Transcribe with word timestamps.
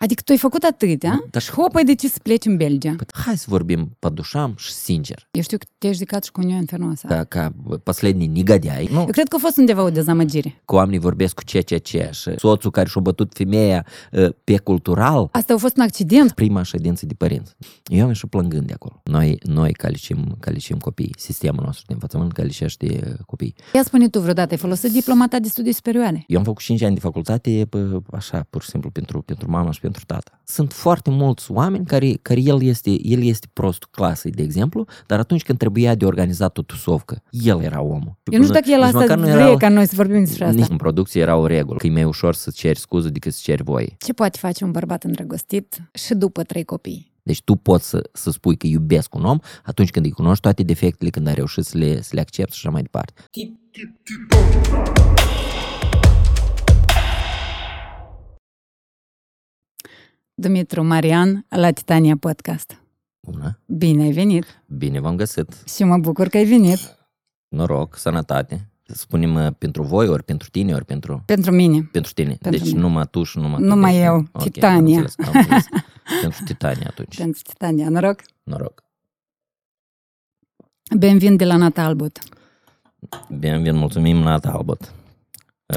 Adică 0.00 0.21
tu 0.25 0.31
ai 0.31 0.37
făcut 0.37 0.63
atâtea 0.63 1.23
Dar 1.29 1.41
și 1.41 1.51
hop, 1.51 1.75
ai 1.75 1.83
decis 1.83 2.11
să 2.11 2.19
pleci 2.23 2.45
în 2.45 2.57
Belgia. 2.57 2.93
Păi, 2.97 3.05
hai 3.25 3.37
să 3.37 3.45
vorbim 3.47 3.95
pădușam 3.99 4.53
și 4.57 4.71
sincer, 4.71 5.27
Eu 5.31 5.41
știu 5.41 5.57
că 5.57 5.65
te-ai 5.77 5.93
judecat 5.93 6.23
și 6.23 6.31
cu 6.31 6.41
Uniunea 6.41 6.63
Fernoasă. 6.67 7.07
ca, 7.07 7.23
ca 7.23 7.53
последний 7.83 8.27
негодяй. 8.27 8.87
Nu, 8.91 8.99
Eu 8.99 9.05
cred 9.05 9.27
că 9.27 9.35
a 9.35 9.39
fost 9.39 9.57
undeva 9.57 9.83
o 9.83 9.89
dezamăgire. 9.89 10.61
că 10.65 10.75
oamenii 10.75 10.99
vorbesc 10.99 11.33
cu 11.35 11.41
CCC 11.45 11.85
și 12.13 12.29
soțul 12.37 12.71
care 12.71 12.89
și-a 12.89 13.01
bătut 13.01 13.31
femeia 13.33 13.85
uh, 14.11 14.29
pe 14.43 14.57
cultural, 14.57 15.29
Asta 15.31 15.53
a 15.53 15.57
fost 15.57 15.77
un 15.77 15.83
accident. 15.83 16.31
prima 16.31 16.63
ședință 16.63 17.05
de 17.05 17.13
părinți. 17.13 17.55
Eu 17.85 18.01
am 18.01 18.07
ieșit 18.07 18.29
plângând 18.29 18.67
de 18.67 18.73
acolo. 18.73 19.01
Noi, 19.03 19.37
noi 19.43 19.71
calicim, 19.73 20.35
calicim 20.39 20.77
copii, 20.77 21.15
sistemul 21.17 21.63
nostru 21.65 21.83
de 21.87 21.93
învățământ 21.93 22.31
calicește 22.31 22.99
uh, 23.07 23.13
copii. 23.25 23.55
Ia 23.73 23.83
spune 23.83 24.09
tu 24.09 24.19
vreodată, 24.19 24.51
ai 24.51 24.57
folosit 24.57 24.91
diplomata 24.91 25.39
de 25.39 25.47
studii 25.47 25.73
superioare. 25.73 26.23
Eu 26.27 26.37
am 26.37 26.43
făcut 26.43 26.61
5 26.63 26.81
ani 26.81 26.93
de 26.93 26.99
facultate 26.99 27.65
pă, 27.69 28.01
așa, 28.13 28.45
pur 28.49 28.61
și 28.61 28.69
simplu, 28.69 28.89
pentru, 28.89 29.21
pentru 29.21 29.51
mama 29.51 29.71
și 29.71 29.79
pentru 29.79 29.89
tata. 29.99 30.41
Sunt 30.45 30.73
foarte 30.73 31.09
mulți 31.09 31.51
oameni 31.51 31.85
care, 31.85 32.11
care 32.21 32.39
el, 32.41 32.63
este, 32.63 32.89
el 33.07 33.23
este 33.23 33.47
prostul 33.53 33.87
clasei, 33.91 34.31
de 34.31 34.41
exemplu, 34.43 34.85
dar 35.07 35.19
atunci 35.19 35.43
când 35.43 35.57
trebuia 35.57 35.95
de 35.95 36.05
organizat 36.05 36.57
o 36.57 36.61
tusovcă, 36.61 37.23
el 37.29 37.61
era 37.61 37.81
omul. 37.81 38.17
Eu 38.23 38.39
nu 38.39 38.43
știu 38.45 38.53
dacă 38.53 38.69
el 38.69 38.75
Nici 38.77 38.85
asta 38.85 38.99
măcar 38.99 39.17
nu 39.17 39.23
vrea 39.23 39.47
era- 39.47 39.57
ca 39.57 39.69
noi 39.69 39.85
să 39.85 39.93
vorbim 39.95 40.23
despre 40.23 40.43
asta. 40.45 40.55
Nici 40.55 40.69
în 40.69 40.77
producție 40.77 41.21
era 41.21 41.35
o 41.35 41.45
regulă, 41.45 41.77
că 41.77 41.87
e 41.87 41.91
mai 41.91 42.03
ușor 42.03 42.33
să 42.33 42.51
ceri 42.55 42.79
scuze 42.79 43.09
decât 43.09 43.33
să 43.33 43.39
ceri 43.43 43.63
voie. 43.63 43.95
Ce 43.99 44.13
poate 44.13 44.37
face 44.37 44.63
un 44.63 44.71
bărbat 44.71 45.03
îndrăgostit 45.03 45.81
și 45.93 46.13
după 46.13 46.43
trei 46.43 46.63
copii? 46.63 47.09
Deci 47.23 47.41
tu 47.43 47.55
poți 47.55 47.89
să, 47.89 48.09
să 48.13 48.31
spui 48.31 48.57
că 48.57 48.67
iubesc 48.67 49.15
un 49.15 49.23
om 49.25 49.37
atunci 49.63 49.89
când 49.89 50.05
îi 50.05 50.11
cunoști 50.11 50.41
toate 50.41 50.63
defectele, 50.63 51.09
când 51.09 51.27
ai 51.27 51.33
reușit 51.33 51.63
să 51.63 51.77
le, 51.77 52.01
să 52.01 52.09
le 52.13 52.19
accepti 52.19 52.55
și 52.55 52.61
așa 52.63 52.69
mai 52.73 52.81
departe. 52.81 53.13
Dumitru 60.41 60.83
Marian 60.83 61.45
la 61.49 61.71
Titania 61.71 62.17
Podcast. 62.17 62.81
Bună, 63.19 63.59
Bine 63.65 64.03
ai 64.03 64.11
venit 64.11 64.45
bine 64.67 64.99
v-am 64.99 65.15
găsit, 65.15 65.63
și 65.75 65.83
mă 65.83 65.97
bucur 65.97 66.27
că 66.27 66.37
ai 66.37 66.45
venit 66.45 66.79
noroc, 67.47 67.95
sănătate. 67.97 68.69
Spunem 68.83 69.35
uh, 69.35 69.47
pentru 69.57 69.83
voi, 69.83 70.07
ori 70.07 70.23
pentru 70.23 70.49
tine, 70.49 70.73
ori 70.73 70.85
pentru, 70.85 71.23
pentru 71.25 71.51
mine. 71.51 71.89
pentru 71.91 72.13
tine. 72.13 72.37
Pentru 72.41 72.49
deci 72.49 72.67
mine. 72.67 72.79
numai 72.79 73.07
tu 73.11 73.23
și 73.23 73.37
numai 73.37 73.59
tu. 73.59 73.63
Numai 73.65 73.91
deci, 73.91 74.03
eu, 74.03 74.15
ok, 74.31 74.41
Titania. 74.41 74.97
Am 74.97 75.03
înțeles, 75.03 75.27
am 75.27 75.33
înțeles. 75.33 75.65
pentru 76.21 76.43
Titania 76.43 76.87
atunci, 76.89 77.17
Pentru 77.17 77.41
Titania, 77.41 77.89
noroc. 77.89 78.21
noroc. 78.43 78.83
Benvin 80.97 81.35
de 81.35 81.45
la 81.45 81.55
Nata 81.55 81.83
Albot. 81.83 82.19
Bine, 83.39 83.57
bine, 83.57 83.71
mulțumim, 83.71 84.17
Nata 84.17 84.49
Albot. 84.51 84.93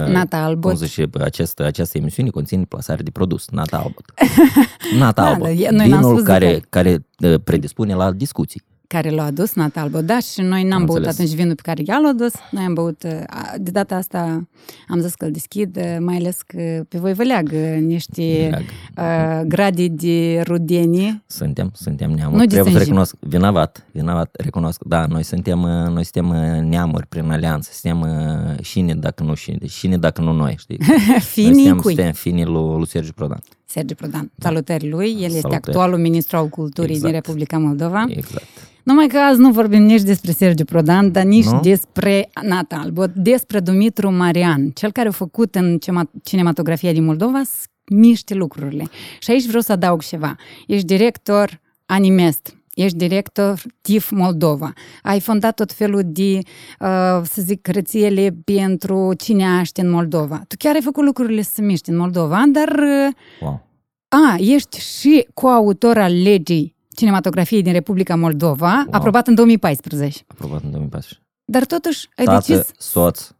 Uh, 0.01 0.07
Nata 0.13 0.37
Cum 0.37 0.47
Albot. 0.47 0.77
zice, 0.77 1.09
această, 1.21 1.65
această 1.65 1.99
emisiune 1.99 2.29
conține 2.29 2.65
plasare 2.65 3.03
de 3.03 3.11
produs, 3.11 3.49
Nata 3.51 3.77
Albot. 3.77 4.05
Nata 4.99 5.23
Da, 5.23 5.29
Albot, 5.29 5.47
dar 5.47 5.57
e- 5.57 5.69
noi 5.71 5.89
n-am 5.89 5.99
vinul 6.01 6.15
spus 6.15 6.27
care, 6.27 6.47
de 6.53 6.63
care 6.69 7.07
uh, 7.19 7.35
predispune 7.45 7.95
la 7.95 8.13
discuții. 8.13 8.63
Care 8.95 9.11
l-a 9.11 9.25
adus 9.25 9.55
Nata 9.55 9.81
Albot, 9.81 10.05
da, 10.05 10.19
și 10.21 10.41
noi 10.41 10.63
n-am 10.63 10.81
Am 10.81 10.85
băut 10.85 10.97
înțeles. 10.99 11.19
atunci 11.19 11.35
vinul 11.35 11.55
pe 11.55 11.63
care 11.65 11.83
ea 11.87 11.99
l-a 11.99 12.09
adus, 12.09 12.33
noi 12.51 12.65
am 12.65 12.75
băut, 12.75 13.03
uh, 13.03 13.11
a- 13.27 13.55
de 13.61 13.71
data 13.71 13.95
asta 13.97 14.49
am 14.89 15.01
zis 15.01 15.15
că 15.15 15.25
îl 15.25 15.31
deschid, 15.31 15.77
uh, 15.77 15.97
mai 16.01 16.17
ales 16.17 16.39
că 16.47 16.85
pe 16.89 16.99
voi 16.99 17.13
vă 17.13 17.23
leagă 17.23 17.57
niște 17.81 18.23
Leagă. 18.51 19.41
uh, 19.43 19.47
grade 19.49 19.87
de 19.89 20.41
rudenie. 20.47 21.23
Suntem, 21.27 21.71
suntem 21.75 22.11
neamuri. 22.11 22.41
Nu 22.41 22.47
Trebuie 22.47 22.59
să 22.73 22.79
distingim. 22.79 22.83
recunosc, 22.89 23.15
vinovat, 23.21 23.87
vinovat, 23.93 24.37
recunosc. 24.43 24.81
Da, 24.85 25.07
noi 25.07 25.23
suntem, 25.23 25.63
uh, 25.63 25.69
noi 25.93 26.05
suntem 26.05 26.29
uh, 26.29 26.61
neamuri 26.69 27.07
prin 27.07 27.31
alianță, 27.31 27.71
suntem 27.73 28.01
uh, 28.01 28.65
șine 28.65 28.95
dacă 28.95 29.23
nu 29.23 29.35
șine, 29.35 29.57
deci 29.61 29.71
șine 29.71 29.97
dacă 29.97 30.21
nu 30.21 30.33
noi, 30.33 30.55
știi? 30.59 30.79
Noi 31.09 31.21
Finii 31.21 31.55
suntem, 31.55 31.77
cui? 31.79 31.95
suntem 31.95 32.13
finii 32.13 32.45
lui, 32.45 32.77
lui 32.77 32.87
Sergiu 32.87 33.13
Prodan. 33.13 33.41
Sergiu 33.65 33.95
Prodan. 33.95 34.31
Salutări 34.39 34.89
lui, 34.89 35.07
el 35.11 35.17
este 35.25 35.29
Salutări. 35.41 35.55
actualul 35.55 35.99
ministru 35.99 36.37
al 36.37 36.49
culturii 36.49 36.95
Exact. 36.95 37.13
din 37.13 37.21
Republica 37.21 37.59
Moldova. 37.59 38.05
Exact. 38.09 38.45
Numai 38.85 39.07
că 39.07 39.19
azi 39.19 39.41
nu 39.41 39.51
vorbim 39.51 39.83
nici 39.83 40.01
despre 40.03 40.31
Sergiu 40.33 40.65
Prodan, 40.65 41.13
dar 41.13 41.25
nici 41.25 41.45
Nu? 41.45 41.61
despre 41.61 42.31
Nata 42.43 42.77
Albot, 42.77 43.11
despre 43.15 43.61
Dumitru 43.61 44.11
Marian, 44.13 44.71
cel 44.71 44.93
care 44.93 45.09
a 45.09 45.11
făcut 45.11 45.55
în 45.55 45.79
cema- 45.79 46.11
cinematografia 46.23 46.93
din 46.93 47.05
Moldova 47.05 47.43
să 47.45 47.67
miște 47.91 48.35
lucrurile. 48.35 48.85
Și 49.19 49.31
aici 49.31 49.47
vreau 49.47 49.63
să 49.63 49.73
adaug 49.73 50.03
ceva. 50.03 50.37
Ești 50.67 50.87
director 50.87 51.61
Animest, 51.87 52.57
ești 52.75 52.97
director 52.97 53.63
TIF 53.81 54.11
Moldova, 54.11 54.73
ai 55.03 55.21
fondat 55.21 55.55
tot 55.55 55.73
felul 55.73 56.03
de, 56.05 56.39
uh, 56.81 57.21
să 57.23 57.43
zic, 57.43 57.67
rețele 57.67 58.37
pentru 58.45 59.15
cineaști 59.19 59.81
în 59.81 59.91
Moldova. 59.91 60.43
Tu 60.49 60.55
chiar 60.59 60.75
ai 60.75 60.83
făcut 60.83 61.05
lucrurile 61.05 61.43
să 61.43 61.51
se 61.55 61.63
miște 61.63 61.91
în 61.91 61.97
Moldova, 61.97 62.43
dar 62.53 62.69
uh, 62.69 63.15
Wow. 63.41 63.67
a, 64.09 64.37
ești 64.39 64.81
și 64.81 65.27
coautor 65.35 65.99
al 65.99 66.23
legii 66.23 66.74
cinematografiei 66.97 67.63
din 67.63 67.73
Republica 67.73 68.17
Moldova, 68.17 68.73
wow. 68.73 68.87
aprobat 68.91 69.27
în 69.27 69.35
2014. 69.35 70.25
Aprobat 70.27 70.63
în 70.63 70.71
2014. 70.71 71.29
Dar 71.45 71.65
totuși 71.65 72.09
ai 72.17 72.25
Tată, 72.25 72.53
decis 72.53 72.71
soț, 72.79 73.31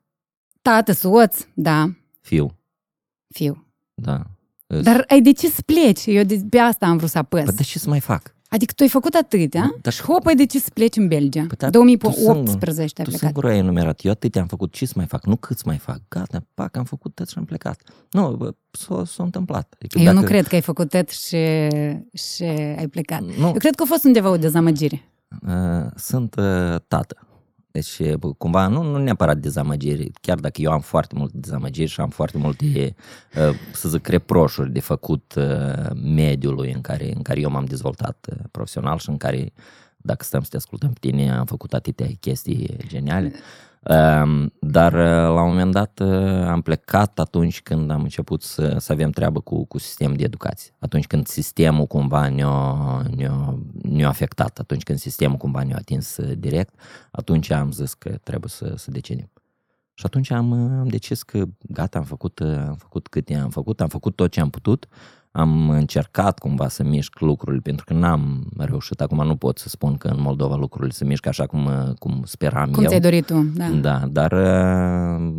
tată, 0.63 0.93
soț, 0.93 1.47
da, 1.55 1.91
fiu, 2.21 2.59
fiu. 3.29 3.67
da. 3.95 4.23
Dar 4.83 5.05
ai 5.09 5.21
decis 5.21 5.55
să 5.55 5.63
pleci. 5.63 6.07
Eu 6.07 6.23
de, 6.23 6.45
pe 6.51 6.59
asta 6.59 6.87
am 6.87 6.97
vrut 6.97 7.11
să 7.11 7.19
apăs. 7.19 7.45
Păi 7.45 7.55
de 7.55 7.63
ce 7.63 7.79
să 7.79 7.89
mai 7.89 8.01
fac? 8.01 8.34
Adică 8.55 8.73
tu 8.77 8.83
ai 8.83 8.89
făcut 8.89 9.15
atâtea 9.15 9.75
Dar 9.83 9.93
și 9.93 10.03
hop, 10.03 10.27
ai 10.27 10.35
decis 10.35 10.63
să 10.63 10.71
pleci 10.75 10.97
în 10.97 11.09
Belgia. 11.09 11.45
Păi, 11.49 11.57
dar 11.59 11.71
tu 11.71 11.77
2018 11.79 12.81
ai 12.81 12.87
Tu 12.87 13.03
plecat. 13.03 13.19
singur 13.19 13.45
ai 13.47 13.59
enumerat. 13.59 14.01
Eu 14.05 14.11
atât 14.11 14.37
am 14.37 14.47
făcut, 14.47 14.73
ce 14.73 14.87
să 14.87 14.93
mai 14.97 15.07
fac? 15.07 15.27
Nu 15.27 15.37
cât 15.37 15.57
să 15.59 15.63
mai 15.67 15.79
fac. 15.79 15.99
Gata, 16.09 16.47
pac, 16.55 16.77
am 16.77 16.85
făcut 16.85 17.15
tot 17.15 17.29
și 17.29 17.39
am 17.39 17.45
plecat. 17.45 17.81
Nu, 18.11 18.31
bă, 18.31 18.55
s-a, 18.71 19.03
s-a 19.07 19.23
întâmplat. 19.23 19.75
Adică 19.79 19.99
Eu 19.99 20.13
nu 20.13 20.23
cred 20.23 20.47
că 20.47 20.55
ai 20.55 20.61
făcut 20.61 20.89
tot 20.89 21.09
și, 21.11 21.37
și 22.13 22.43
ai 22.79 22.89
plecat. 22.91 23.21
Nu, 23.21 23.47
Eu 23.47 23.53
cred 23.53 23.75
că 23.75 23.83
a 23.83 23.87
fost 23.87 24.05
undeva 24.05 24.31
o 24.31 24.37
dezamăgire. 24.37 25.03
uh, 25.47 25.87
sunt 25.97 26.35
uh, 26.39 26.75
tată. 26.89 27.27
Deci, 27.75 28.15
bă, 28.15 28.33
cumva, 28.33 28.67
nu, 28.67 28.83
nu 28.83 28.99
neapărat 28.99 29.39
dezamăgiri, 29.39 30.11
chiar 30.21 30.39
dacă 30.39 30.61
eu 30.61 30.71
am 30.71 30.81
foarte 30.81 31.15
multe 31.17 31.37
dezamăgiri 31.37 31.91
și 31.91 32.01
am 32.01 32.09
foarte 32.09 32.39
multe, 32.39 32.95
uh, 33.37 33.55
să 33.73 33.89
zic, 33.89 34.07
reproșuri 34.07 34.73
de 34.73 34.81
făcut 34.81 35.35
uh, 35.37 35.91
mediului 36.03 36.73
în 36.73 36.81
care, 36.81 37.13
în 37.15 37.23
care 37.23 37.41
eu 37.41 37.51
m-am 37.51 37.65
dezvoltat 37.65 38.27
uh, 38.31 38.37
profesional 38.51 38.99
și 38.99 39.09
în 39.09 39.17
care, 39.17 39.53
dacă 39.97 40.25
stăm 40.25 40.43
să 40.43 40.49
te 40.51 40.57
ascultăm 40.57 40.93
pe 40.93 40.99
tine, 41.01 41.33
am 41.33 41.45
făcut 41.45 41.73
atâtea 41.73 42.07
chestii 42.21 42.77
geniale. 42.87 43.33
Um, 43.91 44.53
Dar 44.61 44.93
uh, 44.93 45.01
la 45.35 45.43
un 45.43 45.49
moment 45.49 45.73
dat 45.73 45.99
uh, 45.99 46.47
am 46.47 46.61
plecat 46.61 47.19
atunci 47.19 47.63
când 47.63 47.91
am 47.91 48.03
început 48.03 48.43
să, 48.43 48.77
să 48.79 48.93
avem 48.93 49.11
treabă 49.11 49.41
cu, 49.41 49.65
cu 49.65 49.79
sistemul 49.79 50.17
de 50.17 50.25
educație. 50.25 50.75
Atunci 50.79 51.07
când 51.07 51.27
sistemul 51.27 51.87
cumva 51.87 52.29
ne-a, 52.29 53.03
ne-a, 53.17 53.59
ne-a 53.83 54.09
afectat, 54.09 54.59
atunci 54.59 54.83
când 54.83 54.99
sistemul 54.99 55.37
cumva 55.37 55.63
ne-a 55.63 55.77
atins 55.77 56.17
uh, 56.17 56.33
direct, 56.39 56.75
atunci 57.11 57.51
am 57.51 57.73
zis 57.73 57.95
că 57.95 58.09
trebuie 58.09 58.51
să, 58.51 58.73
să 58.77 58.91
decidem. 58.91 59.31
Și 59.95 60.07
atunci 60.07 60.31
am, 60.31 60.51
uh, 60.51 60.79
am 60.81 60.89
decis 60.89 61.23
că 61.23 61.45
gata, 61.61 61.99
am 61.99 62.05
făcut, 62.05 62.39
uh, 62.39 62.57
am 62.69 62.77
făcut 62.77 63.09
câte 63.09 63.35
am 63.35 63.51
făcut, 63.51 63.81
am 63.81 63.89
făcut 63.89 64.17
tot 64.17 64.31
ce 64.31 64.41
am 64.41 64.51
putut, 64.51 64.89
am 65.37 65.71
încercat 65.71 66.39
cumva 66.39 66.69
să 66.69 66.83
mișc 66.83 67.21
lucrurile, 67.21 67.61
pentru 67.63 67.85
că 67.85 67.95
n-am 67.95 68.47
reușit, 68.57 69.01
acum 69.01 69.27
nu 69.27 69.37
pot 69.37 69.59
să 69.59 69.69
spun 69.69 69.97
că 69.97 70.09
în 70.09 70.21
Moldova 70.21 70.57
lucrurile 70.57 70.93
se 70.93 71.05
mișcă 71.05 71.29
așa 71.29 71.47
cum, 71.47 71.65
uh, 71.65 71.95
cum 71.99 72.23
speram 72.25 72.71
Cum 72.71 72.83
eu. 72.83 72.89
ți-ai 72.89 73.01
dorit 73.01 73.27
tu, 73.27 73.47
da. 73.55 73.69
Da, 73.69 74.07
dar 74.11 74.33
uh, 74.33 75.33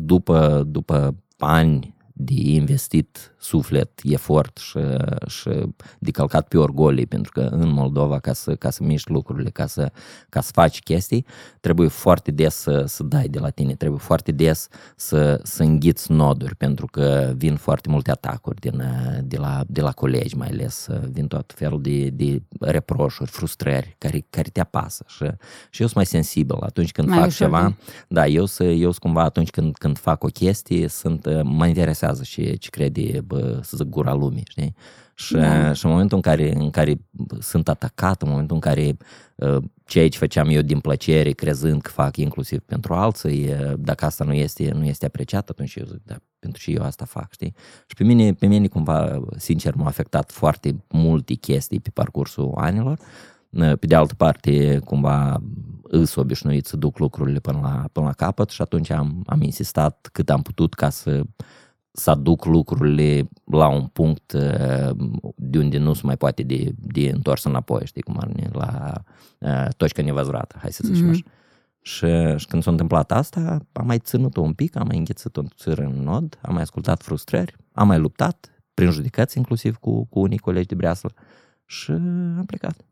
după, 0.00 0.62
după 0.66 1.14
ani 1.38 1.94
de 2.12 2.34
investit 2.36 3.34
suflet, 3.40 4.00
efort 4.04 4.58
și, 4.58 4.78
și 5.26 5.50
de 5.98 6.10
călcat 6.10 6.48
pe 6.48 6.58
orgolii, 6.58 7.06
pentru 7.06 7.32
că 7.32 7.40
în 7.40 7.68
Moldova, 7.72 8.18
ca 8.18 8.32
să, 8.32 8.54
ca 8.54 8.70
să 8.70 8.82
miști 8.82 9.10
lucrurile, 9.10 9.50
ca 9.50 9.66
să, 9.66 9.92
ca 10.28 10.40
să 10.40 10.50
faci 10.54 10.82
chestii, 10.82 11.26
trebuie 11.60 11.88
foarte 11.88 12.30
des 12.30 12.54
să, 12.54 12.84
să 12.86 13.02
dai 13.02 13.28
de 13.28 13.38
la 13.38 13.50
tine, 13.50 13.74
trebuie 13.74 13.98
foarte 13.98 14.32
des 14.32 14.68
să, 14.96 15.40
să 15.42 15.62
înghiți 15.62 16.12
noduri, 16.12 16.56
pentru 16.56 16.86
că 16.86 17.32
vin 17.36 17.56
foarte 17.56 17.88
multe 17.88 18.10
atacuri 18.10 18.60
din, 18.60 18.82
de, 19.22 19.36
la, 19.36 19.64
de 19.66 19.80
la 19.80 19.92
colegi, 19.92 20.36
mai 20.36 20.48
ales, 20.48 20.86
vin 21.12 21.26
tot 21.26 21.52
felul 21.56 21.82
de, 21.82 22.08
de 22.10 22.42
reproșuri, 22.60 23.30
frustrări 23.30 23.94
care, 23.98 24.26
care 24.30 24.48
te 24.48 24.60
apasă 24.60 25.04
și, 25.08 25.24
și 25.70 25.80
eu 25.80 25.86
sunt 25.86 25.94
mai 25.94 26.06
sensibil 26.06 26.56
atunci 26.60 26.92
când 26.92 27.08
Mai 27.08 27.18
fac 27.18 27.26
ușor 27.26 27.46
ceva, 27.46 27.68
de- 27.68 27.74
da, 28.08 28.26
eu, 28.26 28.44
să, 28.44 28.64
eu 28.64 28.90
sunt 28.90 28.98
cumva 28.98 29.22
atunci 29.22 29.50
când, 29.50 29.76
când 29.76 29.98
fac 29.98 30.24
o 30.24 30.26
chestie, 30.26 30.88
sunt, 30.88 31.26
uh, 31.26 31.40
mă 31.42 31.66
interesează 31.66 32.22
și 32.22 32.58
ce 32.58 32.70
crede, 32.70 33.20
bă, 33.36 33.58
să 33.62 33.76
zic, 33.76 33.86
gura 33.86 34.12
lumii, 34.14 34.44
știi? 34.48 34.74
Și, 35.14 35.34
Da. 35.34 35.72
și 35.72 35.84
în 35.84 35.90
momentul 35.90 36.16
în 36.16 36.22
care, 36.22 36.54
în 36.54 36.70
care 36.70 37.00
sunt 37.40 37.68
atacat, 37.68 38.22
în 38.22 38.28
momentul 38.28 38.54
în 38.54 38.60
care 38.60 38.96
uh, 39.36 39.56
ceea 39.84 40.08
ce 40.08 40.18
făceam 40.18 40.48
eu 40.48 40.60
din 40.62 40.80
plăcere, 40.80 41.30
crezând 41.30 41.82
că 41.82 41.90
fac 41.90 42.16
inclusiv 42.16 42.58
pentru 42.58 42.94
alții, 42.94 43.48
uh, 43.48 43.72
dacă 43.78 44.04
asta 44.04 44.24
nu 44.24 44.32
este, 44.32 44.70
nu 44.74 44.84
este 44.84 45.06
apreciat, 45.06 45.48
atunci 45.48 45.74
eu 45.74 45.84
zic, 45.84 46.00
da, 46.04 46.16
pentru 46.38 46.60
și 46.60 46.72
eu 46.72 46.82
asta 46.82 47.04
fac, 47.04 47.32
știi? 47.32 47.54
Și 47.86 47.94
pe 47.96 48.04
mine, 48.04 48.32
pe 48.32 48.46
mine 48.46 48.66
cumva, 48.66 49.20
sincer, 49.36 49.74
m-a 49.74 49.86
afectat 49.86 50.30
foarte 50.32 50.84
multe 50.88 51.34
chestii 51.34 51.80
pe 51.80 51.90
parcursul 51.94 52.52
anilor. 52.56 52.98
Uh, 53.50 53.72
Pe 53.78 53.86
de 53.86 53.94
altă 53.94 54.14
parte, 54.14 54.78
cumva, 54.84 55.42
îs 55.82 56.14
obișnuit 56.14 56.66
să 56.66 56.76
duc 56.76 56.98
lucrurile 56.98 57.38
până 57.38 57.58
la, 57.62 57.84
până 57.92 58.06
la 58.06 58.12
capăt 58.12 58.50
și 58.50 58.62
atunci 58.62 58.90
am, 58.90 59.22
am 59.26 59.42
insistat 59.42 60.08
cât 60.12 60.30
am 60.30 60.42
putut 60.42 60.74
ca 60.74 60.90
să 60.90 61.22
să 61.92 62.10
aduc 62.10 62.44
lucrurile 62.44 63.28
la 63.44 63.68
un 63.68 63.86
punct 63.86 64.32
uh, 64.32 64.90
de 65.36 65.58
unde 65.58 65.78
nu 65.78 65.92
se 65.92 66.00
mai 66.04 66.16
poate 66.16 66.42
de, 66.42 66.74
de 66.78 67.10
întors 67.14 67.44
înapoi, 67.44 67.86
știi 67.86 68.02
cum 68.02 68.16
ar 68.20 68.30
la 68.52 68.92
uh, 69.38 69.68
toșcă 69.76 70.02
nevăzurată, 70.02 70.56
hai 70.60 70.72
să 70.72 70.82
zicem 70.84 71.06
mm-hmm. 71.06 71.10
așa. 71.10 71.22
Și, 71.82 72.06
și 72.36 72.46
când 72.46 72.62
s-a 72.62 72.70
întâmplat 72.70 73.12
asta, 73.12 73.66
am 73.72 73.86
mai 73.86 73.98
ținut-o 73.98 74.40
un 74.40 74.52
pic, 74.52 74.76
am 74.76 74.86
mai 74.86 74.96
înghețat-o 74.96 75.42
în 75.64 76.02
nod, 76.02 76.38
am 76.42 76.52
mai 76.52 76.62
ascultat 76.62 77.02
frustrări, 77.02 77.56
am 77.72 77.86
mai 77.86 77.98
luptat, 77.98 78.50
prin 78.74 78.90
judecăți 78.90 79.36
inclusiv 79.36 79.76
cu, 79.76 80.04
cu 80.04 80.20
unii 80.20 80.38
colegi 80.38 80.66
de 80.66 80.74
breaslă 80.74 81.12
și 81.64 81.90
am 81.90 82.44
plecat. 82.46 82.84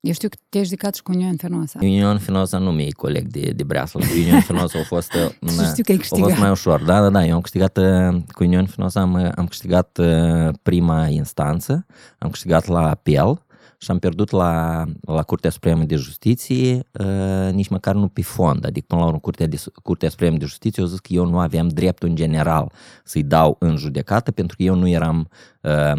Eu 0.00 0.12
știu 0.12 0.28
că 0.28 0.36
te-ai 0.48 0.64
judecat 0.64 0.94
și 0.94 1.02
cu 1.02 1.12
Union 1.12 1.36
Fenosa. 1.36 1.78
Union 1.82 2.18
Fenosa 2.18 2.58
nu 2.58 2.70
mi-e 2.70 2.90
coleg 2.90 3.26
de, 3.26 3.52
de 3.56 3.62
breaslă. 3.62 4.00
Cu 4.00 4.06
Union 4.18 4.40
Fenosa 4.40 4.78
a 4.78 4.82
fost, 4.82 5.12
știu 5.70 5.82
că 5.84 5.92
ai 5.92 6.00
a 6.10 6.16
fost 6.16 6.38
mai 6.38 6.50
ușor. 6.50 6.82
Da, 6.82 7.00
da, 7.00 7.10
da. 7.10 7.24
Eu 7.26 7.34
am 7.34 7.40
câștigat, 7.40 7.76
uh, 7.76 8.22
cu 8.28 8.44
Union 8.44 8.66
Fenosa 8.66 9.00
am, 9.00 9.32
am 9.34 9.46
câștigat 9.46 9.98
uh, 9.98 10.48
prima 10.62 11.06
instanță, 11.06 11.86
am 12.18 12.30
câștigat 12.30 12.66
la 12.66 12.88
apel 12.88 13.42
și 13.82 13.90
am 13.90 13.98
pierdut 13.98 14.30
la, 14.30 14.84
la 15.00 15.22
Curtea 15.22 15.50
Supremă 15.50 15.84
de 15.84 15.96
Justiție 15.96 16.86
uh, 16.92 17.52
nici 17.52 17.68
măcar 17.68 17.94
nu 17.94 18.08
pe 18.08 18.22
fond, 18.22 18.66
adică 18.66 18.86
până 18.88 19.00
la 19.00 19.06
urmă 19.06 19.18
Curtea, 19.18 19.46
de, 19.46 19.62
Curtea 19.82 20.08
Supremă 20.08 20.36
de 20.36 20.44
Justiție 20.44 20.82
a 20.82 20.86
zis 20.86 20.98
că 20.98 21.12
eu 21.12 21.26
nu 21.26 21.38
aveam 21.38 21.68
dreptul 21.68 22.08
în 22.08 22.14
general 22.14 22.72
să-i 23.04 23.22
dau 23.22 23.56
în 23.58 23.76
judecată 23.76 24.30
pentru 24.30 24.56
că 24.56 24.62
eu 24.62 24.74
nu 24.74 24.88
eram 24.88 25.28
uh, 25.60 25.92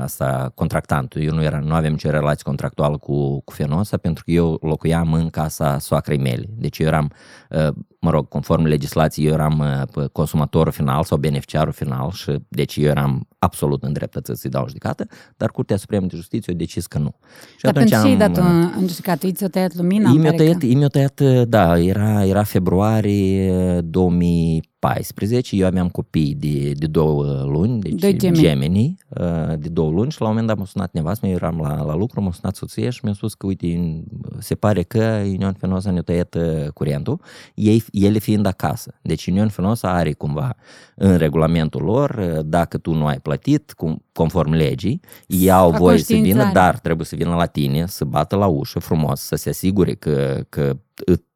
asta 0.00 0.52
contractantul, 0.54 1.22
eu 1.22 1.34
nu, 1.34 1.42
era, 1.42 1.58
nu 1.58 1.74
aveam 1.74 1.92
nicio 1.92 2.10
relație 2.10 2.42
contractuală 2.42 2.98
cu, 2.98 3.40
cu 3.40 3.52
Fenosa 3.52 3.96
pentru 3.96 4.24
că 4.24 4.30
eu 4.30 4.58
locuiam 4.60 5.12
în 5.12 5.30
casa 5.30 5.78
soacrei 5.78 6.18
mele, 6.18 6.46
deci 6.56 6.78
eu 6.78 6.86
eram 6.86 7.10
uh, 7.50 7.68
mă 8.04 8.10
rog, 8.10 8.28
conform 8.28 8.64
legislației, 8.64 9.26
eu 9.26 9.32
eram 9.32 9.58
uh, 9.94 10.04
consumatorul 10.12 10.72
final 10.72 11.04
sau 11.04 11.18
beneficiarul 11.18 11.72
final 11.72 12.10
și 12.10 12.38
deci 12.48 12.76
eu 12.76 12.88
eram 12.88 13.28
absolut 13.38 13.82
îndreptățit 13.82 14.36
să-ți 14.36 14.48
dau 14.48 14.66
judecată, 14.66 15.06
dar 15.36 15.50
Curtea 15.50 15.76
Supremă 15.76 16.06
de 16.06 16.16
Justiție 16.16 16.52
a 16.52 16.56
decis 16.56 16.86
că 16.86 16.98
nu. 16.98 17.14
Și 17.56 17.62
dar 17.62 17.72
pentru 17.72 17.94
ce 17.94 18.06
ai 18.06 18.16
dat 18.16 18.36
în 18.36 18.86
judecată? 18.86 19.26
I 19.26 19.32
ți-o 19.32 19.48
tăiat 19.48 19.74
lumina? 19.74 20.10
I-mi-o 20.10 20.32
tăiat, 20.32 20.58
că... 20.58 20.88
tăiat, 20.88 21.48
da, 21.48 21.78
era, 21.78 22.24
era 22.24 22.42
februarie 22.42 23.80
2000 23.80 24.71
14, 24.82 25.56
eu 25.56 25.66
aveam 25.66 25.88
copii 25.88 26.34
de, 26.34 26.72
de 26.72 26.86
două 26.86 27.42
luni, 27.44 27.80
deci 27.80 28.00
Doi 28.00 28.16
gemeni. 28.16 28.42
gemeni, 28.42 28.98
uh, 29.08 29.58
de 29.58 29.68
două 29.68 29.90
luni 29.90 30.10
și 30.10 30.20
la 30.20 30.26
un 30.26 30.32
moment 30.32 30.48
dat 30.48 30.58
m-a 30.58 30.64
sunat 30.64 30.92
nevastă, 30.92 31.26
eu 31.26 31.32
eram 31.32 31.58
la, 31.60 31.82
la 31.82 31.94
lucru, 31.94 32.20
m-a 32.20 32.32
sunat 32.32 32.56
soția 32.56 32.90
și 32.90 33.00
mi-a 33.02 33.12
spus 33.12 33.34
că, 33.34 33.46
uite, 33.46 34.02
se 34.38 34.54
pare 34.54 34.82
că 34.82 35.20
Union 35.24 35.52
Fenosa 35.52 35.90
ne-a 35.90 36.02
tăiat 36.02 36.34
uh, 36.34 36.68
curentul, 36.74 37.20
ei, 37.54 37.84
ele 37.92 38.18
fiind 38.18 38.46
acasă. 38.46 38.94
Deci 39.02 39.26
Union 39.26 39.48
Fenosa 39.48 39.90
are 39.90 40.12
cumva 40.12 40.56
în 40.94 41.16
regulamentul 41.16 41.82
lor, 41.82 42.10
uh, 42.10 42.44
dacă 42.44 42.78
tu 42.78 42.94
nu 42.94 43.06
ai 43.06 43.18
plătit, 43.18 43.72
cum, 43.72 44.04
conform 44.12 44.50
legii, 44.52 45.00
ei 45.26 45.50
au 45.50 45.70
voie 45.70 45.98
să 45.98 46.14
vină, 46.14 46.50
dar 46.52 46.78
trebuie 46.78 47.06
să 47.06 47.16
vină 47.16 47.34
la 47.34 47.46
tine, 47.46 47.86
să 47.86 48.04
bată 48.04 48.36
la 48.36 48.46
ușă 48.46 48.78
frumos, 48.78 49.20
să 49.20 49.36
se 49.36 49.48
asigure 49.48 49.94
că, 49.94 50.44
că 50.48 50.76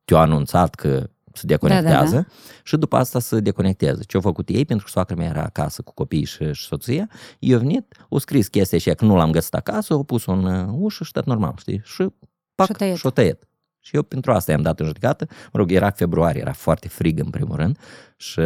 te-au 0.05 0.21
anunțat 0.21 0.75
că 0.75 1.07
se 1.37 1.47
deconectează 1.47 2.15
da, 2.15 2.21
da, 2.21 2.27
da. 2.29 2.61
și 2.63 2.77
după 2.77 2.97
asta 2.97 3.19
se 3.19 3.41
deconectează. 3.41 4.03
Ce 4.07 4.17
au 4.17 4.23
făcut 4.23 4.49
ei, 4.49 4.65
pentru 4.65 4.85
că 4.85 4.91
soacra 4.91 5.15
mea 5.15 5.29
era 5.29 5.43
acasă 5.43 5.83
cu 5.83 5.93
copiii 5.95 6.25
și, 6.25 6.53
și 6.53 6.67
soția, 6.67 7.09
eu 7.39 7.59
venit, 7.59 7.95
au 8.09 8.19
scris 8.19 8.49
chestia 8.49 8.79
și 8.79 8.91
că 8.91 9.05
nu 9.05 9.17
l-am 9.17 9.31
găsit 9.31 9.55
acasă, 9.55 9.93
au 9.93 10.03
pus 10.03 10.27
în 10.27 10.45
uh, 10.45 10.69
ușă 10.73 11.05
și 11.05 11.13
tot 11.13 11.25
normal, 11.25 11.55
știi? 11.57 11.81
Și 11.85 12.07
pac, 12.55 12.83
și-o 12.95 13.11
tăiat. 13.11 13.49
Și 13.87 13.95
eu 13.95 14.03
pentru 14.03 14.33
asta 14.33 14.53
i-am 14.53 14.63
dat 14.63 14.81
în 14.81 14.87
judecată. 14.87 15.27
Mă 15.53 15.59
rog, 15.59 15.73
era 15.73 15.91
februarie, 15.91 16.41
era 16.41 16.53
foarte 16.53 16.89
frig 16.89 17.19
în 17.19 17.31
primul 17.31 17.57
rând 17.57 17.79
și, 18.17 18.41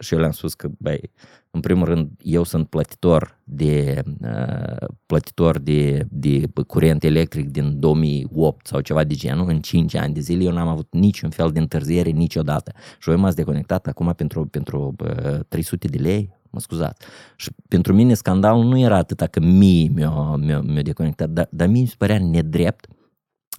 și 0.00 0.14
eu 0.14 0.20
le-am 0.20 0.30
spus 0.30 0.54
că, 0.54 0.68
băi, 0.78 1.10
în 1.50 1.60
primul 1.60 1.86
rând, 1.86 2.10
eu 2.22 2.42
sunt 2.42 2.68
plătitor 2.68 3.38
de, 3.44 4.02
uh, 4.22 4.88
plătitor 5.06 5.58
de, 5.58 6.06
de 6.08 6.44
curent 6.66 7.04
electric 7.04 7.48
din 7.48 7.80
2008 7.80 8.66
sau 8.66 8.80
ceva 8.80 9.04
de 9.04 9.14
genul, 9.14 9.48
în 9.48 9.60
5 9.60 9.94
ani 9.94 10.14
de 10.14 10.20
zile, 10.20 10.44
eu 10.44 10.52
n-am 10.52 10.68
avut 10.68 10.88
niciun 10.90 11.30
fel 11.30 11.50
de 11.50 11.58
întârziere 11.58 12.10
niciodată. 12.10 12.72
Și 12.98 13.10
eu 13.10 13.18
m-ați 13.18 13.36
deconectat 13.36 13.86
acum 13.86 14.12
pentru, 14.16 14.46
pentru 14.46 14.94
uh, 14.98 15.40
300 15.48 15.88
de 15.88 15.98
lei, 15.98 16.38
mă 16.50 16.60
scuzat. 16.60 17.04
Și 17.36 17.50
pentru 17.68 17.94
mine 17.94 18.14
scandalul 18.14 18.64
nu 18.64 18.78
era 18.78 18.96
atât 18.96 19.20
că 19.20 19.40
mie 19.40 19.88
mi-a, 19.94 20.34
mi-a, 20.36 20.60
mi-a 20.60 20.82
deconectat, 20.82 21.28
dar, 21.28 21.48
dar 21.50 21.68
mie 21.68 21.80
mi 21.80 21.86
se 21.86 21.94
părea 21.98 22.18
nedrept 22.18 22.86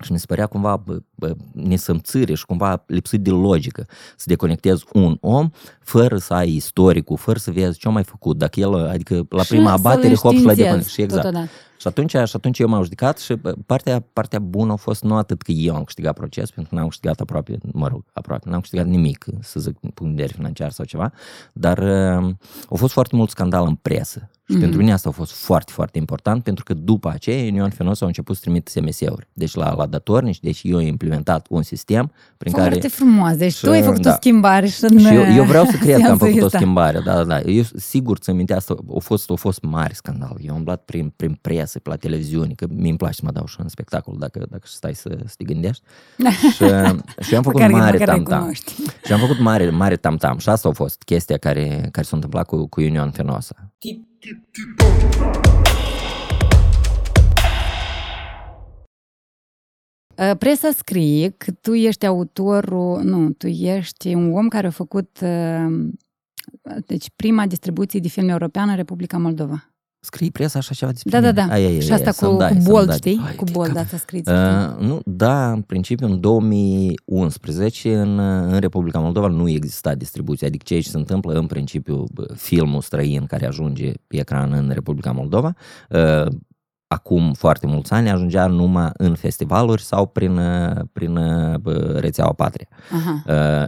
și 0.02 0.12
mi 0.12 0.20
se 0.20 0.26
părea 0.28 0.46
cumva 0.46 0.84
nesămțire 1.52 2.34
și 2.34 2.46
cumva 2.46 2.84
lipsit 2.88 3.22
de 3.22 3.30
logică 3.30 3.86
să 4.16 4.26
deconectezi 4.28 4.86
un 4.94 5.18
om 5.22 5.50
fără 5.80 6.18
să 6.18 6.34
ai 6.34 6.50
istoricul, 6.50 7.18
fără 7.18 7.40
să 7.40 7.52
vezi 7.52 7.80
ce 7.80 7.88
a 7.88 7.92
mai 7.92 8.04
făcut, 8.04 8.38
dacă 8.38 8.60
el, 8.60 8.88
adică 8.88 9.26
la 9.30 9.44
prima 9.44 9.72
abatere, 9.72 10.16
hop 10.16 10.34
și 10.34 10.44
la 10.44 10.54
deconectezi. 10.54 11.02
Exact. 11.02 11.24
Totodată. 11.24 11.50
Și 11.78 11.90
atunci, 11.90 12.12
și 12.12 12.36
atunci 12.36 12.60
eu 12.60 12.68
m-am 12.68 12.84
judecat 12.84 13.20
și 13.20 13.36
partea, 13.66 14.04
partea 14.14 14.40
bună 14.40 14.72
a 14.72 14.76
fost 14.76 15.04
nu 15.04 15.16
atât 15.16 15.42
că 15.42 15.52
eu 15.52 15.76
am 15.76 15.84
câștigat 15.84 16.14
proces, 16.14 16.52
pentru 16.52 16.74
că 16.74 16.80
n-am 16.80 16.88
câștigat 16.88 17.20
aproape, 17.20 17.58
mă 17.72 17.88
rog, 17.88 18.06
aproape, 18.14 18.50
n-am 18.50 18.60
câștigat 18.60 18.86
nimic, 18.86 19.26
să 19.42 19.60
zic, 19.60 19.78
punct 19.80 20.00
de 20.00 20.10
vedere 20.10 20.34
financiar 20.36 20.72
sau 20.72 20.86
ceva, 20.86 21.12
dar 21.54 21.78
uh, 21.78 22.34
a 22.70 22.76
fost 22.76 22.94
foarte 22.94 23.16
mult 23.16 23.30
scandal 23.30 23.66
în 23.68 23.76
presă. 23.76 24.30
Și 24.50 24.56
mm-hmm. 24.56 24.60
pentru 24.60 24.80
mine 24.80 24.92
asta 24.92 25.10
a 25.10 25.12
fost 25.12 25.32
foarte, 25.32 25.72
foarte 25.72 25.98
important, 25.98 26.44
pentru 26.44 26.64
că 26.64 26.74
după 26.74 27.10
aceea 27.10 27.44
Union 27.44 27.70
Fenos 27.70 28.02
au 28.02 28.08
început 28.08 28.36
să 28.36 28.42
trimit 28.42 28.68
SMS-uri. 28.68 29.28
Deci 29.34 29.54
la, 29.54 29.74
la 29.76 29.86
datornici, 29.86 30.40
deci 30.40 30.62
eu 30.64 30.78
am 30.78 30.86
implementat 30.86 31.46
un 31.50 31.62
sistem 31.62 32.12
prin 32.38 32.52
foarte 32.52 32.70
care... 32.70 32.80
Foarte 32.82 33.04
frumos, 33.04 33.36
deci 33.36 33.54
și, 33.54 33.64
tu 33.64 33.70
ai 33.70 33.82
făcut 33.82 34.02
da. 34.02 34.12
o 34.12 34.14
schimbare 34.14 34.68
și, 34.68 34.76
și 34.76 35.08
eu, 35.14 35.24
eu 35.36 35.44
vreau 35.44 35.66
să 35.66 35.78
cred 35.78 36.02
că 36.04 36.12
am 36.12 36.18
făcut 36.18 36.42
o 36.42 36.48
schimbare, 36.48 37.00
da, 37.06 37.14
da, 37.14 37.24
da. 37.24 37.40
Eu 37.40 37.64
sigur 37.76 38.18
ți 38.18 38.32
minte 38.32 38.54
asta, 38.54 38.76
a 38.96 39.00
fost, 39.00 39.32
a 39.32 39.36
fost 39.36 39.62
mare 39.62 39.94
scandal. 39.94 40.38
Eu 40.40 40.52
am 40.52 40.58
umblat 40.58 40.84
prin, 40.86 41.14
prin 41.16 41.38
presă, 41.42 41.80
pe 41.80 41.90
la 41.90 41.96
televiziune, 41.96 42.54
că 42.56 42.66
mi-mi 42.70 42.98
place 42.98 43.14
să 43.14 43.22
mă 43.24 43.32
dau 43.32 43.46
și 43.46 43.56
în 43.60 43.68
spectacol 43.68 44.16
dacă, 44.20 44.46
dacă 44.50 44.64
stai 44.64 44.96
să, 44.96 45.18
să 45.26 45.34
te 45.38 45.44
gândești. 45.44 45.84
și, 46.56 46.66
și 47.26 47.36
am 47.36 47.44
făcut 47.44 47.60
mare 47.60 47.74
mare 47.74 47.98
tam-tam. 47.98 48.52
Și 49.06 49.14
am 49.14 49.20
făcut 49.20 49.40
mare, 49.40 49.70
mare 49.70 49.96
tam-tam. 49.96 50.38
Și 50.38 50.50
asta 50.50 50.70
a 50.70 50.72
fost 50.72 51.04
chestia 51.04 51.38
care, 51.38 51.90
care 51.92 52.06
s-a 52.06 52.16
întâmplat 52.16 52.46
cu, 52.46 52.68
cu 52.68 52.82
Union 52.82 53.12
Fenosa. 53.12 53.56
Uh, 53.60 54.12
presa 60.38 60.72
scrie 60.72 61.30
că 61.30 61.52
tu 61.52 61.74
ești 61.74 62.06
autorul, 62.06 63.04
nu, 63.04 63.32
tu 63.32 63.48
ești 63.48 64.14
un 64.14 64.34
om 64.34 64.48
care 64.48 64.68
a 64.68 64.70
făcut 64.70 65.20
uh, 65.22 65.90
deci 66.86 67.10
prima 67.16 67.48
distribuție 67.48 68.00
de 68.00 68.08
film 68.08 68.30
european 68.30 68.70
în 68.70 68.76
Republica 68.76 69.18
Moldova. 69.18 69.73
Scrie 70.06 70.30
presa 70.30 70.60
așa 70.60 70.74
ceva 70.74 70.92
despre 70.92 71.12
Da, 71.12 71.22
da, 71.22 71.32
da. 71.32 71.54
Ai, 71.54 71.66
ai, 71.66 71.82
și 71.82 71.92
asta 71.92 72.28
cu, 72.28 72.38
cu 72.38 72.58
bold, 72.64 72.94
știi? 72.94 73.22
Ai, 73.26 73.36
cu 73.36 73.44
bold, 73.52 73.78
asta 73.78 73.98
scris. 73.98 74.28
Uh, 74.28 74.78
nu, 74.80 75.02
da, 75.06 75.52
în 75.52 75.62
principiu 75.62 76.08
în 76.08 76.20
2011 76.20 77.96
în, 77.96 78.20
în 78.20 78.60
Republica 78.60 79.00
Moldova 79.00 79.28
nu 79.28 79.50
exista 79.50 79.96
distribuție, 79.96 80.48
adică 80.48 80.64
ce 80.68 80.82
se 80.82 80.98
întâmplă 80.98 81.34
în 81.34 81.46
principiu 81.46 82.04
filmul 82.36 82.82
străin 82.82 83.26
care 83.26 83.48
ajunge 83.48 83.92
pe 84.08 84.18
ecran 84.18 84.52
în 84.52 84.72
Republica 84.74 85.12
Moldova, 85.12 85.54
uh, 85.90 86.26
acum 86.94 87.34
foarte 87.34 87.68
mulți 87.68 87.94
ani 87.94 88.10
ajungea 88.10 88.46
numai 88.46 88.90
în 88.94 89.16
festivaluri 89.16 89.82
sau 89.82 90.06
prin, 90.06 90.40
prin 90.94 91.20
rețeaua 91.96 92.34
Patria. 92.34 92.68
Aha. 92.92 93.24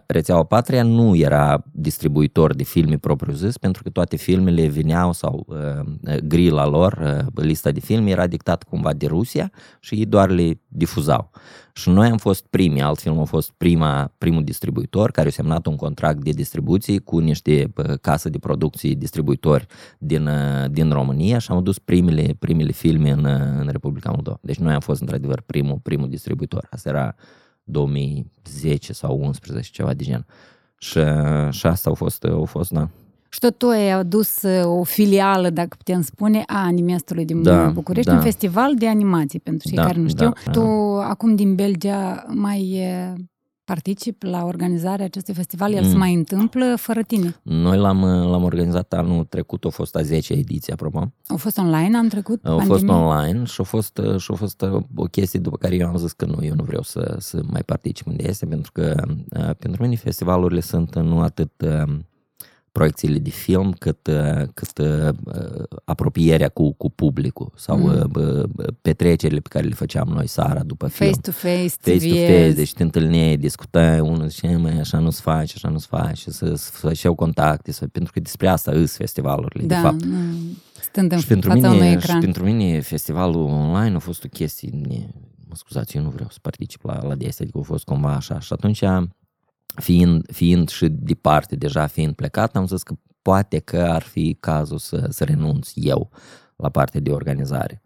Rețeaua 0.07 0.43
Patria 0.43 0.83
nu 0.83 1.15
era 1.15 1.63
distribuitor 1.71 2.55
de 2.55 2.63
filme 2.63 2.97
propriu-zis 2.97 3.57
pentru 3.57 3.83
că 3.83 3.89
toate 3.89 4.15
filmele 4.15 4.65
vineau 4.67 5.13
sau 5.13 5.47
grila 6.23 6.65
lor, 6.65 7.25
lista 7.35 7.71
de 7.71 7.79
filme 7.79 8.09
era 8.09 8.27
dictat 8.27 8.63
cumva 8.63 8.93
de 8.93 9.05
Rusia 9.05 9.51
și 9.79 9.95
ei 9.95 10.05
doar 10.05 10.29
le 10.29 10.61
difuzau. 10.67 11.31
Și 11.77 11.89
noi 11.89 12.09
am 12.09 12.17
fost 12.17 12.45
primii, 12.45 12.81
altfel 12.81 13.17
am 13.17 13.25
fost 13.25 13.51
prima, 13.51 14.11
primul 14.17 14.43
distribuitor 14.43 15.11
care 15.11 15.27
a 15.27 15.31
semnat 15.31 15.65
un 15.65 15.75
contract 15.75 16.23
de 16.23 16.31
distribuție 16.31 16.99
cu 16.99 17.19
niște 17.19 17.73
case 18.01 18.29
de 18.29 18.37
producții 18.37 18.95
distribuitori 18.95 19.65
din, 19.97 20.29
din 20.71 20.91
România 20.91 21.37
și 21.37 21.51
am 21.51 21.57
adus 21.57 21.79
primele, 21.79 22.35
primele 22.39 22.71
filme 22.71 23.11
în, 23.11 23.25
în 23.59 23.67
Republica 23.71 24.11
Moldova. 24.11 24.37
Deci 24.41 24.57
noi 24.57 24.73
am 24.73 24.79
fost 24.79 25.01
într-adevăr 25.01 25.41
primul, 25.41 25.79
primul 25.83 26.09
distribuitor. 26.09 26.67
Asta 26.71 26.89
era 26.89 27.15
2010 27.63 28.93
sau 28.93 29.19
11, 29.23 29.71
ceva 29.71 29.93
de 29.93 30.03
gen. 30.03 30.25
Și, 30.77 30.99
și 31.49 31.65
asta 31.65 31.89
a 31.89 31.93
fost, 31.93 32.23
a 32.23 32.43
fost, 32.45 32.71
da, 32.71 32.89
și 33.35 33.41
tot 33.41 33.57
tu 33.57 33.67
ai 33.67 33.91
adus 33.91 34.41
uh, 34.41 34.79
o 34.79 34.83
filială, 34.83 35.49
dacă 35.49 35.75
putem 35.77 36.01
spune, 36.01 36.43
a 36.45 36.63
Animestului 36.63 37.25
din 37.25 37.43
da, 37.43 37.69
București, 37.69 38.09
da. 38.09 38.15
un 38.15 38.23
festival 38.23 38.75
de 38.75 38.87
animații, 38.87 39.39
pentru 39.39 39.67
cei 39.67 39.77
da, 39.77 39.85
care 39.85 39.99
nu 39.99 40.07
știu. 40.07 40.33
Da, 40.45 40.51
tu, 40.51 40.61
da. 40.99 41.07
acum 41.07 41.35
din 41.35 41.55
Belgia, 41.55 42.25
mai 42.27 42.83
particip 43.63 44.23
la 44.23 44.43
organizarea 44.43 45.05
acestui 45.05 45.33
festival, 45.33 45.73
el 45.73 45.83
mm. 45.83 45.89
se 45.89 45.97
mai 45.97 46.13
întâmplă 46.13 46.75
fără 46.77 47.01
tine. 47.01 47.35
Noi 47.43 47.77
l-am, 47.77 48.05
l-am 48.05 48.43
organizat 48.43 48.93
anul 48.93 49.23
trecut, 49.23 49.65
a 49.65 49.69
fost 49.69 49.95
a 49.95 50.01
10 50.01 50.33
ediție, 50.33 50.73
apropo. 50.73 51.11
A 51.27 51.35
fost 51.35 51.57
online 51.57 51.97
am 51.97 52.07
trecut? 52.07 52.45
A 52.45 52.49
pandemie? 52.49 52.67
fost 52.67 52.87
online 52.87 53.43
și 53.43 53.61
a 53.61 53.63
fost, 53.63 53.99
și 54.17 54.31
a 54.31 54.35
fost 54.35 54.61
uh, 54.61 54.81
o 54.95 55.03
chestie 55.03 55.39
după 55.39 55.57
care 55.57 55.75
eu 55.75 55.87
am 55.87 55.97
zis 55.97 56.11
că 56.11 56.25
nu, 56.25 56.37
eu 56.41 56.53
nu 56.55 56.63
vreau 56.63 56.81
să, 56.81 57.15
să 57.19 57.41
mai 57.51 57.61
particip 57.65 58.07
unde 58.07 58.27
este, 58.27 58.45
pentru 58.45 58.71
că 58.71 59.03
uh, 59.07 59.55
pentru 59.59 59.81
mine 59.81 59.95
festivalurile 59.95 60.59
sunt 60.59 60.95
nu 60.95 61.19
atât 61.19 61.51
proiecțiile 62.77 63.17
de 63.17 63.29
film, 63.29 63.71
cât, 63.71 64.07
uh, 64.07 64.47
cât 64.53 64.77
uh, 64.77 65.13
apropierea 65.83 66.49
cu, 66.49 66.73
cu 66.73 66.89
publicul 66.89 67.51
sau 67.55 67.77
mm. 67.77 68.11
uh, 68.15 68.43
petrecerile 68.81 69.39
pe 69.39 69.49
care 69.49 69.65
le 69.67 69.73
făceam 69.73 70.07
noi 70.07 70.27
seara 70.27 70.63
după 70.63 70.87
face 70.87 71.03
film. 71.03 71.21
To 71.21 71.31
face, 71.31 71.67
face 71.81 72.09
to 72.09 72.15
face, 72.15 72.51
deci 72.51 72.73
te 72.73 72.83
întâlneai, 72.83 73.37
discutai, 73.37 73.99
unul 73.99 74.27
zice, 74.27 74.55
mai 74.55 74.79
așa 74.79 74.99
nu-ți 74.99 75.21
faci, 75.21 75.53
așa 75.55 75.69
nu-ți 75.69 75.87
faci, 75.87 76.17
și 76.17 76.31
să, 76.31 76.55
să 76.55 76.71
făceau 76.73 77.15
contacte, 77.15 77.71
să, 77.71 77.87
pentru 77.87 78.13
că 78.13 78.19
despre 78.19 78.47
asta 78.47 78.71
îs 78.71 78.95
festivalurile, 78.95 79.65
da, 79.65 79.75
de 79.75 79.81
fapt. 79.81 80.03
Stând 80.81 81.11
în 81.11 81.19
și 81.19 81.27
pentru 81.27 81.49
fața 81.49 81.69
mine, 81.69 81.81
unui 81.81 81.91
ecran. 81.91 82.15
Și 82.15 82.21
pentru 82.21 82.43
mine 82.43 82.79
festivalul 82.79 83.43
online 83.49 83.95
a 83.95 83.99
fost 83.99 84.23
o 84.23 84.27
chestie, 84.27 84.69
mă 85.47 85.55
scuzați, 85.55 85.97
eu 85.97 86.03
nu 86.03 86.09
vreau 86.09 86.29
să 86.31 86.37
particip 86.41 86.83
la, 86.83 87.03
la 87.03 87.15
de 87.15 87.29
adică 87.39 87.57
a 87.57 87.61
fost 87.61 87.83
cumva 87.83 88.13
așa. 88.13 88.39
Și 88.39 88.53
atunci 88.53 88.83
fiind, 89.75 90.31
fiind 90.31 90.69
și 90.69 90.87
departe, 90.89 91.55
deja 91.55 91.87
fiind 91.87 92.13
plecat, 92.13 92.55
am 92.55 92.67
zis 92.67 92.83
că 92.83 92.93
poate 93.21 93.59
că 93.59 93.77
ar 93.77 94.01
fi 94.01 94.37
cazul 94.39 94.77
să, 94.77 95.07
să 95.09 95.23
renunț 95.23 95.71
eu 95.73 96.09
la 96.55 96.69
partea 96.69 96.99
de 96.99 97.11
organizare. 97.11 97.81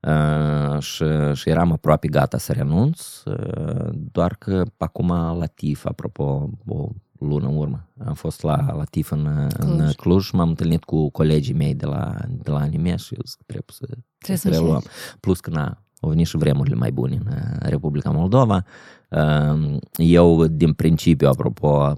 Uh, 0.00 0.78
și, 0.78 1.04
și 1.32 1.48
eram 1.48 1.72
aproape 1.72 2.08
gata 2.08 2.38
să 2.38 2.52
renunț, 2.52 3.22
uh, 3.24 3.88
doar 3.92 4.34
că 4.34 4.62
acum 4.76 5.08
la 5.38 5.46
TIF, 5.46 5.84
apropo, 5.84 6.50
o 6.66 6.88
lună 7.18 7.48
în 7.48 7.56
urmă, 7.56 7.88
am 8.06 8.14
fost 8.14 8.42
la, 8.42 8.72
la 8.76 8.84
TIF 8.84 9.10
în 9.10 9.48
Cluj, 9.58 9.78
în 9.78 9.92
Cluj 9.96 10.30
m-am 10.30 10.48
întâlnit 10.48 10.84
cu 10.84 11.10
colegii 11.10 11.54
mei 11.54 11.74
de 11.74 11.86
la, 11.86 12.14
de 12.28 12.50
la 12.50 12.58
anime 12.58 12.96
și 12.96 13.16
zic, 13.24 13.42
trebuie 13.46 13.68
să, 13.72 13.86
trebuie 14.18 14.36
să 14.36 14.48
reluăm. 14.48 14.82
Plus 15.20 15.40
că 15.40 15.50
na, 15.50 15.82
au 16.02 16.08
venit 16.08 16.26
și 16.26 16.36
vremurile 16.36 16.74
mai 16.74 16.92
bune 16.92 17.18
în 17.24 17.68
Republica 17.68 18.10
Moldova. 18.10 18.64
Ehm, 19.08 19.78
eu, 19.96 20.46
din 20.46 20.72
principiu, 20.72 21.28
apropo, 21.28 21.92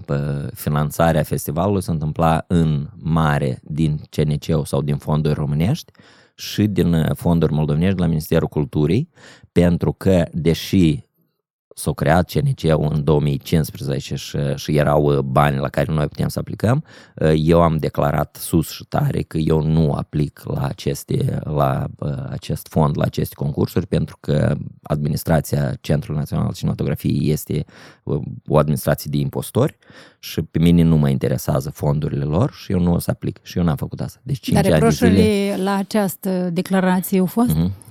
finanțarea 0.53 1.23
festivalului 1.23 1.81
se 1.83 1.91
întâmpla 1.91 2.43
în 2.47 2.89
mare 2.95 3.59
din 3.63 4.01
CNC 4.09 4.65
sau 4.65 4.81
din 4.81 4.97
fonduri 4.97 5.33
românești 5.33 5.91
și 6.35 6.67
din 6.67 7.09
fonduri 7.13 7.53
moldovenești 7.53 7.99
la 7.99 8.05
Ministerul 8.07 8.47
Culturii, 8.47 9.09
pentru 9.51 9.91
că, 9.91 10.25
deși 10.31 11.03
s-a 11.77 11.91
creat 11.93 12.31
CNC-ul 12.31 12.91
în 12.93 13.03
2015 13.03 14.15
și, 14.15 14.37
și 14.55 14.77
erau 14.77 15.03
uh, 15.03 15.19
bani 15.19 15.57
la 15.57 15.69
care 15.69 15.91
noi 15.91 16.07
putem 16.07 16.27
să 16.27 16.39
aplicăm, 16.39 16.83
uh, 17.15 17.31
eu 17.35 17.61
am 17.61 17.77
declarat 17.77 18.37
sus 18.39 18.69
și 18.69 18.83
tare 18.83 19.21
că 19.21 19.37
eu 19.37 19.61
nu 19.61 19.91
aplic 19.91 20.41
la, 20.43 20.65
aceste, 20.67 21.39
la 21.43 21.85
uh, 21.99 22.09
acest 22.29 22.67
fond, 22.69 22.97
la 22.97 23.03
aceste 23.03 23.35
concursuri, 23.35 23.87
pentru 23.87 24.17
că 24.19 24.55
administrația 24.83 25.73
Centrului 25.81 26.19
Național 26.19 26.47
de 26.47 26.53
Cinematografie 26.53 27.31
este 27.31 27.65
o 28.47 28.57
administrație 28.57 29.09
de 29.13 29.17
impostori 29.17 29.77
și 30.19 30.41
pe 30.41 30.59
mine 30.59 30.83
nu 30.83 30.97
mă 30.97 31.09
interesează 31.09 31.69
fondurile 31.69 32.23
lor 32.23 32.51
și 32.51 32.71
eu 32.71 32.79
nu 32.79 32.93
o 32.93 32.99
să 32.99 33.11
aplic. 33.11 33.39
Și 33.43 33.57
eu 33.57 33.63
n-am 33.63 33.75
făcut 33.75 34.01
asta. 34.01 34.19
Deci 34.23 34.39
5 34.39 34.61
Dar 34.61 34.71
reproșurile 34.71 35.21
zile... 35.21 35.63
la 35.63 35.75
această 35.75 36.49
declarație 36.53 37.19
au 37.19 37.25
fost? 37.25 37.55
Uh-huh. 37.55 37.84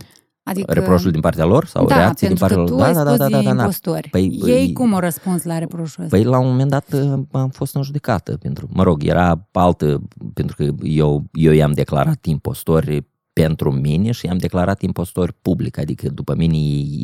Adică... 0.45 0.73
Reproșul 0.73 1.11
din 1.11 1.21
partea 1.21 1.45
lor 1.45 1.67
sau 1.67 1.87
da, 1.87 1.97
reacții 1.97 2.27
din 2.27 2.37
partea 2.37 2.57
lor? 2.57 2.69
Da, 2.71 2.93
da, 2.93 3.05
da, 3.05 3.17
da, 3.17 3.29
da, 3.29 3.43
da, 3.43 3.55
da. 3.55 3.69
Păi, 4.11 4.41
Ei 4.45 4.73
cum 4.73 4.95
au 4.95 5.01
răspuns 5.01 5.43
la 5.43 5.59
reproșul 5.59 6.05
ăsta? 6.05 6.17
Păi 6.17 6.25
la 6.25 6.39
un 6.39 6.47
moment 6.47 6.71
dat 6.71 6.93
uh, 6.93 7.13
am 7.31 7.49
fost 7.49 7.75
în 7.75 7.83
judecată 7.83 8.37
pentru, 8.37 8.69
mă 8.73 8.83
rog, 8.83 9.05
era 9.05 9.49
altă, 9.53 10.03
pentru 10.35 10.57
că 10.57 10.67
eu, 10.83 11.25
eu 11.33 11.53
i-am 11.53 11.73
declarat 11.73 12.25
impostori 12.25 13.07
pentru 13.35 13.71
mine 13.73 14.11
și 14.11 14.27
i-am 14.27 14.37
declarat 14.37 14.83
impostori 14.83 15.33
public, 15.43 15.79
adică 15.79 16.09
după 16.09 16.35
mine 16.35 16.57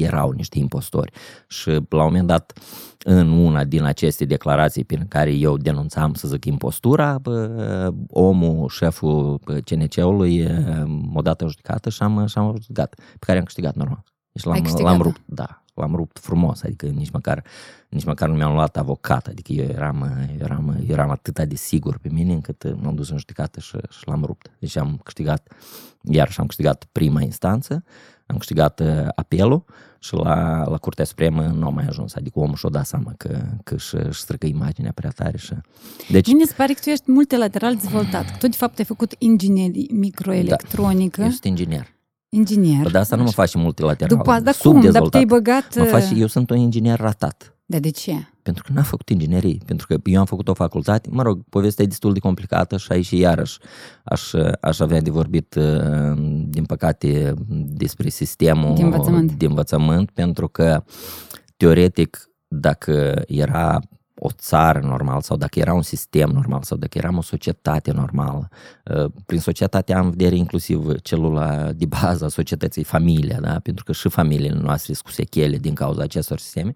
erau 0.05 0.31
niște 0.31 0.59
impostori. 0.59 1.13
Și 1.49 1.69
la 1.69 1.79
un 2.03 2.05
moment 2.05 2.27
dat, 2.27 2.59
în 3.05 3.31
una 3.31 3.65
din 3.65 3.83
aceste 3.83 4.25
declarații 4.25 4.85
prin 4.85 5.07
care 5.09 5.33
eu 5.33 5.57
denunțam, 5.57 6.15
să 6.15 6.29
zic, 6.29 6.45
impostura, 6.45 7.19
bă, 7.19 7.93
omul, 8.09 8.69
șeful 8.69 9.41
CNC-ului, 9.65 10.47
m-a 10.87 11.23
dat 11.23 11.41
în 11.41 11.49
judecată 11.49 11.91
și 11.91 12.03
am, 12.03 12.27
și 12.27 12.39
am 12.39 12.57
judecat, 12.61 12.95
pe 12.95 13.27
care 13.27 13.39
am 13.39 13.45
câștigat 13.45 13.75
normal. 13.75 14.05
Deci 14.33 14.45
l-am, 14.45 14.83
l-am 14.83 15.03
rupt, 15.03 15.21
da, 15.25 15.60
l-am 15.81 15.95
rupt 15.95 16.19
frumos, 16.19 16.63
adică 16.63 16.87
nici 16.87 17.11
măcar, 17.11 17.45
nici 17.89 18.05
măcar 18.05 18.29
nu 18.29 18.35
mi-am 18.35 18.53
luat 18.53 18.77
avocat, 18.77 19.27
adică 19.27 19.53
eu 19.53 19.65
eram, 19.65 20.29
eram, 20.39 20.77
eram 20.87 21.11
atât 21.11 21.39
de 21.41 21.55
sigur 21.55 21.99
pe 21.99 22.09
mine 22.13 22.33
încât 22.33 22.83
m-am 22.83 22.95
dus 22.95 23.11
în 23.11 23.19
judecată 23.19 23.61
și, 23.61 23.77
și 23.91 24.09
l-am 24.09 24.25
rupt. 24.25 24.51
Deci 24.59 24.77
am 24.77 25.01
câștigat, 25.05 25.53
iarăși 26.03 26.41
am 26.41 26.47
câștigat 26.47 26.87
prima 26.93 27.21
instanță, 27.21 27.85
am 28.27 28.37
câștigat 28.37 28.81
uh, 28.81 29.09
apelul 29.15 29.65
și 29.99 30.15
la, 30.15 30.65
la 30.69 30.77
Curtea 30.77 31.05
Supremă 31.05 31.47
nu 31.47 31.67
am 31.67 31.75
mai 31.75 31.85
ajuns, 31.85 32.15
adică 32.15 32.39
omul 32.39 32.55
și-o 32.55 32.69
dat 32.69 32.87
seama 32.87 33.13
că, 33.17 33.41
că 33.65 33.75
își, 33.75 33.97
își 33.97 34.21
strică 34.21 34.47
imaginea 34.47 34.93
prea 34.95 35.11
tare. 35.11 35.37
Și... 35.37 35.55
Deci... 36.11 36.27
Mine 36.27 36.45
se 36.45 36.55
pare 36.57 36.73
că 36.73 36.81
tu 36.83 36.89
ești 36.89 37.11
multilateral 37.11 37.75
dezvoltat, 37.75 38.31
că 38.31 38.37
tu 38.39 38.49
de 38.49 38.57
fapt 38.57 38.79
ai 38.79 38.85
făcut 38.85 39.15
inginerie 39.19 39.87
microelectronică. 39.91 41.21
Da, 41.21 41.27
eu 41.27 41.33
sunt 41.33 41.45
inginer. 41.45 41.87
Inginer. 42.33 42.91
Dar 42.91 43.01
asta 43.01 43.17
nu 43.17 43.23
mă 43.23 43.31
face 43.31 43.59
multilateral. 43.59 44.17
După 44.17 44.31
asta, 44.31 44.53
cum? 44.63 44.91
Dar 44.91 45.09
te-ai 45.09 45.25
băgat... 45.25 45.77
Mă 45.77 45.85
face, 45.85 46.15
eu 46.15 46.27
sunt 46.27 46.51
un 46.51 46.57
inginer 46.57 46.99
ratat. 46.99 47.55
Dar 47.67 47.81
de 47.81 47.91
ce? 47.91 48.13
Pentru 48.43 48.63
că 48.67 48.73
n-am 48.73 48.85
făcut 48.85 49.09
inginerie, 49.09 49.59
pentru 49.65 49.87
că 49.87 49.97
eu 50.05 50.19
am 50.19 50.25
făcut 50.25 50.49
o 50.49 50.55
facultate, 50.55 51.09
mă 51.13 51.23
rog, 51.23 51.41
povestea 51.49 51.85
e 51.85 51.87
destul 51.87 52.13
de 52.13 52.19
complicată 52.19 52.77
și 52.77 52.93
aici 52.93 53.11
iarăși 53.11 53.59
aș, 54.05 54.33
aș 54.61 54.81
avea 54.81 55.01
de 55.01 55.11
vorbit, 55.11 55.55
uh, 55.55 56.43
din 56.47 56.65
păcate, 56.65 57.35
despre 57.67 58.09
sistemul 58.09 58.75
de 58.75 58.83
învățământ, 58.83 59.33
de 59.33 59.47
învățământ 59.47 60.11
pentru 60.11 60.49
că, 60.49 60.85
teoretic, 61.57 62.31
dacă 62.49 63.23
era 63.27 63.81
o 64.23 64.29
țară 64.31 64.81
normală 64.81 65.21
sau 65.21 65.37
dacă 65.37 65.59
era 65.59 65.73
un 65.73 65.83
sistem 65.83 66.31
normal 66.31 66.63
sau 66.63 66.77
dacă 66.77 66.99
eram 66.99 67.17
o 67.17 67.23
societate 67.23 67.93
normală. 67.93 68.49
Uh, 68.95 69.11
prin 69.27 69.41
societate 69.41 69.95
am 69.95 70.11
vedere 70.11 70.37
inclusiv 70.37 71.01
celula 71.03 71.73
de 71.73 71.87
bază 71.87 72.25
a 72.25 72.29
societății, 72.29 72.85
familia, 72.85 73.41
da? 73.41 73.61
pentru 73.63 73.85
că 73.85 73.93
și 73.93 74.09
familiile 74.09 74.59
noastre 74.63 74.93
sunt 74.93 75.07
cu 75.07 75.13
sechele 75.13 75.57
din 75.57 75.75
cauza 75.75 76.03
acestor 76.03 76.39
sisteme. 76.39 76.75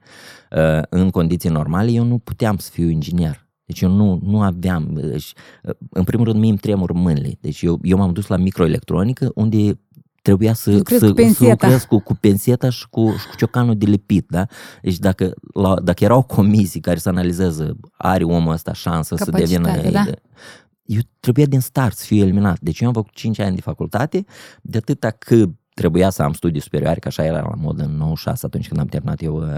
Uh, 0.51 0.83
în 0.89 1.11
condiții 1.11 1.51
normale 1.51 1.91
eu 1.91 2.05
nu 2.05 2.19
puteam 2.19 2.57
să 2.57 2.71
fiu 2.73 2.89
inginer. 2.89 3.47
Deci 3.65 3.81
eu 3.81 3.91
nu, 3.91 4.21
nu 4.23 4.41
aveam, 4.41 4.91
deci, 4.93 5.33
uh, 5.63 5.75
în 5.91 6.05
primul 6.05 6.25
rând 6.25 6.39
mie 6.39 6.51
îmi 6.51 6.59
tremur 6.59 6.93
mâinile. 6.93 7.37
Deci 7.41 7.63
eu, 7.63 7.79
eu 7.83 7.97
m-am 7.97 8.13
dus 8.13 8.27
la 8.27 8.37
microelectronică 8.37 9.31
unde 9.35 9.79
trebuia 10.25 10.53
să, 10.53 10.71
lucrez 10.71 10.99
să, 10.99 11.07
cu 11.07 11.13
pensieta. 11.13 11.67
să 11.67 11.73
lucrez 11.73 11.85
cu, 11.85 11.99
cu 11.99 12.15
pensieta 12.15 12.71
și 12.71 12.89
cu, 12.89 13.15
și 13.19 13.27
cu 13.27 13.37
ciocanul 13.37 13.77
de 13.77 13.87
lipit, 13.87 14.27
da? 14.29 14.47
Deci 14.83 14.99
dacă, 14.99 15.33
la, 15.55 15.81
dacă 15.81 16.05
erau 16.05 16.23
comisii 16.23 16.81
care 16.81 16.99
să 16.99 17.09
analizează, 17.09 17.77
are 17.97 18.25
omul 18.25 18.53
ăsta 18.53 18.73
șansă 18.73 19.17
să 19.17 19.31
devină... 19.31 19.91
Da? 19.91 20.05
Eu 20.85 21.01
trebuia 21.21 21.47
din 21.47 21.61
start 21.61 21.97
să 21.97 22.05
fiu 22.05 22.23
eliminat. 22.23 22.61
Deci 22.61 22.81
eu 22.81 22.87
am 22.87 22.93
făcut 22.95 23.13
5 23.13 23.39
ani 23.39 23.55
de 23.55 23.61
facultate, 23.61 24.25
de 24.63 24.79
atâta 24.79 25.11
că 25.11 25.45
trebuia 25.75 26.11
să 26.11 26.23
am 26.23 26.33
studii 26.33 26.61
superioare, 26.61 26.99
că 26.99 27.09
așa 27.09 27.25
era 27.25 27.41
la 27.41 27.55
mod 27.57 27.79
în 27.79 27.97
96 27.97 28.47
atunci 28.47 28.69
când 28.69 28.81
am 28.81 28.87
terminat 28.87 29.23
eu 29.23 29.37
uh, 29.37 29.49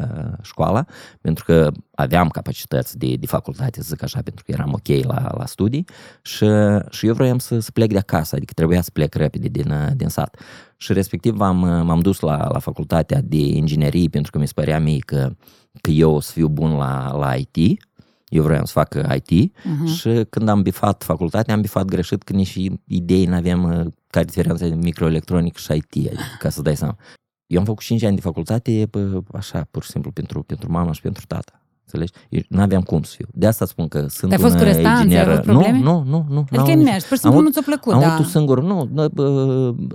școala, 0.43 0.85
pentru 1.21 1.45
că 1.45 1.71
aveam 1.95 2.29
capacități 2.29 2.99
de, 2.99 3.15
de 3.21 3.27
facultate, 3.27 3.83
să 3.83 3.89
zic 3.89 4.03
așa, 4.03 4.21
pentru 4.23 4.45
că 4.45 4.53
eram 4.53 4.73
ok 4.73 5.05
la, 5.05 5.31
la 5.39 5.47
studii 5.47 5.85
și, 6.23 6.47
și 6.91 7.07
eu 7.07 7.15
vroiam 7.15 7.39
să, 7.39 7.59
să 7.59 7.71
plec 7.71 7.93
de 7.93 7.99
acasă, 7.99 8.37
adică 8.37 8.53
trebuia 8.53 8.81
să 8.81 8.91
plec 8.93 9.15
repede 9.15 9.49
din, 9.49 9.71
uh, 9.71 9.89
din 9.97 10.09
sat. 10.09 10.41
Și 10.77 10.93
respectiv 10.93 11.37
m-am, 11.37 11.63
uh, 11.63 11.83
m-am 11.85 12.01
dus 12.01 12.21
la, 12.21 12.49
la 12.53 12.59
facultatea 12.59 13.21
de 13.25 13.37
inginerie 13.37 14.09
pentru 14.09 14.33
că 14.33 14.39
mi 14.39 14.47
se 14.47 14.53
părea 14.55 14.81
mie 14.81 14.99
că, 14.99 15.31
că 15.81 15.91
eu 15.91 16.15
o 16.15 16.21
să 16.21 16.33
fiu 16.33 16.49
bun 16.49 16.77
la, 16.77 17.17
la 17.17 17.35
IT, 17.35 17.81
eu 18.29 18.43
vreau 18.43 18.65
să 18.65 18.73
fac 18.73 18.95
IT 18.95 19.53
uh-huh. 19.53 19.63
Mhm. 19.65 19.87
și 19.87 20.27
când 20.31 20.49
am 20.49 20.63
bifat 20.63 21.03
facultatea, 21.03 21.55
am 21.55 21.61
bifat 21.61 21.85
greșit 21.85 22.23
că 22.23 22.33
nici 22.33 22.59
idei 22.87 23.25
n-aveam 23.25 23.95
care 24.17 24.29
diferența 24.29 24.67
de 24.67 24.75
microelectronic 24.75 25.57
și 25.57 25.73
IT, 25.73 26.07
adică, 26.07 26.23
ca 26.39 26.49
să 26.49 26.63
dai 26.63 26.77
seama. 26.77 26.97
Eu 27.47 27.59
am 27.59 27.65
făcut 27.65 27.83
5 27.83 28.03
ani 28.03 28.15
de 28.15 28.21
facultate, 28.21 28.91
așa, 29.33 29.67
pur 29.71 29.83
și 29.83 29.91
simplu, 29.91 30.11
pentru, 30.11 30.43
pentru 30.43 30.71
mama 30.73 30.93
și 30.93 31.01
pentru 31.01 31.25
tata. 31.27 31.61
Înțelegi? 31.85 32.13
Eu 32.29 32.41
n-aveam 32.49 32.83
cum 32.83 33.03
să 33.03 33.15
fiu. 33.17 33.27
De 33.33 33.47
asta 33.47 33.65
spun 33.65 33.89
că 33.89 34.07
sunt 34.07 34.31
Te-ai 34.31 34.41
fost 34.41 34.53
un 34.53 34.59
cu 34.59 34.65
restanțe, 34.65 35.03
inginer. 35.03 35.27
Ai 35.27 35.33
avut 35.33 35.45
probleme? 35.45 35.79
Nu, 35.79 36.03
nu, 36.03 36.27
nu. 36.29 36.39
Adică 36.39 36.63
ai 36.63 36.75
mers, 36.75 37.05
pur 37.05 37.17
și 37.17 37.23
simplu 37.23 37.41
nu 37.41 37.51
ți-a 37.51 37.63
plăcut, 37.65 37.93
am 37.93 38.01
da. 38.01 38.15
avut 38.15 38.27
singur, 38.27 38.63
nu. 38.63 38.91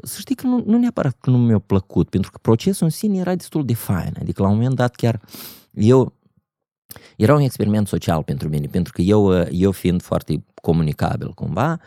Să 0.01 0.19
știi 0.19 0.35
că 0.35 0.47
nu, 0.47 0.63
nu 0.65 0.77
neapărat 0.77 1.15
că 1.19 1.29
nu 1.29 1.37
mi-a 1.37 1.59
plăcut, 1.59 2.09
pentru 2.09 2.31
că 2.31 2.37
procesul 2.41 2.85
în 2.85 2.91
sine 2.91 3.17
era 3.17 3.35
destul 3.35 3.65
de 3.65 3.73
fain. 3.73 4.13
Adică 4.21 4.41
la 4.41 4.47
un 4.47 4.55
moment 4.55 4.75
dat 4.75 4.95
chiar 4.95 5.19
eu 5.73 6.13
era 7.17 7.35
un 7.35 7.41
experiment 7.41 7.87
social 7.87 8.23
pentru 8.23 8.49
mine, 8.49 8.67
pentru 8.71 8.93
că 8.95 9.01
eu, 9.01 9.47
eu 9.49 9.71
fiind 9.71 10.01
foarte 10.01 10.43
comunicabil 10.61 11.31
cumva, 11.33 11.79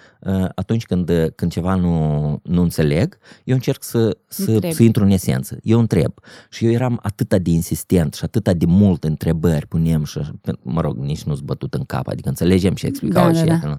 atunci 0.55 0.87
când, 0.87 1.11
când 1.35 1.51
ceva 1.53 1.75
nu, 1.75 2.41
nu 2.43 2.63
înțeleg, 2.63 3.19
eu 3.45 3.55
încerc 3.55 3.83
să, 3.83 4.19
să, 4.29 4.59
să 4.71 4.83
intru 4.83 5.05
în 5.05 5.11
esență. 5.11 5.59
Eu 5.63 5.79
întreb. 5.79 6.13
Și 6.51 6.65
eu 6.65 6.71
eram 6.71 6.99
atât 7.03 7.35
de 7.35 7.51
insistent 7.51 8.15
și 8.15 8.25
atât 8.25 8.53
de 8.53 8.67
mult 8.67 9.05
întrebări 9.05 9.67
punem 9.67 10.05
și, 10.05 10.21
mă 10.63 10.81
rog, 10.81 10.97
nici 10.97 11.23
nu-s 11.23 11.41
bătut 11.41 11.75
în 11.75 11.85
cap, 11.85 12.09
adică 12.09 12.29
înțelegem 12.29 12.75
și 12.75 12.87
explicau 12.87 13.31
da, 13.33 13.39
și 13.39 13.45
da, 13.45 13.55
da. 13.55 13.69
nu. 13.69 13.79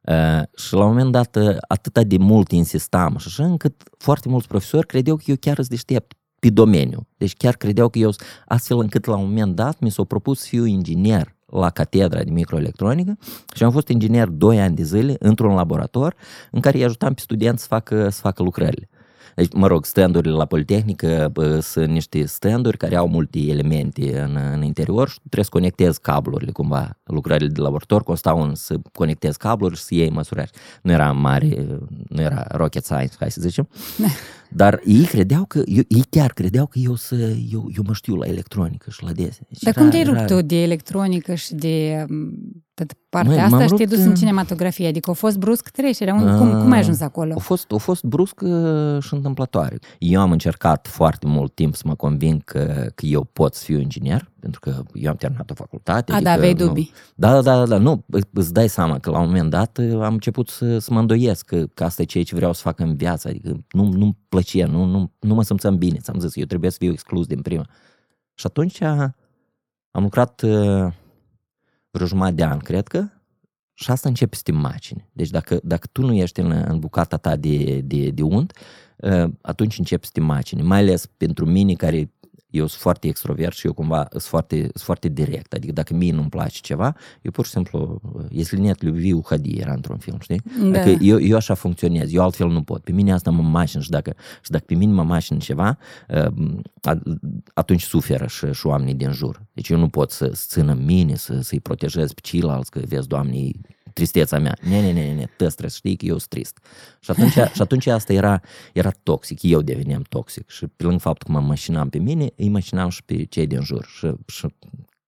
Uh, 0.00 0.42
și 0.56 0.74
la 0.74 0.84
un 0.84 0.88
moment 0.88 1.12
dat 1.12 1.38
atât 1.68 2.04
de 2.04 2.16
mult 2.16 2.50
insistam 2.50 3.16
și 3.18 3.26
așa 3.26 3.44
încât 3.44 3.82
foarte 3.98 4.28
mulți 4.28 4.48
profesori 4.48 4.86
credeau 4.86 5.16
că 5.16 5.22
eu 5.26 5.36
chiar 5.40 5.54
sunt 5.54 5.68
deștept 5.68 6.16
pe 6.38 6.50
domeniu. 6.50 7.06
Deci 7.16 7.34
chiar 7.34 7.56
credeau 7.56 7.88
că 7.88 7.98
eu, 7.98 8.10
astfel 8.46 8.78
încât 8.78 9.04
la 9.04 9.16
un 9.16 9.26
moment 9.26 9.54
dat 9.54 9.80
mi 9.80 9.90
s-a 9.90 10.04
propus 10.04 10.40
să 10.40 10.46
fiu 10.48 10.64
inginer 10.64 11.36
la 11.50 11.70
catedra 11.70 12.22
de 12.22 12.30
microelectronică 12.30 13.18
și 13.54 13.64
am 13.64 13.70
fost 13.70 13.88
inginer 13.88 14.28
2 14.28 14.60
ani 14.60 14.76
de 14.76 14.82
zile 14.82 15.16
într-un 15.18 15.54
laborator 15.54 16.14
în 16.50 16.60
care 16.60 16.76
îi 16.76 16.84
ajutam 16.84 17.14
pe 17.14 17.20
studenți 17.20 17.62
să 17.62 17.68
facă, 17.68 18.08
să 18.08 18.20
facă 18.20 18.42
lucrările. 18.42 18.88
Deci, 19.34 19.52
mă 19.52 19.66
rog, 19.66 19.84
standurile 19.84 20.34
la 20.34 20.44
Politehnică 20.44 21.30
bă, 21.32 21.60
sunt 21.60 21.88
niște 21.88 22.24
standuri 22.24 22.76
care 22.76 22.96
au 22.96 23.08
multe 23.08 23.38
elemente 23.38 24.20
în, 24.20 24.38
în 24.52 24.62
interior 24.62 25.08
și 25.08 25.18
trebuie 25.18 25.44
să 25.44 25.50
conectezi 25.50 26.00
cablurile 26.00 26.50
cumva. 26.50 26.98
Lucrările 27.04 27.48
de 27.48 27.60
laborator 27.60 28.02
constau 28.02 28.42
în 28.42 28.54
să 28.54 28.74
conectezi 28.92 29.38
cabluri 29.38 29.76
și 29.76 29.82
să 29.82 29.94
iei 29.94 30.10
măsurări. 30.10 30.50
Nu 30.82 30.92
era 30.92 31.12
mare, 31.12 31.66
nu 32.08 32.20
era 32.20 32.46
rocket 32.48 32.84
science, 32.84 33.14
hai 33.18 33.30
să 33.30 33.40
zicem. 33.40 33.68
Dar 34.52 34.80
ei 34.84 35.04
credeau 35.04 35.44
că, 35.44 35.62
eu, 35.66 35.82
ei 35.88 36.04
chiar 36.10 36.32
credeau 36.32 36.66
că 36.66 36.78
eu, 36.78 36.94
să, 36.94 37.14
eu, 37.50 37.68
eu 37.76 37.82
mă 37.86 37.92
știu 37.92 38.14
la 38.16 38.26
electronică 38.26 38.90
și 38.90 39.04
la 39.04 39.12
dese. 39.12 39.46
Deci 39.48 39.60
Dar 39.62 39.72
era- 39.72 39.80
cum 39.82 39.90
te-ai 39.90 40.02
rupt 40.04 40.16
era- 40.16 40.24
tu 40.26 40.42
de 40.42 40.62
electronică 40.62 41.34
și 41.34 41.54
de 41.54 42.04
m, 42.08 42.14
toată 42.74 42.94
partea 43.08 43.32
Măi, 43.32 43.42
asta 43.42 43.56
m-am 43.56 43.66
și 43.66 43.72
te-ai 43.74 43.84
rupt, 43.86 43.96
dus 43.96 44.04
în 44.04 44.10
uh, 44.10 44.16
cinematografie? 44.18 44.86
Adică 44.86 45.10
a 45.10 45.12
fost 45.12 45.38
brusc 45.38 45.68
trecerea? 45.68 46.14
Un- 46.14 46.36
Cum, 46.38 46.60
cum 46.62 46.70
ai 46.70 46.78
ajuns 46.78 47.00
acolo? 47.00 47.34
A 47.36 47.38
fost, 47.38 47.72
a 47.72 47.76
fost 47.76 48.02
brusc 48.04 48.40
uh, 48.40 49.02
și 49.02 49.14
întâmplătoare. 49.14 49.78
Eu 49.98 50.20
am 50.20 50.30
încercat 50.30 50.86
foarte 50.88 51.26
mult 51.26 51.54
timp 51.54 51.74
să 51.74 51.82
mă 51.84 51.94
conving 51.94 52.44
că, 52.44 52.86
că 52.94 53.06
eu 53.06 53.24
pot 53.32 53.54
să 53.54 53.64
fiu 53.64 53.78
inginer, 53.80 54.29
pentru 54.40 54.60
că 54.60 54.82
eu 54.94 55.10
am 55.10 55.16
terminat 55.16 55.50
o 55.50 55.54
facultate. 55.54 56.12
A, 56.12 56.20
da, 56.20 56.32
aveai 56.32 56.52
nu- 56.52 56.66
dubii. 56.66 56.90
Da, 57.14 57.32
da, 57.32 57.40
da, 57.40 57.66
da, 57.66 57.78
nu, 57.78 58.04
î- 58.16 58.28
îți 58.32 58.52
dai 58.52 58.68
seama 58.68 58.98
că 58.98 59.10
la 59.10 59.18
un 59.20 59.26
moment 59.26 59.50
dat 59.50 59.78
uh, 59.78 60.00
am 60.02 60.12
început 60.12 60.48
să, 60.48 60.78
să 60.78 60.92
mă 60.92 60.98
îndoiesc 60.98 61.44
că, 61.44 61.66
că 61.66 61.84
asta 61.84 62.02
e 62.02 62.04
ceea 62.04 62.24
ce 62.24 62.34
vreau 62.34 62.52
să 62.52 62.60
fac 62.62 62.78
în 62.80 62.96
viață, 62.96 63.28
adică 63.28 63.64
nu, 63.70 63.88
nu-mi 63.88 64.16
plăcea, 64.28 64.66
nu, 64.66 64.84
nu, 64.84 65.12
nu 65.20 65.34
mă 65.34 65.42
simțeam 65.42 65.76
bine, 65.76 65.98
ți-am 65.98 66.18
zis, 66.18 66.36
eu 66.36 66.44
trebuie 66.44 66.70
să 66.70 66.76
fiu 66.80 66.92
exclus 66.92 67.26
din 67.26 67.42
prima. 67.42 67.66
Și 68.34 68.46
atunci 68.46 68.82
am 68.82 70.02
lucrat 70.02 70.42
uh, 70.42 70.92
vreo 71.90 72.06
jumătate 72.06 72.34
de 72.34 72.44
an, 72.44 72.58
cred 72.58 72.88
că, 72.88 73.04
și 73.74 73.90
asta 73.90 74.08
începe 74.08 74.36
să 74.36 74.42
te 74.44 74.52
macine. 74.52 75.08
Deci 75.12 75.30
dacă, 75.30 75.60
dacă 75.62 75.86
tu 75.92 76.02
nu 76.02 76.12
ești 76.12 76.40
în, 76.40 76.50
în 76.68 76.78
bucata 76.78 77.16
ta 77.16 77.36
de, 77.36 77.80
de, 77.84 78.10
de 78.10 78.22
unt, 78.22 78.56
uh, 78.96 79.24
atunci 79.40 79.78
începi 79.78 80.04
să 80.06 80.10
te 80.14 80.20
macine. 80.20 80.62
Mai 80.62 80.78
ales 80.78 81.06
pentru 81.06 81.46
mine 81.46 81.72
care 81.72 82.12
eu 82.50 82.66
sunt 82.66 82.80
foarte 82.80 83.08
extrovert 83.08 83.56
și 83.56 83.66
eu 83.66 83.72
cumva 83.72 84.06
sunt 84.10 84.22
foarte, 84.22 84.56
sunt 84.56 84.82
foarte 84.82 85.08
direct, 85.08 85.52
adică 85.52 85.72
dacă 85.72 85.94
mie 85.94 86.12
nu-mi 86.12 86.28
place 86.28 86.58
ceva, 86.60 86.96
eu 87.22 87.30
pur 87.30 87.44
și 87.44 87.50
simplu, 87.50 88.00
uh, 88.14 88.24
este 88.30 88.56
linet 88.56 88.82
lui 88.82 89.12
uhadie 89.12 89.60
era 89.60 89.72
într-un 89.72 89.98
film, 89.98 90.18
știi? 90.20 90.42
Da. 90.60 90.80
Adică 90.80 91.04
eu, 91.04 91.20
eu 91.20 91.36
așa 91.36 91.54
funcționez, 91.54 92.12
eu 92.12 92.22
altfel 92.22 92.48
nu 92.48 92.62
pot, 92.62 92.82
pe 92.82 92.92
mine 92.92 93.12
asta 93.12 93.30
mă 93.30 93.42
mașină 93.42 93.82
și 93.82 93.90
dacă, 93.90 94.14
și 94.42 94.50
dacă 94.50 94.64
pe 94.66 94.74
mine 94.74 94.92
mă 94.92 95.02
mașină 95.02 95.38
ceva, 95.38 95.78
uh, 96.08 96.96
atunci 97.54 97.82
suferă 97.82 98.26
și, 98.26 98.52
și 98.52 98.66
oamenii 98.66 98.94
din 98.94 99.12
jur. 99.12 99.42
Deci 99.52 99.68
eu 99.68 99.78
nu 99.78 99.88
pot 99.88 100.10
să, 100.10 100.30
să 100.32 100.44
țină 100.48 100.74
mine, 100.74 101.14
să, 101.14 101.40
să-i 101.40 101.60
protejez 101.60 102.12
pe 102.12 102.20
ceilalți, 102.22 102.70
că 102.70 102.80
vezi, 102.86 103.08
doamne, 103.08 103.50
tristețea 103.92 104.38
mea. 104.38 104.56
Ne, 104.68 104.80
ne, 104.80 104.92
ne, 104.92 105.12
ne, 105.14 105.24
tu 105.24 105.44
trebuie 105.44 105.68
știi 105.68 105.96
că 105.96 106.04
eu 106.04 106.18
sunt 106.18 106.28
trist. 106.28 106.58
Și 107.00 107.10
atunci, 107.10 107.32
și 107.56 107.62
atunci 107.62 107.86
asta 107.86 108.12
era, 108.12 108.40
era 108.72 108.90
toxic, 109.02 109.42
eu 109.42 109.62
deveneam 109.62 110.02
toxic 110.08 110.48
și 110.48 110.66
pe 110.66 110.82
lângă 110.82 110.98
faptul 110.98 111.34
că 111.34 111.40
mă 111.40 111.46
mașinam 111.46 111.88
pe 111.88 111.98
mine, 111.98 112.32
îi 112.40 112.48
mașinam 112.48 112.88
și 112.88 113.04
pe 113.04 113.24
cei 113.24 113.46
din 113.46 113.62
jur. 113.62 113.84
Și, 113.84 114.12
și 114.26 114.46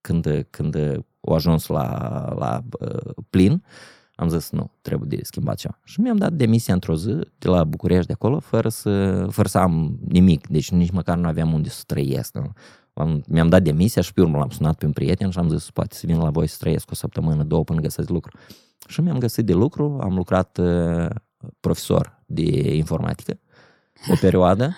când, 0.01 0.47
când 0.49 0.75
au 1.21 1.33
ajuns 1.33 1.67
la, 1.67 1.87
la 2.37 2.61
uh, 2.79 3.13
plin, 3.29 3.63
am 4.15 4.29
zis, 4.29 4.49
nu, 4.49 4.71
trebuie 4.81 5.17
de 5.17 5.23
schimbat 5.23 5.55
ceva. 5.55 5.79
Și 5.83 5.99
mi-am 6.01 6.17
dat 6.17 6.33
demisia 6.33 6.73
într-o 6.73 6.95
zi 6.95 7.19
de 7.37 7.47
la 7.47 7.63
București 7.63 8.07
de 8.07 8.13
acolo, 8.13 8.39
fără 8.39 8.69
să, 8.69 9.25
fără 9.29 9.47
să 9.47 9.57
am 9.57 9.99
nimic. 10.07 10.47
Deci 10.47 10.71
nici 10.71 10.91
măcar 10.91 11.17
nu 11.17 11.27
aveam 11.27 11.53
unde 11.53 11.69
să 11.69 11.83
trăiesc. 11.85 12.33
Nu? 12.33 12.51
Am, 12.93 13.23
mi-am 13.27 13.49
dat 13.49 13.61
demisia 13.61 14.01
și 14.01 14.13
pe 14.13 14.21
urmă 14.21 14.37
l-am 14.37 14.49
sunat 14.49 14.77
pe 14.77 14.85
un 14.85 14.91
prieten 14.91 15.29
și 15.29 15.37
am 15.37 15.49
zis, 15.49 15.69
poate 15.69 15.95
să 15.95 16.05
vin 16.05 16.17
la 16.17 16.29
voi 16.29 16.47
să 16.47 16.55
trăiesc 16.59 16.91
o 16.91 16.95
săptămână, 16.95 17.43
două 17.43 17.63
până 17.63 17.79
găsesc 17.81 18.09
lucru. 18.09 18.37
Și 18.87 19.01
mi-am 19.01 19.17
găsit 19.17 19.45
de 19.45 19.53
lucru, 19.53 19.99
am 20.01 20.15
lucrat 20.15 20.57
uh, 20.57 21.09
profesor 21.59 22.21
de 22.25 22.75
informatică 22.75 23.39
o 24.09 24.15
perioadă 24.21 24.73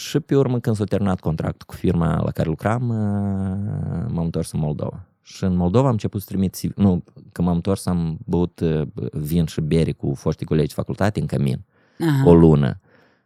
și 0.00 0.20
pe 0.20 0.36
urmă 0.36 0.58
când 0.58 0.76
s-a 0.76 0.84
terminat 0.84 1.20
contractul 1.20 1.66
cu 1.66 1.74
firma 1.74 2.22
la 2.24 2.30
care 2.30 2.48
lucram, 2.48 2.88
uh, 2.88 4.10
m-am 4.12 4.24
întors 4.24 4.52
în 4.52 4.60
Moldova. 4.60 5.06
Și 5.22 5.44
în 5.44 5.56
Moldova 5.56 5.86
am 5.86 5.92
început 5.92 6.20
să 6.20 6.26
trimit, 6.28 6.54
CV 6.54 6.76
nu, 6.76 7.04
când 7.32 7.46
m-am 7.46 7.54
întors 7.56 7.86
am 7.86 8.18
băut 8.24 8.60
uh, 8.60 8.82
vin 9.12 9.46
și 9.46 9.60
bere 9.60 9.92
cu 9.92 10.14
foștii 10.14 10.46
colegi 10.46 10.66
de 10.66 10.74
facultate 10.74 11.20
în 11.20 11.26
cămin, 11.26 11.64
Aha. 11.98 12.28
o 12.28 12.34
lună. 12.34 12.80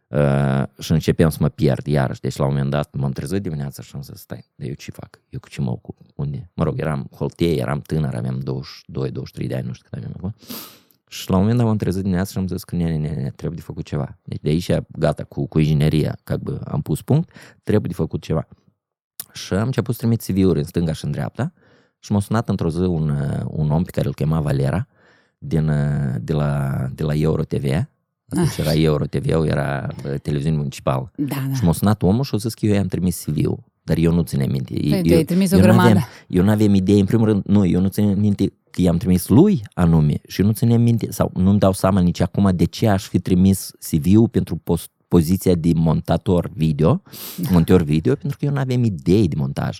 Uh, 0.07 0.63
și 0.79 0.91
începeam 0.91 1.29
să 1.29 1.37
mă 1.39 1.49
pierd 1.49 1.85
iarăși. 1.85 2.19
Deci 2.19 2.35
la 2.35 2.45
un 2.45 2.51
moment 2.51 2.69
dat 2.69 2.95
m-am 2.95 3.11
trezit 3.11 3.41
dimineața 3.41 3.81
și 3.81 3.91
am 3.95 4.01
zis, 4.01 4.19
stai, 4.19 4.45
dar 4.55 4.67
eu 4.67 4.73
ce 4.73 4.91
fac? 4.91 5.19
Eu 5.29 5.39
cu 5.39 5.49
ce 5.49 5.61
mă 5.61 5.69
ocup? 5.69 5.97
Unde? 6.15 6.49
Mă 6.53 6.63
rog, 6.63 6.79
eram 6.79 7.09
holtei, 7.11 7.57
eram 7.57 7.79
tânăr, 7.79 8.15
aveam 8.15 8.41
22-23 9.43 9.47
de 9.47 9.55
ani, 9.55 9.67
nu 9.67 9.73
știu 9.73 9.87
cât 9.89 9.97
aveam 9.97 10.13
acum. 10.17 10.35
Și 11.07 11.29
la 11.29 11.35
un 11.35 11.41
moment 11.41 11.57
dat 11.57 11.67
m-am 11.67 11.77
trezit 11.77 12.01
dimineața 12.01 12.31
și 12.31 12.37
am 12.37 12.47
zis 12.47 12.63
că 12.63 12.75
ne, 12.75 12.83
ne, 12.83 12.97
ne, 12.97 13.09
ne, 13.09 13.29
trebuie 13.29 13.59
de 13.59 13.65
făcut 13.65 13.85
ceva. 13.85 14.17
Deci 14.23 14.41
de 14.41 14.49
aici, 14.49 14.71
gata, 14.87 15.23
cu, 15.23 15.47
cu 15.47 15.59
ingineria, 15.59 16.17
că 16.23 16.37
bă, 16.37 16.61
am 16.67 16.81
pus 16.81 17.01
punct, 17.01 17.29
trebuie 17.63 17.87
de 17.87 17.93
făcut 17.93 18.21
ceva. 18.21 18.47
Și 19.33 19.53
am 19.53 19.65
început 19.65 19.95
să 19.95 19.99
trimit 19.99 20.21
CV-uri 20.21 20.59
în 20.59 20.65
stânga 20.65 20.91
și 20.93 21.05
în 21.05 21.11
dreapta 21.11 21.53
și 21.99 22.11
m-a 22.11 22.19
sunat 22.19 22.49
într-o 22.49 22.69
zi 22.69 22.79
un, 22.79 23.09
uh, 23.09 23.45
un 23.47 23.71
om 23.71 23.83
pe 23.83 23.91
care 23.91 24.07
îl 24.07 24.13
chema 24.13 24.39
Valera 24.39 24.87
din, 25.37 25.67
uh, 25.67 26.15
de, 26.21 26.33
la, 26.33 26.77
de 26.93 27.03
la 27.03 27.13
Euro 27.13 27.43
TV. 27.43 27.87
Atunci 28.29 28.57
era 28.57 28.73
Euro 28.73 29.05
TV, 29.05 29.29
era 29.29 29.87
uh, 30.05 30.19
televiziune 30.21 30.57
municipală. 30.57 31.11
Da, 31.15 31.35
da. 31.47 31.53
Și 31.53 31.63
m-a 31.63 31.71
sunat 31.71 32.01
omul 32.01 32.23
și 32.23 32.35
a 32.35 32.37
zis 32.37 32.53
că 32.53 32.65
eu 32.65 32.73
i-am 32.73 32.87
trimis 32.87 33.23
CV-ul, 33.23 33.63
dar 33.85 33.97
eu 33.97 34.13
nu 34.13 34.21
ținem 34.21 34.51
minte. 34.51 34.73
Păi, 34.89 35.01
tu 35.01 35.09
eu, 35.09 35.17
ai 35.17 35.23
trimis 35.23 35.51
o 35.51 35.55
eu 35.55 35.61
grămadă. 35.61 35.87
n-aveam, 35.87 36.07
eu 36.27 36.43
nu 36.43 36.51
aveam 36.51 36.73
idee, 36.73 36.99
în 36.99 37.05
primul 37.05 37.25
rând, 37.25 37.43
nu, 37.45 37.65
eu 37.65 37.81
nu 37.81 37.87
ținem 37.87 38.19
minte 38.19 38.53
că 38.69 38.81
i-am 38.81 38.97
trimis 38.97 39.27
lui 39.27 39.61
anume 39.73 40.21
și 40.27 40.41
nu 40.41 40.51
ținem 40.51 40.81
minte, 40.81 41.11
sau 41.11 41.31
nu-mi 41.33 41.59
dau 41.59 41.73
seama 41.73 41.99
nici 41.99 42.19
acum 42.19 42.51
de 42.55 42.65
ce 42.65 42.87
aș 42.87 43.07
fi 43.07 43.19
trimis 43.19 43.71
CV-ul 43.79 44.27
pentru 44.27 44.55
post, 44.55 44.89
poziția 45.07 45.55
de 45.55 45.71
montator 45.75 46.49
video, 46.53 47.01
monteur 47.51 47.81
video, 47.81 48.15
pentru 48.15 48.37
că 48.39 48.45
eu 48.45 48.51
nu 48.51 48.59
aveam 48.59 48.83
idei 48.83 49.27
de 49.27 49.35
montaj. 49.37 49.79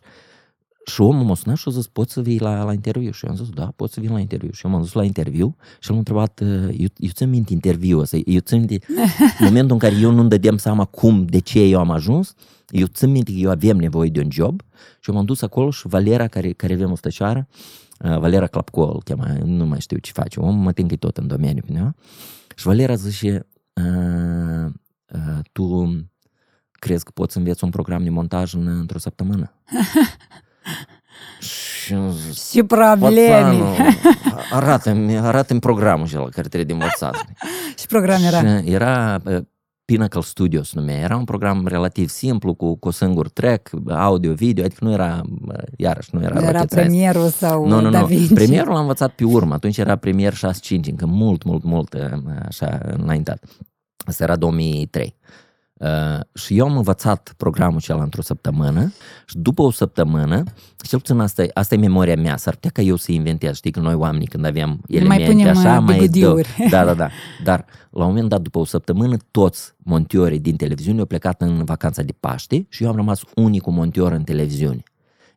Și 0.85 1.01
omul 1.01 1.23
m-a 1.23 1.35
sunat 1.35 1.57
și 1.57 1.63
a 1.67 1.71
zis, 1.71 1.87
poți 1.87 2.13
să 2.13 2.21
vii 2.21 2.39
la, 2.39 2.63
la 2.63 2.73
interviu? 2.73 3.11
Și 3.11 3.25
eu 3.25 3.31
am 3.31 3.37
zis, 3.37 3.49
da, 3.49 3.73
pot 3.75 3.91
să 3.91 3.99
vin 3.99 4.11
la 4.11 4.19
interviu. 4.19 4.51
Și 4.51 4.65
eu 4.65 4.71
m-am 4.71 4.81
dus 4.81 4.93
la 4.93 5.03
interviu 5.03 5.55
și 5.79 5.89
l-am 5.89 5.97
întrebat, 5.97 6.39
uh, 6.43 6.75
eu, 6.77 6.87
eu 6.97 7.09
țin 7.09 7.29
minte 7.29 7.53
interviul 7.53 8.01
ăsta, 8.01 8.17
eu 8.25 8.39
țin 8.39 8.57
minte 8.57 8.79
momentul 9.45 9.71
în 9.71 9.79
care 9.79 9.95
eu 9.95 10.11
nu-mi 10.11 10.29
dădeam 10.29 10.57
seama 10.57 10.85
cum, 10.85 11.25
de 11.25 11.39
ce 11.39 11.59
eu 11.59 11.79
am 11.79 11.91
ajuns, 11.91 12.35
eu 12.67 12.85
țin 12.85 13.11
minte 13.11 13.31
că 13.31 13.37
eu 13.37 13.49
aveam 13.49 13.77
nevoie 13.77 14.09
de 14.09 14.19
un 14.19 14.31
job 14.31 14.61
și 14.99 15.09
eu 15.09 15.15
m-am 15.15 15.25
dus 15.25 15.41
acolo 15.41 15.69
și 15.69 15.87
Valera, 15.87 16.27
care, 16.27 16.51
care 16.51 16.73
avea 16.73 16.87
mustăcioară, 16.87 17.47
uh, 17.99 18.17
Valera 18.17 18.47
Clapco 18.47 18.91
îl 18.91 19.01
chema, 19.03 19.27
nu 19.43 19.65
mai 19.65 19.79
știu 19.81 19.97
ce 19.97 20.11
face, 20.11 20.39
om, 20.39 20.55
mă 20.55 20.71
tin 20.71 20.87
că 20.87 20.93
e 20.93 20.97
tot 20.97 21.17
în 21.17 21.27
domeniu, 21.27 21.63
nu? 21.67 21.95
Și 22.55 22.65
Valera 22.65 22.95
zice, 22.95 23.47
uh, 23.73 24.71
uh, 25.13 25.39
tu 25.51 25.95
crezi 26.71 27.03
că 27.03 27.11
poți 27.13 27.33
să 27.33 27.37
înveți 27.37 27.63
un 27.63 27.69
program 27.69 28.03
de 28.03 28.09
montaj 28.09 28.53
în, 28.53 28.67
într-o 28.67 28.99
săptămână? 28.99 29.53
și 31.85 31.93
am 31.93 32.11
zis, 32.11 32.49
Și 32.51 32.63
probleme. 32.63 33.17
Pățanu, 33.27 33.75
arată-mi, 34.51 35.17
arată-mi 35.17 35.59
programul 35.59 36.05
acela 36.05 36.23
care 36.23 36.47
trebuie 36.47 36.63
de 36.63 36.73
învățat. 36.73 37.25
Și 37.79 37.87
program 37.87 38.23
era. 38.23 38.39
Și 38.39 38.71
era 38.71 39.21
uh, 39.25 39.41
Pinnacle 39.85 40.21
Studio 40.21 40.63
se 40.63 40.71
numea. 40.79 40.97
Era 40.97 41.15
un 41.15 41.23
program 41.23 41.67
relativ 41.67 42.09
simplu, 42.09 42.53
cu, 42.53 42.75
cu 42.75 42.87
un 42.87 42.91
singur 42.91 43.29
track, 43.29 43.69
audio, 43.89 44.33
video, 44.33 44.63
adică 44.65 44.85
nu 44.85 44.91
era, 44.91 45.21
uh, 45.47 45.53
iarăși, 45.77 46.09
nu 46.11 46.21
era, 46.21 46.35
Era 46.35 46.51
rocket 46.51 46.69
science. 46.69 46.75
premierul 46.75 47.29
sau 47.29 47.67
Nu, 47.67 47.81
nu, 47.81 47.89
Da 47.89 47.99
nu. 47.99 48.05
Vinci. 48.05 48.33
Premierul 48.33 48.71
l-am 48.73 48.81
învățat 48.81 49.11
pe 49.11 49.23
urmă. 49.23 49.53
Atunci 49.53 49.77
era 49.77 49.95
premier 49.95 50.33
6.5, 50.33 50.39
încă 50.89 51.05
mult, 51.05 51.43
mult, 51.43 51.63
mult 51.63 51.93
uh, 51.93 52.01
așa 52.47 52.79
înaintat. 52.97 53.43
Asta 54.05 54.23
era 54.23 54.35
2003. 54.35 55.15
Uh, 55.79 56.19
și 56.33 56.57
eu 56.57 56.65
am 56.67 56.77
învățat 56.77 57.33
programul 57.37 57.77
acela 57.77 58.03
într-o 58.03 58.21
săptămână 58.21 58.93
și 59.25 59.37
după 59.37 59.61
o 59.61 59.71
săptămână, 59.71 60.43
cel 60.77 60.99
puțin 60.99 61.19
asta, 61.19 61.43
e- 61.43 61.49
asta 61.53 61.75
e 61.75 61.77
memoria 61.77 62.15
mea, 62.15 62.37
s-ar 62.37 62.53
putea 62.53 62.69
ca 62.69 62.81
eu 62.81 62.95
să 62.95 63.11
inventez, 63.11 63.55
știi 63.55 63.71
că 63.71 63.79
noi 63.79 63.93
oamenii 63.93 64.27
când 64.27 64.45
aveam 64.45 64.69
mai 64.69 64.97
elemente 64.99 65.31
punem, 65.31 65.47
așa, 65.47 65.77
uh, 65.77 65.83
mai 65.85 65.97
bigudiuri. 65.97 66.47
dă- 66.47 66.69
Da, 66.69 66.85
da, 66.85 66.93
da. 66.93 67.09
Dar 67.43 67.65
la 67.89 68.03
un 68.03 68.09
moment 68.09 68.29
dat, 68.29 68.41
după 68.41 68.59
o 68.59 68.65
săptămână, 68.65 69.17
toți 69.31 69.73
montiorii 69.77 70.39
din 70.39 70.55
televiziune 70.55 70.99
au 70.99 71.05
plecat 71.05 71.41
în 71.41 71.63
vacanța 71.63 72.01
de 72.01 72.13
Paște 72.19 72.65
și 72.69 72.83
eu 72.83 72.89
am 72.89 72.95
rămas 72.95 73.21
unicul 73.35 73.73
montior 73.73 74.11
în 74.11 74.23
televiziune. 74.23 74.83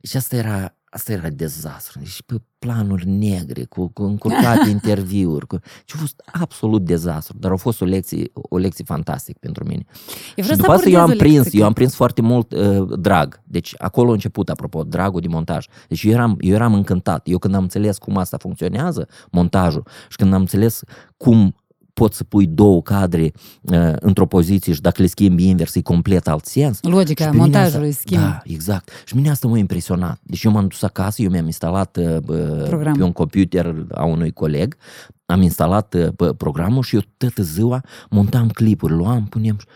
Și 0.03 0.17
asta 0.17 0.37
era, 0.37 0.75
asta 0.91 1.13
era 1.13 1.29
dezastru. 1.29 2.05
Și 2.05 2.25
pe 2.25 2.35
planuri 2.59 3.09
negre, 3.09 3.65
cu, 3.65 3.89
cu 3.89 4.03
încurcate 4.03 4.69
interviuri. 4.77 5.47
Cu... 5.47 5.59
Și 5.85 5.95
a 5.95 5.99
fost 5.99 6.23
absolut 6.33 6.85
dezastru, 6.85 7.37
dar 7.39 7.51
a 7.51 7.57
fost 7.57 7.81
o 7.81 7.85
lecție, 7.85 8.31
o 8.33 8.57
lecție 8.57 8.85
fantastică 8.85 9.39
pentru 9.41 9.65
mine. 9.65 9.85
Eu 9.87 9.95
Și 10.27 10.35
vreau 10.35 10.57
să 10.57 10.63
după 10.63 10.73
asta 10.73 10.89
eu 10.89 10.97
am 10.97 11.03
abordez 11.03 11.21
o 11.21 11.25
prins, 11.25 11.43
lecție. 11.43 11.61
eu 11.61 11.67
am 11.67 11.73
prins 11.73 11.95
foarte 11.95 12.23
mult 12.23 12.53
uh, 12.53 12.99
drag. 12.99 13.41
Deci 13.45 13.75
acolo 13.79 14.11
a 14.11 14.13
început, 14.13 14.49
apropo, 14.49 14.83
dragul 14.83 15.21
de 15.21 15.29
montaj. 15.29 15.67
Deci 15.89 16.03
eu 16.03 16.13
eram, 16.13 16.37
eu 16.41 16.55
eram 16.55 16.75
încântat. 16.75 17.29
Eu 17.29 17.39
când 17.39 17.55
am 17.55 17.63
înțeles 17.63 17.99
cum 17.99 18.17
asta 18.17 18.37
funcționează, 18.37 19.09
montajul, 19.31 19.87
și 20.09 20.17
când 20.17 20.33
am 20.33 20.41
înțeles 20.41 20.83
cum 21.17 21.55
poți 21.99 22.17
să 22.17 22.25
pui 22.25 22.47
două 22.47 22.83
cadre 22.83 23.33
uh, 23.63 23.93
într-o 24.01 24.27
poziție 24.27 24.73
și 24.73 24.81
dacă 24.81 25.03
le 25.03 25.09
schimbi 25.09 25.49
invers 25.49 25.75
e 25.75 25.83
complet 25.83 26.29
alt 26.29 26.45
sens. 26.45 26.79
Logica 26.83 27.25
Și 27.25 27.31
pe 27.31 27.37
mine 27.37 27.43
montajului 27.51 27.89
asta, 27.89 28.01
schimb. 28.05 28.21
Da, 28.21 28.41
exact. 28.45 28.91
Și 29.05 29.15
mine 29.15 29.31
asta 29.31 29.49
m-a 29.49 29.59
impresionat. 29.59 30.21
Deci 30.23 30.43
eu 30.43 30.53
m-am 30.53 30.67
dus 30.67 30.83
acasă, 30.83 31.23
eu 31.23 31.31
mi-am 31.31 31.47
instalat 31.47 31.97
uh, 31.97 32.17
Program. 32.69 32.97
pe 32.97 33.03
un 33.03 33.13
computer 33.13 33.87
a 33.95 34.05
unui 34.05 34.33
coleg, 34.33 34.77
am 35.27 35.43
instalat 35.43 35.95
uh, 35.95 36.09
bă, 36.09 36.33
programul 36.33 36.83
și 36.83 36.95
eu 36.95 37.01
toată 37.17 37.43
ziua 37.43 37.81
montam 38.11 38.49
clipuri, 38.49 38.93
luam, 38.93 39.25
punem 39.25 39.57
și 39.59 39.67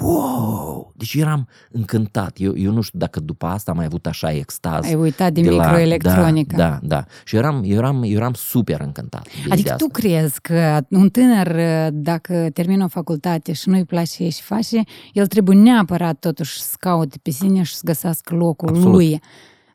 wow! 0.00 0.92
Deci 0.96 1.14
eram 1.14 1.48
încântat. 1.70 2.36
Eu, 2.40 2.56
eu 2.58 2.72
nu 2.72 2.80
știu 2.80 2.98
dacă 2.98 3.20
după 3.20 3.46
asta 3.46 3.70
am 3.70 3.76
mai 3.76 3.86
avut 3.86 4.06
așa 4.06 4.32
extaz. 4.32 4.84
Ai 4.84 4.94
uitat 4.94 5.32
de, 5.32 5.40
de 5.40 5.50
la- 5.50 5.64
microelectronică. 5.64 6.56
Da, 6.56 6.68
da, 6.68 6.78
da. 6.82 7.04
Și 7.24 7.34
eu 7.36 7.40
eram, 7.40 7.62
eu 7.64 7.76
eram, 7.76 8.02
eu 8.02 8.10
eram 8.16 8.32
super 8.34 8.80
încântat. 8.80 9.22
De 9.24 9.30
Adică 9.38 9.58
ideea 9.58 9.76
tu 9.76 9.84
asta. 9.84 9.98
crezi 10.00 10.40
că 10.40 10.80
un 10.90 11.08
tânăr, 11.08 11.56
dacă 11.92 12.48
termină 12.52 12.84
o 12.84 12.88
facultate 12.88 13.52
și 13.52 13.68
nu-i 13.68 13.84
place 13.84 14.28
și 14.28 14.42
face, 14.42 14.82
el 15.12 15.26
trebuie 15.26 15.56
neapărat 15.56 16.18
totuși 16.18 16.60
să 16.60 16.74
caute 16.78 17.18
pe 17.22 17.30
sine 17.30 17.62
și 17.62 17.74
să 17.74 17.82
găsească 17.84 18.34
locul 18.34 18.68
Absolut. 18.68 18.92
lui. 18.94 19.20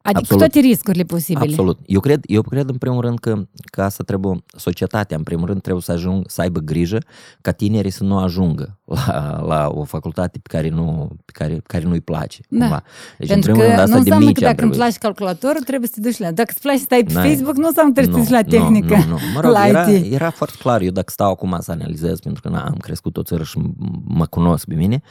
Adică 0.09 0.19
Absolut. 0.19 0.43
cu 0.43 0.49
toate 0.49 0.67
riscurile 0.67 1.03
posibile. 1.03 1.45
Absolut. 1.49 1.79
Eu 1.85 1.99
cred, 1.99 2.23
eu 2.25 2.41
cred 2.41 2.69
în 2.69 2.77
primul 2.77 3.01
rând 3.01 3.19
că, 3.19 3.47
că 3.71 3.81
asta 3.83 4.03
trebuie, 4.03 4.43
societatea 4.57 5.17
în 5.17 5.23
primul 5.23 5.45
rând 5.45 5.61
trebuie 5.61 5.83
să, 5.83 5.91
ajung, 5.91 6.23
să 6.29 6.41
aibă 6.41 6.59
grijă 6.59 6.97
ca 7.41 7.51
tinerii 7.51 7.91
să 7.91 8.03
nu 8.03 8.17
ajungă 8.17 8.79
la, 8.85 9.41
la 9.45 9.67
o 9.73 9.83
facultate 9.83 10.39
pe 10.39 10.47
care, 10.57 10.69
nu, 10.69 11.09
pe 11.25 11.31
care, 11.33 11.61
care 11.67 11.83
nu-i 11.83 12.01
place. 12.01 12.39
Da. 12.49 12.59
Cumva. 12.59 12.83
Deci 13.17 13.27
Pentru 13.27 13.51
în 13.51 13.55
primul 13.57 13.61
că 13.61 13.67
rând 13.67 13.79
asta 13.79 13.97
nu 13.97 14.03
de 14.03 14.09
înseamnă 14.09 14.25
mici 14.25 14.37
că 14.39 14.45
ar 14.45 14.51
dacă 14.51 14.63
îmi 14.63 14.71
trebui. 14.71 14.77
place 14.87 14.97
calculatorul, 15.05 15.61
trebuie 15.61 15.89
să 15.89 15.95
te 16.01 16.07
duci 16.07 16.17
la... 16.17 16.31
Dacă 16.31 16.49
îți 16.51 16.61
place 16.61 16.77
să 16.77 16.83
stai 16.83 17.03
pe 17.03 17.13
N-ai- 17.13 17.27
Facebook, 17.29 17.55
nu 17.55 17.67
înseamnă 17.67 17.91
că 17.93 18.01
trebuie 18.01 18.23
să 18.23 18.29
te 18.29 18.35
duci 18.35 18.51
la 18.51 18.57
tehnică, 18.57 18.95
Nu, 18.95 19.01
nu, 19.03 19.09
nu. 19.09 19.17
Mă 19.33 19.39
rog, 19.41 19.51
la 19.51 19.67
era, 19.67 19.89
IT. 19.91 20.13
era 20.13 20.29
foarte 20.29 20.55
clar. 20.59 20.81
Eu 20.81 20.91
dacă 20.91 21.11
stau 21.11 21.31
acum 21.31 21.57
să 21.59 21.71
analizez, 21.71 22.19
pentru 22.19 22.41
că 22.41 22.49
na, 22.49 22.61
am 22.63 22.75
crescut 22.77 23.17
o 23.17 23.23
țară 23.23 23.43
și 23.43 23.59
m- 23.59 23.73
mă 24.03 24.25
cunosc 24.25 24.65
pe 24.65 24.75
mine, 24.75 25.01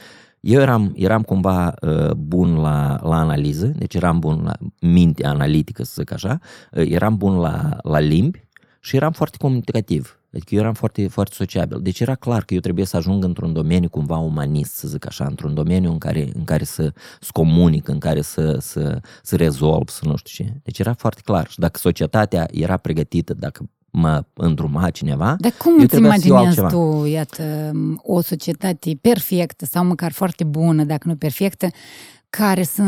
eu 0.47 0.61
eram, 0.61 0.93
eram 0.95 1.21
cumva 1.21 1.73
uh, 1.81 2.11
bun 2.11 2.55
la, 2.55 2.99
la 3.03 3.19
analiză, 3.19 3.65
deci 3.65 3.95
eram 3.95 4.19
bun 4.19 4.41
la 4.43 4.53
minte 4.79 5.25
analitică, 5.25 5.83
să 5.83 5.93
zic 5.97 6.11
așa, 6.11 6.39
uh, 6.71 6.91
eram 6.91 7.17
bun 7.17 7.37
la, 7.37 7.77
la 7.81 7.99
limbi 7.99 8.47
și 8.79 8.95
eram 8.95 9.11
foarte 9.11 9.37
comunicativ. 9.37 10.19
Adică 10.33 10.55
eu 10.55 10.61
eram 10.61 10.73
foarte, 10.73 11.07
foarte 11.07 11.35
sociabil. 11.35 11.81
Deci 11.81 11.99
era 11.99 12.15
clar 12.15 12.43
că 12.43 12.53
eu 12.53 12.59
trebuie 12.59 12.85
să 12.85 12.97
ajung 12.97 13.23
într-un 13.23 13.53
domeniu 13.53 13.89
cumva 13.89 14.17
umanist, 14.17 14.73
să 14.75 14.87
zic 14.87 15.05
așa, 15.07 15.25
într-un 15.25 15.53
domeniu 15.53 15.91
în 15.91 15.97
care, 15.97 16.29
în 16.33 16.43
care 16.43 16.63
să, 16.63 16.93
să 17.19 17.29
comunic, 17.33 17.87
în 17.87 17.99
care 17.99 18.21
să, 18.21 18.57
să, 18.59 18.99
să 19.23 19.35
rezolv, 19.35 19.89
să 19.89 20.01
nu 20.05 20.15
știu 20.15 20.43
ce. 20.43 20.53
Deci 20.63 20.79
era 20.79 20.93
foarte 20.93 21.21
clar. 21.23 21.47
Și 21.47 21.59
dacă 21.59 21.79
societatea 21.79 22.47
era 22.51 22.77
pregătită, 22.77 23.33
dacă 23.33 23.69
mă 23.91 24.23
îndruma 24.33 24.89
cineva, 24.89 25.35
Dar 25.39 25.51
cum 25.57 25.71
eu 25.73 25.79
îți 25.79 25.87
trebuia 25.87 26.15
să 26.17 26.27
iau 26.27 26.35
imaginezi 26.41 26.59
altceva. 26.59 26.83
tu, 26.99 27.05
iată, 27.05 27.71
o 27.97 28.21
societate 28.21 28.97
perfectă 29.01 29.65
sau 29.65 29.85
măcar 29.85 30.11
foarte 30.11 30.43
bună, 30.43 30.83
dacă 30.83 31.07
nu 31.07 31.15
perfectă, 31.15 31.67
care 32.29 32.63
să 32.63 32.83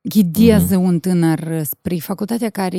ghideze 0.00 0.76
un 0.76 0.98
tânăr 0.98 1.62
spre 1.62 1.96
facultatea 1.96 2.50
care, 2.50 2.78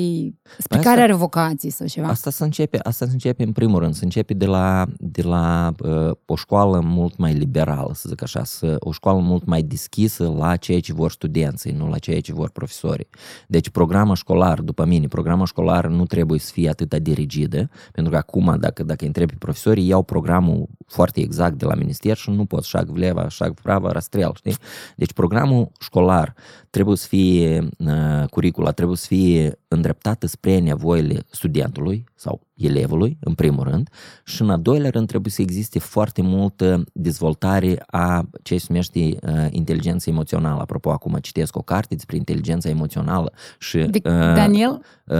spre 0.58 0.78
Asta- 0.78 0.90
care 0.90 1.02
are 1.02 1.14
vocații 1.14 1.70
sau 1.70 1.88
ceva? 1.88 2.08
Asta 2.08 2.30
se 2.30 2.44
începe, 2.44 2.80
asta 2.84 3.06
se 3.06 3.12
începe 3.12 3.44
în 3.44 3.52
primul 3.52 3.80
rând, 3.80 3.94
se 3.94 4.04
începe 4.04 4.34
de 4.34 4.46
la, 4.46 4.86
de 4.98 5.22
la 5.22 5.74
uh, 5.84 6.12
o 6.26 6.36
școală 6.36 6.80
mult 6.80 7.18
mai 7.18 7.34
liberală, 7.34 7.92
să 7.94 8.10
zic 8.10 8.22
așa, 8.22 8.44
să, 8.44 8.76
o 8.80 8.92
școală 8.92 9.20
mult 9.20 9.46
mai 9.46 9.62
deschisă 9.62 10.34
la 10.38 10.56
ceea 10.56 10.80
ce 10.80 10.94
vor 10.94 11.12
studenții, 11.12 11.72
nu 11.72 11.90
la 11.90 11.98
ceea 11.98 12.22
ce 12.22 12.34
vor 12.34 12.50
profesorii. 12.50 13.08
Deci 13.48 13.70
programa 13.70 14.14
școlar, 14.14 14.62
după 14.62 14.86
mine, 14.86 15.08
programa 15.08 15.46
școlar 15.46 15.88
nu 15.88 16.06
trebuie 16.06 16.40
să 16.40 16.52
fie 16.54 16.70
atât 16.70 16.96
de 16.96 17.12
rigidă, 17.12 17.70
pentru 17.92 18.12
că 18.12 18.18
acum, 18.18 18.58
dacă, 18.60 18.84
dacă 18.84 19.06
întrebi 19.06 19.32
pe 19.32 19.38
profesorii, 19.40 19.88
iau 19.88 20.04
programul 20.04 20.68
foarte 20.88 21.20
exact 21.20 21.58
de 21.58 21.66
la 21.66 21.76
minister 21.76 22.16
și 22.16 22.30
nu 22.30 22.46
pot 22.46 22.64
șag 22.64 22.90
vleva, 22.90 23.28
șag 23.28 23.54
prava, 23.62 23.92
rastrel, 23.92 24.32
știi? 24.36 24.56
Deci 24.96 25.14
programul 25.14 25.72
școlar 25.80 26.34
trebuie 26.70 26.98
să 26.98 27.08
fie, 27.10 27.70
uh, 27.78 28.28
curicula 28.30 28.72
trebuie 28.72 28.98
să 28.98 29.06
fie 29.08 29.60
îndreptată 29.68 30.28
spre 30.28 30.60
nevoile 30.60 31.26
studentului 31.32 32.04
sau 32.16 32.42
elevului, 32.56 33.18
în 33.20 33.34
primul 33.34 33.64
rând, 33.64 33.90
și 34.26 34.42
în 34.42 34.50
al 34.50 34.62
doilea 34.62 34.90
rând 34.90 35.08
trebuie 35.08 35.32
să 35.32 35.42
existe 35.42 35.80
foarte 35.80 36.22
multă 36.22 36.84
dezvoltare 36.94 37.84
a 37.88 38.30
ce 38.44 38.58
se 38.58 38.66
numește 38.70 39.00
uh, 39.00 39.48
inteligență 39.50 40.10
emoțională. 40.10 40.62
Apropo, 40.62 40.92
acum 40.92 41.18
citesc 41.22 41.56
o 41.56 41.62
carte 41.62 41.96
despre 41.96 42.16
inteligența 42.16 42.70
emoțională 42.70 43.34
și... 43.60 43.78
De 43.78 44.00
uh, 44.04 44.12
Daniel 44.12 44.82
uh, 45.06 45.16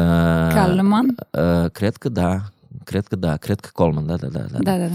Kahneman? 0.54 1.16
Uh, 1.32 1.70
cred 1.72 1.96
că 1.96 2.10
da, 2.10 2.42
cred 2.84 3.08
că 3.08 3.16
da, 3.16 3.38
cred 3.38 3.60
că 3.60 3.70
Coleman, 3.74 4.06
da, 4.06 4.16
da, 4.16 4.28
da. 4.28 4.40
da. 4.40 4.58
Da, 4.60 4.78
da, 4.78 4.86
da. 4.86 4.94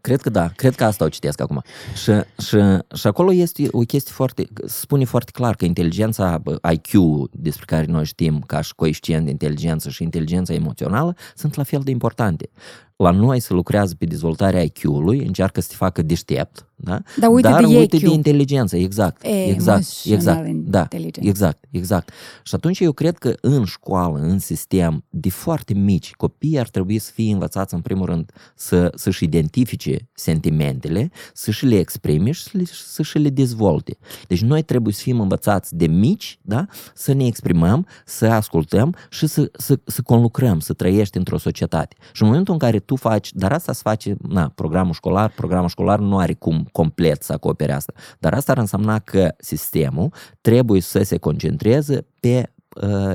Cred 0.00 0.20
că 0.20 0.30
da, 0.30 0.48
cred 0.48 0.74
că 0.74 0.84
asta 0.84 1.04
o 1.04 1.08
citesc 1.08 1.40
acum. 1.40 1.62
Și, 1.94 2.12
și, 2.46 2.58
și 2.94 3.06
acolo 3.06 3.32
este 3.32 3.68
o 3.70 3.78
chestie 3.78 4.12
foarte, 4.14 4.46
spune 4.64 5.04
foarte 5.04 5.30
clar 5.30 5.54
că 5.54 5.64
inteligența 5.64 6.38
bă, 6.38 6.58
IQ, 6.72 6.90
despre 7.32 7.64
care 7.64 7.86
noi 7.86 8.04
știm 8.04 8.40
ca 8.46 8.60
și 8.60 8.74
coeficient 8.74 9.24
de 9.24 9.30
inteligență 9.30 9.88
și 9.90 10.02
inteligența 10.02 10.54
emoțională, 10.54 11.16
sunt 11.34 11.54
la 11.54 11.62
fel 11.62 11.80
de 11.84 11.90
importante. 11.90 12.50
La 12.96 13.10
noi 13.10 13.40
se 13.40 13.52
lucrează 13.52 13.94
pe 13.98 14.04
dezvoltarea 14.04 14.62
IQ-ului, 14.62 15.18
încearcă 15.26 15.60
să 15.60 15.68
te 15.68 15.74
facă 15.74 16.02
deștept, 16.02 16.66
da? 16.76 17.02
Dar 17.16 17.30
uite 17.30 17.48
Dar 17.48 17.64
de 17.64 17.76
uite 17.76 17.96
EQ. 17.96 18.02
de 18.02 18.10
inteligență, 18.10 18.76
exact, 18.76 19.24
E, 19.24 19.44
exact, 19.44 19.84
exact, 20.04 20.38
emotional 20.38 20.70
da, 20.70 20.80
intelligence. 20.80 21.28
exact, 21.28 21.64
exact. 21.70 22.10
Și 22.42 22.54
atunci 22.54 22.80
eu 22.80 22.92
cred 22.92 23.18
că 23.18 23.34
în 23.40 23.64
școală, 23.64 24.18
în 24.18 24.38
sistem, 24.38 25.04
de 25.10 25.30
foarte 25.30 25.74
mici, 25.74 26.12
copiii 26.12 26.58
ar 26.58 26.68
trebui 26.68 26.98
să 26.98 27.10
fie 27.14 27.32
învățați 27.32 27.74
în 27.74 27.80
primul 27.80 28.06
rând 28.06 28.32
să, 28.54 28.92
să-și 28.94 29.24
identifice 29.24 29.75
sentimentele, 30.14 31.10
să-și 31.32 31.66
le 31.66 31.78
exprime 31.78 32.30
și 32.30 32.42
să, 32.42 32.50
le, 32.52 32.64
să-și 32.64 33.18
le 33.18 33.28
dezvolte. 33.28 33.98
Deci 34.28 34.40
noi 34.40 34.62
trebuie 34.62 34.94
să 34.94 35.02
fim 35.02 35.20
învățați 35.20 35.76
de 35.76 35.86
mici, 35.86 36.38
da? 36.42 36.66
să 36.94 37.12
ne 37.12 37.26
exprimăm, 37.26 37.86
să 38.04 38.26
ascultăm 38.26 38.94
și 39.10 39.26
să, 39.26 39.50
să, 39.52 39.78
să 39.84 40.02
conlucrăm, 40.02 40.60
să 40.60 40.72
trăiești 40.72 41.16
într-o 41.16 41.38
societate. 41.38 41.96
Și 42.12 42.22
în 42.22 42.28
momentul 42.28 42.52
în 42.52 42.58
care 42.58 42.78
tu 42.78 42.96
faci, 42.96 43.32
dar 43.32 43.52
asta 43.52 43.72
se 43.72 43.80
face, 43.82 44.16
na, 44.28 44.52
programul 44.54 44.92
școlar, 44.92 45.30
programul 45.30 45.68
școlar 45.68 45.98
nu 45.98 46.18
are 46.18 46.34
cum 46.34 46.68
complet 46.72 47.22
să 47.22 47.32
acopere 47.32 47.72
asta, 47.72 47.92
dar 48.18 48.34
asta 48.34 48.52
ar 48.52 48.58
însemna 48.58 48.98
că 48.98 49.34
sistemul 49.38 50.12
trebuie 50.40 50.80
să 50.80 51.02
se 51.02 51.16
concentreze 51.16 52.06
pe 52.20 52.36
uh, 52.36 52.55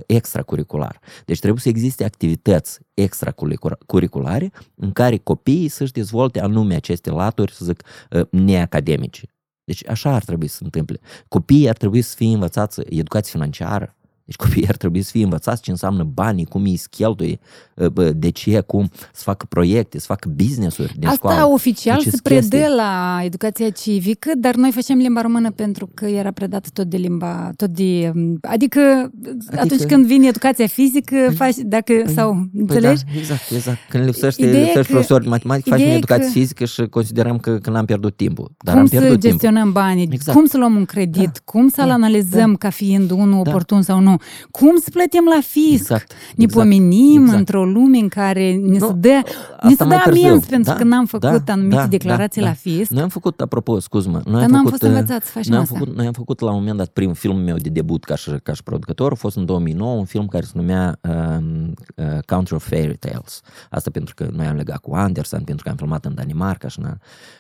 extracurricular. 0.06 1.00
Deci 1.26 1.40
trebuie 1.40 1.62
să 1.62 1.70
existe 1.70 2.04
activități 2.04 2.80
extracurriculare 2.94 4.52
în 4.76 4.92
care 4.92 5.18
copiii 5.18 5.68
să-și 5.68 5.92
dezvolte 5.92 6.42
anume 6.42 6.76
aceste 6.76 7.10
laturi, 7.10 7.54
să 7.54 7.66
zic, 7.66 7.84
uh, 8.12 8.22
neacademice. 8.30 9.28
Deci 9.64 9.88
așa 9.90 10.14
ar 10.14 10.24
trebui 10.24 10.48
să 10.48 10.56
se 10.56 10.64
întâmple. 10.64 11.00
Copiii 11.28 11.70
ar 11.70 11.78
trebui 11.78 12.02
să 12.02 12.16
fie 12.16 12.34
învățați 12.34 12.82
educație 12.90 13.32
financiară, 13.32 13.96
deci 14.26 14.36
copiii 14.36 14.68
ar 14.68 14.78
trebui 14.78 15.02
să 15.02 15.12
fie 15.12 15.24
învățați 15.24 15.62
ce 15.62 15.72
înseamnă 15.72 16.04
banii, 16.04 16.46
cum 16.46 16.64
îi 16.64 16.82
cheltuie, 16.90 17.40
bă, 17.88 18.10
de 18.10 18.30
ce, 18.30 18.60
cum 18.60 18.90
să 19.14 19.22
facă 19.24 19.46
proiecte, 19.50 20.00
să 20.00 20.06
facă 20.08 20.30
business-uri 20.36 20.94
din 21.00 21.08
Asta 21.08 21.30
școală. 21.30 21.54
oficial 21.54 21.96
Deci 21.96 22.04
se 22.04 22.10
sunt 22.10 22.22
predă 22.22 22.40
chestii. 22.58 22.76
la 22.76 23.22
educația 23.24 23.70
civică, 23.70 24.32
dar 24.38 24.56
noi 24.56 24.72
facem 24.72 24.98
limba 24.98 25.22
română 25.22 25.52
pentru 25.52 25.90
că 25.94 26.06
era 26.06 26.32
predată 26.32 26.70
tot 26.74 26.86
de 26.86 26.98
limba, 26.98 27.52
tot 27.56 27.70
de... 27.70 28.12
Adică, 28.42 29.12
atunci 29.56 29.82
când 29.82 30.06
vine 30.06 30.28
educația 30.28 30.68
fizică, 30.68 31.16
faci, 31.36 31.56
dacă, 31.64 31.94
sau, 32.16 32.34
Păi 32.34 32.50
înțelegi? 32.62 33.04
da, 33.04 33.20
exact, 33.20 33.52
exact. 33.52 33.78
Când 33.90 34.06
lipsește, 34.06 34.42
Ideea 34.46 34.58
e 34.58 34.64
lipsește 34.64 34.82
că- 34.88 34.92
profesor 34.94 35.22
de 35.22 35.28
matematică, 35.30 35.70
facem 35.70 35.84
ideea 35.84 35.96
e 35.96 35.98
educație 35.98 36.26
că- 36.26 36.32
fizică 36.32 36.66
și 36.66 36.86
considerăm 36.90 37.38
că, 37.38 37.58
că 37.58 37.70
n-am 37.70 37.86
pierdut 37.86 38.16
timpul. 38.16 38.52
Dar 38.64 38.74
cum 38.74 38.84
am 38.84 38.90
să 38.90 38.96
pierdut 38.98 39.20
timpul. 39.20 39.40
gestionăm 39.40 39.72
banii, 39.72 40.10
Exact. 40.12 40.38
cum 40.38 40.46
să 40.48 40.58
luăm 40.58 40.76
un 40.76 40.86
credit, 40.86 41.24
Da, 41.24 41.40
cum 41.46 41.68
să-l 41.68 41.88
da, 41.88 41.94
analizăm 41.94 42.56
ca 42.56 42.70
fiind 42.70 43.12
unul 43.12 43.40
oportun 43.40 43.82
sau 43.82 44.00
nu, 44.00 44.16
cum 44.52 44.78
să 44.78 44.90
plătim 44.94 45.24
la 45.36 45.40
fisc, 45.42 45.74
Exact, 45.82 46.12
ne 46.36 46.44
exact, 46.44 46.54
pomenim 46.64 47.22
exact. 47.22 47.38
într-o 47.40 47.66
lume 47.72 47.98
în 47.98 48.08
care 48.08 48.54
ne 48.56 48.78
se 48.78 48.86
Nu, 48.86 48.94
dă, 48.94 49.08
ne 49.08 49.22
asta 49.60 49.74
se 49.78 49.84
mai 49.84 49.98
dă 49.98 50.04
târziu. 50.04 50.28
amenzi 50.28 50.48
pentru 50.48 50.72
Da, 50.72 50.78
că 50.78 50.84
n-am 50.84 51.06
făcut 51.06 51.44
da, 51.44 51.52
anumite 51.54 51.76
da, 51.76 51.88
declarații 51.88 52.42
da, 52.42 52.48
la 52.48 52.54
da. 52.54 52.60
fisc. 52.72 52.92
Noi 52.92 53.02
am 53.02 53.10
făcut, 53.10 53.42
apropo, 53.42 53.80
scuz-mă, 53.80 54.22
noi 54.26 54.34
Dar 54.34 54.44
am 54.44 54.50
n-am 54.52 54.64
făcut, 54.64 54.70
fost 54.80 54.82
învățați 54.94 55.26
să 55.26 55.32
facem 55.32 55.50
noi 55.52 55.58
am 55.58 55.64
asta. 55.64 55.78
făcut, 55.78 55.96
noi 55.96 56.06
am 56.06 56.14
făcut 56.14 56.40
la 56.40 56.50
un 56.52 56.58
moment 56.58 56.78
dat 56.78 56.88
primul 56.88 57.16
filmul 57.16 57.42
meu 57.42 57.56
de 57.58 57.70
debut 57.70 58.04
ca 58.04 58.16
și, 58.16 58.32
ca 58.44 58.54
și 58.54 58.64
producător, 58.64 59.12
a 59.12 59.16
fost 59.16 59.36
în 59.38 59.46
2009, 59.46 59.96
un 59.96 60.06
film 60.06 60.28
care 60.28 60.46
se 60.46 60.52
numea 60.56 61.00
um, 61.02 61.74
uh, 61.96 62.06
Country 62.26 62.56
of 62.56 62.68
Fairy 62.68 62.98
Tales. 62.98 63.42
Asta 63.70 63.90
pentru 63.90 64.14
că 64.16 64.28
noi 64.32 64.46
am 64.46 64.56
legat 64.56 64.78
cu 64.78 64.94
Anderson, 64.96 65.42
pentru 65.44 65.64
că 65.64 65.70
am 65.70 65.76
filmat 65.76 66.06
în 66.06 66.16
Danimarca 66.16 66.68
și, 66.68 66.80
na, 66.80 66.98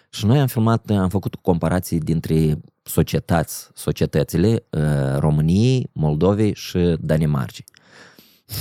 și 0.09 0.25
noi 0.25 0.39
am 0.39 0.47
filmat, 0.47 0.89
am 0.89 1.09
făcut 1.09 1.35
comparații 1.35 1.99
dintre 1.99 2.59
societăți, 2.83 3.69
societățile 3.73 4.63
uh, 4.69 4.81
României, 5.17 5.89
Moldovei 5.93 6.53
și 6.55 6.95
Danimarcii. 6.99 7.63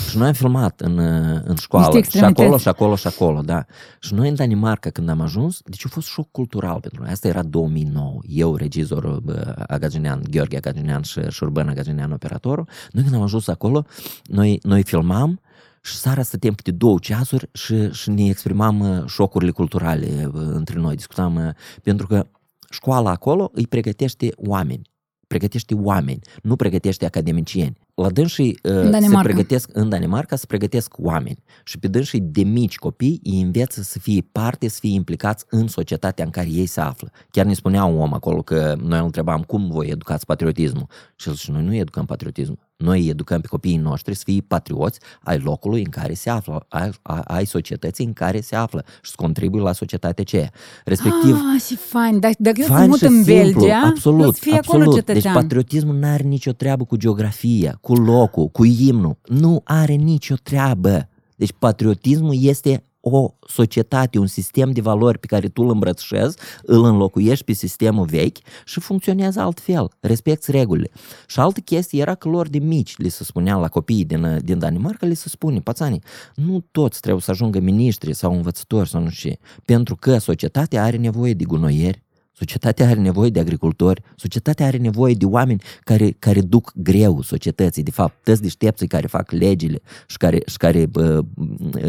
Și 0.09 0.17
noi 0.17 0.27
am 0.27 0.33
filmat 0.33 0.81
în, 0.81 0.99
uh, 0.99 1.41
în 1.45 1.57
școală, 1.57 1.93
și 1.93 1.99
extremități. 1.99 2.41
acolo, 2.41 2.59
și 2.59 2.69
acolo, 2.69 2.97
și 2.97 3.07
acolo, 3.07 3.41
da. 3.41 3.65
Și 4.01 4.15
noi 4.15 4.29
în 4.29 4.35
Danimarca, 4.35 4.91
când 4.91 5.09
am 5.09 5.21
ajuns, 5.21 5.61
deci 5.65 5.87
a 5.87 5.89
fost 5.89 6.07
șoc 6.07 6.31
cultural 6.31 6.81
pentru 6.81 7.03
noi. 7.03 7.11
Asta 7.11 7.29
era 7.29 7.43
2009. 7.43 8.19
Eu, 8.27 8.57
regizorul 8.57 9.21
bă, 9.21 9.65
Agaginean, 9.67 10.23
Gheorghe 10.31 10.57
Agaginean 10.57 11.03
și 11.03 11.21
Șurban 11.29 11.69
Agaginean, 11.69 12.13
operatorul. 12.13 12.69
Noi 12.91 13.03
când 13.03 13.15
am 13.15 13.23
ajuns 13.23 13.49
acolo, 13.49 13.85
noi, 14.25 14.59
noi 14.63 14.83
filmam 14.83 15.41
și 15.83 15.95
seara 15.95 16.23
stăteam 16.23 16.55
câte 16.55 16.71
două 16.71 16.99
ceasuri 16.99 17.49
și, 17.53 17.93
și 17.93 18.11
ne 18.11 18.29
exprimam 18.29 18.81
uh, 18.81 19.05
șocurile 19.07 19.51
culturale 19.51 20.31
uh, 20.35 20.41
între 20.53 20.79
noi, 20.79 20.95
discutam, 20.95 21.37
uh, 21.37 21.51
pentru 21.83 22.07
că 22.07 22.27
școala 22.71 23.11
acolo 23.11 23.51
îi 23.55 23.67
pregătește 23.67 24.33
oameni 24.37 24.91
pregătește 25.31 25.75
oameni, 25.75 26.21
nu 26.43 26.57
pregătește 26.57 27.05
academicieni. 27.05 27.79
La 28.03 28.11
dânsii 28.11 28.59
uh, 28.63 28.91
se 29.01 29.19
pregătesc 29.23 29.71
în 29.73 29.89
Danemarca, 29.89 30.37
se 30.37 30.47
pregătesc 30.47 30.95
oameni 30.99 31.43
și 31.65 31.79
pe 31.79 31.89
dânsii 31.89 32.21
de 32.21 32.43
mici 32.43 32.77
copii 32.77 33.21
îi 33.25 33.41
înveță 33.41 33.83
să 33.83 33.99
fie 33.99 34.29
parte, 34.33 34.69
să 34.69 34.79
fie 34.81 34.93
implicați 34.93 35.45
în 35.51 35.67
societatea 35.67 36.25
în 36.25 36.31
care 36.31 36.49
ei 36.51 36.67
se 36.67 36.81
află. 36.81 37.11
Chiar 37.31 37.47
ne 37.47 37.55
spunea 37.55 37.85
un 37.85 38.01
om 38.01 38.15
acolo 38.15 38.43
că 38.43 38.77
noi 38.83 38.99
îl 38.99 39.05
întrebam 39.05 39.43
cum 39.43 39.71
voi 39.71 39.87
educați 39.87 40.27
patriotismul? 40.27 40.87
Și 41.17 41.29
el 41.29 41.35
zice, 41.35 41.53
noi 41.53 41.63
nu 41.63 41.75
educăm 41.75 42.05
patriotismul, 42.05 42.70
noi 42.81 43.07
educăm 43.09 43.41
pe 43.41 43.47
copiii 43.47 43.77
noștri 43.77 44.15
să 44.15 44.23
fie 44.25 44.45
patrioți 44.47 45.01
ai 45.23 45.39
locului 45.39 45.83
în 45.83 45.91
care 45.91 46.15
se 46.15 46.31
află, 46.31 46.67
ai, 46.69 46.91
ai 47.25 47.47
societății 47.47 48.05
în 48.05 48.13
care 48.13 48.41
se 48.41 48.57
află 48.57 48.85
și 49.03 49.11
să 49.11 49.15
contribuie 49.17 49.63
la 49.63 49.73
societatea 49.73 50.25
aceea. 50.27 50.51
Respectiv, 50.85 51.35
ah, 51.55 51.63
și 51.63 51.77
fain, 51.77 52.21
dacă, 52.21 52.35
dacă 52.39 52.63
fain 52.63 52.89
mut 52.89 53.01
în 53.01 53.23
simplu, 53.23 53.61
Belgia, 53.61 53.81
absolut, 53.85 54.37
fie 54.37 54.57
absolut. 54.57 54.87
acolo 54.87 55.01
Deci 55.01 55.33
patriotismul 55.33 55.95
nu 55.95 56.07
are 56.07 56.23
nicio 56.23 56.53
treabă 56.53 56.85
cu 56.85 56.97
geografia, 56.97 57.79
cu 57.81 57.95
locul, 57.95 58.49
cu 58.49 58.65
imnul. 58.65 59.17
Nu 59.27 59.61
are 59.65 59.93
nicio 59.93 60.35
treabă. 60.43 61.09
Deci 61.37 61.53
patriotismul 61.59 62.35
este 62.39 62.85
o 63.01 63.35
societate, 63.49 64.19
un 64.19 64.27
sistem 64.27 64.71
de 64.71 64.81
valori 64.81 65.19
pe 65.19 65.27
care 65.27 65.49
tu 65.49 65.63
îl 65.63 65.71
îmbrățișezi, 65.71 66.37
îl 66.63 66.85
înlocuiești 66.85 67.45
pe 67.45 67.53
sistemul 67.53 68.07
vechi 68.07 68.37
și 68.65 68.81
funcționează 68.81 69.41
altfel, 69.41 69.91
respecti 70.01 70.51
regulile. 70.51 70.91
Și 71.27 71.41
altă 71.41 71.61
chestie 71.61 72.01
era 72.01 72.15
că 72.15 72.29
lor 72.29 72.49
de 72.49 72.59
mici, 72.59 72.97
li 72.97 73.09
se 73.09 73.25
spunea 73.25 73.57
la 73.57 73.69
copiii 73.69 74.05
din, 74.05 74.39
din 74.45 74.59
Danimarca, 74.59 75.07
li 75.07 75.15
se 75.15 75.29
spune, 75.29 75.61
pațani, 75.61 75.99
nu 76.35 76.65
toți 76.71 77.01
trebuie 77.01 77.23
să 77.23 77.31
ajungă 77.31 77.61
miniștri 77.61 78.15
sau 78.15 78.35
învățători 78.35 78.89
sau 78.89 79.03
nu 79.03 79.09
știu 79.09 79.19
pentru 79.65 79.97
că 79.97 80.19
societatea 80.19 80.85
are 80.85 80.97
nevoie 80.97 81.35
de 81.35 81.45
gunoieri, 81.45 82.03
Societatea 82.41 82.89
are 82.89 83.01
nevoie 83.01 83.31
de 83.31 83.41
agricultori, 83.41 84.03
societatea 84.17 84.67
are 84.67 84.77
nevoie 84.77 85.15
de 85.15 85.25
oameni 85.25 85.63
care, 85.81 86.11
care 86.11 86.41
duc 86.41 86.73
greu 86.75 87.23
societății, 87.23 87.83
de 87.83 87.91
fapt, 87.91 88.23
tăți 88.23 88.43
deștepții 88.43 88.87
care 88.87 89.07
fac 89.07 89.31
legile 89.31 89.81
și 90.07 90.17
care, 90.17 90.43
și 90.47 90.57
care 90.57 90.87
bă, 90.87 91.25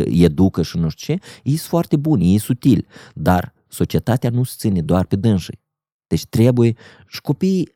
educă 0.06 0.62
și 0.62 0.78
nu 0.78 0.90
știu 0.90 1.14
ce, 1.14 1.22
ei 1.44 1.56
sunt 1.56 1.70
foarte 1.70 1.96
buni, 1.96 2.32
ei 2.32 2.38
sunt 2.38 2.58
utili, 2.58 2.86
dar 3.14 3.54
societatea 3.68 4.30
nu 4.30 4.44
se 4.44 4.54
ține 4.58 4.82
doar 4.82 5.06
pe 5.06 5.16
dânsii. 5.16 5.60
Deci 6.08 6.26
trebuie, 6.26 6.76
și 7.08 7.22
copiii 7.22 7.74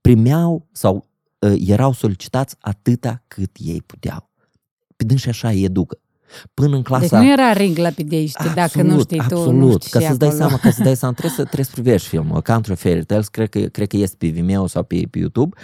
primeau 0.00 0.68
sau 0.72 1.08
uh, 1.38 1.54
erau 1.66 1.92
solicitați 1.92 2.56
atâta 2.60 3.24
cât 3.28 3.56
ei 3.58 3.82
puteau. 3.82 4.30
Pe 4.96 5.04
dânsii 5.04 5.30
așa 5.30 5.48
îi 5.48 5.64
educă. 5.64 5.98
Până 6.54 6.76
în 6.76 6.82
clasa... 6.82 7.18
Deci 7.18 7.26
nu 7.26 7.32
era 7.32 7.52
ring 7.52 7.76
lapidești, 7.76 8.38
absolut, 8.38 8.56
dacă 8.56 8.82
nu 8.82 9.00
știi 9.00 9.18
absolut. 9.18 9.44
tu, 9.44 9.52
nu 9.52 9.70
știi 9.70 9.90
ca 9.90 10.00
să-ți 10.00 10.18
dai 10.18 10.30
seama, 10.30 10.58
ca 10.58 10.70
să 10.70 10.82
dai 10.82 10.96
seama, 10.96 11.14
trebuie 11.14 11.36
să, 11.36 11.44
trebuie 11.44 11.64
să 11.64 11.72
privești 11.74 12.08
filmul. 12.08 12.36
A 12.36 12.40
Country 12.40 12.74
Fairy 12.74 13.04
Tales, 13.04 13.28
cred 13.28 13.48
că, 13.48 13.58
cred 13.60 13.88
că 13.88 13.96
este 13.96 14.16
pe 14.18 14.26
Vimeo 14.26 14.66
sau 14.66 14.82
pe, 14.82 15.02
pe 15.10 15.18
YouTube. 15.18 15.56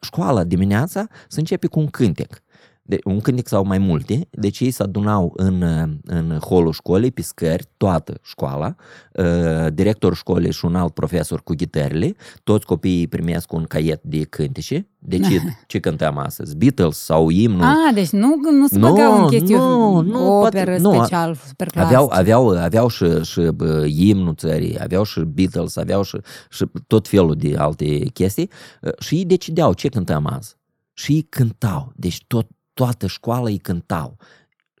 Școala 0.00 0.44
dimineața 0.44 1.06
se 1.28 1.38
începe 1.38 1.66
cu 1.66 1.78
un 1.78 1.86
cântec 1.86 2.42
de, 2.86 2.98
un 3.04 3.20
cântec 3.20 3.48
sau 3.48 3.64
mai 3.64 3.78
multe, 3.78 4.28
deci 4.30 4.60
ei 4.60 4.70
se 4.70 4.82
adunau 4.82 5.32
în, 5.36 5.62
în 6.04 6.38
holul 6.38 6.72
școlii, 6.72 7.10
pe 7.10 7.22
scări, 7.22 7.64
toată 7.76 8.18
școala, 8.22 8.74
uh, 9.12 9.72
directorul 9.72 10.16
școlii 10.16 10.52
și 10.52 10.64
un 10.64 10.74
alt 10.74 10.94
profesor 10.94 11.42
cu 11.42 11.54
ghitările, 11.54 12.14
toți 12.44 12.66
copiii 12.66 13.08
primesc 13.08 13.52
un 13.52 13.64
caiet 13.64 14.02
de 14.02 14.22
cântece, 14.22 14.88
deci 14.98 15.26
ce 15.66 15.78
cântăm 15.86 16.18
astăzi? 16.18 16.56
Beatles 16.56 16.96
sau 16.96 17.28
imnul? 17.28 17.62
Ah, 17.62 17.94
deci 17.94 18.10
nu, 18.10 18.34
nu 18.50 18.66
se 18.66 18.78
băgau 18.78 19.22
în 19.22 19.28
chestii 19.28 19.54
nu, 19.54 20.00
nu, 20.00 20.40
operă 20.40 20.76
nu, 20.78 20.92
special, 20.92 21.34
super 21.46 21.68
aveau, 21.74 22.10
aveau, 22.12 22.48
aveau 22.48 22.88
și, 22.88 23.22
și 23.22 23.38
uh, 23.38 23.84
imnul 23.86 24.34
țării, 24.34 24.82
aveau 24.82 25.02
și 25.04 25.20
Beatles, 25.20 25.76
aveau 25.76 26.02
și, 26.02 26.18
și 26.50 26.64
tot 26.86 27.08
felul 27.08 27.34
de 27.34 27.54
alte 27.56 27.98
chestii. 27.98 28.50
Uh, 28.82 28.92
și 28.98 29.14
ei 29.14 29.24
decideau 29.24 29.72
ce 29.72 29.88
cântăm 29.88 30.26
azi. 30.26 30.56
Și 30.92 31.12
ei 31.12 31.22
cântau, 31.22 31.92
deci 31.96 32.24
tot, 32.26 32.46
toată 32.76 33.06
școala 33.06 33.48
îi 33.48 33.58
cântau. 33.58 34.16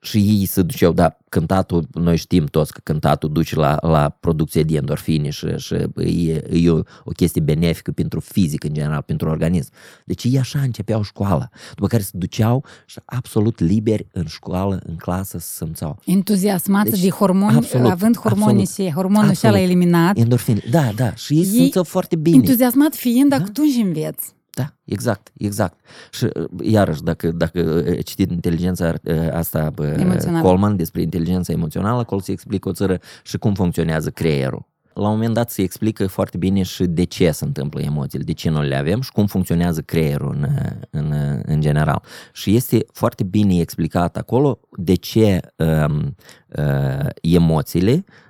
Și 0.02 0.18
ei 0.18 0.44
se 0.44 0.62
duceau, 0.62 0.92
da, 0.92 1.16
cântatul, 1.28 1.86
noi 1.92 2.16
știm 2.16 2.44
toți 2.44 2.72
că 2.72 2.80
cântatul 2.82 3.32
duce 3.32 3.56
la, 3.56 3.78
la 3.80 4.08
producție 4.08 4.62
de 4.62 4.76
endorfine 4.76 5.30
și, 5.30 5.46
și 5.56 5.74
e, 5.96 6.44
e 6.50 6.70
o, 6.70 6.76
o 7.04 7.10
chestie 7.16 7.40
benefică 7.40 7.90
pentru 7.90 8.20
fizic 8.20 8.64
în 8.64 8.72
general, 8.72 9.02
pentru 9.02 9.28
organism. 9.28 9.70
Deci 10.04 10.24
ei 10.24 10.38
așa 10.38 10.58
începeau 10.58 11.02
școala, 11.02 11.48
după 11.74 11.86
care 11.86 12.02
se 12.02 12.10
duceau 12.12 12.64
și 12.86 12.98
absolut 13.04 13.60
liberi 13.60 14.06
în 14.12 14.26
școală, 14.26 14.80
în 14.86 14.96
clasă, 14.96 15.38
să 15.38 15.64
simțeau. 15.64 15.98
Entuziasmați 16.04 16.90
deci, 16.90 17.00
de 17.00 17.10
hormoni, 17.10 17.56
absolut, 17.56 17.90
având 17.90 18.16
hormonii 18.16 18.66
și 18.66 18.92
hormonul 18.94 19.34
și 19.34 19.46
eliminat. 19.46 20.16
Endorfine, 20.16 20.62
da, 20.70 20.90
da, 20.96 21.14
și 21.14 21.32
ei, 21.32 21.38
ei 21.38 21.44
simțeau 21.44 21.84
foarte 21.84 22.16
bine. 22.16 22.36
Entuziasmat 22.36 22.94
fiind, 22.94 23.28
da? 23.30 23.36
atunci 23.36 23.74
înveți. 23.82 24.35
Da, 24.56 24.72
exact, 24.84 25.32
exact. 25.36 25.80
Și 26.10 26.24
uh, 26.24 26.44
iarăși, 26.62 27.02
dacă, 27.02 27.30
dacă 27.30 27.60
uh, 27.60 28.04
citit 28.04 28.30
inteligența 28.30 28.94
uh, 29.02 29.28
asta 29.32 29.72
Emoțională. 29.96 30.42
Coleman 30.42 30.76
despre 30.76 31.02
inteligența 31.02 31.52
emoțională, 31.52 31.98
acolo 31.98 32.20
se 32.20 32.32
explică 32.32 32.68
o 32.68 32.72
țară 32.72 32.98
și 33.22 33.38
cum 33.38 33.54
funcționează 33.54 34.10
creierul. 34.10 34.66
La 34.94 35.08
un 35.08 35.14
moment 35.14 35.34
dat 35.34 35.50
se 35.50 35.62
explică 35.62 36.06
foarte 36.06 36.36
bine 36.36 36.62
și 36.62 36.84
de 36.84 37.04
ce 37.04 37.30
se 37.30 37.44
întâmplă 37.44 37.80
emoțiile, 37.80 38.24
de 38.24 38.32
ce 38.32 38.50
nu 38.50 38.62
le 38.62 38.76
avem 38.76 39.00
și 39.00 39.12
cum 39.12 39.26
funcționează 39.26 39.80
creierul 39.80 40.36
în, 40.40 40.48
în, 40.90 41.14
în 41.46 41.60
general. 41.60 42.02
Și 42.32 42.54
este 42.54 42.86
foarte 42.92 43.24
bine 43.24 43.60
explicat 43.60 44.16
acolo 44.16 44.60
de 44.76 44.94
ce 44.94 45.40
um, 45.56 46.16
uh, 46.48 47.06
emoțiile 47.22 48.04
Uh, 48.04 48.25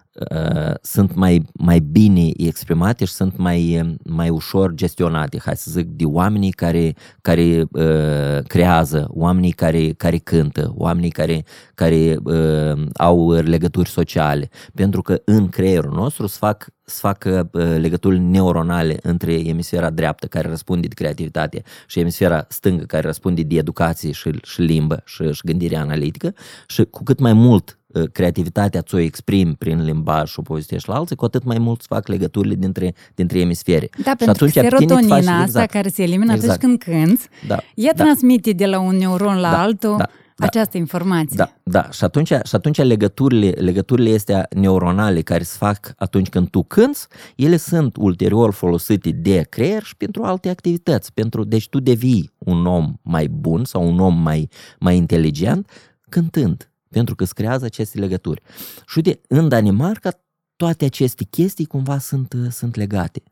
sunt 0.82 1.14
mai, 1.14 1.42
mai 1.52 1.78
bine 1.78 2.30
exprimate 2.36 3.04
și 3.04 3.12
sunt 3.12 3.36
mai, 3.36 3.96
mai 4.04 4.28
ușor 4.28 4.74
gestionate, 4.74 5.38
hai 5.44 5.56
să 5.56 5.70
zic, 5.70 5.86
de 5.86 6.04
oamenii 6.04 6.50
care, 6.50 6.94
care 7.20 7.66
uh, 7.70 8.44
creează, 8.46 9.06
oamenii 9.10 9.52
care, 9.52 9.92
care 9.92 10.16
cântă, 10.16 10.72
oamenii 10.76 11.10
care, 11.10 11.44
care 11.74 12.16
uh, 12.24 12.86
au 12.94 13.30
legături 13.30 13.88
sociale. 13.88 14.48
Pentru 14.74 15.02
că 15.02 15.20
în 15.24 15.48
creierul 15.48 15.92
nostru 15.92 16.26
se 16.26 16.36
fac 16.40 16.68
să 16.88 16.98
facă 17.00 17.48
uh, 17.52 17.76
legături 17.78 18.18
neuronale 18.18 18.98
între 19.02 19.32
emisfera 19.32 19.90
dreaptă 19.90 20.26
care 20.26 20.48
răspunde 20.48 20.86
de 20.86 20.94
creativitate 20.94 21.62
și 21.86 22.00
emisfera 22.00 22.46
stângă 22.48 22.84
care 22.84 23.06
răspunde 23.06 23.42
de 23.42 23.56
educație 23.56 24.12
și, 24.12 24.30
și 24.42 24.60
limbă 24.60 25.02
și, 25.04 25.32
și 25.32 25.40
gândire 25.44 25.76
analitică 25.76 26.34
și 26.66 26.84
cu 26.84 27.02
cât 27.02 27.18
mai 27.18 27.32
mult 27.32 27.78
Uh, 27.85 27.85
creativitatea 28.12 28.82
ți-o 28.82 28.98
exprimi 28.98 29.54
prin 29.54 29.84
limbaj 29.84 30.30
și 30.30 30.38
o 30.38 30.42
povestești 30.42 30.88
la 30.88 30.94
alții, 30.94 31.16
cu 31.16 31.24
atât 31.24 31.44
mai 31.44 31.58
mult 31.58 31.78
îți 31.78 31.86
fac 31.86 32.06
legăturile 32.06 32.54
dintre, 32.54 32.94
dintre 33.14 33.38
emisfere. 33.38 33.88
Da, 34.04 34.10
și 34.10 34.16
pentru 34.16 34.44
că 34.44 34.50
serotonina 34.50 35.14
faci, 35.14 35.24
asta 35.24 35.42
exact, 35.42 35.70
care 35.70 35.88
se 35.88 36.02
elimină 36.02 36.32
exact. 36.32 36.52
atunci 36.52 36.80
când 36.82 36.96
cânți, 36.96 37.28
da, 37.46 37.58
ea 37.74 37.92
da. 37.94 38.02
transmite 38.02 38.50
de 38.50 38.66
la 38.66 38.78
un 38.78 38.96
neuron 38.96 39.40
la 39.40 39.50
da, 39.50 39.60
altul 39.60 39.96
da, 39.98 40.08
da, 40.36 40.46
această 40.46 40.76
informație. 40.76 41.36
Da, 41.36 41.52
da. 41.62 41.90
Și 41.90 42.04
atunci, 42.04 42.28
și 42.28 42.54
atunci 42.54 42.76
legăturile, 42.76 43.48
legăturile 43.48 44.14
astea 44.14 44.46
neuronale 44.54 45.20
care 45.20 45.42
se 45.42 45.56
fac 45.58 45.94
atunci 45.96 46.28
când 46.28 46.48
tu 46.48 46.62
cânți, 46.62 47.06
ele 47.36 47.56
sunt 47.56 47.96
ulterior 47.96 48.52
folosite 48.52 49.10
de 49.10 49.46
creier 49.48 49.82
și 49.82 49.96
pentru 49.96 50.22
alte 50.22 50.48
activități. 50.48 51.12
Pentru, 51.12 51.44
deci 51.44 51.68
tu 51.68 51.80
devii 51.80 52.32
un 52.38 52.66
om 52.66 52.94
mai 53.02 53.28
bun 53.28 53.64
sau 53.64 53.88
un 53.88 53.98
om 53.98 54.22
mai, 54.22 54.48
mai 54.78 54.96
inteligent 54.96 55.70
cântând 56.08 56.70
pentru 56.88 57.14
că 57.14 57.22
îți 57.22 57.34
creează 57.34 57.64
aceste 57.64 57.98
legături. 57.98 58.42
Și 58.86 58.96
uite, 58.96 59.20
în 59.28 59.48
Danemarca 59.48 60.10
toate 60.56 60.84
aceste 60.84 61.24
chestii 61.24 61.66
cumva 61.66 61.98
sunt, 61.98 62.34
sunt 62.50 62.76
legate. 62.76 63.22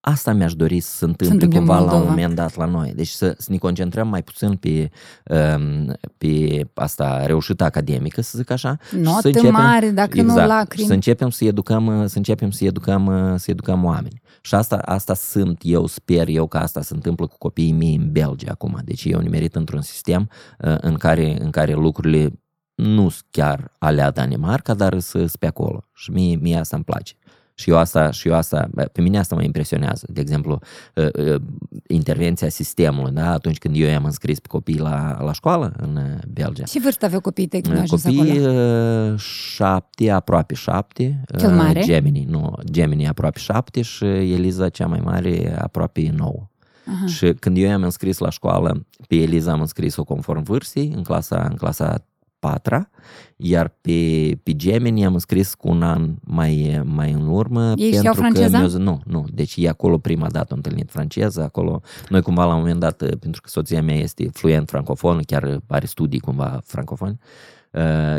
Asta 0.00 0.32
mi-aș 0.32 0.54
dori 0.54 0.80
să 0.80 0.96
se 0.96 1.04
întâmple 1.04 1.38
Sunt 1.38 1.54
cumva 1.54 1.78
la 1.78 1.94
un 1.94 2.08
moment 2.08 2.34
dat 2.34 2.56
la 2.56 2.64
noi. 2.64 2.92
Deci 2.94 3.08
să, 3.08 3.34
să 3.38 3.46
ne 3.50 3.56
concentrăm 3.56 4.08
mai 4.08 4.22
puțin 4.22 4.54
pe, 4.54 4.90
um, 5.24 5.96
pe 6.18 6.60
asta 6.74 7.26
reușită 7.26 7.64
academică, 7.64 8.20
să 8.20 8.38
zic 8.38 8.50
așa. 8.50 8.76
Note 8.90 9.20
să 9.20 9.26
începem, 9.26 9.52
mari, 9.52 9.90
dacă 9.90 10.18
exact, 10.18 10.40
nu 10.40 10.46
lacrimi. 10.46 10.86
Să 10.86 10.92
începem 10.92 11.30
să 11.30 11.44
educăm, 11.44 12.06
să 12.06 12.16
începem 12.16 12.50
să 12.50 12.64
educăm, 12.64 13.34
să 13.36 13.50
educăm 13.50 13.84
oameni. 13.84 14.20
Și 14.42 14.54
asta, 14.54 14.76
asta 14.76 15.14
sunt, 15.14 15.60
eu 15.62 15.86
sper 15.86 16.28
eu 16.28 16.46
că 16.46 16.58
asta 16.58 16.82
se 16.82 16.94
întâmplă 16.94 17.26
cu 17.26 17.38
copiii 17.38 17.72
mei 17.72 17.94
în 17.94 18.12
Belgia 18.12 18.50
acum. 18.50 18.80
Deci 18.84 19.04
eu 19.04 19.20
nimerit 19.20 19.54
într-un 19.54 19.80
sistem 19.80 20.30
uh, 20.58 20.76
în 20.80 20.94
care, 20.94 21.36
în 21.40 21.50
care 21.50 21.72
lucrurile 21.72 22.32
nu 22.80 23.10
chiar 23.30 23.72
alea 23.78 24.10
Danemarca, 24.10 24.74
dar 24.74 24.98
sunt 24.98 25.36
pe 25.36 25.46
acolo. 25.46 25.84
Și 25.94 26.10
mie, 26.10 26.36
mie 26.36 26.56
asta 26.56 26.76
îmi 26.76 26.84
place. 26.84 27.14
Și 27.54 27.70
eu 27.70 27.76
asta, 27.76 28.10
și 28.10 28.28
eu 28.28 28.34
asta, 28.34 28.68
pe 28.92 29.00
mine 29.00 29.18
asta 29.18 29.34
mă 29.34 29.42
impresionează. 29.42 30.06
De 30.08 30.20
exemplu, 30.20 30.58
ă, 30.96 31.10
ă, 31.18 31.38
intervenția 31.86 32.48
sistemului, 32.48 33.12
da? 33.12 33.32
atunci 33.32 33.58
când 33.58 33.76
eu 33.76 33.88
i-am 33.88 34.04
înscris 34.04 34.38
pe 34.38 34.48
copii 34.48 34.78
la, 34.78 35.22
la 35.22 35.32
școală 35.32 35.72
în 35.76 36.18
Belgia. 36.28 36.64
Și 36.64 36.80
vârstă 36.80 37.04
aveau 37.04 37.20
copiii 37.20 37.46
tăi 37.46 37.60
când 37.60 37.88
Copii 37.88 38.40
acolo? 38.40 39.16
șapte, 39.16 40.10
aproape 40.10 40.54
șapte. 40.54 41.24
Cel 41.38 41.50
mare? 41.50 41.80
Gemini, 41.80 42.24
nu, 42.28 42.58
Gemini 42.70 43.08
aproape 43.08 43.38
șapte 43.38 43.82
și 43.82 44.04
Eliza 44.04 44.68
cea 44.68 44.86
mai 44.86 45.00
mare 45.00 45.58
aproape 45.58 46.12
nouă. 46.16 46.48
Aha. 46.86 47.06
Și 47.06 47.32
când 47.32 47.56
eu 47.56 47.68
i-am 47.68 47.82
înscris 47.82 48.18
la 48.18 48.30
școală, 48.30 48.86
pe 49.08 49.14
Eliza 49.14 49.52
am 49.52 49.60
înscris-o 49.60 50.04
conform 50.04 50.42
vârstei, 50.42 50.92
în 50.96 51.02
clasa, 51.02 51.46
în 51.50 51.56
clasa 51.56 52.04
patra, 52.40 52.90
iar 53.36 53.68
pe, 53.80 54.38
pe 54.42 54.52
Gemini 54.52 55.04
am 55.04 55.18
scris 55.18 55.54
cu 55.54 55.68
un 55.68 55.82
an 55.82 56.14
mai, 56.20 56.82
mai 56.84 57.12
în 57.12 57.26
urmă. 57.28 57.72
Ei 57.76 57.90
pentru 57.90 58.12
franceza? 58.12 58.60
Că 58.60 58.66
nu, 58.66 59.00
nu. 59.06 59.24
Deci 59.32 59.54
e 59.56 59.68
acolo 59.68 59.98
prima 59.98 60.30
dată 60.30 60.54
întâlnit 60.54 60.90
franceză, 60.90 61.42
acolo 61.42 61.80
noi 62.08 62.22
cumva 62.22 62.44
la 62.44 62.54
un 62.54 62.60
moment 62.60 62.80
dat, 62.80 62.96
pentru 62.96 63.40
că 63.40 63.48
soția 63.48 63.82
mea 63.82 63.96
este 63.96 64.28
fluent 64.32 64.68
francofon, 64.68 65.20
chiar 65.26 65.60
are 65.66 65.86
studii 65.86 66.20
cumva 66.20 66.60
francofoni, 66.64 67.18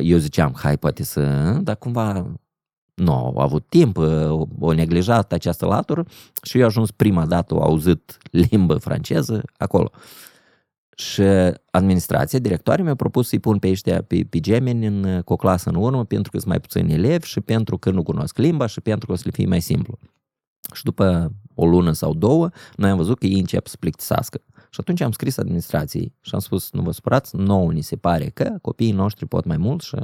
eu 0.01 0.17
ziceam, 0.17 0.53
hai 0.57 0.77
poate 0.77 1.03
să, 1.03 1.21
dar 1.61 1.75
cumva 1.75 2.25
nu 2.93 3.13
au 3.13 3.37
avut 3.37 3.65
timp, 3.69 3.97
o 4.59 4.73
neglijat 4.73 5.33
această 5.33 5.65
latură 5.65 6.05
și 6.43 6.59
eu 6.59 6.65
ajuns 6.65 6.91
prima 6.91 7.25
dată, 7.25 7.53
au 7.53 7.61
auzit 7.61 8.17
limbă 8.31 8.75
franceză 8.75 9.43
acolo. 9.57 9.91
Și 11.01 11.21
administrația, 11.71 12.39
directorii 12.39 12.83
mi-au 12.83 12.95
propus 12.95 13.27
să-i 13.27 13.39
pun 13.39 13.59
pe 13.59 13.69
ăștia 13.69 14.01
pe, 14.01 14.25
pe 14.29 14.39
gemeni 14.39 14.85
în, 14.85 15.21
cu 15.21 15.33
o 15.33 15.35
clasă 15.35 15.69
în 15.69 15.75
urmă 15.75 16.05
pentru 16.05 16.31
că 16.31 16.37
sunt 16.37 16.49
mai 16.49 16.59
puțini 16.59 16.93
elevi 16.93 17.27
și 17.27 17.41
pentru 17.41 17.77
că 17.77 17.89
nu 17.91 18.03
cunosc 18.03 18.37
limba 18.37 18.65
și 18.65 18.81
pentru 18.81 19.05
că 19.05 19.11
o 19.11 19.15
să 19.15 19.21
le 19.25 19.31
fie 19.31 19.45
mai 19.45 19.61
simplu. 19.61 19.97
Și 20.73 20.83
după 20.83 21.31
o 21.55 21.65
lună 21.65 21.91
sau 21.91 22.13
două, 22.13 22.49
noi 22.75 22.89
am 22.89 22.97
văzut 22.97 23.17
că 23.17 23.25
ei 23.25 23.39
încep 23.39 23.67
să 23.67 23.75
plictisească. 23.79 24.41
Și 24.69 24.79
atunci 24.79 25.01
am 25.01 25.11
scris 25.11 25.37
administrației 25.37 26.13
și 26.21 26.33
am 26.33 26.39
spus, 26.39 26.71
nu 26.71 26.81
vă 26.81 26.91
supărați, 26.91 27.35
nouă 27.35 27.71
ni 27.71 27.81
se 27.81 27.95
pare 27.95 28.25
că 28.25 28.57
copiii 28.61 28.91
noștri 28.91 29.27
pot 29.27 29.45
mai 29.45 29.57
mult 29.57 29.81
și 29.81 29.95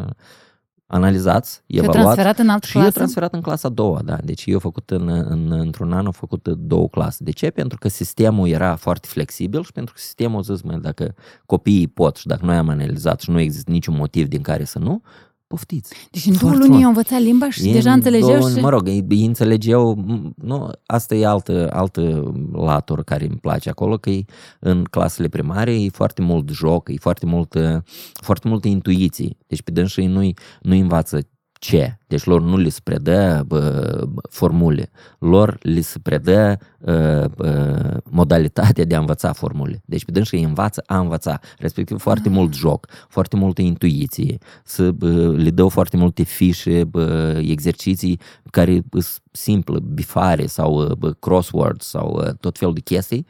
analizați, 0.87 1.63
evaluați. 1.67 1.99
transferat 1.99 2.39
în 2.39 2.49
altă 2.49 2.65
și 2.65 2.71
clasă? 2.71 2.85
eu 2.85 2.91
transferat 2.91 3.33
în 3.33 3.41
clasa 3.41 3.67
a 3.67 3.71
doua, 3.71 4.01
da. 4.05 4.17
Deci 4.23 4.43
eu 4.45 4.59
făcut 4.59 4.89
în, 4.89 5.07
în, 5.09 5.51
într-un 5.51 5.93
an, 5.93 6.05
am 6.05 6.11
făcut 6.11 6.47
două 6.47 6.87
clase. 6.87 7.23
De 7.23 7.31
ce? 7.31 7.49
Pentru 7.49 7.77
că 7.77 7.87
sistemul 7.87 8.47
era 8.47 8.75
foarte 8.75 9.07
flexibil 9.07 9.63
și 9.63 9.71
pentru 9.71 9.93
că 9.93 9.99
sistemul 9.99 10.39
a 10.39 10.41
zis, 10.41 10.61
mă, 10.61 10.75
dacă 10.75 11.15
copiii 11.45 11.87
pot 11.87 12.15
și 12.15 12.27
dacă 12.27 12.45
noi 12.45 12.55
am 12.55 12.69
analizat 12.69 13.21
și 13.21 13.29
nu 13.29 13.39
există 13.39 13.71
niciun 13.71 13.95
motiv 13.95 14.27
din 14.27 14.41
care 14.41 14.63
să 14.63 14.79
nu, 14.79 15.01
poftiți. 15.47 15.93
Deci 16.11 16.25
în 16.25 16.37
două 16.41 16.55
luni 16.55 16.83
au 16.83 16.89
învățat 16.89 17.19
limba 17.19 17.49
și 17.49 17.71
deja 17.71 17.91
înțelegeau 17.91 18.39
două, 18.39 18.49
și... 18.49 18.59
Mă 18.59 18.69
rog, 18.69 18.87
ei 18.87 19.25
înțelegeau, 19.25 20.05
nu, 20.35 20.69
asta 20.85 21.15
e 21.15 21.25
altă, 21.25 21.69
altă 21.71 22.33
latură 22.51 23.03
care 23.03 23.25
îmi 23.25 23.37
place 23.37 23.69
acolo, 23.69 23.97
că 23.97 24.09
e, 24.09 24.25
în 24.59 24.83
clasele 24.83 25.27
primare 25.27 25.81
e 25.81 25.89
foarte 25.89 26.21
mult 26.21 26.49
joc, 26.49 26.89
e 26.89 26.97
foarte 26.99 27.25
multă, 27.25 27.83
foarte 28.13 28.47
multă 28.47 28.67
intuiție. 28.67 29.37
Deci 29.47 29.61
pe 29.61 29.71
dânsii 29.71 30.07
nu-i, 30.07 30.33
nu 30.61 30.75
învață 30.75 31.27
ce. 31.59 31.97
Deci 32.07 32.23
lor 32.23 32.41
nu 32.41 32.57
li 32.57 32.69
se 32.69 32.79
predă 32.83 33.43
bă, 33.47 34.03
formule, 34.29 34.89
lor 35.19 35.57
li 35.61 35.81
se 35.81 35.99
predă 35.99 36.57
bă, 36.79 37.29
bă, 37.35 37.99
modalitatea 38.09 38.85
de 38.85 38.95
a 38.95 38.99
învăța 38.99 39.33
formule. 39.33 39.81
Deci 39.85 40.05
pe 40.05 40.11
dânsă 40.11 40.35
îi 40.35 40.43
învață 40.43 40.83
a 40.85 40.99
învăța, 40.99 41.39
respectiv 41.57 41.99
foarte 41.99 42.27
ah. 42.29 42.35
mult 42.35 42.53
joc, 42.53 42.87
foarte 43.09 43.35
multă 43.35 43.61
intuiție, 43.61 44.37
să 44.63 44.91
bă, 44.91 45.27
le 45.37 45.49
dau 45.49 45.69
foarte 45.69 45.97
multe 45.97 46.23
fișe, 46.23 46.83
bă, 46.83 47.37
exerciții 47.45 48.19
care 48.51 48.83
sunt 48.91 49.21
simple, 49.31 49.79
bifare 49.93 50.45
sau 50.45 50.93
bă, 50.97 51.11
crosswords 51.11 51.87
sau 51.87 52.35
tot 52.39 52.57
felul 52.57 52.73
de 52.73 52.79
chestii 52.79 53.25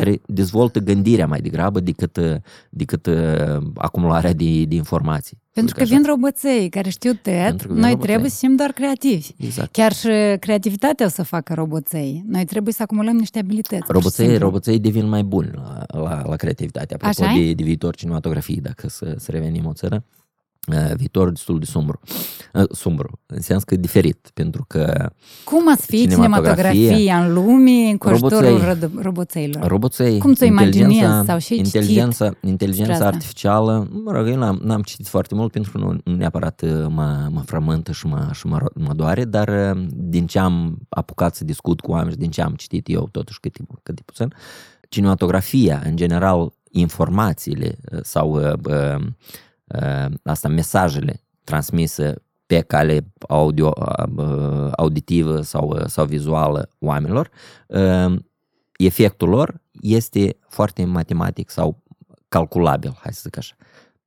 care 0.00 0.20
dezvoltă 0.26 0.78
gândirea 0.78 1.26
mai 1.26 1.40
degrabă 1.40 1.80
decât, 1.80 2.18
decât 2.70 3.08
acumularea 3.74 4.32
de, 4.32 4.64
de 4.64 4.74
informații. 4.74 5.40
Pentru 5.52 5.74
că 5.74 5.84
vin 5.84 6.02
roboței 6.06 6.68
care 6.68 6.90
știu 6.90 7.12
tăiat, 7.12 7.66
noi 7.66 7.90
roboței. 7.90 7.96
trebuie 7.96 8.30
să 8.30 8.36
fim 8.38 8.56
doar 8.56 8.70
creativi. 8.70 9.30
Exact. 9.36 9.72
Chiar 9.72 9.92
și 9.92 10.08
creativitatea 10.40 11.06
o 11.06 11.08
să 11.08 11.22
facă 11.22 11.54
roboței. 11.54 12.24
Noi 12.26 12.44
trebuie 12.44 12.72
să 12.72 12.82
acumulăm 12.82 13.16
niște 13.16 13.38
abilități. 13.38 13.84
Roboței, 13.88 14.38
roboței 14.38 14.78
devin 14.78 15.08
mai 15.08 15.22
buni 15.22 15.50
la, 15.54 15.84
la, 15.86 16.22
la 16.28 16.36
creativitate. 16.36 16.94
Apropo 16.94 17.22
Așa 17.22 17.34
de, 17.34 17.52
de 17.52 17.62
viitor 17.62 17.94
cinematografie, 17.94 18.58
dacă 18.62 18.88
să, 18.88 19.14
să 19.18 19.30
revenim 19.30 19.66
o 19.66 19.72
țară. 19.72 20.04
Uh, 20.68 20.94
viitor 20.96 21.30
destul 21.30 21.58
de 21.58 21.64
sumbru. 21.64 22.00
Uh, 22.52 22.64
sumbru, 22.70 23.20
în 23.26 23.40
sens 23.40 23.64
că 23.64 23.76
diferit, 23.76 24.30
pentru 24.34 24.64
că 24.68 25.10
Cum 25.44 25.70
ați 25.70 25.86
fi 25.86 26.08
cinematografia 26.08 27.24
în 27.24 27.32
lume 27.32 27.70
în 27.70 27.98
ajutorul 28.00 28.78
roboțeilor? 29.00 29.66
Roboței, 29.66 30.18
Cum 30.18 30.34
ți-o 30.34 30.46
imaginezi 30.46 31.26
sau 31.26 31.38
și 31.38 31.56
inteligența, 31.56 32.26
citit 32.26 32.42
inteligența 32.48 33.06
artificială, 33.06 33.88
mă 34.04 34.12
rog, 34.12 34.28
eu 34.28 34.36
n-am, 34.36 34.60
n-am 34.62 34.82
citit 34.82 35.06
foarte 35.06 35.34
mult 35.34 35.52
pentru 35.52 35.72
că 35.72 35.78
nu, 35.78 35.96
nu 36.04 36.16
neapărat 36.16 36.62
uh, 36.62 36.86
mă, 36.88 37.28
mă 37.30 37.40
frământă 37.40 37.92
și, 37.92 38.06
mă, 38.06 38.30
și 38.32 38.46
mă, 38.46 38.58
mă 38.74 38.92
doare, 38.94 39.24
dar 39.24 39.74
din 39.88 40.26
ce 40.26 40.38
am 40.38 40.78
apucat 40.88 41.34
să 41.34 41.44
discut 41.44 41.80
cu 41.80 41.90
oameni, 41.90 42.16
din 42.16 42.30
ce 42.30 42.42
am 42.42 42.54
citit 42.54 42.88
eu 42.88 43.08
totuși 43.10 43.40
cât, 43.40 43.56
cât 43.82 43.94
de 43.94 44.02
puțin, 44.04 44.34
cinematografia, 44.88 45.82
în 45.84 45.96
general, 45.96 46.52
informațiile 46.70 47.78
sau 48.02 48.30
uh, 48.30 48.52
Uh, 48.64 49.04
asta 50.22 50.48
mesajele 50.48 51.22
transmise 51.44 52.22
pe 52.46 52.60
cale 52.60 53.12
audio, 53.28 53.72
uh, 54.16 54.70
auditivă 54.76 55.40
sau, 55.40 55.68
uh, 55.68 55.86
sau 55.86 56.04
vizuală 56.04 56.68
oamenilor, 56.78 57.30
efectul 58.76 59.28
lor 59.28 59.60
este 59.80 60.36
foarte 60.48 60.84
matematic 60.84 61.50
sau 61.50 61.82
calculabil, 62.28 62.98
hai 63.00 63.12
să 63.12 63.20
zic 63.22 63.36
așa. 63.36 63.54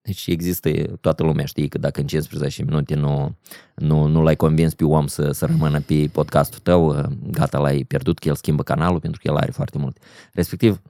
Deci 0.01 0.27
există, 0.27 0.69
toată 1.01 1.23
lumea 1.23 1.45
știe 1.45 1.67
că 1.67 1.77
dacă 1.77 1.99
în 1.99 2.07
15 2.07 2.63
minute 2.63 2.95
nu, 2.95 3.37
nu, 3.75 4.05
nu 4.05 4.21
l-ai 4.21 4.35
convins 4.35 4.73
pe 4.73 4.83
om 4.83 5.07
să, 5.07 5.31
să 5.31 5.45
rămână 5.45 5.79
pe 5.79 6.09
podcastul 6.11 6.59
tău, 6.59 6.95
gata, 7.31 7.57
l-ai 7.57 7.83
pierdut, 7.83 8.19
că 8.19 8.27
el 8.27 8.35
schimbă 8.35 8.63
canalul 8.63 8.99
pentru 8.99 9.21
că 9.23 9.31
el 9.31 9.37
are 9.37 9.51
foarte 9.51 9.77
mult. 9.77 9.97
Respectiv, 10.33 10.81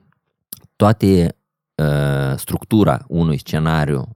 toate 0.76 1.36
uh, 1.74 2.36
structura 2.36 3.04
unui 3.08 3.38
scenariu 3.38 4.15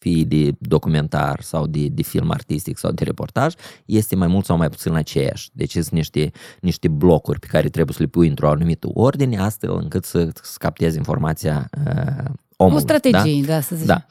fie 0.00 0.24
de 0.24 0.54
documentar 0.58 1.40
sau 1.42 1.66
de, 1.66 1.88
de 1.88 2.02
film 2.02 2.30
artistic 2.30 2.78
sau 2.78 2.90
de 2.92 3.04
reportaj, 3.04 3.54
este 3.84 4.16
mai 4.16 4.26
mult 4.26 4.44
sau 4.44 4.56
mai 4.56 4.68
puțin 4.68 4.94
aceeași. 4.94 5.50
Deci 5.52 5.70
sunt 5.70 5.90
niște, 5.90 6.30
niște 6.60 6.88
blocuri 6.88 7.38
pe 7.38 7.46
care 7.46 7.68
trebuie 7.68 7.94
să 7.94 8.02
le 8.02 8.08
pui 8.08 8.28
într-o 8.28 8.50
anumită 8.50 8.88
ordine, 8.92 9.38
astfel 9.38 9.76
încât 9.76 10.04
să, 10.04 10.28
să 10.42 10.54
captezi 10.58 10.96
informația 10.96 11.70
uh, 11.86 12.24
omului. 12.56 12.82
O 12.82 12.86
strategie, 12.86 13.40
da, 13.40 13.52
da 13.52 13.60
să 13.60 13.74
zicem. 13.74 13.86
Da. 13.86 14.06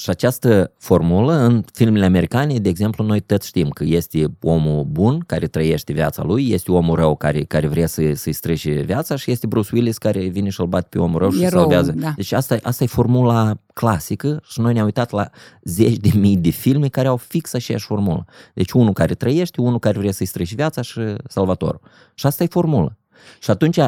Și 0.00 0.10
această 0.10 0.72
formulă, 0.76 1.32
în 1.32 1.64
filmele 1.72 2.04
americane, 2.04 2.58
de 2.58 2.68
exemplu, 2.68 3.04
noi 3.04 3.20
toți 3.20 3.46
știm 3.46 3.68
că 3.68 3.84
este 3.84 4.24
omul 4.40 4.84
bun 4.84 5.18
care 5.26 5.46
trăiește 5.46 5.92
viața 5.92 6.22
lui, 6.22 6.50
este 6.50 6.72
omul 6.72 6.96
rău 6.96 7.16
care, 7.16 7.44
care 7.44 7.66
vrea 7.66 7.86
să, 7.86 8.02
să-i 8.14 8.32
strece 8.32 8.70
viața 8.70 9.16
și 9.16 9.30
este 9.30 9.46
Bruce 9.46 9.70
Willis 9.72 9.98
care 9.98 10.26
vine 10.26 10.48
și-l 10.48 10.64
bate 10.64 10.86
pe 10.90 10.98
omul 10.98 11.18
rău 11.18 11.30
și 11.30 11.48
salvează. 11.48 11.92
Da. 11.92 12.12
Deci 12.16 12.32
asta, 12.32 12.56
asta 12.62 12.84
e 12.84 12.86
formula 12.86 13.54
clasică 13.74 14.40
și 14.44 14.60
noi 14.60 14.72
ne-am 14.72 14.84
uitat 14.84 15.10
la 15.10 15.30
zeci 15.62 15.96
de 15.96 16.10
mii 16.14 16.36
de 16.36 16.50
filme 16.50 16.88
care 16.88 17.08
au 17.08 17.16
fix 17.16 17.54
aceeași 17.54 17.84
formulă. 17.84 18.24
Deci 18.54 18.70
unul 18.72 18.92
care 18.92 19.14
trăiește, 19.14 19.60
unul 19.60 19.78
care 19.78 19.98
vrea 19.98 20.12
să-i 20.12 20.26
strece 20.26 20.54
viața 20.54 20.82
și 20.82 21.00
salvatorul. 21.28 21.80
Și 22.14 22.26
asta 22.26 22.42
e 22.42 22.46
formula. 22.46 22.96
Și 23.40 23.50
atunci 23.50 23.78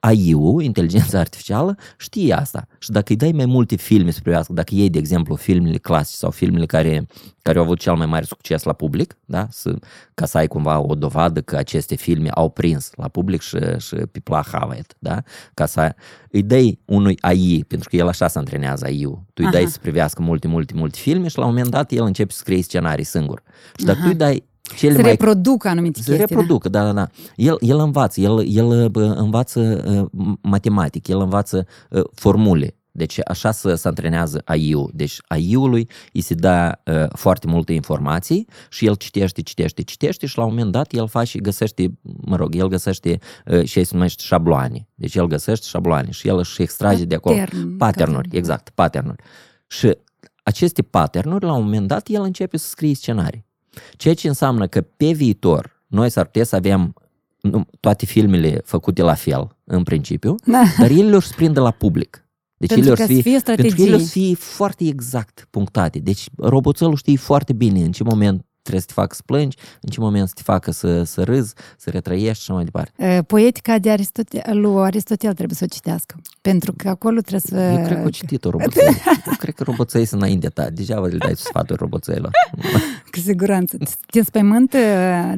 AI-ul, 0.00 0.62
inteligența 0.62 1.18
artificială, 1.18 1.76
știe 1.96 2.34
asta. 2.34 2.66
Și 2.78 2.90
dacă 2.90 3.06
îi 3.08 3.16
dai 3.16 3.32
mai 3.32 3.46
multe 3.46 3.76
filme 3.76 4.10
să 4.10 4.20
privească, 4.22 4.52
dacă 4.52 4.74
iei, 4.74 4.90
de 4.90 4.98
exemplu, 4.98 5.34
filmele 5.34 5.78
clasice 5.78 6.16
sau 6.16 6.30
filmele 6.30 6.66
care, 6.66 7.06
care 7.42 7.58
au 7.58 7.64
avut 7.64 7.78
cel 7.78 7.94
mai 7.94 8.06
mare 8.06 8.24
succes 8.24 8.62
la 8.62 8.72
public, 8.72 9.16
da? 9.24 9.46
să, 9.50 9.78
ca 10.14 10.26
să 10.26 10.38
ai 10.38 10.46
cumva 10.46 10.78
o 10.78 10.94
dovadă 10.94 11.40
că 11.40 11.56
aceste 11.56 11.94
filme 11.94 12.28
au 12.28 12.50
prins 12.50 12.90
la 12.96 13.08
public 13.08 13.40
și, 13.40 13.58
și 13.78 13.94
people 13.94 14.40
have 14.52 14.80
da? 14.98 15.22
ca 15.54 15.66
să 15.66 15.94
îi 16.30 16.42
dai 16.42 16.78
unui 16.84 17.16
AI, 17.20 17.64
pentru 17.68 17.88
că 17.88 17.96
el 17.96 18.08
așa 18.08 18.28
se 18.28 18.38
antrenează 18.38 18.84
AI-ul, 18.84 19.22
tu 19.26 19.42
îi 19.42 19.44
Aha. 19.44 19.52
dai 19.52 19.66
să 19.66 19.78
privească 19.80 20.22
multe, 20.22 20.48
multe, 20.48 20.74
multe 20.76 20.98
filme 20.98 21.28
și 21.28 21.38
la 21.38 21.44
un 21.44 21.50
moment 21.50 21.70
dat 21.70 21.90
el 21.90 22.04
începe 22.04 22.32
să 22.32 22.38
scrie 22.38 22.62
scenarii 22.62 23.04
singur. 23.04 23.42
Și 23.76 23.84
dacă 23.84 23.98
Aha. 23.98 24.06
tu 24.06 24.12
îi 24.12 24.18
dai 24.18 24.48
cele 24.76 24.94
să 24.94 25.00
mai... 25.00 25.10
reproducă 25.10 25.68
anumite 25.68 25.92
chestii. 25.92 26.14
Să 26.14 26.20
reproducă, 26.20 26.68
da, 26.68 26.84
da, 26.84 26.92
da. 26.92 27.08
El, 27.36 27.56
el 27.60 27.78
învață, 27.78 28.20
el, 28.20 28.44
el 28.46 28.90
învață 28.94 29.84
uh, 30.12 30.32
matematic, 30.40 31.08
el 31.08 31.20
învață 31.20 31.66
uh, 31.90 32.02
formule. 32.14 32.74
Deci 32.92 33.18
așa 33.24 33.50
se, 33.50 33.74
se 33.74 33.88
antrenează 33.88 34.42
AI-ul. 34.44 34.90
Deci 34.94 35.16
AI-ului 35.26 35.88
îi 36.12 36.20
se 36.20 36.34
dă 36.34 36.78
uh, 36.84 37.06
foarte 37.14 37.46
multe 37.46 37.72
informații 37.72 38.46
și 38.70 38.86
el 38.86 38.94
citește, 38.94 39.42
citește, 39.42 39.82
citește 39.82 40.26
și 40.26 40.38
la 40.38 40.44
un 40.44 40.50
moment 40.50 40.72
dat 40.72 40.92
el 40.92 41.08
face, 41.08 41.38
găsește, 41.38 41.98
mă 42.02 42.36
rog, 42.36 42.54
el 42.54 42.68
găsește 42.68 43.18
uh, 43.46 43.64
ce 43.66 43.82
se 43.82 43.90
numește 43.94 44.22
șabloane. 44.26 44.88
Deci 44.94 45.14
el 45.14 45.26
găsește 45.26 45.66
șabloane 45.68 46.10
și 46.10 46.28
el 46.28 46.36
își 46.36 46.62
extrage 46.62 47.04
de 47.04 47.14
acolo 47.14 47.36
patternuri, 47.78 48.28
exact, 48.32 48.70
patternuri. 48.74 49.22
Și 49.66 49.96
aceste 50.42 50.82
patternuri, 50.82 51.44
la 51.44 51.52
un 51.52 51.62
moment 51.62 51.86
dat, 51.86 52.08
el 52.08 52.22
începe 52.22 52.56
să 52.56 52.68
scrie 52.68 52.94
scenarii. 52.94 53.48
Ceea 53.96 54.14
ce 54.14 54.28
înseamnă 54.28 54.66
că 54.66 54.80
pe 54.80 55.12
viitor 55.12 55.82
noi 55.86 56.10
s-ar 56.10 56.24
putea 56.24 56.44
să 56.44 56.56
avem 56.56 56.94
nu, 57.40 57.66
toate 57.80 58.06
filmele 58.06 58.60
făcute 58.64 59.02
la 59.02 59.14
fel, 59.14 59.56
în 59.64 59.82
principiu, 59.82 60.34
da. 60.44 60.62
dar 60.78 60.90
ele 60.90 61.08
le-or 61.08 61.24
prindă 61.36 61.60
la 61.60 61.70
public. 61.70 62.24
Deci 62.56 62.68
pentru 62.68 62.86
ele 62.88 62.96
că 62.96 63.06
fie, 63.06 63.20
fie 63.20 63.38
strategii. 63.38 63.70
Pentru 63.70 63.84
că 63.84 63.90
ele 63.90 64.02
să 64.02 64.10
fie 64.10 64.34
foarte 64.34 64.84
exact 64.84 65.46
punctate. 65.50 65.98
Deci 65.98 66.28
roboțelul 66.36 66.96
știe 66.96 67.16
foarte 67.16 67.52
bine 67.52 67.82
în 67.84 67.92
ce 67.92 68.02
moment 68.02 68.44
trebuie 68.62 68.80
să 68.80 68.86
te 68.86 68.92
facă 68.92 69.14
să 69.14 69.22
plângi, 69.26 69.56
în 69.80 69.90
ce 69.90 70.00
moment 70.00 70.28
să 70.28 70.34
te 70.36 70.42
facă 70.42 70.70
să, 70.70 71.02
să 71.02 71.22
râzi, 71.22 71.54
să 71.76 71.90
retrăiești 71.90 72.42
și 72.42 72.50
așa 72.50 72.52
mai 72.52 72.64
departe. 72.64 73.22
Poetica 73.26 73.78
de 73.78 73.90
Aristotel, 73.90 74.60
lui 74.60 74.82
Aristotel 74.82 75.34
trebuie 75.34 75.56
să 75.56 75.64
o 75.64 75.74
citească, 75.74 76.14
pentru 76.40 76.72
că 76.76 76.88
acolo 76.88 77.20
trebuie 77.20 77.40
să... 77.40 77.78
Eu 77.78 77.84
cred 77.84 78.00
că 78.00 78.06
o 78.06 78.10
citit-o 78.10 78.50
roboței. 78.50 78.84
Eu 79.26 79.32
cred 79.38 79.54
că 79.54 79.62
roboței 79.64 80.04
sunt 80.04 80.20
înainte 80.20 80.48
ta. 80.48 80.70
Deja 80.70 81.00
le 81.00 81.16
dai 81.16 81.36
sfaturi 81.36 81.78
roboțeilor. 81.78 82.30
Cu 83.12 83.18
siguranță. 83.18 83.76
Te 84.10 84.18
înspăimânt, 84.18 84.76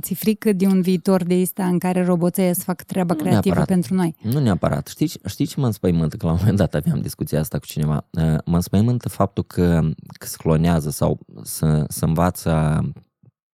ți 0.00 0.14
frică 0.14 0.52
de 0.52 0.66
un 0.66 0.80
viitor 0.82 1.22
de 1.24 1.40
ăsta 1.40 1.64
în 1.64 1.78
care 1.78 2.04
roboței 2.04 2.54
să 2.54 2.60
facă 2.64 2.84
treaba 2.86 3.14
Nu 3.14 3.20
creativă 3.20 3.54
neapărat. 3.54 3.68
pentru 3.68 3.94
noi? 3.94 4.14
Nu 4.22 4.40
neapărat. 4.40 4.86
Știți, 4.86 5.18
știți 5.26 5.52
ce 5.52 5.60
mă 5.60 5.66
înspăimântă? 5.66 6.16
Că 6.16 6.26
la 6.26 6.32
un 6.32 6.38
moment 6.40 6.56
dat 6.56 6.74
aveam 6.74 7.00
discuția 7.00 7.40
asta 7.40 7.58
cu 7.58 7.66
cineva. 7.66 8.04
Uh, 8.10 8.22
Mă 8.44 8.54
înspăimântă 8.54 9.08
faptul 9.08 9.44
că, 9.44 9.80
că 10.18 10.26
se 10.26 10.36
clonează 10.36 10.90
sau 10.90 11.18
să, 11.42 11.84
să 11.88 12.04
învață 12.04 12.80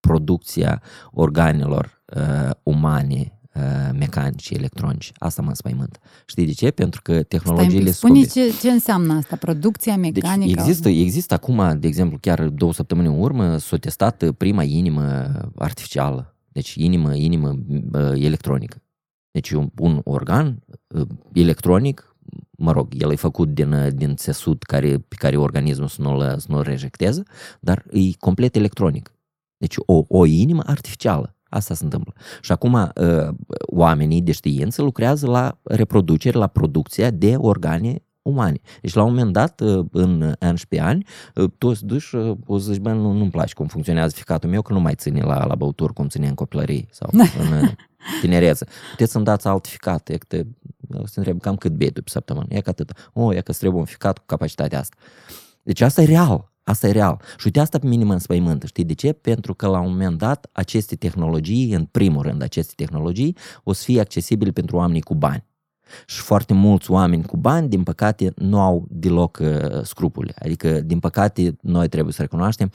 producția 0.01 0.83
organelor 1.11 2.03
uh, 2.17 2.51
umane, 2.63 3.41
uh, 3.55 3.63
mecanice, 3.99 4.55
electronice. 4.55 5.13
Asta 5.19 5.43
mă 5.43 5.49
înspăimântă. 5.49 5.99
Știi 6.27 6.47
de 6.47 6.53
ce? 6.53 6.71
Pentru 6.71 7.03
că 7.03 7.23
tehnologiile 7.23 7.91
Stai, 7.91 8.11
spune 8.11 8.25
scumpe. 8.25 8.51
ce, 8.51 8.59
ce 8.61 8.71
înseamnă 8.71 9.15
asta, 9.15 9.37
producția 9.37 9.97
Deci 9.97 10.15
mecanică. 10.15 10.61
există, 10.61 10.89
există 10.89 11.35
acum, 11.35 11.79
de 11.79 11.87
exemplu, 11.87 12.19
chiar 12.21 12.49
două 12.49 12.73
săptămâni 12.73 13.07
în 13.07 13.21
urmă, 13.21 13.57
s-a 13.57 13.77
testat 13.77 14.31
prima 14.37 14.63
inimă 14.63 15.33
artificială. 15.57 16.33
Deci 16.59 16.75
inimă, 16.75 17.15
inimă 17.15 17.59
uh, 17.93 18.13
electronică. 18.15 18.83
Deci 19.31 19.51
un, 19.51 19.71
un 19.79 20.01
organ 20.05 20.63
uh, 20.87 21.07
electronic, 21.33 22.17
mă 22.51 22.73
rog, 22.73 22.89
el 22.99 23.13
e 23.13 23.15
făcut 23.15 23.49
din, 23.49 23.73
uh, 23.73 23.93
din 23.93 24.17
țesut 24.17 24.63
care, 24.63 24.99
pe 24.99 25.15
care 25.19 25.37
organismul 25.37 25.89
să 25.89 26.03
nu-l, 26.03 26.35
să 26.39 26.47
nu-l 26.49 26.63
rejecteze, 26.63 27.23
dar 27.61 27.85
e 27.91 28.17
complet 28.19 28.57
electronic. 28.57 29.13
Deci 29.59 29.75
o, 29.87 30.05
o 30.09 30.25
inimă 30.25 30.63
artificială. 30.67 31.37
Asta 31.49 31.75
se 31.75 31.85
întâmplă. 31.85 32.13
Și 32.41 32.53
acum 32.53 32.73
uh, 32.73 33.29
oamenii 33.67 34.23
de 34.23 34.33
știință 34.33 34.83
lucrează 34.83 35.27
la 35.27 35.59
reproducere, 35.63 36.39
la 36.39 36.47
producția 36.47 37.11
de 37.11 37.35
organe 37.37 38.03
umane. 38.29 38.61
Deci 38.81 38.95
la 38.95 39.03
un 39.03 39.09
moment 39.09 39.33
dat, 39.33 39.61
uh, 39.61 39.87
în 39.93 40.21
11 40.41 40.89
ani, 40.89 41.07
uh, 41.35 41.51
tu 41.59 41.67
o 41.67 41.75
să 41.75 41.85
duci, 41.85 42.13
uh, 42.13 42.37
o 42.47 42.59
să 42.59 42.73
zici, 42.73 42.81
bă, 42.81 42.93
nu, 42.93 43.13
nu-mi 43.13 43.31
place 43.31 43.55
cum 43.55 43.67
funcționează 43.67 44.15
ficatul 44.17 44.51
meu, 44.51 44.63
că 44.63 44.73
nu 44.73 44.81
mai 44.81 44.95
ține 44.95 45.23
la, 45.23 45.47
la 45.47 45.55
băuturi 45.55 45.93
cum 45.93 46.09
ține 46.09 46.29
în 46.29 46.35
copilărie 46.35 46.87
sau 46.91 47.11
în 47.13 47.63
uh, 47.63 47.71
tinerețe. 48.21 48.67
Puteți 48.91 49.13
să-mi 49.13 49.25
dați 49.25 49.47
alt 49.47 49.67
ficat, 49.67 50.09
e 50.09 50.17
că 50.17 50.25
te, 50.29 50.45
o 50.93 51.07
să 51.07 51.13
te 51.13 51.19
întreb 51.19 51.41
cam 51.41 51.57
cât 51.57 51.73
bei 51.73 51.91
tu 51.91 52.03
pe 52.03 52.11
săptămână. 52.11 52.47
E 52.49 52.61
că 52.61 52.71
atât. 52.71 53.11
O, 53.13 53.35
e 53.35 53.41
că 53.41 53.51
îți 53.51 53.59
trebuie 53.59 53.81
un 53.81 53.87
ficat 53.87 54.19
cu 54.19 54.25
capacitatea 54.27 54.79
asta. 54.79 54.97
Deci 55.63 55.81
asta 55.81 56.03
e 56.03 56.05
real. 56.05 56.53
Asta 56.69 56.89
e 56.89 56.93
real. 56.93 57.21
Și 57.37 57.43
uite, 57.45 57.61
asta 57.61 57.79
pe 57.79 57.87
mine 57.87 58.05
mă 58.05 58.13
înspăimântă. 58.13 58.67
Știi 58.67 58.85
de 58.85 58.95
ce? 58.95 59.13
Pentru 59.13 59.55
că 59.55 59.67
la 59.67 59.81
un 59.81 59.91
moment 59.91 60.19
dat 60.19 60.49
aceste 60.53 60.97
tehnologii, 60.97 61.73
în 61.75 61.85
primul 61.85 62.23
rând 62.23 62.43
aceste 62.43 62.73
tehnologii, 62.77 63.37
o 63.65 63.73
să 63.73 63.83
fie 63.85 64.01
accesibile 64.01 64.51
pentru 64.51 64.77
oamenii 64.77 65.01
cu 65.01 65.15
bani. 65.15 65.45
Și 66.07 66.21
foarte 66.21 66.55
mulți 66.55 66.91
oameni 66.91 67.25
cu 67.25 67.37
bani, 67.37 67.69
din 67.69 67.83
păcate, 67.83 68.33
nu 68.37 68.61
au 68.61 68.87
deloc 68.91 69.39
uh, 69.41 69.83
scrupule. 69.83 70.35
Adică, 70.39 70.81
din 70.81 70.99
păcate, 70.99 71.57
noi 71.61 71.89
trebuie 71.89 72.13
să 72.13 72.23
recunoaștem, 72.23 72.71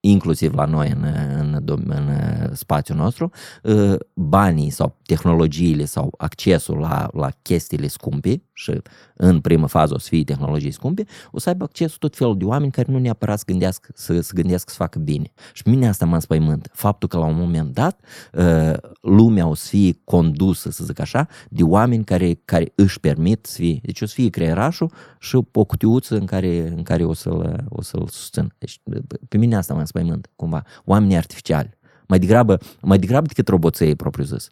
inclusiv 0.00 0.54
la 0.54 0.64
noi 0.64 0.90
în, 0.90 1.04
în, 1.38 1.62
dom- 1.62 1.86
în 1.86 2.08
uh, 2.08 2.50
spațiul 2.52 2.96
nostru, 2.96 3.30
uh, 3.62 3.94
banii 4.14 4.70
sau 4.70 4.96
tehnologiile 5.02 5.84
sau 5.84 6.14
accesul 6.18 6.78
la, 6.78 7.10
la 7.12 7.30
chestiile 7.42 7.86
scumpe 7.86 8.42
și 8.52 8.82
în 9.14 9.40
primă 9.40 9.66
fază 9.66 9.94
o 9.94 9.98
să 9.98 10.08
fie 10.08 10.24
tehnologii 10.24 10.70
scumpe, 10.70 11.04
o 11.30 11.38
să 11.38 11.48
aibă 11.48 11.64
accesul 11.64 11.96
tot 11.98 12.16
felul 12.16 12.38
de 12.38 12.44
oameni 12.44 12.72
care 12.72 12.92
nu 12.92 12.98
neapărat 12.98 13.38
să 13.38 13.44
gândească 13.46 13.92
să, 13.94 14.20
să, 14.20 14.32
gândească 14.34 14.70
să 14.70 14.76
facă 14.76 14.98
bine. 14.98 15.32
Și 15.52 15.62
pe 15.62 15.70
mine 15.70 15.88
asta 15.88 16.06
mă 16.06 16.14
înspăimânt. 16.14 16.70
Faptul 16.72 17.08
că 17.08 17.18
la 17.18 17.24
un 17.24 17.36
moment 17.36 17.74
dat 17.74 18.00
uh, 18.32 18.72
lumea 19.00 19.46
o 19.46 19.54
să 19.54 19.66
fie 19.68 20.00
condusă, 20.04 20.70
să 20.70 20.84
zic 20.84 21.00
așa, 21.00 21.28
de 21.48 21.62
oameni 21.62 22.04
care, 22.04 22.40
care 22.44 22.72
își 22.74 23.00
permit 23.00 23.46
să 23.46 23.56
fie. 23.56 23.80
Deci 23.82 24.00
o 24.00 24.06
să 24.06 24.14
fie 24.14 24.28
creierașul 24.28 24.92
și 25.18 25.36
o 25.52 25.64
cutiuță 25.64 26.16
în 26.16 26.26
care, 26.26 26.68
în 26.76 26.82
care 26.82 27.04
o, 27.04 27.12
să-l, 27.12 27.64
o 27.68 27.82
să-l 27.82 28.06
susțin. 28.08 28.52
Deci 28.58 28.80
pe 29.28 29.36
mine 29.36 29.56
asta 29.56 29.74
mă 29.74 29.80
înspăimânt, 29.92 30.30
cumva. 30.36 30.62
Oamenii 30.84 31.16
artificiali. 31.16 31.78
Mai 32.06 32.18
degrabă, 32.18 32.58
mai 32.82 32.98
degrabă 32.98 33.26
decât 33.26 33.48
roboței 33.48 33.94
propriu 33.94 34.24
zis. 34.24 34.48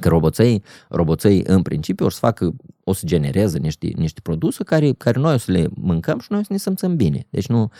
Că 0.00 0.08
roboței, 0.08 0.62
roboței 0.88 1.42
în 1.46 1.62
principiu 1.62 2.06
o 2.06 2.08
să 2.08 2.18
facă, 2.18 2.54
o 2.84 2.92
să 2.92 3.06
genereze 3.06 3.58
niște, 3.58 3.92
niște 3.96 4.20
produse 4.20 4.64
care, 4.64 4.92
care 4.92 5.18
noi 5.18 5.34
o 5.34 5.36
să 5.36 5.52
le 5.52 5.66
mâncăm 5.74 6.18
și 6.18 6.26
noi 6.30 6.40
o 6.40 6.42
să 6.42 6.52
ne 6.52 6.58
simțim 6.58 6.96
bine. 6.96 7.26
Deci 7.30 7.46
nu, 7.46 7.70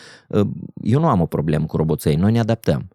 eu 0.81 0.99
nu 0.99 1.07
am 1.07 1.21
o 1.21 1.25
problemă 1.25 1.65
cu 1.65 1.77
roboței, 1.77 2.15
noi 2.15 2.31
ne 2.31 2.39
adaptăm. 2.39 2.87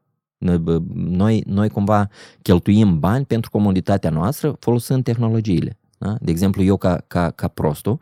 Noi, 0.94 1.42
noi 1.46 1.68
cumva 1.68 2.08
cheltuim 2.42 2.98
bani 2.98 3.24
pentru 3.24 3.50
comoditatea 3.50 4.10
noastră 4.10 4.56
folosind 4.58 5.04
tehnologiile. 5.04 5.79
Da? 6.02 6.16
De 6.20 6.30
exemplu, 6.30 6.62
eu 6.62 6.76
ca, 6.76 7.04
ca, 7.06 7.30
ca 7.30 7.48
prostul 7.48 8.00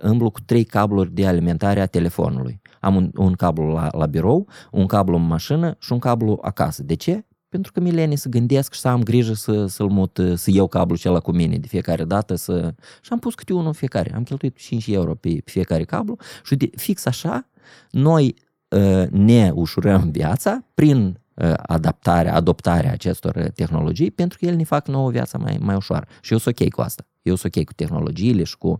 îmblu 0.00 0.30
cu 0.30 0.40
trei 0.40 0.64
cabluri 0.64 1.14
de 1.14 1.26
alimentare 1.26 1.80
a 1.80 1.86
telefonului. 1.86 2.60
Am 2.80 2.96
un, 2.96 3.10
un 3.14 3.32
cablu 3.32 3.72
la, 3.72 3.88
la 3.92 4.06
birou, 4.06 4.48
un 4.70 4.86
cablu 4.86 5.16
în 5.16 5.26
mașină 5.26 5.76
și 5.78 5.92
un 5.92 5.98
cablu 5.98 6.38
acasă. 6.42 6.82
De 6.82 6.94
ce? 6.94 7.24
Pentru 7.48 7.72
că 7.72 7.80
mileni 7.80 8.16
să 8.16 8.28
gândesc 8.28 8.72
și 8.72 8.80
să 8.80 8.88
am 8.88 9.02
grijă 9.02 9.32
să, 9.32 9.66
să-l 9.66 9.88
mut, 9.88 10.20
să 10.34 10.50
iau 10.52 10.68
cablul 10.68 10.96
acela 10.96 11.20
cu 11.20 11.32
mine 11.32 11.56
de 11.56 11.66
fiecare 11.66 12.04
dată 12.04 12.34
să... 12.34 12.74
și 13.00 13.12
am 13.12 13.18
pus 13.18 13.34
câte 13.34 13.52
unul 13.52 13.66
în 13.66 13.72
fiecare. 13.72 14.14
Am 14.14 14.22
cheltuit 14.22 14.56
5 14.56 14.86
euro 14.86 15.14
pe, 15.14 15.28
pe 15.28 15.50
fiecare 15.50 15.84
cablu 15.84 16.16
și 16.44 16.56
de, 16.56 16.70
fix 16.76 17.06
așa 17.06 17.48
noi 17.90 18.34
uh, 18.68 19.08
ne 19.10 19.50
ușurăm 19.54 20.10
viața 20.10 20.64
prin 20.74 21.06
uh, 21.06 21.21
adaptarea, 21.56 22.34
adoptarea 22.34 22.92
acestor 22.92 23.50
tehnologii 23.54 24.10
pentru 24.10 24.38
că 24.38 24.46
ele 24.46 24.56
ne 24.56 24.64
fac 24.64 24.88
nouă 24.88 25.10
viața 25.10 25.38
mai, 25.38 25.58
mai 25.60 25.74
ușoară. 25.74 26.06
Și 26.20 26.32
eu 26.32 26.38
sunt 26.38 26.60
ok 26.60 26.68
cu 26.68 26.80
asta. 26.80 27.06
Eu 27.22 27.34
sunt 27.34 27.56
ok 27.56 27.64
cu 27.64 27.72
tehnologiile 27.72 28.44
și 28.44 28.58
cu... 28.58 28.78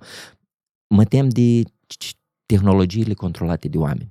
Mă 0.86 1.05
tem 1.05 1.28
de 1.28 1.62
tehnologiile 2.46 3.14
controlate 3.14 3.68
de 3.68 3.78
oameni. 3.78 4.09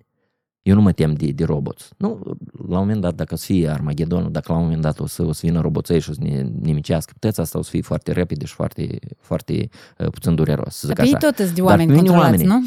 Eu 0.61 0.75
nu 0.75 0.81
mă 0.81 0.91
tem 0.91 1.13
de, 1.13 1.31
de 1.31 1.43
roboți. 1.43 1.89
Nu, 1.97 2.21
la 2.67 2.79
un 2.79 2.85
moment 2.85 3.01
dat, 3.01 3.15
dacă 3.15 3.33
o 3.33 3.37
să 3.37 3.45
fie 3.45 3.69
Armagedonul, 3.69 4.31
dacă 4.31 4.51
la 4.51 4.57
un 4.57 4.63
moment 4.63 4.81
dat 4.81 4.99
o 4.99 5.05
să, 5.05 5.23
o 5.23 5.31
să 5.31 5.41
vină 5.43 5.61
roboței 5.61 5.99
și 5.99 6.09
o 6.09 6.13
să 6.13 6.19
ne 6.23 6.41
nimicească 6.61 7.11
puteți, 7.13 7.39
asta 7.39 7.57
o 7.57 7.61
să 7.61 7.69
fie 7.69 7.81
foarte 7.81 8.11
repede 8.11 8.45
și 8.45 8.53
foarte, 8.53 8.99
foarte 9.19 9.69
uh, 9.97 10.07
puțin 10.07 10.35
dureros, 10.35 10.75
să 10.75 10.87
zic 10.87 10.95
Dar 10.95 11.05
așa. 11.05 11.17
ei 11.21 11.31
tot 11.31 11.45
sunt 11.45 11.55
de 11.55 11.61
oameni 11.61 11.95
controlați, 11.95 12.23
oamenii, 12.23 12.45
nu? 12.45 12.61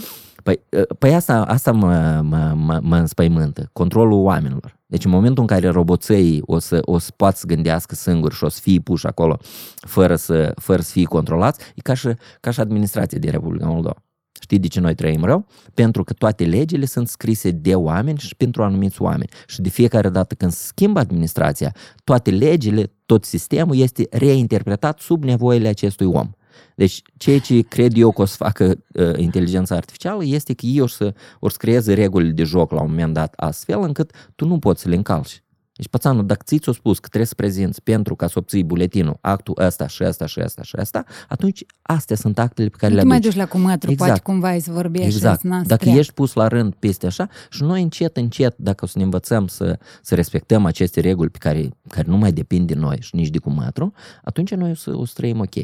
Păi, 0.44 0.60
uh, 0.68 0.96
păi 0.98 1.14
asta, 1.14 1.42
asta 1.42 1.72
mă, 1.72 2.20
mă, 2.22 2.52
mă, 2.56 2.78
mă 2.82 2.96
înspăimântă, 2.96 3.68
controlul 3.72 4.22
oamenilor. 4.22 4.78
Deci 4.86 5.04
în 5.04 5.10
momentul 5.10 5.42
în 5.42 5.46
care 5.46 5.68
roboței 5.68 6.42
o 6.44 6.58
să, 6.58 6.78
o 6.84 6.98
să 6.98 7.12
poată 7.16 7.36
să 7.36 7.46
gândească 7.46 7.94
singuri 7.94 8.34
și 8.34 8.44
o 8.44 8.48
să 8.48 8.60
fie 8.62 8.80
puși 8.80 9.06
acolo 9.06 9.38
fără 9.76 10.16
să, 10.16 10.52
fără 10.56 10.82
să 10.82 10.90
fie 10.90 11.04
controlați, 11.04 11.60
e 11.74 11.80
ca 11.82 11.94
și, 11.94 12.08
ca 12.40 12.50
și 12.50 12.60
administrația 12.60 13.18
din 13.18 13.30
Republica 13.30 13.66
Moldova. 13.66 14.02
Știi 14.40 14.58
de 14.58 14.66
ce 14.66 14.80
noi 14.80 14.94
trăim 14.94 15.24
rău? 15.24 15.46
Pentru 15.74 16.04
că 16.04 16.12
toate 16.12 16.44
legile 16.44 16.84
sunt 16.84 17.08
scrise 17.08 17.50
de 17.50 17.74
oameni 17.74 18.18
și 18.18 18.36
pentru 18.36 18.62
anumiți 18.62 19.02
oameni. 19.02 19.28
Și 19.46 19.60
de 19.60 19.68
fiecare 19.68 20.08
dată 20.08 20.34
când 20.34 20.52
se 20.52 20.66
schimbă 20.66 20.98
administrația, 20.98 21.74
toate 22.04 22.30
legile, 22.30 22.92
tot 23.06 23.24
sistemul 23.24 23.76
este 23.76 24.06
reinterpretat 24.10 24.98
sub 24.98 25.24
nevoile 25.24 25.68
acestui 25.68 26.06
om. 26.06 26.30
Deci 26.74 27.02
ceea 27.16 27.38
ce 27.38 27.60
cred 27.60 27.96
eu 27.96 28.12
că 28.12 28.22
o 28.22 28.24
să 28.24 28.36
facă 28.36 28.64
uh, 28.94 29.12
inteligența 29.16 29.74
artificială 29.74 30.24
este 30.24 30.54
că 30.54 30.66
ei 30.66 30.80
o 30.80 30.86
să, 30.86 31.14
o 31.40 31.48
să 31.48 31.56
creeze 31.58 31.94
regulile 31.94 32.32
de 32.32 32.42
joc 32.42 32.70
la 32.72 32.80
un 32.80 32.88
moment 32.88 33.14
dat 33.14 33.34
astfel 33.36 33.80
încât 33.82 34.10
tu 34.34 34.46
nu 34.46 34.58
poți 34.58 34.82
să 34.82 34.88
le 34.88 34.94
încalci. 34.94 35.44
Deci, 35.76 35.88
pățanul, 35.88 36.26
dacă 36.26 36.42
ți-o 36.44 36.72
spus 36.72 36.98
că 36.98 37.06
trebuie 37.08 37.26
să 37.26 37.34
prezinți 37.34 37.82
pentru 37.82 38.14
ca 38.16 38.26
să 38.26 38.34
obții 38.36 38.64
buletinul 38.64 39.18
actul 39.20 39.54
ăsta 39.60 39.86
și 39.86 40.04
ăsta 40.04 40.26
și 40.26 40.40
ăsta 40.44 40.62
și 40.62 40.74
ăsta, 40.78 41.04
atunci 41.28 41.64
astea 41.82 42.16
sunt 42.16 42.38
actele 42.38 42.68
pe 42.68 42.76
care 42.78 42.90
Nu 42.90 42.96
le 42.96 43.02
te 43.02 43.08
mai 43.08 43.16
aduci. 43.16 43.30
duci 43.30 43.40
la 43.40 43.46
cumătru, 43.46 43.90
Exact. 43.90 44.10
poate 44.10 44.24
cumva 44.24 44.58
să 44.58 44.72
vorbești 44.72 45.06
Exact. 45.06 45.40
și 45.40 45.48
să 45.48 45.62
Dacă 45.66 45.88
ești 45.88 46.12
pus 46.12 46.32
la 46.32 46.48
rând 46.48 46.74
peste 46.74 47.06
așa 47.06 47.28
și 47.50 47.62
noi 47.62 47.82
încet, 47.82 48.16
încet, 48.16 48.54
dacă 48.56 48.84
o 48.84 48.88
să 48.88 48.98
ne 48.98 49.04
învățăm 49.04 49.46
să, 49.46 49.78
să 50.02 50.14
respectăm 50.14 50.64
aceste 50.64 51.00
reguli 51.00 51.30
pe 51.30 51.38
care, 51.38 51.68
care 51.88 52.08
nu 52.08 52.16
mai 52.16 52.32
depind 52.32 52.66
de 52.66 52.74
noi 52.74 52.98
și 53.00 53.16
nici 53.16 53.28
de 53.30 53.38
cumătru, 53.38 53.92
atunci 54.24 54.54
noi 54.54 54.70
o 54.70 54.74
să, 54.74 54.96
o 54.96 55.04
să 55.04 55.12
trăim 55.16 55.40
ok. 55.40 55.54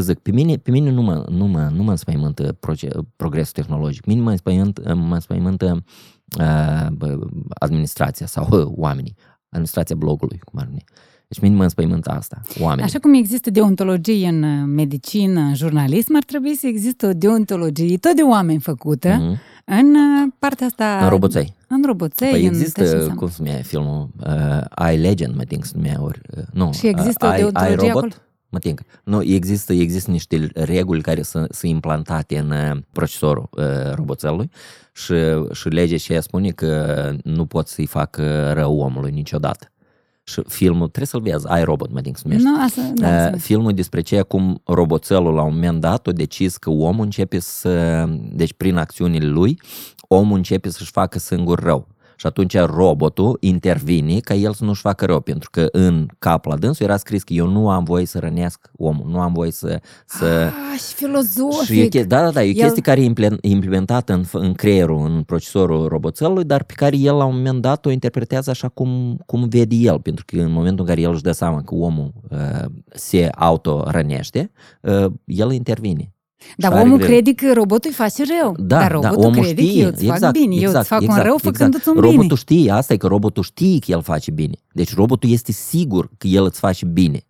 Zic, 0.00 0.18
pe 0.18 0.30
mine, 0.30 0.56
pe 0.56 0.70
mine 0.70 0.90
nu, 0.90 1.02
mă, 1.02 1.24
nu, 1.28 1.46
mă, 1.46 1.70
nu 1.74 1.82
mă 1.82 1.90
înspăimântă 1.90 2.56
proce- 2.60 2.88
progresul 3.16 3.52
tehnologic, 3.52 4.00
pe 4.04 4.10
mine 4.10 4.22
mă 4.22 4.30
înspăimântă, 4.30 4.94
mă 4.94 5.14
înspăimântă 5.14 5.84
uh, 6.38 7.18
administrația 7.58 8.26
sau 8.26 8.46
uh, 8.50 8.66
oamenii, 8.76 9.14
administrația 9.48 9.96
blogului, 9.96 10.38
cum 10.44 10.58
ar 10.60 10.66
veni. 10.66 10.84
Deci 11.28 11.40
mine 11.40 11.54
mă 11.56 11.62
înspăimântă 11.62 12.10
asta, 12.10 12.40
oamenii. 12.60 12.84
Așa 12.84 12.98
cum 12.98 13.14
există 13.14 13.50
deontologie 13.50 14.28
în 14.28 14.42
uh, 14.42 14.62
medicină, 14.66 15.40
în 15.40 15.54
jurnalism, 15.54 16.16
ar 16.16 16.22
trebui 16.24 16.54
să 16.54 16.66
existe 16.66 17.06
o 17.06 17.12
deontologie 17.12 17.96
tot 17.96 18.16
de 18.16 18.22
oameni 18.22 18.60
făcută 18.60 19.08
Mhm. 19.08 19.38
în 19.64 19.94
uh, 19.94 20.32
partea 20.38 20.66
asta... 20.66 20.98
În 21.02 21.08
roboței. 21.08 21.54
În 21.68 21.82
roboței. 21.86 22.30
Păi 22.30 22.40
în 22.46 22.48
tot 22.48 22.56
ce 22.56 22.60
există, 22.60 22.82
înseamnă. 22.82 23.14
cum 23.14 23.28
se 23.28 23.36
numea 23.38 23.62
filmul, 23.62 24.08
uh, 24.26 24.90
I 24.92 24.96
Legend, 24.96 25.34
mă 25.36 25.42
think 25.42 25.64
se 25.64 25.72
numea, 25.74 26.02
ori, 26.02 26.20
uh, 26.36 26.42
nu, 26.52 26.72
Și 26.72 26.86
există 26.86 27.26
uh, 27.26 27.32
o 27.32 27.34
I- 27.34 27.38
deontologie 27.38 27.72
I, 27.86 27.88
Robot, 27.88 27.96
acolo? 27.96 28.12
Mă 28.50 28.58
think. 28.58 28.80
Nu, 29.04 29.22
există, 29.22 29.72
există 29.72 30.10
niște 30.10 30.50
reguli 30.54 31.00
care 31.00 31.22
sunt, 31.22 31.52
sunt 31.52 31.72
implantate 31.72 32.38
în 32.38 32.50
uh, 32.50 32.76
procesorul 32.92 33.48
uh, 33.50 33.92
roboțelului 33.94 34.50
și, 34.92 35.14
și 35.52 35.68
legea 35.68 35.96
și 35.96 36.12
ea 36.12 36.20
spune 36.20 36.50
că 36.50 37.12
nu 37.24 37.46
pot 37.46 37.68
să-i 37.68 37.86
facă 37.86 38.52
rău 38.52 38.78
omului 38.78 39.10
niciodată. 39.10 39.72
Și 40.24 40.42
filmul, 40.46 40.86
trebuie 40.86 41.06
să-l 41.06 41.20
vezi, 41.20 41.48
ai 41.48 41.64
robot, 41.64 41.92
mă 41.92 42.00
din 42.00 42.14
se 42.14 42.22
numește. 42.24 42.48
Nu, 42.48 42.62
asta, 42.62 42.92
da, 42.94 43.08
Uh, 43.08 43.14
asta. 43.14 43.36
filmul 43.36 43.72
despre 43.72 44.00
ce 44.00 44.22
cum 44.22 44.60
roboțelul 44.64 45.34
la 45.34 45.42
un 45.42 45.52
moment 45.52 45.80
dat 45.80 46.06
a 46.06 46.12
decis 46.12 46.56
că 46.56 46.70
omul 46.70 47.04
începe 47.04 47.38
să, 47.38 48.04
deci 48.32 48.52
prin 48.52 48.76
acțiunile 48.76 49.26
lui, 49.26 49.60
omul 50.08 50.36
începe 50.36 50.70
să-și 50.70 50.90
facă 50.90 51.18
singur 51.18 51.58
rău. 51.58 51.88
Și 52.20 52.26
atunci 52.26 52.56
robotul 52.58 53.36
intervine 53.40 54.18
ca 54.18 54.34
el 54.34 54.52
să 54.52 54.64
nu-și 54.64 54.80
facă 54.80 55.04
rău, 55.04 55.20
pentru 55.20 55.50
că 55.50 55.66
în 55.72 56.06
cap 56.18 56.44
la 56.44 56.56
dânsul 56.56 56.86
era 56.86 56.96
scris 56.96 57.22
că 57.22 57.32
eu 57.32 57.46
nu 57.46 57.70
am 57.70 57.84
voie 57.84 58.04
să 58.06 58.18
rănesc 58.18 58.70
omul, 58.76 59.06
nu 59.10 59.20
am 59.20 59.32
voie 59.32 59.50
să... 59.50 59.80
să 60.06 60.24
Ah, 60.24 60.78
și 60.78 60.94
filozofic. 60.94 61.64
și 61.64 61.80
e, 61.80 61.88
che- 61.88 62.06
da, 62.06 62.20
da, 62.22 62.30
da, 62.30 62.42
e 62.42 62.46
o 62.46 62.48
El- 62.48 62.54
chestie 62.62 62.82
care 62.82 63.00
e 63.00 63.04
imple- 63.04 63.36
implementată 63.40 64.12
în, 64.12 64.24
în 64.32 64.52
creierul, 64.52 65.04
în 65.06 65.22
procesorul 65.22 65.88
roboțelului, 65.88 66.44
dar 66.44 66.62
pe 66.64 66.72
care 66.76 66.96
el 66.96 67.14
la 67.16 67.24
un 67.24 67.36
moment 67.36 67.60
dat 67.62 67.86
o 67.86 67.90
interpretează 67.90 68.50
așa 68.50 68.68
cum, 68.68 69.20
cum 69.26 69.48
vede 69.48 69.74
el, 69.74 70.00
pentru 70.00 70.24
că 70.26 70.36
în 70.40 70.52
momentul 70.52 70.80
în 70.80 70.86
care 70.86 71.00
el 71.00 71.12
își 71.12 71.22
dă 71.22 71.32
seama 71.32 71.62
că 71.62 71.74
omul 71.74 72.12
uh, 72.30 72.64
se 72.94 73.28
auto-rănește, 73.34 74.50
uh, 74.82 75.06
el 75.24 75.52
intervine. 75.52 76.12
Dar 76.56 76.70
Și 76.72 76.76
are 76.76 76.86
omul 76.86 76.98
greu. 76.98 77.08
crede 77.08 77.32
că 77.34 77.52
robotul 77.52 77.90
îi 77.90 77.96
face 77.96 78.22
rău. 78.40 78.54
Da, 78.58 78.78
Dar 78.78 78.88
da, 78.88 79.08
robotul 79.08 79.24
omul 79.24 79.42
crede 79.44 79.62
știe, 79.62 79.72
că 79.72 79.78
eu 79.80 79.88
îți 79.88 80.04
fac 80.04 80.14
exact, 80.14 80.32
bine, 80.38 80.54
eu 80.54 80.60
exact, 80.60 80.78
îți 80.78 80.88
fac 80.88 81.00
exact, 81.02 81.18
un 81.18 81.24
rău 81.24 81.34
exact. 81.34 81.56
făcându-ți 81.56 81.88
un 81.88 81.94
robotul 81.94 82.20
bine. 82.22 82.34
știe, 82.34 82.70
asta 82.70 82.92
e 82.92 82.96
că 82.96 83.06
robotul 83.06 83.42
știe 83.42 83.78
că 83.78 83.86
el 83.90 84.02
face 84.02 84.30
bine. 84.30 84.54
Deci 84.72 84.94
robotul 84.94 85.30
este 85.30 85.52
sigur 85.52 86.10
că 86.18 86.26
el 86.26 86.44
îți 86.44 86.58
face 86.58 86.86
bine. 86.86 87.20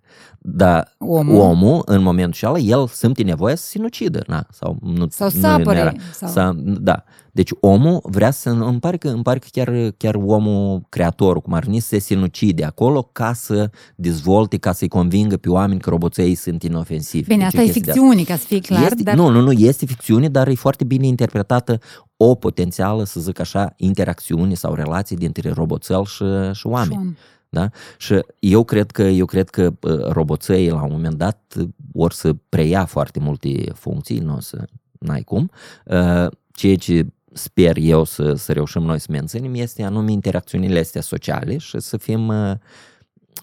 Dar 0.40 0.94
Omul. 0.98 1.40
omul, 1.40 1.82
în 1.86 2.02
momentul 2.02 2.48
ăla, 2.48 2.58
el 2.58 2.86
simte 2.86 3.22
nevoia 3.22 3.54
să 3.54 3.62
se 3.62 3.68
sinucidă. 3.70 4.24
Na, 4.26 4.46
sau 4.50 4.76
nu, 4.82 5.06
Sau 5.10 5.30
nu 5.34 5.40
să 5.40 5.46
apere, 5.46 5.78
era- 5.78 5.92
sau- 6.12 6.28
Să, 6.28 6.52
da. 6.56 7.04
Deci 7.32 7.50
omul 7.60 8.00
vrea 8.02 8.30
să, 8.30 8.50
îmi 8.50 8.80
pare 8.80 8.96
că, 8.96 9.08
îmi 9.08 9.22
pare 9.22 9.38
că 9.38 9.46
chiar, 9.50 9.72
chiar 9.96 10.14
omul, 10.14 10.82
creatorul, 10.88 11.40
cum 11.40 11.52
ar 11.52 11.64
veni, 11.64 11.80
să 11.80 11.88
se 11.88 11.98
sinucide 11.98 12.64
acolo 12.64 13.02
ca 13.12 13.32
să 13.32 13.70
dezvolte, 13.96 14.56
ca 14.56 14.72
să-i 14.72 14.88
convingă 14.88 15.36
pe 15.36 15.48
oameni 15.50 15.80
că 15.80 15.90
roboței 15.90 16.34
sunt 16.34 16.62
inofensivi. 16.62 17.24
Bine, 17.26 17.36
Deci 17.36 17.46
asta 17.46 17.60
e 17.60 17.64
chestia 17.64 17.82
de 17.82 17.90
asta. 17.90 18.00
ficțiune, 18.02 18.24
ca 18.24 18.36
să 18.36 18.44
fie 18.46 18.60
clar, 18.60 18.82
este, 18.82 19.02
dar 19.02 19.14
Nu, 19.14 19.28
nu, 19.28 19.40
nu, 19.40 19.52
este 19.52 19.86
ficțiune, 19.86 20.28
dar 20.28 20.48
e 20.48 20.54
foarte 20.54 20.84
bine 20.84 21.06
interpretată 21.06 21.78
o 22.16 22.34
potențială, 22.34 23.04
să 23.04 23.20
zic 23.20 23.40
așa, 23.40 23.72
interacțiune 23.76 24.54
sau 24.54 24.74
relație 24.74 25.16
dintre 25.16 25.50
roboțel 25.50 26.04
și, 26.04 26.24
și 26.52 26.66
oameni. 26.66 26.92
Și 26.92 26.98
om. 26.98 27.14
Da? 27.48 27.70
Și 27.98 28.20
eu 28.38 28.64
cred 28.64 28.90
că, 28.90 29.02
eu 29.02 29.24
cred 29.24 29.50
că 29.50 29.72
uh, 29.80 30.04
roboței 30.04 30.68
la 30.68 30.82
un 30.82 30.90
moment 30.90 31.14
dat 31.14 31.54
uh, 31.58 31.68
or 31.94 32.12
să 32.12 32.34
preia 32.48 32.84
foarte 32.84 33.18
multe 33.20 33.72
funcții, 33.74 34.18
nu 34.18 34.34
o 34.34 34.40
să 34.40 34.64
n-ai 34.98 35.22
cum. 35.22 35.50
Uh, 35.84 36.26
Ceea 36.52 36.76
ce 36.76 37.06
sper 37.32 37.76
eu 37.76 38.04
să, 38.04 38.34
să 38.34 38.52
reușim 38.52 38.82
noi 38.82 39.00
să 39.00 39.06
menținem 39.10 39.54
este 39.54 39.82
anume 39.82 40.12
interacțiunile 40.12 40.78
astea 40.78 41.00
sociale 41.00 41.56
și 41.56 41.80
să 41.80 41.96
fim 41.96 42.28
uh, 42.28 42.52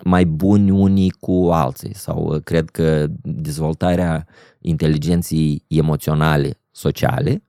mai 0.03 0.25
buni 0.25 0.71
unii 0.71 1.09
cu 1.09 1.49
alții 1.51 1.95
sau 1.95 2.33
uh, 2.33 2.41
cred 2.43 2.69
că 2.69 3.07
dezvoltarea 3.21 4.27
inteligenței 4.59 5.63
emoționale 5.67 6.59
sociale 6.71 7.43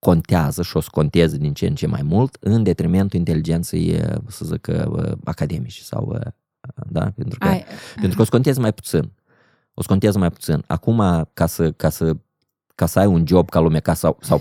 contează 0.00 0.62
și 0.62 0.76
o 0.76 0.80
să 0.80 0.88
conteze 0.90 1.36
din 1.36 1.52
ce 1.52 1.66
în 1.66 1.74
ce 1.74 1.86
mai 1.86 2.02
mult 2.02 2.36
în 2.40 2.62
detrimentul 2.62 3.18
inteligenței, 3.18 3.94
uh, 3.94 4.16
să 4.28 4.44
zic, 4.44 4.66
uh, 4.66 5.12
academice 5.24 5.82
sau, 5.82 6.12
uh, 6.12 6.32
da, 6.88 7.10
pentru 7.16 7.38
că, 7.38 7.48
Ai, 7.48 7.64
pentru 7.94 8.16
că 8.16 8.20
o 8.20 8.24
să 8.24 8.30
conteze 8.30 8.60
mai 8.60 8.72
puțin. 8.72 9.12
O 9.74 9.82
să 9.82 9.88
conteze 9.88 10.18
mai 10.18 10.30
puțin. 10.30 10.64
Acum, 10.66 11.28
ca 11.34 11.46
să, 11.46 11.72
ca 11.72 11.88
să, 11.88 12.16
ca 12.74 12.86
să 12.86 12.98
ai 12.98 13.06
un 13.06 13.26
job 13.26 13.48
ca 13.48 13.60
lume, 13.60 13.80
ca 13.80 13.94
sau, 13.94 14.18
sau 14.20 14.40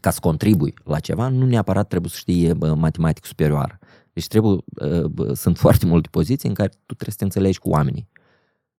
ca 0.00 0.10
să 0.10 0.18
contribui 0.20 0.74
la 0.84 1.00
ceva, 1.00 1.28
nu 1.28 1.46
neapărat 1.46 1.88
trebuie 1.88 2.10
să 2.10 2.16
știi 2.18 2.54
bă, 2.54 2.74
matematică 2.74 3.26
superioară. 3.26 3.78
Deci 4.12 4.26
trebuie, 4.26 4.52
uh, 4.52 5.04
bă, 5.04 5.34
sunt 5.34 5.58
foarte 5.58 5.86
multe 5.86 6.08
poziții 6.10 6.48
în 6.48 6.54
care 6.54 6.68
tu 6.68 6.94
trebuie 6.94 7.10
să 7.10 7.16
te 7.16 7.24
înțelegi 7.24 7.58
cu 7.58 7.68
oamenii. 7.68 8.08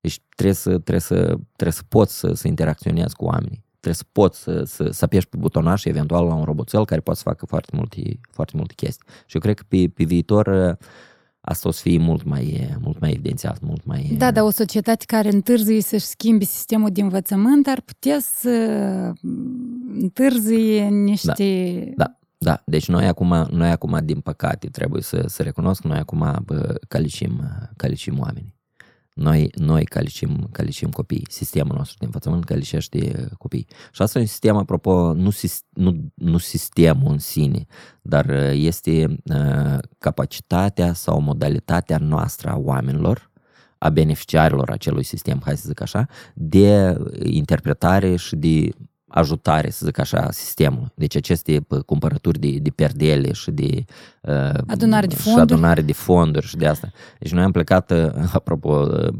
Deci 0.02 0.22
trebuie 0.36 0.56
să, 0.56 0.70
trebuie 0.70 1.00
să, 1.00 1.16
trebuie 1.56 1.72
să 1.72 1.82
poți 1.88 2.18
să, 2.20 2.34
să 2.34 2.48
interacționezi 2.48 3.16
cu 3.16 3.26
oamenii. 3.26 3.65
Trebuie 3.86 4.04
să 4.06 4.06
poți 4.12 4.42
să, 4.42 4.64
să, 4.64 4.90
să 4.92 5.04
apeși 5.06 5.28
pe 5.28 5.38
butonaș 5.38 5.82
și 5.82 5.90
eventual 5.90 6.26
la 6.26 6.34
un 6.34 6.44
roboțel 6.44 6.86
care 6.86 7.02
poate 7.02 7.20
să 7.20 7.30
facă 7.30 7.46
foarte 7.46 7.72
multe, 7.76 8.20
foarte 8.32 8.54
multe 8.56 8.74
chestii. 8.74 9.06
Și 9.26 9.36
eu 9.36 9.42
cred 9.42 9.56
că 9.56 9.64
pe, 9.68 9.92
pe 9.94 10.04
viitor 10.04 10.48
uh, 10.48 10.88
asta 11.42 11.68
o 11.68 11.72
să 11.72 11.82
fie 11.82 11.98
mult 11.98 12.24
mai, 12.24 12.76
mult 12.82 13.00
mai 13.00 13.12
evidențiat, 13.12 13.60
mult 13.62 13.86
mai... 13.86 14.16
Da, 14.18 14.32
dar 14.32 14.44
o 14.44 14.50
societate 14.50 15.06
care 15.08 15.30
întârzie 15.32 15.82
să-și 15.82 16.06
schimbe 16.06 16.44
sistemul 16.44 16.90
de 16.92 17.02
învățământ 17.02 17.68
ar 17.68 17.82
putea 17.82 18.18
să 18.20 18.50
întârzie 19.94 20.84
niște... 20.84 21.94
Da, 21.96 22.18
da. 22.38 22.62
Deci 22.66 22.88
noi 22.88 23.08
acum, 23.08 23.48
noi 23.52 23.70
acum 23.70 24.00
din 24.04 24.20
păcate, 24.20 24.68
trebuie 24.68 25.02
să, 25.02 25.24
să 25.28 25.44
recunosc, 25.44 25.84
noi 25.84 25.98
acum 25.98 26.42
bă, 26.46 26.76
calicim, 26.88 27.42
calicim 27.76 28.20
oamenii. 28.20 28.55
Noi, 29.16 29.50
noi 29.54 29.84
calicim, 29.84 30.48
calicim 30.52 30.90
copii. 30.90 31.26
Sistemul 31.30 31.76
nostru 31.78 31.96
de 32.00 32.06
învățământ 32.06 32.44
calicește 32.44 33.30
copii. 33.38 33.68
Și 33.92 34.02
asta 34.02 34.18
e 34.18 34.22
un 34.22 34.28
sistem, 34.28 34.58
apropo, 34.58 35.14
nu, 35.14 35.30
sis- 35.30 35.66
nu, 35.70 36.12
nu 36.14 36.38
sistemul 36.38 37.12
în 37.12 37.20
sine, 37.20 37.66
dar 38.02 38.26
uh, 38.26 38.52
este 38.54 39.18
uh, 39.24 39.78
capacitatea 39.98 40.94
sau 40.94 41.22
modalitatea 41.22 41.98
noastră 41.98 42.50
a 42.50 42.58
oamenilor, 42.58 43.32
a 43.78 43.90
beneficiarilor 43.90 44.70
acelui 44.70 45.04
sistem, 45.04 45.42
hai 45.46 45.58
să 45.58 45.64
zic 45.68 45.82
așa, 45.82 46.08
de 46.34 46.98
interpretare 47.24 48.16
și 48.16 48.36
de 48.36 48.70
ajutare, 49.20 49.70
să 49.70 49.86
zic 49.86 50.00
așa, 50.00 50.32
sistemul. 50.32 50.92
Deci 50.96 51.16
aceste 51.16 51.60
pă, 51.68 51.82
cumpărături 51.82 52.40
de, 52.40 52.58
de 52.62 52.70
perdele 52.70 53.32
și 53.34 53.52
de 53.52 53.86
uh, 54.22 54.60
Adunare 54.68 55.08
de 55.08 55.16
și 55.16 55.22
fonduri. 55.22 55.52
adunare 55.52 55.82
de 55.82 55.94
fonduri 55.94 56.46
și 56.46 56.56
de 56.58 56.68
asta. 56.68 56.92
Deci 57.20 57.32
noi 57.32 57.44
am 57.44 57.52
plecat, 57.52 57.92
uh, 57.92 58.10
apropo, 58.34 58.88
uh, 58.92 59.14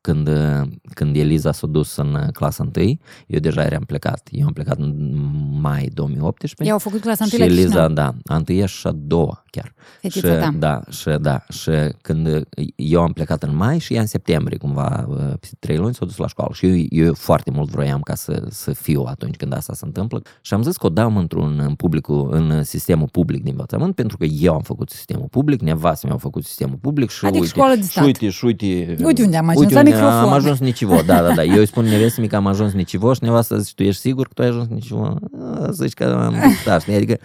când, 0.00 0.28
uh, 0.28 0.60
când 0.94 1.16
Eliza 1.16 1.52
s-a 1.52 1.66
dus 1.66 1.96
în 1.96 2.14
uh, 2.14 2.28
clasa 2.32 2.68
1, 2.76 2.98
eu 3.26 3.38
deja 3.40 3.62
eram 3.64 3.82
plecat. 3.82 4.28
Eu 4.30 4.46
am 4.46 4.52
plecat 4.52 4.78
în 4.78 5.14
mai 5.60 5.90
2018. 5.94 6.62
Ei 6.64 6.70
au 6.70 6.78
făcut 6.78 7.00
clasa 7.00 7.24
și 7.24 7.32
întâi 7.32 7.48
la 7.48 7.52
Eliza, 7.54 7.68
Chișinău. 7.68 7.88
da, 7.88 8.14
a 8.24 8.36
întâia 8.36 8.66
și 8.66 8.86
a 8.86 8.92
doua 8.92 9.43
chiar. 9.54 9.74
Fetița 10.00 10.28
și, 10.28 10.40
ta. 10.40 10.54
Da, 10.58 10.80
și 10.90 11.08
da, 11.20 11.44
și 11.48 11.70
când 12.02 12.46
eu 12.76 13.02
am 13.02 13.12
plecat 13.12 13.42
în 13.42 13.56
mai 13.56 13.78
și 13.78 13.94
ea 13.94 14.00
în 14.00 14.06
septembrie, 14.06 14.58
cumva, 14.58 15.06
uh, 15.08 15.16
peste 15.40 15.56
trei 15.58 15.76
luni 15.76 15.94
s-a 15.94 16.04
dus 16.04 16.16
la 16.16 16.26
școală 16.26 16.50
și 16.54 16.66
eu, 16.66 17.04
eu 17.06 17.14
foarte 17.14 17.50
mult 17.50 17.70
vroiam 17.70 18.00
ca 18.00 18.14
să, 18.14 18.46
să 18.50 18.72
fiu 18.72 19.02
atunci 19.02 19.36
când 19.36 19.54
asta 19.54 19.74
se 19.74 19.84
întâmplă 19.84 20.22
și 20.40 20.54
am 20.54 20.62
zis 20.62 20.76
că 20.76 20.86
o 20.86 20.88
dăm 20.88 21.16
într-un 21.16 21.60
în 21.66 21.74
publicul, 21.74 22.28
în 22.32 22.62
sistemul 22.64 23.08
public 23.08 23.42
de 23.42 23.50
învățământ 23.50 23.94
pentru 23.94 24.16
că 24.16 24.24
eu 24.24 24.54
am 24.54 24.60
făcut 24.62 24.90
sistemul 24.90 25.26
public, 25.30 25.60
nevastă 25.60 26.06
mi-au 26.06 26.18
făcut 26.18 26.44
sistemul 26.44 26.76
public 26.80 27.10
și 27.10 27.24
Adică 27.24 27.40
uite, 27.40 27.54
școală 27.54 27.74
de 27.74 27.80
și 27.80 27.88
stat. 27.88 28.04
uite, 28.04 28.28
și 28.28 28.44
uite, 28.44 28.96
Uite 29.04 29.22
unde 29.22 29.36
am 29.36 29.48
ajuns, 29.48 29.60
uite 29.64 29.74
la 29.74 29.80
unde 29.80 29.90
microfon. 29.90 30.18
Am 30.18 30.32
ajuns 30.32 30.58
nicivo, 30.58 31.00
da, 31.06 31.22
da, 31.22 31.34
da. 31.34 31.44
Eu 31.54 31.58
îi 31.58 31.66
spun 31.66 31.84
nevestii 31.84 32.28
că 32.28 32.36
am 32.36 32.46
ajuns 32.46 32.72
nicivo 32.72 33.12
și 33.12 33.22
nevasta 33.22 33.58
zice, 33.58 33.74
tu 33.74 33.82
ești 33.82 34.00
sigur 34.00 34.26
că 34.26 34.32
tu 34.34 34.42
ai 34.42 34.48
ajuns 34.48 34.68
nicivo? 34.68 35.18
A, 35.40 35.70
Zici 35.70 35.92
că 35.92 36.04
am 36.04 36.34
da, 36.64 36.78
știi? 36.78 36.94
Adică 36.94 37.18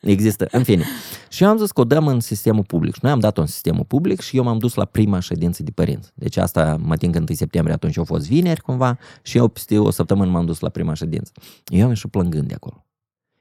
există, 0.00 0.48
în 0.50 0.62
fine. 0.62 0.84
Și 1.28 1.42
eu 1.42 1.48
am 1.48 1.56
zis 1.56 1.70
că 1.74 1.80
o 1.80 1.84
dăm 1.84 2.06
în 2.06 2.20
sistemul 2.20 2.64
public. 2.64 2.94
Și 2.94 3.00
noi 3.02 3.12
am 3.12 3.18
dat-o 3.18 3.40
în 3.40 3.46
sistemul 3.46 3.84
public 3.84 4.20
și 4.20 4.36
eu 4.36 4.44
m-am 4.44 4.58
dus 4.58 4.74
la 4.74 4.84
prima 4.84 5.18
ședință 5.20 5.62
de 5.62 5.70
părinți. 5.70 6.12
Deci 6.14 6.36
asta 6.36 6.76
mă 6.80 6.96
tin 6.96 7.12
că 7.12 7.18
1 7.18 7.26
septembrie 7.30 7.74
atunci 7.74 7.98
au 7.98 8.04
fost 8.04 8.26
vineri 8.26 8.60
cumva 8.60 8.98
și 9.22 9.36
eu 9.36 9.48
peste 9.48 9.78
o 9.78 9.90
săptămână 9.90 10.30
m-am 10.30 10.44
dus 10.44 10.60
la 10.60 10.68
prima 10.68 10.94
ședință. 10.94 11.32
Eu 11.66 11.82
am 11.82 11.88
ieșit 11.88 12.10
plângând 12.10 12.48
de 12.48 12.54
acolo. 12.54 12.84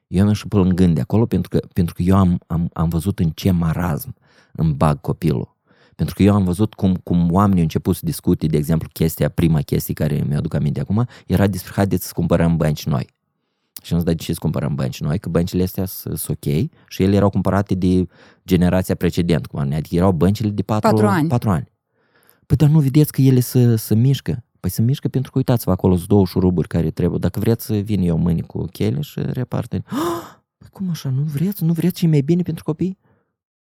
Eu 0.08 0.22
am 0.22 0.28
ieșit 0.28 0.48
plângând 0.48 0.96
de 0.96 1.02
acolo 1.02 1.26
pentru 1.26 1.50
că, 1.50 1.68
pentru 1.74 1.94
că 1.94 2.02
eu 2.02 2.18
am, 2.18 2.40
am, 2.48 2.70
am 2.74 2.90
văzut 2.90 3.20
în 3.20 3.30
ce 3.30 3.52
marazm 3.52 4.16
îmi 4.52 4.74
bag 4.74 5.02
copilul. 5.02 5.58
Pentru 5.96 6.16
că 6.16 6.24
eu 6.24 6.34
am 6.34 6.44
văzut 6.44 6.74
cum, 6.74 6.96
cum 7.04 7.32
oamenii 7.32 7.58
au 7.58 7.64
început 7.64 7.96
să 7.96 8.02
discute, 8.04 8.48
de 8.48 8.58
exemplu, 8.58 8.90
chestia, 8.94 9.30
prima 9.30 9.62
chestie 9.62 9.94
care 9.94 10.24
mi-aduc 10.28 10.54
aminte 10.54 10.80
acum, 10.80 11.08
era 11.28 11.48
despre 11.48 11.72
haideți 11.76 12.08
să 12.08 12.12
cumpărăm 12.16 12.58
bănci 12.58 12.86
noi. 12.86 13.08
Și 13.82 13.94
am 13.94 14.00
zis, 14.00 14.08
dar 14.08 14.16
de 14.16 14.24
ce 14.24 14.34
să 14.34 14.40
cumpărăm 14.42 14.76
bănci 14.76 15.00
noi? 15.02 15.20
Că 15.20 15.30
băncile 15.30 15.64
astea 15.64 15.86
sunt 15.86 16.26
ok 16.28 16.54
și 16.88 17.04
ele 17.04 17.16
erau 17.16 17.30
cumpărate 17.30 17.76
de 17.76 18.06
generația 18.46 18.96
precedentă, 18.96 19.48
cum 19.52 19.60
adică 19.60 19.96
erau 19.96 20.12
băncile 20.12 20.50
de 20.50 20.62
patru, 20.62 20.90
Patru 20.90 21.08
ani. 21.08 21.28
patru 21.28 21.50
ani. 21.50 21.72
Păi 22.46 22.58
dar 22.58 22.70
nu 22.70 22.80
vedeți 22.80 23.12
că 23.12 23.22
ele 23.22 23.40
se, 23.40 23.76
se 23.76 23.96
mișcă? 23.96 24.44
Păi 24.60 24.70
se 24.70 24.82
mișcă 24.82 25.08
pentru 25.08 25.32
că 25.32 25.38
uitați-vă 25.38 25.72
acolo 25.72 25.96
sunt 25.96 26.08
două 26.08 26.26
șuruburi 26.26 26.68
care 26.68 26.92
trebuie. 26.92 27.20
Dacă 27.20 27.40
vreți 27.40 27.66
să 27.66 27.74
vin 27.74 28.02
eu 28.02 28.18
mâine 28.18 28.42
cu 28.42 28.66
chele 28.66 29.02
și 29.02 29.20
reparte. 29.26 29.84
Păi 30.58 30.68
cum 30.72 30.90
așa? 30.90 31.10
Nu 31.10 31.22
vreți? 31.22 31.64
Nu 31.64 31.74
vreți 31.74 31.94
ce 31.94 32.06
e 32.06 32.10
mai 32.10 32.22
bine 32.22 32.42
pentru 32.42 32.64
copii? 32.64 32.98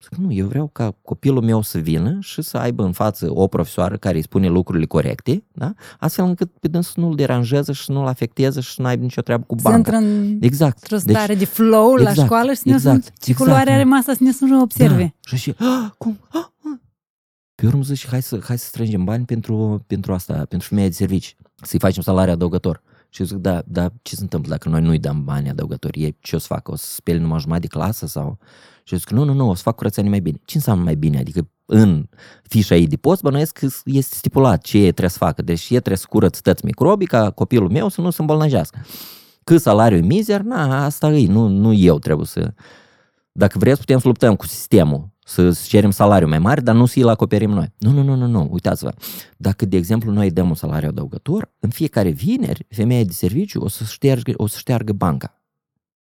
Zic, 0.03 0.15
nu, 0.15 0.31
eu 0.31 0.47
vreau 0.47 0.67
ca 0.67 0.95
copilul 1.01 1.43
meu 1.43 1.61
să 1.61 1.77
vină 1.77 2.17
și 2.19 2.41
să 2.41 2.57
aibă 2.57 2.83
în 2.83 2.91
față 2.91 3.27
o 3.33 3.47
profesoară 3.47 3.97
care 3.97 4.15
îi 4.15 4.23
spune 4.23 4.47
lucrurile 4.47 4.85
corecte, 4.85 5.43
da? 5.51 5.73
astfel 5.99 6.25
încât 6.25 6.51
pe 6.59 6.67
dânsul 6.67 7.03
nu-l 7.03 7.15
deranjează 7.15 7.71
și 7.71 7.91
nu-l 7.91 8.07
afecteze 8.07 8.59
și 8.61 8.73
să 8.73 8.81
nu 8.81 8.87
aibă 8.87 9.03
nicio 9.03 9.21
treabă 9.21 9.43
cu 9.47 9.55
Să 9.55 9.61
banca. 9.63 9.77
intră 9.77 9.95
în 9.95 10.37
Exact. 10.41 10.77
într-o 10.81 10.97
stare 10.97 11.35
de 11.35 11.45
flow 11.45 11.93
la 11.93 12.09
exact, 12.09 12.27
școală 12.27 12.51
și 12.51 12.57
să 12.57 12.63
ne 12.65 12.73
exact, 12.73 13.03
sunt, 13.03 13.17
ce 13.19 13.29
exact. 13.31 13.49
culoare 13.49 13.71
are 13.71 13.83
masa 13.83 14.13
să 14.13 14.23
ne 14.23 14.31
sunt 14.31 14.61
observe. 14.61 15.03
Da. 15.03 15.29
Și 15.29 15.37
și, 15.37 15.55
ah, 15.57 15.89
cum? 15.97 16.19
Ah, 16.29 16.39
ah. 16.39 16.79
Pe 17.55 17.65
urmă 17.65 17.81
zic, 17.83 18.07
hai 18.07 18.21
să, 18.21 18.39
hai 18.43 18.57
să 18.57 18.65
strângem 18.65 19.03
bani 19.03 19.25
pentru, 19.25 19.83
pentru 19.87 20.13
asta, 20.13 20.33
pentru 20.33 20.67
femeia 20.67 20.87
de 20.87 20.93
servici, 20.93 21.35
să-i 21.61 21.79
facem 21.79 22.01
salariu 22.01 22.33
adăugător. 22.33 22.81
Și 23.13 23.21
eu 23.21 23.27
zic, 23.27 23.37
da, 23.37 23.61
da, 23.65 23.89
ce 24.01 24.15
se 24.15 24.21
întâmplă 24.21 24.49
dacă 24.49 24.69
noi 24.69 24.81
nu-i 24.81 24.99
dăm 24.99 25.23
bani 25.23 25.49
adăugători? 25.49 26.01
Ei 26.01 26.17
ce 26.19 26.35
o 26.35 26.39
să 26.39 26.45
facă? 26.47 26.71
O 26.71 26.75
să 26.75 26.85
speli 26.93 27.19
numai 27.19 27.39
jumătate 27.39 27.67
de 27.67 27.77
clasă? 27.77 28.07
sau? 28.07 28.37
Și 28.83 28.93
eu 28.93 28.99
zic, 28.99 29.09
nu, 29.09 29.23
nu, 29.23 29.33
nu, 29.33 29.49
o 29.49 29.53
să 29.53 29.61
fac 29.61 29.75
curățenie 29.75 30.09
mai 30.09 30.19
bine. 30.19 30.37
Ce 30.45 30.57
înseamnă 30.57 30.83
mai 30.83 30.95
bine? 30.95 31.19
Adică 31.19 31.47
în 31.65 32.05
fișa 32.43 32.75
ei 32.75 32.87
de 32.87 32.95
post, 32.95 33.21
bănuiesc 33.21 33.57
că 33.57 33.67
este 33.85 34.15
stipulat 34.15 34.61
ce 34.61 34.77
trebuie 34.77 35.09
să 35.09 35.17
facă. 35.17 35.41
Deci 35.41 35.63
e 35.63 35.67
trebuie 35.67 35.97
să 35.97 36.05
curăț 36.09 36.39
tăți 36.39 36.65
microbii 36.65 37.07
ca 37.07 37.31
copilul 37.31 37.69
meu 37.69 37.89
să 37.89 38.01
nu 38.01 38.09
se 38.09 38.21
îmbolnăjească. 38.21 38.85
Cât 39.43 39.61
salariu 39.61 40.05
mizer, 40.05 40.41
na, 40.41 40.85
asta 40.85 41.11
e, 41.11 41.27
nu, 41.27 41.47
nu 41.47 41.73
eu 41.73 41.99
trebuie 41.99 42.25
să... 42.25 42.53
Dacă 43.31 43.57
vreți, 43.57 43.79
putem 43.79 43.99
să 43.99 44.07
luptăm 44.07 44.35
cu 44.35 44.47
sistemul, 44.47 45.09
să 45.25 45.61
cerem 45.67 45.91
salariu 45.91 46.27
mai 46.27 46.39
mare, 46.39 46.61
dar 46.61 46.75
nu 46.75 46.85
să 46.85 46.99
îl 46.99 47.07
acoperim 47.07 47.49
noi. 47.49 47.73
Nu, 47.77 47.91
nu, 47.91 48.03
nu, 48.03 48.15
nu, 48.15 48.27
nu, 48.27 48.47
uitați-vă. 48.51 48.93
Dacă, 49.37 49.65
de 49.65 49.77
exemplu, 49.77 50.11
noi 50.11 50.31
dăm 50.31 50.49
un 50.49 50.55
salariu 50.55 50.87
adăugător, 50.87 51.51
în 51.59 51.69
fiecare 51.69 52.09
vineri, 52.09 52.65
femeia 52.69 53.03
de 53.03 53.11
serviciu 53.11 53.61
o 53.61 53.67
să 53.67 53.83
șteargă, 53.83 54.33
o 54.35 54.47
să 54.47 54.57
șteargă 54.57 54.93
banca. 54.93 55.41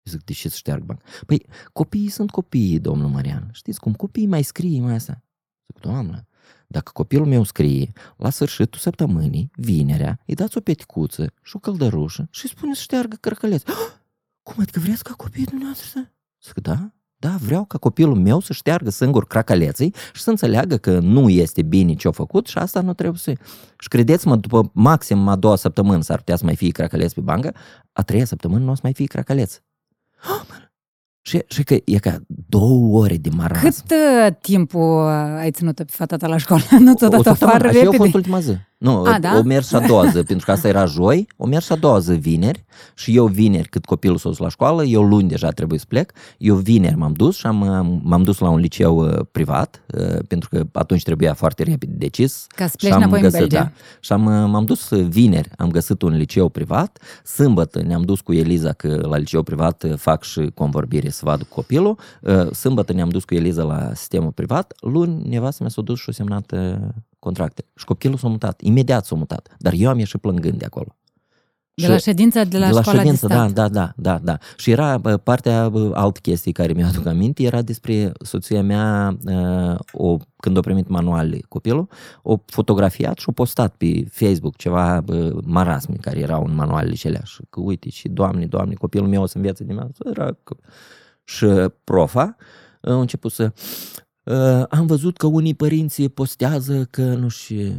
Zic, 0.05 0.25
de 0.25 0.33
ce 0.33 0.49
să 0.49 0.57
șteargă 0.57 0.85
banca? 0.85 1.03
Păi, 1.27 1.47
copiii 1.73 2.09
sunt 2.09 2.31
copii, 2.31 2.79
domnul 2.79 3.09
Marian. 3.09 3.49
Știți 3.53 3.81
cum? 3.81 3.93
Copiii 3.93 4.27
mai 4.27 4.43
scrie 4.43 4.81
mai 4.81 4.95
asta. 4.95 5.23
Zic, 5.67 5.83
doamnă, 5.83 6.27
dacă 6.67 6.91
copilul 6.95 7.27
meu 7.27 7.43
scrie, 7.43 7.93
la 8.17 8.31
sfârșitul 8.31 8.81
săptămânii, 8.81 9.51
vinerea, 9.57 10.21
îi 10.27 10.35
dați 10.35 10.57
o 10.57 10.61
peticuță 10.61 11.33
și 11.43 11.57
o 11.57 11.59
căldărușă 11.59 12.29
și 12.31 12.45
îi 12.45 12.51
spune 12.51 12.75
să 12.75 12.81
șteargă 12.81 13.17
cărcăleț. 13.21 13.63
Ah, 13.63 13.93
cum 14.47 14.55
adică 14.59 14.81
vreți 14.81 15.05
ca 15.05 15.15
copiii 15.15 15.47
dumneavoastră? 15.47 16.13
Zic, 16.43 16.61
da, 16.61 16.93
da, 17.23 17.37
vreau 17.41 17.65
ca 17.65 17.79
copilul 17.79 18.15
meu 18.15 18.41
să 18.41 18.53
șteargă 18.53 18.91
singur 18.91 19.27
cracaleții 19.27 19.95
și 20.13 20.23
să 20.23 20.31
înțeleagă 20.31 20.77
că 20.77 20.99
nu 20.99 21.29
este 21.29 21.63
bine 21.63 21.95
ce-a 21.95 22.11
făcut 22.11 22.47
și 22.47 22.59
asta 22.59 22.81
nu 22.81 22.95
trebuie 22.95 23.19
să... 23.19 23.33
Și 23.79 23.89
credeți-mă, 23.89 24.37
după 24.37 24.71
maxim 24.73 25.29
a 25.29 25.37
doua 25.37 25.57
săptămână 25.57 26.03
s-ar 26.03 26.17
putea 26.17 26.37
să 26.37 26.45
mai 26.45 26.57
fie 26.57 26.71
cracaleț 26.71 27.13
pe 27.13 27.21
bancă, 27.21 27.55
a 27.93 28.03
treia 28.03 28.25
săptămână 28.25 28.65
nu 28.65 28.71
o 28.71 28.75
să 28.75 28.81
mai 28.83 28.93
fie 28.93 29.07
cracaleț. 29.07 29.59
Și, 31.25 31.43
și 31.47 31.63
că 31.63 31.77
e 31.85 31.99
ca 31.99 32.19
două 32.27 33.01
ore 33.03 33.17
de 33.17 33.29
marasm. 33.37 33.87
Cât 33.87 33.91
uh, 33.91 34.35
timp 34.41 34.75
ai 35.39 35.51
ținut 35.51 35.75
pe 35.75 35.85
fata 35.87 36.17
ta 36.17 36.27
la 36.27 36.37
școală? 36.37 36.63
Nu 36.79 36.95
ți-o 36.95 37.09
dat 37.09 37.27
afară 37.27 37.57
repede? 37.57 37.79
Și 37.79 37.85
eu 37.85 37.93
fost 37.93 38.15
ultima 38.15 38.41
zi. 38.41 38.57
Nu, 38.83 39.03
a, 39.03 39.19
da? 39.19 39.37
o 39.39 39.43
mers 39.43 39.69
și 39.69 39.75
a 39.75 39.87
doua 39.87 40.07
zi, 40.07 40.23
pentru 40.23 40.45
că 40.45 40.51
asta 40.51 40.69
era 40.69 40.85
joi, 40.85 41.27
o 41.37 41.47
mers 41.47 41.65
și 41.65 41.73
a 41.73 41.77
doua 41.77 41.99
zi 41.99 42.13
vineri 42.13 42.65
și 42.95 43.17
eu 43.17 43.27
vineri, 43.27 43.69
cât 43.69 43.85
copilul 43.85 44.17
s-a 44.17 44.29
dus 44.29 44.39
la 44.39 44.49
școală, 44.49 44.85
eu 44.85 45.03
luni 45.03 45.29
deja 45.29 45.51
trebuie 45.51 45.79
să 45.79 45.85
plec, 45.89 46.13
eu 46.39 46.55
vineri 46.55 46.97
m-am 46.97 47.13
dus 47.13 47.37
și 47.37 47.47
am, 47.47 48.01
m-am 48.05 48.23
dus 48.23 48.39
la 48.39 48.49
un 48.49 48.59
liceu 48.59 48.97
uh, 48.97 49.19
privat, 49.33 49.83
uh, 49.95 50.19
pentru 50.29 50.49
că 50.49 50.65
atunci 50.73 51.03
trebuia 51.03 51.35
foarte 51.35 51.63
repede 51.63 51.93
decis. 51.97 52.47
Ca 52.49 52.67
să 52.67 52.75
pleci 52.79 52.93
înapoi 52.93 53.21
găsit, 53.21 53.41
în 53.41 53.49
Belgia. 53.49 53.63
Da, 53.63 53.71
și 54.01 54.13
am, 54.13 54.25
uh, 54.25 54.51
m-am 54.51 54.65
dus 54.65 54.89
vineri, 54.89 55.51
am 55.57 55.71
găsit 55.71 56.03
un 56.03 56.17
liceu 56.17 56.49
privat, 56.49 56.99
sâmbătă 57.25 57.83
ne-am 57.83 58.03
dus 58.03 58.21
cu 58.21 58.33
Eliza, 58.33 58.73
că 58.73 59.07
la 59.09 59.17
liceu 59.17 59.43
privat 59.43 59.85
fac 59.97 60.23
și 60.23 60.51
convorbire 60.55 61.11
să 61.11 61.21
vadă 61.25 61.45
copilul, 61.49 61.99
sâmbătă 62.53 62.93
ne-am 62.93 63.09
dus 63.09 63.25
cu 63.25 63.35
Eliza 63.35 63.63
la 63.63 63.91
sistemul 63.95 64.31
privat, 64.31 64.73
luni 64.81 65.29
nevastă 65.29 65.63
mea 65.63 65.71
s-a 65.71 65.83
dus 65.83 65.99
și 65.99 66.07
a 66.09 66.13
semnat 66.13 66.55
contracte. 67.23 67.65
Și 67.75 67.85
copilul 67.85 68.17
s-a 68.17 68.29
mutat, 68.29 68.61
imediat 68.61 69.05
s-a 69.05 69.15
mutat. 69.15 69.57
Dar 69.59 69.73
eu 69.77 69.89
am 69.89 69.99
ieșit 69.99 70.21
plângând 70.21 70.59
de 70.59 70.65
acolo. 70.65 70.97
De 71.75 71.87
la 71.87 71.97
ședința 71.97 72.45
de 72.45 72.59
la, 72.59 72.67
de 72.67 72.73
la 72.73 72.81
școala 72.81 72.99
ședință, 72.99 73.27
de 73.27 73.35
stat. 73.35 73.53
Da, 73.53 73.69
da, 73.69 73.93
da, 73.93 73.93
da, 73.97 74.19
da. 74.19 74.39
Și 74.57 74.71
era 74.71 75.01
partea, 75.23 75.71
altă 75.93 76.21
chestie 76.23 76.53
care 76.53 76.73
mi-aduc 76.73 77.07
aminte, 77.07 77.43
era 77.43 77.63
despre 77.63 78.13
soția 78.23 78.63
mea, 78.63 79.17
o, 79.93 80.17
când 80.37 80.57
a 80.57 80.61
primit 80.61 80.89
manual 80.89 81.45
copilul, 81.49 81.89
o 82.23 82.37
fotografiat 82.47 83.19
și 83.19 83.29
o 83.29 83.33
postat 83.33 83.75
pe 83.77 84.05
Facebook 84.11 84.57
ceva 84.57 85.05
marasmi 85.45 85.97
care 85.97 86.19
erau 86.19 86.45
în 86.45 86.55
manualele 86.55 86.95
celea. 86.95 87.23
Și 87.25 87.41
că 87.51 87.61
uite, 87.61 87.89
și 87.89 88.09
doamne, 88.09 88.47
doamne, 88.47 88.75
copilul 88.75 89.09
meu 89.09 89.23
o 89.23 89.27
să 89.27 89.37
învețe 89.37 89.65
din 89.65 89.91
era... 90.05 90.37
Și 91.25 91.47
profa 91.85 92.37
a 92.81 93.01
început 93.01 93.33
să 93.33 93.53
Uh, 94.23 94.63
am 94.69 94.87
văzut 94.87 95.17
că 95.17 95.27
unii 95.27 95.55
părinți 95.55 96.03
postează 96.03 96.87
că 96.91 97.03
nu 97.03 97.29
și 97.29 97.73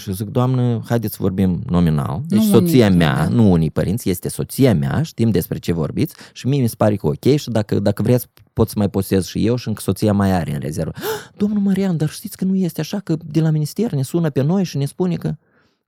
și 0.00 0.12
zic, 0.12 0.26
doamnă, 0.26 0.82
haideți 0.84 1.14
să 1.14 1.22
vorbim 1.22 1.62
nominal. 1.66 2.22
Deci 2.26 2.38
nu 2.38 2.44
soția 2.44 2.86
unii, 2.86 2.98
mea, 2.98 3.14
da. 3.14 3.28
nu 3.28 3.50
unii 3.50 3.70
părinți, 3.70 4.10
este 4.10 4.28
soția 4.28 4.74
mea, 4.74 5.02
știm 5.02 5.30
despre 5.30 5.58
ce 5.58 5.72
vorbiți 5.72 6.14
și 6.32 6.46
mie 6.46 6.60
mi 6.60 6.68
se 6.68 6.74
pare 6.76 6.96
că 6.96 7.06
ok 7.06 7.24
și 7.36 7.50
dacă, 7.50 7.78
dacă 7.78 8.02
vreți 8.02 8.26
pot 8.52 8.68
să 8.68 8.74
mai 8.76 8.88
postez 8.88 9.26
și 9.26 9.46
eu 9.46 9.56
și 9.56 9.68
încă 9.68 9.80
soția 9.80 10.12
mai 10.12 10.32
are 10.32 10.52
în 10.52 10.60
rezervă. 10.60 10.92
Ah, 10.94 11.30
domnul 11.40 11.60
Marian, 11.60 11.96
dar 11.96 12.08
știți 12.08 12.36
că 12.36 12.44
nu 12.44 12.54
este 12.54 12.80
așa 12.80 12.98
că 12.98 13.16
de 13.24 13.40
la 13.40 13.50
minister 13.50 13.92
ne 13.92 14.02
sună 14.02 14.30
pe 14.30 14.42
noi 14.42 14.64
și 14.64 14.76
ne 14.76 14.84
spune 14.84 15.16
că... 15.16 15.34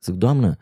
Zic, 0.02 0.14
doamnă, 0.14 0.56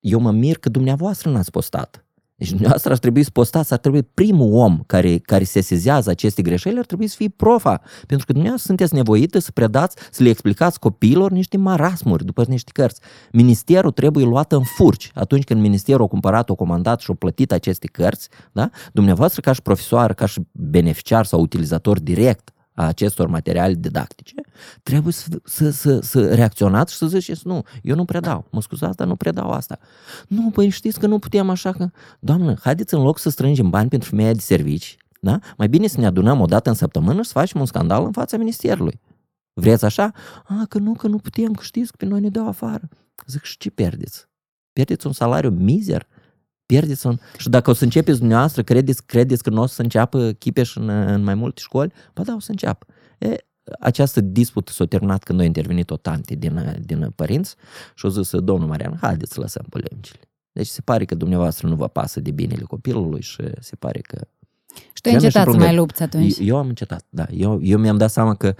eu 0.00 0.20
mă 0.20 0.30
mir 0.30 0.58
că 0.58 0.68
dumneavoastră 0.68 1.30
n-ați 1.30 1.50
postat. 1.50 2.06
Deci 2.38 2.48
dumneavoastră 2.48 2.92
ar 2.92 2.98
trebui 2.98 3.22
să 3.22 3.30
postați, 3.32 3.72
ar 3.72 3.78
trebui 3.78 4.02
primul 4.02 4.52
om 4.52 4.82
care, 4.86 5.18
care 5.18 5.44
se 5.44 5.60
sezează 5.60 6.10
aceste 6.10 6.42
greșeli, 6.42 6.78
ar 6.78 6.84
trebui 6.84 7.06
să 7.06 7.14
fie 7.16 7.28
profa. 7.28 7.80
Pentru 8.06 8.26
că 8.26 8.32
dumneavoastră 8.32 8.66
sunteți 8.66 8.94
nevoite 8.94 9.38
să 9.38 9.52
predați, 9.52 9.96
să 10.10 10.22
le 10.22 10.28
explicați 10.28 10.78
copiilor 10.78 11.30
niște 11.30 11.56
marasmuri 11.56 12.24
după 12.24 12.44
niște 12.48 12.70
cărți. 12.74 13.00
Ministerul 13.32 13.90
trebuie 13.90 14.24
luat 14.24 14.52
în 14.52 14.62
furci. 14.62 15.10
Atunci 15.14 15.44
când 15.44 15.60
ministerul 15.60 16.04
a 16.04 16.08
cumpărat, 16.08 16.50
a 16.50 16.54
comandat 16.54 17.00
și 17.00 17.10
a 17.10 17.14
plătit 17.14 17.52
aceste 17.52 17.86
cărți, 17.86 18.28
da? 18.52 18.70
dumneavoastră 18.92 19.40
ca 19.40 19.52
și 19.52 19.62
profesor, 19.62 20.12
ca 20.12 20.26
și 20.26 20.40
beneficiar 20.52 21.24
sau 21.24 21.40
utilizator 21.40 22.00
direct 22.00 22.52
a 22.78 22.86
acestor 22.86 23.26
materiale 23.26 23.74
didactice, 23.74 24.34
trebuie 24.82 25.12
să, 25.12 25.40
să, 25.44 25.70
să, 25.70 26.00
să 26.00 26.34
reacționați 26.34 26.92
și 26.92 26.98
să 26.98 27.06
ziceți, 27.06 27.46
nu, 27.46 27.62
eu 27.82 27.94
nu 27.94 28.04
predau, 28.04 28.46
mă 28.50 28.60
scuzați, 28.60 28.96
dar 28.96 29.06
nu 29.06 29.16
predau 29.16 29.50
asta. 29.50 29.78
Nu, 30.28 30.50
păi 30.50 30.68
știți 30.68 30.98
că 30.98 31.06
nu 31.06 31.18
putem 31.18 31.50
așa 31.50 31.72
că, 31.72 31.90
doamnă, 32.20 32.54
haideți 32.62 32.94
în 32.94 33.02
loc 33.02 33.18
să 33.18 33.30
strângem 33.30 33.70
bani 33.70 33.88
pentru 33.88 34.08
femeia 34.08 34.32
de 34.32 34.38
servici, 34.38 34.96
da? 35.20 35.38
mai 35.56 35.68
bine 35.68 35.86
să 35.86 36.00
ne 36.00 36.06
adunăm 36.06 36.40
o 36.40 36.46
dată 36.46 36.68
în 36.68 36.74
săptămână 36.74 37.22
și 37.22 37.26
să 37.26 37.38
facem 37.38 37.60
un 37.60 37.66
scandal 37.66 38.04
în 38.04 38.12
fața 38.12 38.36
ministerului. 38.36 39.00
Vreți 39.52 39.84
așa? 39.84 40.12
A, 40.44 40.64
că 40.68 40.78
nu, 40.78 40.92
că 40.92 41.06
nu 41.06 41.18
putem, 41.18 41.52
că 41.52 41.62
știți 41.62 41.90
că 41.90 41.96
pe 41.98 42.04
noi 42.04 42.20
ne 42.20 42.28
dau 42.28 42.48
afară. 42.48 42.88
Zic, 43.26 43.42
și 43.42 43.56
ce 43.58 43.70
pierdeți? 43.70 44.28
Pierdeți 44.72 45.06
un 45.06 45.12
salariu 45.12 45.50
mizer? 45.50 46.08
Pierdeți 46.72 47.06
un... 47.06 47.18
Și 47.36 47.48
dacă 47.48 47.70
o 47.70 47.72
să 47.72 47.84
începeți 47.84 48.18
dumneavoastră, 48.18 48.62
credeți, 48.62 49.06
credeți 49.06 49.42
că 49.42 49.50
nu 49.50 49.62
o 49.62 49.66
să 49.66 49.82
înceapă 49.82 50.32
Chipeș 50.32 50.76
în, 50.76 50.88
în 50.88 51.22
mai 51.22 51.34
multe 51.34 51.60
școli? 51.60 51.92
Ba 52.14 52.22
da, 52.22 52.34
o 52.34 52.40
să 52.40 52.50
înceapă. 52.50 52.86
E, 53.18 53.36
această 53.80 54.20
dispută 54.20 54.72
s-a 54.72 54.84
terminat 54.84 55.22
când 55.22 55.40
a 55.40 55.44
intervenit 55.44 55.90
o 55.90 55.96
tante 55.96 56.34
din, 56.34 56.76
din 56.84 57.12
părinți 57.16 57.54
și 57.94 58.06
a 58.06 58.08
zis, 58.08 58.30
domnul 58.36 58.68
Marian, 58.68 58.98
haideți 59.00 59.32
să 59.32 59.40
lăsăm 59.40 59.66
polemicile. 59.68 60.20
Deci 60.52 60.66
se 60.66 60.80
pare 60.80 61.04
că 61.04 61.14
dumneavoastră 61.14 61.68
nu 61.68 61.74
vă 61.74 61.88
pasă 61.88 62.20
de 62.20 62.30
binele 62.30 62.62
copilului 62.62 63.22
și 63.22 63.42
se 63.60 63.76
pare 63.76 64.00
că 64.00 64.26
și 64.98 65.04
tu 65.04 65.08
ai 65.08 65.14
încetat 65.14 65.50
să 65.50 65.56
mai 65.56 65.74
lupți 65.74 66.02
atunci. 66.02 66.38
Eu, 66.38 66.46
eu 66.46 66.56
am 66.56 66.68
încetat, 66.68 67.04
da. 67.08 67.26
Eu, 67.30 67.58
eu 67.62 67.78
mi-am 67.78 67.96
dat 67.96 68.10
seama 68.10 68.34
că, 68.34 68.54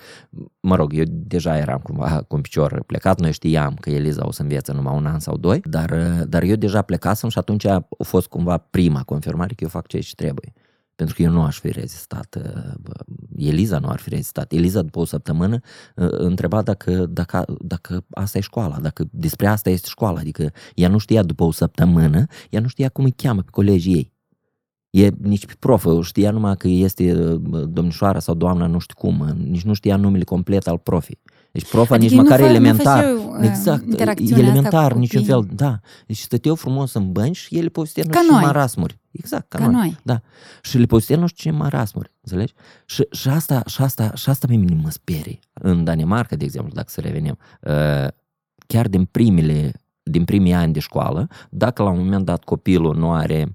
mă 0.61 0.76
rog, 0.76 0.93
eu 0.95 1.05
deja 1.09 1.57
eram 1.57 1.78
cumva 1.78 2.24
cu 2.28 2.34
un 2.36 2.41
picior 2.41 2.82
plecat, 2.86 3.20
noi 3.20 3.32
știam 3.32 3.74
că 3.74 3.91
Eliza 3.91 4.26
o 4.26 4.32
să 4.32 4.43
învețe 4.43 4.72
numai 4.72 4.97
un 4.97 5.07
an 5.07 5.18
sau 5.18 5.36
doi, 5.36 5.61
dar, 5.64 5.91
dar 6.28 6.43
eu 6.43 6.57
deja 6.57 6.82
plecasem 6.82 7.28
și 7.28 7.39
atunci 7.39 7.64
a 7.64 7.89
fost 8.05 8.26
cumva 8.26 8.57
prima 8.57 9.03
confirmare 9.03 9.55
că 9.55 9.64
eu 9.64 9.68
fac 9.68 9.86
ce 9.86 10.14
trebuie. 10.16 10.53
Pentru 10.95 11.14
că 11.16 11.22
eu 11.22 11.30
nu 11.30 11.43
aș 11.43 11.59
fi 11.59 11.70
rezistat, 11.70 12.39
Eliza 13.36 13.78
nu 13.78 13.89
ar 13.89 13.99
fi 13.99 14.09
rezistat. 14.09 14.53
Eliza 14.53 14.82
după 14.82 14.99
o 14.99 15.05
săptămână 15.05 15.59
întreba 15.95 16.62
dacă, 16.62 17.07
dacă, 17.07 17.45
dacă 17.61 18.05
asta 18.11 18.39
e 18.39 18.41
școala, 18.41 18.78
dacă 18.80 19.09
despre 19.11 19.47
asta 19.47 19.70
este 19.70 19.86
școala. 19.91 20.18
Adică 20.18 20.51
ea 20.74 20.89
nu 20.89 20.99
știa 20.99 21.22
după 21.22 21.45
o 21.45 21.51
săptămână, 21.51 22.26
ea 22.51 22.61
nu 22.61 22.68
știa 22.68 22.89
cum 22.89 23.05
îi 23.05 23.11
cheamă 23.16 23.41
pe 23.41 23.51
colegii 23.51 23.95
ei. 23.95 24.16
E 24.91 25.11
nici 25.22 25.47
pe 25.47 25.55
profă, 25.59 26.01
știa 26.03 26.30
numai 26.30 26.57
că 26.57 26.68
este 26.68 27.12
domnișoara 27.68 28.18
sau 28.18 28.34
doamna 28.34 28.66
nu 28.66 28.78
știu 28.78 28.95
cum, 28.99 29.36
nici 29.45 29.62
nu 29.62 29.72
știa 29.72 29.97
numele 29.97 30.24
complet 30.24 30.66
al 30.66 30.78
profii. 30.78 31.20
Deci 31.53 31.70
profa 31.70 31.95
adică 31.95 32.14
nici 32.14 32.22
măcar 32.22 32.41
elementar. 32.41 33.05
Eu, 33.05 33.39
exact, 33.43 34.01
elementar, 34.30 34.93
niciun 34.93 35.24
fel, 35.24 35.49
da. 35.53 35.80
Deci 36.07 36.18
stăteau 36.18 36.55
frumos 36.55 36.95
în 36.95 37.12
bănci 37.12 37.36
și 37.36 37.59
ele 37.59 37.68
povesteau 37.68 38.07
nu 38.07 38.12
știu 38.12 38.34
ce 38.34 38.45
marasmuri. 38.45 38.99
Exact, 39.11 39.49
ca, 39.49 39.59
ca 39.59 39.64
noi. 39.64 39.74
noi. 39.74 39.99
Da. 40.03 40.20
Și 40.62 40.78
le 40.78 40.84
povesteau 40.84 41.20
nu 41.20 41.26
știu 41.26 41.51
ce 41.51 41.57
marasmuri, 41.57 42.12
înțelegi? 42.20 42.53
Și, 42.86 43.07
și 43.11 43.28
asta, 43.28 43.62
și 43.66 43.82
asta, 43.82 44.12
și 44.14 44.28
asta 44.28 44.47
pe 44.47 44.57
mine 44.57 44.80
mă 44.82 44.91
sperie. 44.91 45.39
În 45.53 45.84
Danemarca, 45.84 46.36
de 46.36 46.45
exemplu, 46.45 46.72
dacă 46.74 46.89
să 46.91 47.01
revenim, 47.01 47.39
chiar 48.66 48.89
din 48.89 49.05
primele 49.05 49.72
din 50.03 50.24
primii 50.24 50.53
ani 50.53 50.72
de 50.72 50.80
școală, 50.80 51.28
dacă 51.51 51.82
la 51.82 51.91
un 51.91 51.99
moment 51.99 52.24
dat 52.24 52.45
copilul 52.45 52.97
nu 52.97 53.12
are 53.12 53.55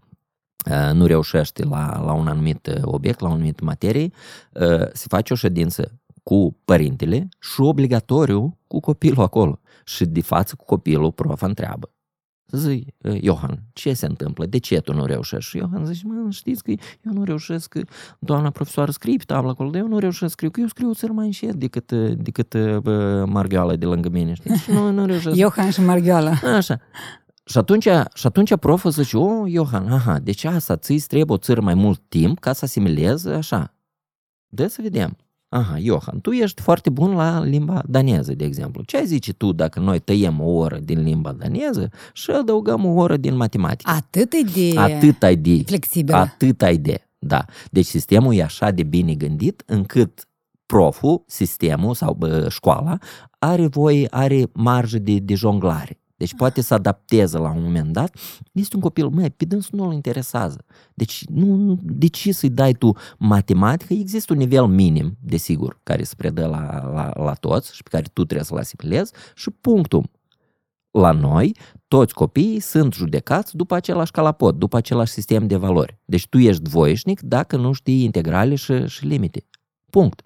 nu 0.93 1.05
reușește 1.05 1.63
la, 1.63 2.01
la 2.05 2.13
un 2.13 2.27
anumit 2.27 2.79
obiect, 2.81 3.19
la 3.19 3.27
o 3.29 3.31
anumită 3.31 3.63
materie, 3.63 4.09
se 4.93 5.05
face 5.07 5.33
o 5.33 5.35
ședință 5.35 5.91
cu 6.23 6.57
părintele 6.65 7.29
și 7.39 7.61
obligatoriu 7.61 8.57
cu 8.67 8.79
copilul 8.79 9.21
acolo. 9.23 9.59
Și 9.85 10.05
de 10.05 10.21
față 10.21 10.55
cu 10.55 10.65
copilul 10.65 11.11
profa 11.11 11.45
întreabă. 11.45 11.93
Zic, 12.57 12.87
Iohan, 13.21 13.63
ce 13.73 13.93
se 13.93 14.05
întâmplă? 14.05 14.45
De 14.45 14.57
ce 14.57 14.79
tu 14.79 14.93
nu 14.93 15.05
reușești? 15.05 15.49
Și 15.49 15.57
Iohan 15.57 15.85
zice, 15.85 16.07
mă, 16.07 16.29
știți 16.29 16.63
că 16.63 16.71
eu 16.71 17.11
nu 17.13 17.23
reușesc, 17.23 17.69
că 17.69 17.81
doamna 18.19 18.49
profesoară 18.49 18.91
scrie 18.91 19.17
pe 19.17 19.23
tabla 19.23 19.49
acolo, 19.49 19.69
dar 19.69 19.81
eu 19.81 19.87
nu 19.87 19.99
reușesc 19.99 20.19
să 20.19 20.27
scriu, 20.27 20.49
că 20.49 20.59
eu 20.59 20.67
scriu 20.67 20.93
țăr 20.93 21.09
mai 21.09 21.25
încet 21.25 21.53
decât, 21.53 21.91
decât 22.17 22.53
uh, 22.53 22.77
Margheala 23.25 23.75
de 23.75 23.85
lângă 23.85 24.09
mine, 24.09 24.33
știți? 24.33 24.61
Și 24.61 24.71
nu, 24.71 24.91
nu 24.91 25.05
reușesc. 25.05 25.35
Iohan 25.43 25.69
și 25.69 25.81
Margheala. 25.81 26.31
Așa. 26.55 26.79
Și 27.45 27.57
atunci, 27.57 27.87
și 28.13 28.27
atunci 28.27 28.55
proful 28.55 28.91
zice, 28.91 29.17
o, 29.17 29.47
Iohan, 29.47 29.91
aha, 29.91 30.19
deci 30.19 30.43
asta 30.43 30.77
ți 30.77 31.07
trebuie 31.07 31.35
o 31.37 31.39
țără 31.39 31.61
mai 31.61 31.73
mult 31.73 32.01
timp 32.07 32.39
ca 32.39 32.53
să 32.53 32.65
asimilezi 32.65 33.29
așa. 33.29 33.73
De 34.47 34.67
să 34.67 34.79
vedem. 34.81 35.17
Aha, 35.49 35.79
Johan, 35.79 36.21
tu 36.21 36.31
ești 36.31 36.61
foarte 36.61 36.89
bun 36.89 37.15
la 37.15 37.43
limba 37.43 37.81
daneză, 37.87 38.33
de 38.33 38.45
exemplu. 38.45 38.83
Ce 38.83 38.97
ai 38.97 39.05
zice 39.05 39.33
tu 39.33 39.51
dacă 39.51 39.79
noi 39.79 39.99
tăiem 39.99 40.41
o 40.41 40.49
oră 40.51 40.77
din 40.77 41.03
limba 41.03 41.31
daneză 41.31 41.89
și 42.13 42.31
adăugăm 42.31 42.85
o 42.85 42.89
oră 42.89 43.17
din 43.17 43.35
matematică? 43.35 43.91
Atât 43.91 44.33
e 44.33 44.41
de 44.41 44.79
Atât 44.79 45.23
ai 45.23 45.35
de, 45.35 45.63
flexibilă. 45.65 46.17
atât 46.17 46.61
ai 46.61 46.77
de, 46.77 47.07
da. 47.19 47.45
Deci 47.71 47.85
sistemul 47.85 48.33
e 48.35 48.43
așa 48.43 48.71
de 48.71 48.83
bine 48.83 49.13
gândit 49.13 49.63
încât 49.65 50.27
proful, 50.65 51.23
sistemul 51.27 51.93
sau 51.93 52.13
bă, 52.13 52.47
școala 52.49 52.97
are 53.39 53.67
voie, 53.67 54.07
are 54.09 54.49
marjă 54.53 54.97
de, 54.97 55.17
de 55.17 55.33
jonglare. 55.33 55.99
Deci 56.23 56.35
poate 56.35 56.61
să 56.61 56.73
adapteze 56.73 57.37
la 57.37 57.51
un 57.51 57.63
moment 57.63 57.91
dat. 57.91 58.15
Este 58.51 58.75
un 58.75 58.81
copil, 58.81 59.07
măi, 59.07 59.29
pe 59.29 59.45
dânsul 59.45 59.79
nu-l 59.79 59.93
interesează. 59.93 60.65
Deci 60.93 61.23
nu, 61.27 61.79
de 61.81 62.07
ce 62.07 62.31
să-i 62.31 62.49
dai 62.49 62.73
tu 62.73 62.95
matematică? 63.17 63.93
Există 63.93 64.33
un 64.33 64.39
nivel 64.39 64.65
minim, 64.65 65.17
desigur, 65.21 65.79
care 65.83 66.03
se 66.03 66.13
predă 66.17 66.45
la, 66.45 66.89
la, 66.93 67.23
la 67.23 67.33
toți 67.33 67.75
și 67.75 67.83
pe 67.83 67.89
care 67.89 68.03
tu 68.03 68.23
trebuie 68.23 68.45
să-l 68.45 68.57
asimilezi 68.57 69.13
și 69.35 69.49
punctul. 69.49 70.09
La 70.91 71.11
noi, 71.11 71.55
toți 71.87 72.13
copiii 72.13 72.59
sunt 72.59 72.93
judecați 72.93 73.55
după 73.55 73.75
același 73.75 74.11
calapot, 74.11 74.57
după 74.57 74.77
același 74.77 75.11
sistem 75.11 75.47
de 75.47 75.55
valori. 75.55 75.97
Deci 76.05 76.27
tu 76.27 76.37
ești 76.37 76.69
voieșnic 76.69 77.21
dacă 77.21 77.57
nu 77.57 77.71
știi 77.71 78.03
integrale 78.03 78.55
și, 78.55 78.87
și 78.87 79.05
limite. 79.05 79.45
Punct. 79.89 80.21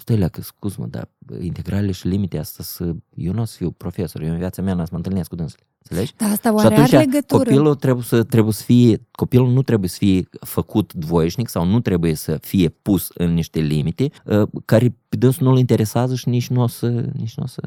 Stai 0.00 0.16
leacă, 0.16 0.40
scuz-mă, 0.42 0.86
dar 0.86 1.10
integralele 1.40 1.92
și 1.92 2.06
limite 2.08 2.38
asta 2.38 2.62
să... 2.62 2.94
Eu 3.14 3.32
nu 3.32 3.40
o 3.40 3.44
să 3.44 3.56
fiu 3.56 3.70
profesor, 3.70 4.22
eu 4.22 4.30
în 4.30 4.38
viața 4.38 4.62
mea 4.62 4.74
n 4.74 4.78
să 4.78 4.88
mă 4.90 4.96
întâlnesc 4.96 5.28
cu 5.28 5.34
dânsele. 5.36 5.62
Înțelegi? 5.78 6.14
Dar 6.16 6.30
asta 6.30 6.48
Și 6.48 6.54
oare 6.54 6.74
atunci 6.74 6.92
are 6.92 7.04
legătură? 7.04 7.42
copilul 7.42 7.74
trebuie 7.74 8.04
să, 8.04 8.22
trebuie 8.22 8.52
să 8.52 8.62
fie, 8.62 9.06
copilul 9.10 9.50
nu 9.52 9.62
trebuie 9.62 9.88
să 9.88 9.96
fie 9.98 10.28
făcut 10.40 10.92
dvoieșnic 10.92 11.48
sau 11.48 11.64
nu 11.66 11.80
trebuie 11.80 12.14
să 12.14 12.38
fie 12.40 12.68
pus 12.68 13.10
în 13.14 13.34
niște 13.34 13.60
limite 13.60 14.10
uh, 14.24 14.48
care 14.64 14.94
pe 15.08 15.16
dânsul 15.16 15.46
nu-l 15.46 15.58
interesează 15.58 16.14
și 16.14 16.28
nici 16.28 16.48
nu 16.48 16.62
o 16.62 16.66
să, 16.66 16.88
nici 17.16 17.34
nu 17.34 17.42
o 17.42 17.46
să 17.46 17.60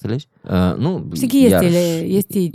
Înțelegi? 0.00 0.26
Uh, 0.44 0.76
nu, 0.78 1.08
Știi 1.14 1.28
că 1.28 1.36
este, 1.36 1.48
iarăși- 1.54 1.72
le, 1.72 2.04
este 2.06 2.50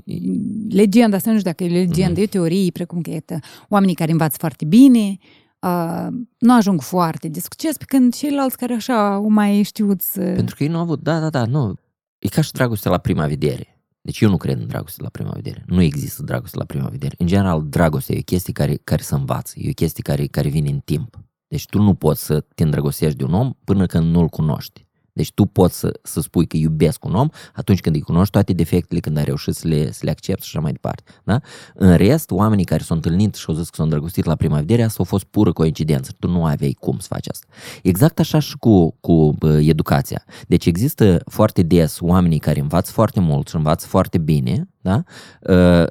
legenda, 0.69 1.15
asta 1.15 1.31
nu 1.31 1.37
știu 1.37 1.49
dacă 1.51 1.63
e 1.63 1.67
legendă, 1.67 2.11
Mhm. 2.11 2.21
e 2.21 2.25
teorie, 2.25 2.71
precum 2.71 3.01
că 3.01 3.09
iată, 3.09 3.39
oamenii 3.69 3.95
care 3.95 4.11
învață 4.11 4.35
foarte 4.39 4.65
bine, 4.65 5.17
uh, 5.63 6.07
nu 6.37 6.53
ajung 6.53 6.81
foarte 6.81 7.27
de 7.27 7.39
succes, 7.39 7.77
pe 7.77 7.85
când 7.87 8.13
ceilalți 8.13 8.57
care 8.57 8.73
așa 8.73 9.17
o 9.17 9.27
mai 9.27 9.63
știut 9.63 10.01
să... 10.01 10.21
Pentru 10.21 10.55
că 10.55 10.63
ei 10.63 10.69
nu 10.69 10.75
au 10.75 10.81
avut, 10.81 11.01
da, 11.01 11.19
da, 11.19 11.29
da, 11.29 11.45
nu. 11.45 11.75
E 12.19 12.27
ca 12.27 12.41
și 12.41 12.51
dragostea 12.51 12.91
la 12.91 12.97
prima 12.97 13.27
vedere. 13.27 13.67
Deci 14.01 14.21
eu 14.21 14.29
nu 14.29 14.37
cred 14.37 14.59
în 14.59 14.67
dragoste 14.67 15.01
la 15.01 15.09
prima 15.09 15.31
vedere. 15.33 15.63
Nu 15.65 15.81
există 15.81 16.23
dragoste 16.23 16.57
la 16.57 16.65
prima 16.65 16.87
vedere. 16.87 17.15
În 17.17 17.27
general, 17.27 17.63
dragostea 17.69 18.15
e 18.15 18.19
o 18.19 18.23
chestie 18.23 18.53
care, 18.53 18.75
care 18.83 19.01
se 19.01 19.15
învață, 19.15 19.53
e 19.57 19.69
o 19.69 19.73
chestie 19.73 20.03
care, 20.03 20.25
care 20.25 20.49
vine 20.49 20.69
în 20.69 20.79
timp. 20.79 21.19
Deci 21.47 21.65
tu 21.65 21.81
nu 21.81 21.93
poți 21.93 22.25
să 22.25 22.39
te 22.55 22.63
îndrăgostești 22.63 23.17
de 23.17 23.23
un 23.23 23.33
om 23.33 23.53
până 23.63 23.85
când 23.85 24.11
nu-l 24.11 24.27
cunoști. 24.27 24.87
Deci 25.13 25.31
tu 25.33 25.45
poți 25.45 25.79
să, 25.79 25.99
să 26.03 26.21
spui 26.21 26.47
că 26.47 26.57
iubesc 26.57 27.05
un 27.05 27.15
om 27.15 27.27
atunci 27.53 27.79
când 27.79 27.95
îi 27.95 28.01
cunoști 28.01 28.31
toate 28.31 28.53
defectele, 28.53 28.99
când 28.99 29.17
ai 29.17 29.23
reușit 29.23 29.53
să 29.53 29.67
le, 29.67 29.91
să 29.91 29.99
le 30.03 30.09
accepti 30.09 30.45
și 30.45 30.51
așa 30.53 30.63
mai 30.63 30.71
departe. 30.71 31.03
Da? 31.23 31.39
În 31.73 31.95
rest, 31.95 32.31
oamenii 32.31 32.65
care 32.65 32.83
s-au 32.83 32.95
întâlnit 32.95 33.35
și 33.35 33.45
au 33.47 33.53
zis 33.53 33.69
că 33.69 33.75
s-au 33.75 33.85
îndrăgostit 33.85 34.25
la 34.25 34.35
prima 34.35 34.57
vedere, 34.57 34.83
asta 34.83 35.03
a 35.03 35.05
fost 35.05 35.23
pură 35.23 35.53
coincidență. 35.53 36.11
Tu 36.19 36.27
nu 36.27 36.45
aveai 36.45 36.77
cum 36.79 36.99
să 36.99 37.07
faci 37.09 37.29
asta. 37.29 37.45
Exact 37.83 38.19
așa 38.19 38.39
și 38.39 38.57
cu, 38.57 38.97
cu 38.99 39.33
bă, 39.37 39.61
educația. 39.61 40.23
Deci 40.47 40.65
există 40.65 41.21
foarte 41.25 41.61
des 41.61 41.97
oamenii 41.99 42.39
care 42.39 42.59
învață 42.59 42.91
foarte 42.91 43.19
mult 43.19 43.47
și 43.47 43.55
învață 43.55 43.87
foarte 43.87 44.17
bine, 44.17 44.69
da? 44.81 45.03
Uh, 45.41 45.85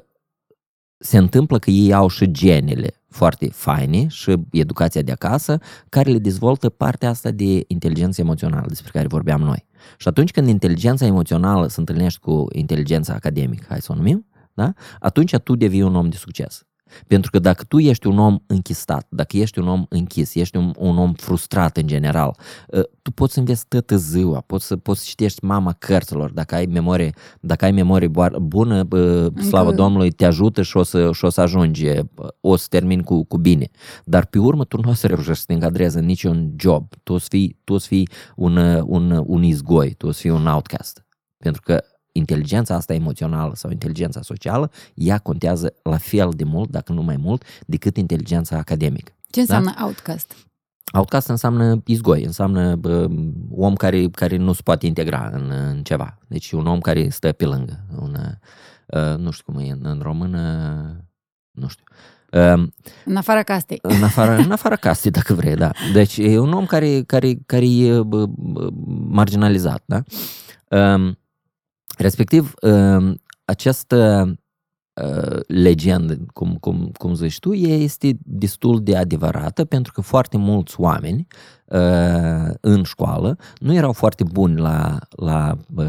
se 0.97 1.17
întâmplă 1.17 1.59
că 1.59 1.69
ei 1.69 1.93
au 1.93 2.07
și 2.07 2.31
genele 2.31 3.02
foarte 3.13 3.49
faine 3.51 4.07
și 4.07 4.35
educația 4.51 5.01
de 5.01 5.11
acasă, 5.11 5.57
care 5.89 6.11
le 6.11 6.17
dezvoltă 6.17 6.69
partea 6.69 7.09
asta 7.09 7.31
de 7.31 7.63
inteligență 7.67 8.21
emoțională 8.21 8.65
despre 8.67 8.91
care 8.93 9.07
vorbeam 9.07 9.41
noi. 9.41 9.65
Și 9.97 10.07
atunci 10.07 10.31
când 10.31 10.47
inteligența 10.47 11.05
emoțională 11.05 11.67
se 11.67 11.79
întâlnește 11.79 12.19
cu 12.21 12.45
inteligența 12.51 13.13
academică, 13.13 13.65
hai 13.69 13.81
să 13.81 13.91
o 13.91 13.95
numim, 13.95 14.25
da? 14.53 14.73
atunci 14.99 15.35
tu 15.35 15.55
devii 15.55 15.81
un 15.81 15.95
om 15.95 16.09
de 16.09 16.17
succes. 16.17 16.65
Pentru 17.07 17.31
că 17.31 17.39
dacă 17.39 17.63
tu 17.63 17.79
ești 17.79 18.07
un 18.07 18.17
om 18.17 18.37
închistat, 18.47 19.05
dacă 19.09 19.37
ești 19.37 19.59
un 19.59 19.67
om 19.67 19.85
închis, 19.89 20.35
ești 20.35 20.57
un, 20.57 20.73
un 20.77 20.97
om 20.97 21.13
frustrat 21.13 21.77
în 21.77 21.87
general, 21.87 22.37
ă, 22.73 22.81
tu 23.01 23.11
poți 23.11 23.33
să 23.33 23.39
înveți 23.39 23.65
toată 23.67 23.95
ziua, 23.95 24.41
poți 24.41 24.65
să, 24.65 24.77
poți 24.77 24.99
să 24.99 25.05
citești 25.09 25.45
mama 25.45 25.73
cărților, 25.73 26.31
dacă 26.31 26.55
ai 26.55 26.65
memorie, 26.65 27.13
dacă 27.39 27.65
ai 27.65 27.71
memorie 27.71 28.07
boar- 28.07 28.37
bună, 28.41 28.83
bă, 28.83 29.31
slavă 29.47 29.69
Încă- 29.69 29.81
Domnului, 29.81 30.11
te 30.11 30.25
ajută 30.25 30.61
și 30.61 30.77
o 30.77 30.83
să, 30.83 31.11
și 31.13 31.25
o 31.25 31.29
să 31.29 31.41
ajungi, 31.41 31.85
o 32.39 32.55
să 32.55 32.65
termini 32.69 33.03
cu, 33.03 33.23
cu 33.23 33.37
bine. 33.37 33.69
Dar 34.03 34.25
pe 34.25 34.39
urmă 34.39 34.65
tu 34.65 34.79
nu 34.81 34.89
o 34.89 34.93
să 34.93 35.07
reușești 35.07 35.39
să 35.39 35.43
te 35.47 35.53
încadrezi 35.53 35.97
în 35.97 36.05
niciun 36.05 36.53
job, 36.57 36.87
tu 37.03 37.13
o 37.13 37.17
să 37.17 37.27
fii, 37.29 37.59
tu 37.63 37.73
o 37.73 37.77
să 37.77 37.87
fii 37.87 38.09
un, 38.35 38.57
un, 38.85 39.23
un 39.25 39.43
izgoi, 39.43 39.93
tu 39.93 40.07
o 40.07 40.11
să 40.11 40.19
fii 40.19 40.29
un 40.29 40.47
outcast. 40.47 41.05
Pentru 41.37 41.61
că 41.61 41.83
inteligența 42.13 42.75
asta 42.75 42.93
emoțională 42.93 43.55
sau 43.55 43.71
inteligența 43.71 44.21
socială, 44.21 44.71
ea 44.93 45.17
contează 45.17 45.73
la 45.83 45.97
fel 45.97 46.29
de 46.35 46.43
mult, 46.43 46.69
dacă 46.69 46.93
nu 46.93 47.01
mai 47.01 47.17
mult, 47.17 47.43
decât 47.65 47.97
inteligența 47.97 48.57
academică. 48.57 49.11
Ce 49.29 49.39
înseamnă 49.39 49.73
outcast? 49.83 50.35
Outcast 50.93 51.27
înseamnă 51.27 51.81
izgoi, 51.85 52.23
înseamnă 52.23 52.75
bă, 52.75 53.09
om 53.51 53.75
care, 53.75 54.07
care 54.07 54.37
nu 54.37 54.53
se 54.53 54.61
poate 54.63 54.85
integra 54.85 55.29
în, 55.33 55.51
în 55.51 55.83
ceva. 55.83 56.17
Deci 56.27 56.51
un 56.51 56.67
om 56.67 56.79
care 56.79 57.09
stă 57.09 57.31
pe 57.31 57.45
lângă. 57.45 57.79
Un, 57.99 58.17
uh, 58.87 59.17
nu 59.17 59.31
știu 59.31 59.51
cum 59.51 59.61
e 59.61 59.71
în, 59.71 59.79
în 59.83 59.99
română, 60.01 60.39
nu 61.51 61.67
știu. 61.67 61.83
Uh, 62.31 62.69
În 63.05 63.15
afara 63.15 63.43
castei. 63.43 63.79
în 63.81 64.03
afară, 64.03 64.35
în 64.35 64.51
afară 64.51 64.75
casei, 64.75 65.11
dacă 65.11 65.33
vrei, 65.33 65.55
da. 65.55 65.71
Deci 65.93 66.17
e 66.17 66.39
un 66.39 66.53
om 66.53 66.65
care, 66.65 67.01
care, 67.01 67.33
care 67.45 67.65
e 67.65 68.01
bă, 68.01 68.25
bă, 68.25 68.69
marginalizat, 69.07 69.83
da? 69.85 70.03
Um, 70.77 71.17
respectiv, 71.97 72.53
um, 72.61 73.21
această 73.45 74.25
uh, 75.01 75.39
legendă, 75.47 76.17
cum, 76.33 76.57
cum, 76.59 76.91
cum 76.97 77.13
zici 77.13 77.39
tu, 77.39 77.53
ea 77.53 77.75
este 77.75 78.17
destul 78.23 78.83
de 78.83 78.97
adevărată 78.97 79.65
pentru 79.65 79.91
că 79.91 80.01
foarte 80.01 80.37
mulți 80.37 80.79
oameni 80.79 81.27
uh, 81.65 82.53
în 82.61 82.83
școală 82.83 83.37
nu 83.57 83.73
erau 83.73 83.91
foarte 83.91 84.23
buni 84.31 84.59
la, 84.59 84.97
la, 85.09 85.57
uh, 85.75 85.85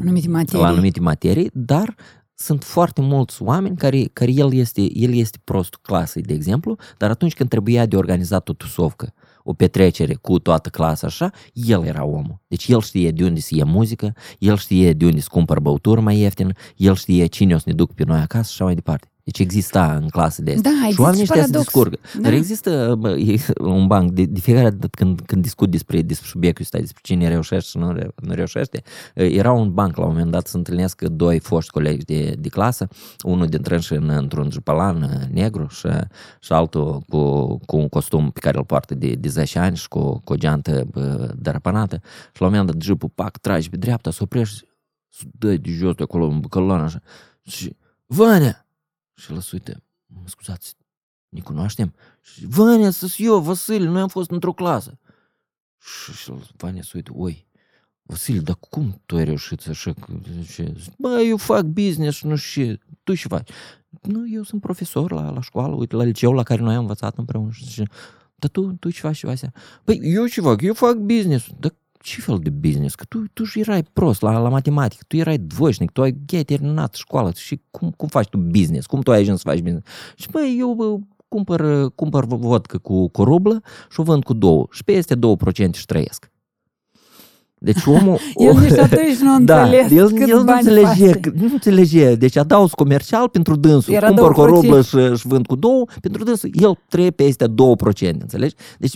Anumite 0.00 0.28
materii. 0.28 0.62
la 0.62 0.68
anumite 0.68 1.00
materii, 1.00 1.50
dar 1.52 1.94
sunt 2.34 2.64
foarte 2.64 3.00
mulți 3.00 3.42
oameni 3.42 3.76
care, 3.76 4.02
care 4.12 4.32
el, 4.32 4.54
este, 4.54 4.98
el 4.98 5.14
este 5.14 5.38
prostul 5.44 5.80
clasei, 5.82 6.22
de 6.22 6.34
exemplu, 6.34 6.76
dar 6.96 7.10
atunci 7.10 7.34
când 7.34 7.48
trebuia 7.48 7.86
de 7.86 7.96
organizat 7.96 8.48
o 8.48 8.52
tusovcă, 8.52 9.12
o 9.50 9.52
petrecere 9.52 10.14
cu 10.14 10.38
toată 10.38 10.68
clasa 10.68 11.06
așa, 11.06 11.30
el 11.52 11.84
era 11.84 12.04
omul. 12.04 12.40
Deci 12.48 12.68
el 12.68 12.80
știe 12.80 13.10
de 13.10 13.24
unde 13.24 13.40
să 13.40 13.54
ie 13.54 13.64
muzică, 13.64 14.14
el 14.38 14.56
știe 14.56 14.92
de 14.92 15.04
unde 15.04 15.20
să 15.20 15.28
cumpăr 15.30 15.60
băutură 15.60 16.00
mai 16.00 16.18
ieftin, 16.18 16.56
el 16.76 16.94
știe 16.94 17.26
cine 17.26 17.54
o 17.54 17.58
să 17.58 17.64
ne 17.66 17.72
duc 17.72 17.92
pe 17.92 18.04
noi 18.04 18.18
acasă 18.18 18.44
și 18.44 18.52
așa 18.52 18.64
mai 18.64 18.74
departe. 18.74 19.09
Deci 19.24 19.38
exista 19.38 19.94
în 19.94 20.08
clasă 20.08 20.42
de 20.42 20.52
astea. 20.54 20.70
Da, 20.70 20.76
și 20.76 20.84
există 20.84 21.02
oamenii 21.02 21.24
și 21.24 21.30
ăștia 21.32 21.44
se 21.44 21.50
paradox. 21.50 21.72
descurgă. 21.72 21.98
Da. 22.14 22.20
Dar 22.20 22.32
există 22.32 22.94
bă, 22.98 23.10
e 23.10 23.40
un 23.60 23.86
banc, 23.86 24.10
de, 24.10 24.24
de 24.24 24.40
fiecare 24.40 24.70
dată 24.70 24.88
când, 24.90 25.20
când 25.20 25.42
discut 25.42 25.70
despre, 25.70 26.02
despre 26.02 26.28
subiectul 26.28 26.62
ăsta, 26.62 26.78
despre 26.78 27.00
cine 27.04 27.28
reușește 27.28 27.68
și 27.70 27.78
nu, 27.78 27.92
re, 27.92 28.10
nu 28.14 28.34
reușește, 28.34 28.82
era 29.14 29.52
un 29.52 29.72
banc 29.72 29.96
la 29.96 30.04
un 30.04 30.10
moment 30.10 30.30
dat 30.30 30.46
să 30.46 30.56
întâlnesc 30.56 31.02
doi 31.02 31.38
foști 31.38 31.70
colegi 31.70 32.04
de, 32.04 32.34
de 32.38 32.48
clasă, 32.48 32.88
unul 33.24 33.46
dintre 33.46 33.78
ei 33.90 33.96
în, 33.96 34.08
într-un 34.08 34.50
jupalan 34.50 35.28
negru 35.32 35.66
și, 35.66 35.88
și 36.40 36.52
altul 36.52 37.02
cu, 37.08 37.44
cu 37.66 37.76
un 37.76 37.88
costum 37.88 38.30
pe 38.30 38.40
care 38.40 38.58
îl 38.58 38.64
poartă 38.64 38.94
de, 38.94 39.14
de 39.18 39.28
10 39.28 39.58
ani 39.58 39.76
și 39.76 39.88
cu, 39.88 40.20
cu 40.24 40.32
o 40.32 40.36
geantă 40.36 40.86
bă, 40.90 41.34
derapanată 41.36 42.00
și 42.34 42.40
la 42.40 42.46
un 42.46 42.52
moment 42.52 42.70
dat 42.70 42.82
jipul 42.82 43.10
pac 43.14 43.38
trage 43.38 43.68
pe 43.68 43.76
dreapta, 43.76 44.10
se 44.10 44.22
oprește, 44.22 44.66
se 45.08 45.24
dă 45.38 45.56
de 45.56 45.70
jos 45.70 45.94
de 45.94 46.02
acolo 46.02 46.26
în 46.26 46.40
bucălan 46.40 46.80
așa 46.80 47.00
și 47.42 47.76
Vania! 48.06 48.64
Și 49.20 49.32
el 49.32 49.40
se 49.40 49.50
uită, 49.52 49.82
mă 50.06 50.28
scuzați, 50.28 50.76
ne 51.28 51.40
cunoaștem? 51.40 51.94
Și 52.20 52.46
Vania, 52.46 52.90
sunt 52.90 53.14
eu, 53.16 53.40
Vasile, 53.40 53.88
noi 53.88 54.00
am 54.00 54.08
fost 54.08 54.30
într-o 54.30 54.52
clasă. 54.52 54.98
Și, 55.78 56.12
și 56.12 56.32
Vania 56.56 56.82
se 56.82 56.90
uită, 56.94 57.12
oi, 57.14 57.46
Vasile, 58.02 58.38
dar 58.38 58.56
cum 58.70 59.02
tu 59.06 59.16
ai 59.16 59.24
reușit 59.24 59.60
să 59.60 59.70
așa? 59.70 59.94
Și, 60.42 60.72
bă, 60.98 61.20
eu 61.20 61.36
fac 61.36 61.62
business 61.62 62.16
și 62.16 62.26
nu 62.26 62.36
știu 62.36 62.64
ce, 62.64 62.80
tu 63.02 63.14
ce 63.14 63.28
faci? 63.28 63.50
Nu, 64.02 64.28
eu 64.28 64.42
sunt 64.42 64.60
profesor 64.60 65.12
la, 65.12 65.30
la 65.30 65.40
școală, 65.40 65.74
uite, 65.74 65.96
la 65.96 66.02
liceu 66.02 66.32
la 66.32 66.42
care 66.42 66.62
noi 66.62 66.74
am 66.74 66.80
învățat 66.80 67.18
împreună. 67.18 67.50
Și, 67.50 67.64
zice, 67.64 67.84
dar 68.34 68.50
tu, 68.50 68.72
tu 68.72 68.90
ce 68.90 69.00
faci, 69.00 69.24
Vasea? 69.24 69.52
Păi, 69.84 70.00
eu 70.02 70.26
ce 70.26 70.40
fac? 70.40 70.60
Eu 70.60 70.74
fac 70.74 70.94
business. 70.94 71.46
Dar 71.58 71.74
ce 72.02 72.20
fel 72.20 72.38
de 72.38 72.50
business? 72.50 72.94
Că 72.94 73.04
tu, 73.04 73.24
tu 73.32 73.44
și 73.44 73.60
erai 73.60 73.82
prost 73.82 74.20
la, 74.20 74.38
la 74.38 74.48
matematică, 74.48 75.04
tu 75.08 75.16
erai 75.16 75.38
dvoșnic, 75.38 75.90
tu 75.90 76.02
ai, 76.02 76.16
ai 76.32 76.44
terminat 76.44 76.94
școala 76.94 77.32
și 77.32 77.60
cum, 77.70 77.90
cum 77.90 78.08
faci 78.08 78.28
tu 78.28 78.38
business? 78.38 78.86
Cum 78.86 79.00
tu 79.00 79.10
ai 79.10 79.20
ajuns 79.20 79.40
să 79.40 79.48
faci 79.48 79.60
business? 79.60 79.86
Și 80.16 80.28
băi, 80.30 80.56
eu 80.58 80.74
bă, 80.74 80.96
cumpăr, 81.28 81.90
cumpăr 81.94 82.24
vodcă 82.24 82.78
cu, 82.78 83.08
cu 83.08 83.24
rublă 83.24 83.62
și 83.90 84.00
o 84.00 84.02
vând 84.02 84.24
cu 84.24 84.32
două 84.32 84.66
și 84.70 84.84
peste 84.84 85.14
2% 85.14 85.18
și 85.72 85.86
trăiesc. 85.86 86.29
Deci 87.62 87.84
omul... 87.86 88.18
El 88.46 88.58
nici 88.58 88.78
atunci 88.78 89.18
nu 89.20 89.40
da, 89.40 89.62
înțeles 89.62 89.90
el, 89.90 90.10
câți 90.10 90.30
el 90.30 90.36
nu 90.36 90.44
bani 90.44 90.58
înțelege, 90.58 91.06
face. 91.06 91.32
nu 91.34 91.48
înțelege. 91.52 92.14
Deci 92.14 92.36
adaus 92.36 92.72
comercial 92.72 93.28
pentru 93.28 93.56
dânsul. 93.56 93.94
Era 93.94 94.06
Cumpăr 94.06 94.32
cu 94.32 94.40
o 94.40 94.44
2%. 94.44 94.48
rublă 94.48 94.82
și, 94.82 95.16
și 95.16 95.26
vând 95.26 95.46
cu 95.46 95.56
două, 95.56 95.84
pentru 96.00 96.24
dânsul 96.24 96.50
el 96.52 96.78
trebuie 96.88 97.10
peste 97.10 97.46
2%, 97.46 97.50
înțelegi? 98.20 98.54
Deci 98.78 98.94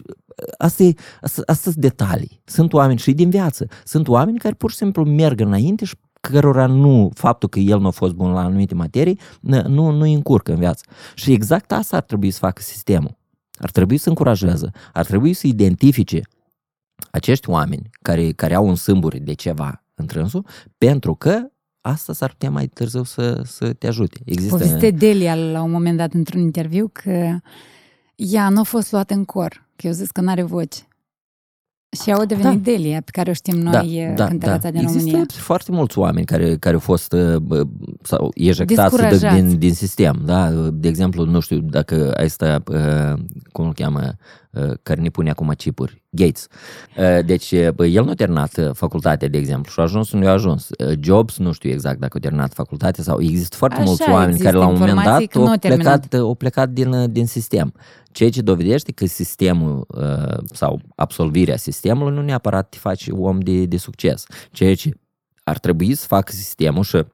asta 0.58 0.82
e, 0.82 0.92
asta, 1.20 1.42
asta 1.46 1.70
sunt 1.70 1.82
detalii. 1.82 2.40
Sunt 2.44 2.72
oameni 2.72 2.98
și 2.98 3.12
din 3.12 3.30
viață. 3.30 3.66
Sunt 3.84 4.08
oameni 4.08 4.38
care 4.38 4.54
pur 4.54 4.70
și 4.70 4.76
simplu 4.76 5.04
merg 5.04 5.40
înainte 5.40 5.84
și 5.84 5.94
cărora 6.20 6.66
nu, 6.66 7.10
faptul 7.14 7.48
că 7.48 7.58
el 7.58 7.80
nu 7.80 7.86
a 7.86 7.90
fost 7.90 8.12
bun 8.12 8.32
la 8.32 8.40
anumite 8.40 8.74
materii, 8.74 9.18
n- 9.38 9.64
nu, 9.66 9.90
nu 9.90 10.00
îi 10.00 10.12
încurcă 10.12 10.52
în 10.52 10.58
viață. 10.58 10.84
Și 11.14 11.32
exact 11.32 11.72
asta 11.72 11.96
ar 11.96 12.02
trebui 12.02 12.30
să 12.30 12.38
facă 12.38 12.62
sistemul. 12.62 13.16
Ar 13.58 13.70
trebui 13.70 13.96
să 13.96 14.08
încurajeze, 14.08 14.70
ar 14.92 15.04
trebui 15.04 15.32
să 15.32 15.46
identifice 15.46 16.22
acești 17.10 17.50
oameni 17.50 17.90
care, 18.02 18.30
care 18.30 18.54
au 18.54 18.66
un 18.66 18.74
sâmburi 18.74 19.18
de 19.20 19.32
ceva 19.32 19.84
întrânsul, 19.94 20.46
pentru 20.78 21.14
că 21.14 21.38
asta 21.80 22.12
s-ar 22.12 22.30
putea 22.30 22.50
mai 22.50 22.66
târziu 22.66 23.04
să, 23.04 23.42
să 23.44 23.72
te 23.72 23.86
ajute. 23.86 24.20
Există... 24.24 24.56
Poveste 24.56 24.90
Delia 24.90 25.34
la 25.34 25.62
un 25.62 25.70
moment 25.70 25.96
dat 25.96 26.12
într-un 26.12 26.40
interviu 26.40 26.90
că 26.92 27.38
ea 28.14 28.48
nu 28.48 28.60
a 28.60 28.62
fost 28.62 28.92
luată 28.92 29.14
în 29.14 29.24
cor, 29.24 29.68
că 29.76 29.86
eu 29.86 29.92
zis 29.92 30.10
că 30.10 30.20
nu 30.20 30.30
are 30.30 30.42
voce. 30.42 30.78
Și 32.02 32.12
au 32.12 32.24
devenit 32.24 32.62
Da. 32.62 32.70
Delia, 32.70 33.00
pe 33.00 33.10
care 33.10 33.30
o 33.30 33.32
știm 33.32 33.58
noi 33.58 34.12
da, 34.16 34.26
cântăreața 34.26 34.70
din 34.70 34.80
Există 34.80 35.10
România. 35.10 35.26
foarte 35.28 35.72
mulți 35.72 35.98
oameni 35.98 36.26
care, 36.26 36.56
care 36.56 36.74
au 36.74 36.80
fost 36.80 37.12
uh, 37.12 37.36
bă, 37.36 37.66
sau 38.02 38.30
ejectați 38.34 38.96
de, 38.96 39.02
Descurajați. 39.02 39.42
din, 39.42 39.58
din 39.58 39.74
sistem. 39.74 40.22
Da? 40.24 40.50
De 40.50 40.88
exemplu, 40.88 41.24
nu 41.24 41.40
știu 41.40 41.58
dacă 41.58 42.14
ai 42.16 42.30
sta, 42.30 42.62
uh, 42.66 43.22
cum 43.52 43.66
îl 43.66 43.72
cheamă, 43.72 44.00
uh, 44.00 44.12
care 44.82 45.00
ne 45.00 45.08
pune 45.08 45.30
acum 45.30 45.48
chipuri, 45.48 46.02
Gates. 46.10 46.46
Uh, 46.96 47.24
Deci, 47.24 47.50
uh, 47.50 47.68
bă, 47.70 47.86
el 47.86 48.04
nu 48.04 48.10
a 48.10 48.14
terminat 48.14 48.56
uh, 48.56 48.70
facultatea, 48.72 49.28
de 49.28 49.38
exemplu, 49.38 49.70
și 49.70 49.80
a 49.80 49.82
ajuns 49.82 50.12
unde 50.12 50.26
a 50.26 50.32
ajuns. 50.32 50.68
Uh, 50.78 50.92
Jobs, 51.00 51.38
nu 51.38 51.52
știu 51.52 51.70
exact 51.70 51.98
dacă 51.98 52.16
a 52.16 52.20
terminat 52.20 52.52
facultatea 52.52 53.04
sau 53.04 53.20
există 53.20 53.56
foarte 53.56 53.76
Așa, 53.76 53.84
mulți 53.86 54.10
oameni 54.10 54.28
există 54.28 54.44
care 54.44 54.56
la 54.56 54.66
un 54.66 54.72
moment 54.72 54.90
informații 54.90 55.26
dat 55.26 55.32
că 55.32 55.38
nu 55.38 55.44
au 55.44 55.50
au 55.50 55.56
terminat. 55.56 55.98
plecat, 56.06 56.20
au 56.20 56.34
plecat 56.34 56.68
din, 56.68 56.92
uh, 56.92 57.10
din 57.10 57.26
sistem. 57.26 57.74
Ceea 58.12 58.30
ce 58.30 58.40
dovedește 58.40 58.92
că 58.92 59.06
sistemul 59.06 59.86
uh, 59.88 60.38
sau 60.52 60.80
absolvirea 60.96 61.56
sistemului 61.56 62.14
nu 62.14 62.22
neapărat 62.22 62.68
te 62.68 62.78
face 62.78 63.10
om 63.10 63.40
de, 63.40 63.64
de 63.64 63.76
succes. 63.76 64.24
Ceea 64.50 64.74
ce 64.74 64.90
ar 65.44 65.58
trebui 65.58 65.94
să 65.94 66.06
facă 66.06 66.32
sistemul 66.32 66.82
și 66.82 67.04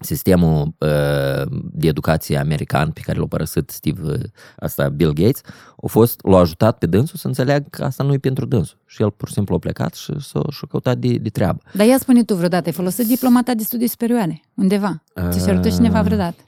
sistemul 0.00 0.74
uh, 0.78 1.46
de 1.72 1.86
educație 1.86 2.38
american 2.38 2.90
pe 2.90 3.00
care 3.00 3.18
l-a 3.18 3.26
părăsit 3.26 3.70
Steve, 3.70 4.10
uh, 4.10 4.20
asta 4.58 4.88
Bill 4.88 5.12
Gates, 5.12 5.40
a 5.82 5.86
fost, 5.86 6.26
l-a 6.26 6.38
ajutat 6.38 6.78
pe 6.78 6.86
dânsul 6.86 7.18
să 7.18 7.26
înțeleagă 7.26 7.66
că 7.70 7.84
asta 7.84 8.04
nu 8.04 8.12
e 8.12 8.18
pentru 8.18 8.46
dânsul. 8.46 8.78
Și 8.86 9.02
el 9.02 9.10
pur 9.10 9.28
și 9.28 9.34
simplu 9.34 9.54
a 9.54 9.58
plecat 9.58 9.94
și 9.94 10.12
s-a, 10.20 10.42
și-a 10.50 10.66
căutat 10.70 10.98
de, 10.98 11.16
de 11.16 11.28
treabă. 11.28 11.62
Dar 11.72 11.86
ia 11.86 11.98
spune 11.98 12.24
tu 12.24 12.34
vreodată, 12.34 12.66
ai 12.66 12.72
folosit 12.72 13.06
diploma 13.06 13.42
ta 13.42 13.54
de 13.54 13.62
studii 13.62 13.88
superioare, 13.88 14.42
undeva? 14.54 15.02
Ți 15.30 15.40
se 15.40 15.50
ajută 15.50 15.68
cineva 15.68 16.02
vreodată? 16.02 16.42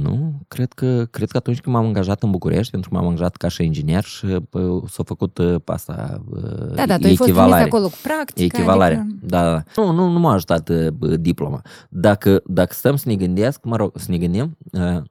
Nu, 0.00 0.27
cred 0.48 0.72
că, 0.72 1.06
cred 1.10 1.30
că 1.30 1.36
atunci 1.36 1.60
când 1.60 1.74
m-am 1.74 1.84
angajat 1.86 2.22
în 2.22 2.30
București, 2.30 2.70
pentru 2.70 2.90
că 2.90 2.96
m-am 2.96 3.06
angajat 3.06 3.36
ca 3.36 3.48
și 3.48 3.64
inginer 3.64 4.04
și 4.04 4.26
pă, 4.26 4.80
s-a 4.88 5.02
făcut 5.02 5.38
uh, 5.38 5.54
pe 5.64 5.72
asta 5.72 6.22
uh, 6.30 6.74
Da, 6.74 6.86
da, 6.86 6.96
tu 6.96 7.06
ai 7.06 7.16
fost 7.16 7.20
trimis 7.20 7.20
echivalare. 7.20 7.62
acolo 7.62 7.88
cu 7.88 7.98
practică. 8.02 8.56
Echivalare. 8.56 8.94
Adică... 8.94 9.16
Da, 9.22 9.42
da. 9.52 9.62
Nu, 9.76 9.92
nu, 9.92 10.08
nu 10.08 10.18
m-a 10.18 10.32
ajutat 10.32 10.68
uh, 10.68 10.88
bă, 10.88 11.16
diploma. 11.16 11.62
Dacă, 11.88 12.42
dacă 12.46 12.74
stăm 12.74 12.96
să 12.96 13.08
ne 13.08 13.14
gândesc, 13.14 13.64
mă 13.64 13.76
rog, 13.76 13.92
să 13.94 14.06
ne 14.10 14.18
gândim, 14.18 14.56
uh, 14.72 15.02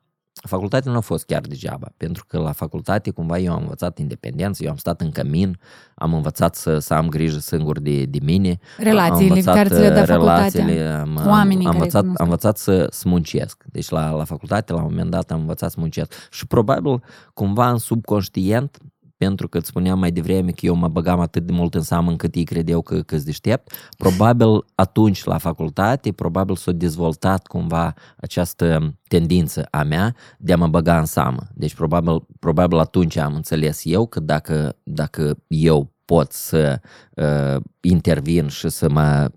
facultatea 0.48 0.92
nu 0.92 0.98
a 0.98 1.02
fost 1.02 1.26
chiar 1.26 1.42
degeaba, 1.42 1.88
pentru 1.98 2.26
că 2.28 2.40
la 2.40 2.52
facultate 2.52 3.12
cumva 3.12 3.38
eu 3.38 3.54
am 3.54 3.62
învățat 3.62 4.00
independență, 4.00 4.64
eu 4.64 4.70
am 4.70 4.76
stat 4.76 5.02
în 5.02 5.12
cămin, 5.12 5.60
am 5.96 6.14
învățat 6.14 6.56
să, 6.56 6.80
să 6.80 6.94
am 6.94 7.10
grijă 7.10 7.40
singur 7.40 7.80
de, 7.80 8.06
de 8.06 8.18
mine. 8.22 8.60
Relațiile 8.78 9.32
am 9.32 9.38
învățat, 9.38 9.56
care 9.56 9.70
ți 9.70 9.80
le 9.80 9.90
dă 9.90 10.00
uh, 10.00 10.06
facultatea, 10.06 10.46
relațiile, 10.46 10.88
am, 10.88 11.18
am, 11.18 11.28
oamenii 11.28 11.66
am, 11.66 11.72
care 11.72 11.78
învățat, 11.78 12.02
cunosc. 12.02 12.20
am 12.20 12.26
învățat 12.26 12.58
să, 12.58 12.88
să 12.92 13.10
muncesc. 13.10 13.64
Deci 13.72 13.90
la, 13.90 14.12
la 14.12 14.24
facultate, 14.24 14.74
la 14.74 14.78
un 14.80 14.88
moment 14.90 15.10
dat, 15.10 15.32
am 15.32 15.40
învățat 15.40 15.72
să 15.72 15.78
muncesc. 15.80 16.14
Și 16.32 16.48
probabil, 16.48 17.04
cumva 17.34 17.70
în 17.70 17.78
subconștient, 17.78 18.78
pentru 19.18 19.48
că 19.48 19.58
îți 19.58 19.68
spuneam 19.68 20.00
mai 20.00 20.12
devreme 20.12 20.52
că 20.52 20.66
eu 20.66 20.76
mă 20.76 20.88
băgam 20.88 21.20
atât 21.20 21.46
de 21.46 21.52
mult 21.52 21.76
în 21.76 21.82
seamă 21.82 22.10
încât 22.10 22.36
ei 22.36 22.44
credeau 22.44 22.82
că 22.82 23.02
că 23.02 23.18
deștept, 23.18 23.74
probabil 23.98 24.66
atunci 24.76 25.24
la 25.24 25.38
facultate, 25.38 26.12
probabil 26.12 26.56
s-a 26.56 26.72
dezvoltat 26.72 27.48
cumva 27.48 27.94
această 28.18 28.96
tendință 29.08 29.68
a 29.72 29.84
mea 29.84 30.16
de 30.38 30.54
a 30.54 30.58
mă 30.58 30.68
băga 30.68 31.00
în 31.00 31.06
seamă. 31.06 31.48
Deci 31.54 31.76
probabil, 31.76 32.26
probabil 32.40 32.78
atunci 32.78 33.16
am 33.16 33.36
înțeles 33.36 33.82
eu 33.84 34.08
că 34.08 34.20
dacă, 34.20 34.78
dacă 34.84 35.38
eu 35.48 35.94
pot 36.06 36.32
să 36.32 36.82
uh, 37.16 37.62
intervin 37.82 38.48
și 38.48 38.70
să 38.70 38.90
mă 38.90 39.32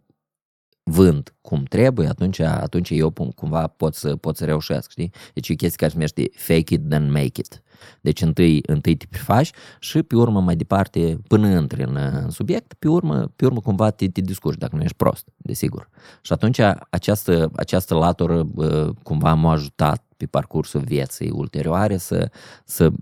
vând 0.82 1.34
cum 1.40 1.62
trebuie, 1.62 2.08
atunci, 2.08 2.38
atunci 2.38 2.90
eu 2.90 3.10
pum- 3.10 3.34
cumva 3.34 3.66
pot 3.66 3.94
să, 3.94 4.16
pot 4.16 4.36
să 4.36 4.44
reușesc, 4.44 4.90
știi? 4.90 5.12
Deci 5.34 5.48
e 5.48 5.52
o 5.52 5.56
chestie 5.56 5.76
care 5.76 5.90
se 5.90 5.96
numește 5.96 6.30
fake 6.32 6.74
it, 6.74 6.88
then 6.88 7.10
make 7.10 7.40
it. 7.40 7.62
Deci 8.00 8.22
întâi, 8.22 8.60
întâi 8.66 8.96
te 8.96 9.06
prefaci 9.10 9.50
și 9.78 10.02
pe 10.02 10.16
urmă 10.16 10.40
mai 10.40 10.56
departe, 10.56 11.18
până 11.28 11.48
intri 11.48 11.82
în, 11.82 11.96
în 11.96 12.30
subiect, 12.30 12.72
pe 12.72 12.88
urmă, 12.88 13.32
pe 13.36 13.46
urmă 13.46 13.60
cumva 13.60 13.90
te, 13.90 14.08
te 14.08 14.20
discurci 14.20 14.58
dacă 14.58 14.76
nu 14.76 14.82
ești 14.82 14.96
prost, 14.96 15.28
desigur. 15.36 15.88
Și 16.20 16.32
atunci 16.32 16.60
această, 16.90 17.50
această 17.56 17.94
latură 17.94 18.42
bă, 18.42 18.92
cumva 19.02 19.34
m-a 19.34 19.52
ajutat 19.52 20.04
pe 20.16 20.26
parcursul 20.26 20.80
vieții 20.80 21.30
ulterioare 21.30 21.96
să, 21.96 22.30
să 22.64 22.92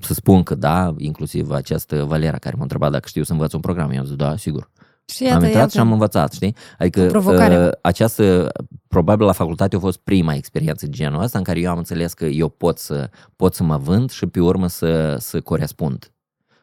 să 0.00 0.14
spun 0.14 0.42
că 0.42 0.54
da, 0.54 0.94
inclusiv 0.96 1.50
această 1.50 2.04
Valera 2.04 2.38
care 2.38 2.54
m-a 2.56 2.62
întrebat 2.62 2.90
dacă 2.90 3.08
știu 3.08 3.22
să 3.22 3.32
învăț 3.32 3.52
un 3.52 3.60
program, 3.60 3.90
eu 3.90 3.98
am 3.98 4.04
zis 4.04 4.16
da, 4.16 4.36
sigur. 4.36 4.70
Și 5.12 5.22
am 5.24 5.28
iată, 5.28 5.44
intrat 5.44 5.60
iată. 5.62 5.72
și 5.72 5.78
am 5.78 5.92
învățat, 5.92 6.32
știi? 6.32 6.56
Adică 6.78 7.02
O 7.02 7.06
provocare. 7.06 7.66
uh, 7.66 7.70
această, 7.82 8.52
probabil 8.88 9.26
la 9.26 9.32
facultate 9.32 9.76
a 9.76 9.78
fost 9.78 9.98
prima 9.98 10.34
experiență 10.34 10.86
de 10.86 10.92
genul 10.92 11.22
ăsta 11.22 11.38
în 11.38 11.44
care 11.44 11.60
eu 11.60 11.70
am 11.70 11.78
înțeles 11.78 12.12
că 12.12 12.24
eu 12.24 12.48
pot 12.48 12.78
să, 12.78 13.10
pot 13.36 13.54
să 13.54 13.62
mă 13.62 13.76
vând 13.76 14.10
și 14.10 14.26
pe 14.26 14.40
urmă 14.40 14.66
să, 14.66 15.16
să 15.18 15.40
corespund. 15.40 16.12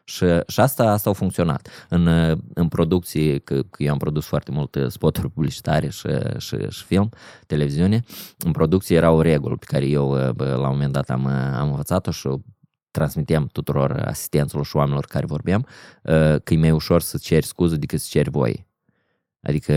Și, 0.08 0.24
și 0.46 0.60
asta, 0.60 0.90
asta 0.90 1.10
a 1.10 1.12
funcționat. 1.12 1.68
În, 1.88 2.06
uh, 2.06 2.38
în 2.54 2.68
producție, 2.68 3.38
că, 3.38 3.62
că 3.62 3.82
eu 3.82 3.92
am 3.92 3.98
produs 3.98 4.24
foarte 4.24 4.50
multe 4.50 4.88
spoturi 4.88 5.30
publicitare 5.30 5.88
și, 5.88 6.08
și, 6.38 6.56
și 6.68 6.84
film, 6.84 7.08
televiziune, 7.46 8.04
în 8.38 8.52
producție 8.52 8.96
era 8.96 9.10
o 9.10 9.20
regulă 9.20 9.56
pe 9.56 9.64
care 9.68 9.86
eu 9.86 10.10
uh, 10.10 10.30
bă, 10.30 10.44
la 10.44 10.68
un 10.68 10.72
moment 10.72 10.92
dat 10.92 11.10
am, 11.10 11.24
uh, 11.24 11.58
am 11.58 11.68
învățat-o 11.68 12.10
și 12.10 12.28
o 12.96 12.98
transmitem 12.98 13.48
tuturor 13.52 14.02
asistenților 14.06 14.64
și 14.64 14.76
oamenilor 14.76 15.04
care 15.04 15.26
vorbeam, 15.26 15.66
uh, 16.02 16.12
că 16.44 16.54
e 16.54 16.56
mai 16.56 16.70
ușor 16.70 17.00
să 17.00 17.18
ceri 17.18 17.46
scuze 17.46 17.76
decât 17.76 18.00
să 18.00 18.06
ceri 18.10 18.30
voie. 18.30 18.66
Adică 19.42 19.72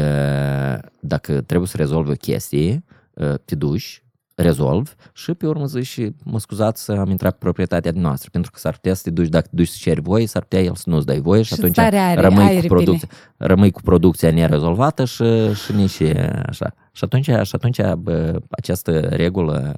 dacă 1.00 1.42
trebuie 1.42 1.68
să 1.68 1.78
rezolvi 1.78 2.10
o 2.12 2.14
chestie, 2.14 2.84
uh, 3.14 3.34
te 3.46 3.56
duci, 3.56 4.04
rezolvi 4.36 4.92
și 5.14 5.34
pe 5.34 5.48
urmă 5.48 5.66
zici, 5.66 6.00
mă 6.24 6.40
scuzați 6.40 6.84
să 6.84 6.92
am 6.92 7.10
intrat 7.10 7.32
pe 7.32 7.38
proprietatea 7.40 7.92
noastră, 7.96 8.30
pentru 8.32 8.52
că 8.52 8.60
s-ar 8.60 8.74
putea 8.74 8.94
să 8.94 9.02
te 9.04 9.10
duci, 9.10 9.28
dacă 9.28 9.48
te 9.50 9.56
duci 9.56 9.68
să 9.68 9.78
ceri 9.80 10.02
voie, 10.02 10.26
s-ar 10.28 10.42
putea 10.42 10.62
el 10.62 10.76
să 10.76 10.84
nu-ți 10.90 11.06
dai 11.06 11.20
voie 11.20 11.42
și, 11.42 11.48
Și 11.48 11.54
atunci 11.60 11.72
starea 11.74 12.08
are- 12.08 12.22
rămâi, 12.22 12.44
ai 12.44 12.56
cu 12.56 12.62
ripile. 12.62 12.74
producția, 12.84 13.08
rămâi 13.38 13.72
cu 13.72 13.82
producția 13.82 14.32
nerezolvată 14.32 15.06
și, 15.06 15.54
și 15.54 15.72
nici 15.72 16.02
așa. 16.46 16.74
Și 17.00 17.06
atunci, 17.06 17.26
și 17.26 17.56
atunci 17.56 17.80
bă, 17.98 18.42
această 18.50 19.00
regulă, 19.00 19.74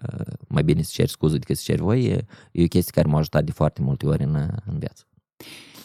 mai 0.48 0.64
bine 0.64 0.82
să 0.82 0.92
ceri 0.94 1.10
scuze 1.10 1.38
decât 1.38 1.58
să 1.58 1.64
ceri 1.66 1.82
voie, 1.82 2.12
e, 2.12 2.26
e 2.52 2.64
o 2.64 2.68
chestie 2.68 2.92
care 2.92 3.08
m-a 3.08 3.18
ajutat 3.18 3.44
de 3.44 3.52
foarte 3.52 3.82
multe 3.82 4.06
ori 4.06 4.24
în, 4.24 4.36
în 4.66 4.78
viață. 4.80 5.04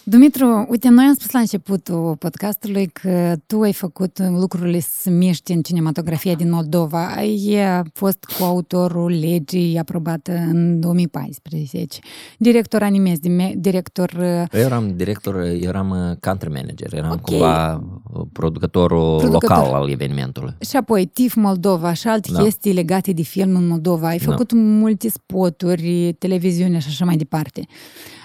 Dumitru, 0.09 0.67
uite, 0.71 0.89
noi 0.89 1.05
am 1.05 1.15
spus 1.15 1.31
la 1.31 1.39
începutul 1.39 2.17
podcastului 2.19 2.87
că 2.87 3.35
tu 3.47 3.61
ai 3.61 3.73
făcut 3.73 4.19
lucrurile 4.39 4.81
să 4.81 5.11
miști 5.11 5.53
în 5.53 5.63
cinematografia 5.63 6.35
din 6.35 6.51
Moldova. 6.51 7.07
Ai 7.17 7.57
fost 7.93 8.25
coautorul 8.39 9.11
legii 9.11 9.79
aprobată 9.79 10.33
în 10.33 10.81
2014, 10.81 11.99
director 12.39 12.83
animez, 12.83 13.19
dime- 13.19 13.53
director... 13.57 14.13
Eu 14.53 14.61
eram 14.61 14.97
director, 14.97 15.35
eu 15.41 15.55
eram 15.69 15.91
uh, 15.91 16.17
country 16.21 16.49
manager, 16.51 16.95
eram 16.95 17.11
Ok. 17.11 17.21
cumva 17.21 17.75
uh, 17.75 18.23
producătorul 18.33 19.17
Producător. 19.19 19.57
local 19.59 19.75
al 19.75 19.91
evenimentului. 19.91 20.55
Și 20.71 20.77
apoi 20.77 21.07
TIF 21.07 21.35
Moldova 21.35 21.93
și 21.93 22.09
alte 22.09 22.29
Da. 22.33 22.43
chestii 22.43 22.73
legate 22.73 23.13
de 23.13 23.23
film 23.23 23.55
în 23.57 23.67
Moldova. 23.67 24.09
Ai 24.09 24.19
Da. 24.19 24.31
făcut 24.31 24.53
multe 24.55 25.09
spoturi, 25.09 26.13
televiziune 26.19 26.79
și 26.79 26.87
așa 26.89 27.05
mai 27.05 27.17
departe. 27.17 27.67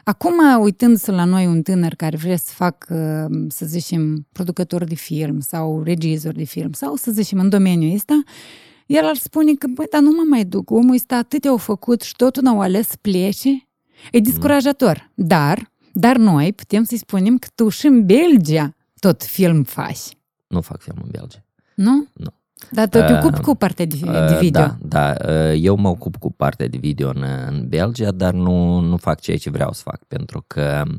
Acum, 0.04 0.62
uitându-se 0.62 1.12
la 1.12 1.24
noi 1.24 1.46
un 1.46 1.62
tânăr 1.62 1.94
care 1.96 2.18
vrea 2.18 2.38
să 2.38 2.52
facă, 2.54 3.28
să 3.48 3.66
zicem, 3.66 4.28
producător 4.32 4.84
de 4.84 4.96
film 4.96 5.40
sau 5.40 5.84
regizor 5.84 6.34
de 6.34 6.44
film 6.44 6.72
sau 6.72 6.96
să 6.96 7.12
zicem 7.12 7.40
în 7.40 7.50
domeniul 7.50 7.96
ăsta, 7.96 8.24
el 8.86 9.06
ar 9.06 9.16
spune 9.16 9.54
că, 9.54 9.68
băi, 9.74 9.86
dar 9.92 10.02
nu 10.02 10.10
mă 10.12 10.24
mai 10.30 10.46
duc, 10.46 10.70
omul 10.72 10.94
ăsta 10.94 11.16
atât 11.16 11.46
au 11.46 11.58
făcut 11.58 12.02
și 12.02 12.16
totul 12.16 12.44
n-au 12.44 12.62
ales 12.62 12.88
să 12.88 12.96
plece. 13.02 13.50
E 14.12 14.20
descurajator. 14.20 15.12
Dar, 15.16 15.72
dar 15.94 16.18
noi 16.18 16.54
putem 16.54 16.84
să-i 16.84 16.98
spunem 16.98 17.38
că 17.38 17.48
tu 17.56 17.70
și 17.70 17.86
în 17.86 18.06
Belgia 18.06 18.76
tot 19.00 19.24
film 19.24 19.64
faci, 19.64 20.18
Nu 20.48 20.62
fac 20.62 20.82
film 20.82 20.98
în 21.04 21.10
Belgia. 21.12 21.46
nu? 21.76 22.08
Nu. 22.14 22.34
Dar 22.72 22.88
tot 22.88 23.06
te 23.06 23.14
Uh, 23.14 23.20
ocupi 23.20 23.40
cu 23.40 23.56
partea 23.56 23.86
de, 23.86 23.96
de 24.02 24.10
Uh, 24.10 24.38
video. 24.40 24.62
Da, 24.62 24.78
da. 24.80 25.16
Uh, 25.28 25.54
Eu 25.64 25.76
mă 25.76 25.88
ocup 25.88 26.16
cu 26.16 26.32
partea 26.32 26.68
de 26.68 26.78
video 26.78 27.10
în, 27.10 27.26
în 27.48 27.66
Belgia, 27.68 28.12
dar 28.12 28.34
nu, 28.34 28.80
nu 28.80 28.98
fac 28.98 29.20
ceea 29.20 29.38
ce 29.38 29.50
vreau 29.50 29.74
să 29.74 29.82
fac, 29.86 30.04
pentru 30.08 30.44
că 30.48 30.84
Uh, 30.88 30.94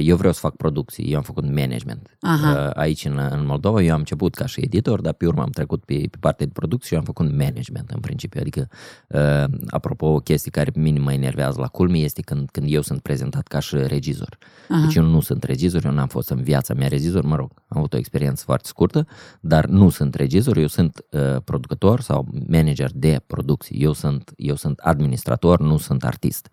Eu 0.00 0.16
vreau 0.16 0.32
să 0.32 0.38
fac 0.40 0.56
producții, 0.56 1.10
eu 1.10 1.16
am 1.16 1.22
făcut 1.22 1.44
management. 1.44 2.16
Aha. 2.20 2.66
Uh, 2.66 2.70
Aici 2.74 3.04
în, 3.04 3.18
în 3.30 3.46
Moldova 3.46 3.82
eu 3.82 3.92
am 3.92 3.98
început 3.98 4.34
ca 4.34 4.46
și 4.46 4.60
editor, 4.60 5.00
dar 5.00 5.12
pe 5.12 5.26
urmă 5.26 5.42
am 5.42 5.50
trecut 5.50 5.84
pe, 5.84 5.94
pe 6.10 6.16
partea 6.20 6.46
de 6.46 6.52
producție 6.52 6.86
și 6.86 6.92
eu 6.94 6.98
am 6.98 7.04
făcut 7.04 7.30
management 7.30 7.90
în 7.90 8.00
principiu. 8.00 8.40
Adică, 8.40 8.68
uh, 9.08 9.58
apropo, 9.66 10.06
o 10.06 10.18
chestie 10.18 10.50
care 10.50 10.70
pe 10.70 10.78
mine 10.78 10.98
mă 10.98 11.12
enervează 11.12 11.60
la 11.60 11.66
culme 11.66 11.98
este 11.98 12.22
când, 12.22 12.48
când 12.50 12.66
eu 12.70 12.80
sunt 12.80 13.00
prezentat 13.00 13.46
ca 13.46 13.58
și 13.58 13.76
regizor. 13.76 14.38
Aha. 14.68 14.80
Deci 14.80 14.94
eu 14.94 15.04
nu 15.04 15.20
sunt 15.20 15.44
regizor, 15.44 15.84
eu 15.84 15.92
n-am 15.92 16.08
fost 16.08 16.30
în 16.30 16.42
viața 16.42 16.74
mea 16.74 16.88
regizor, 16.88 17.22
mă 17.22 17.36
rog, 17.36 17.52
am 17.68 17.78
avut 17.78 17.92
o 17.92 17.96
experiență 17.96 18.42
foarte 18.44 18.68
scurtă, 18.68 19.06
dar 19.40 19.66
nu 19.66 19.88
sunt 19.88 20.14
regizor, 20.14 20.56
eu 20.56 20.66
sunt 20.66 21.04
uh, 21.10 21.36
producător 21.44 22.00
sau 22.00 22.28
manager 22.48 22.90
de 22.94 23.22
producție. 23.26 23.76
Eu 23.80 23.92
sunt, 23.92 24.32
eu 24.36 24.54
sunt 24.54 24.78
administrator, 24.78 25.60
nu 25.60 25.76
sunt 25.76 26.04
artist. 26.04 26.50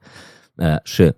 Uh, 0.56 0.76
și 0.84 1.14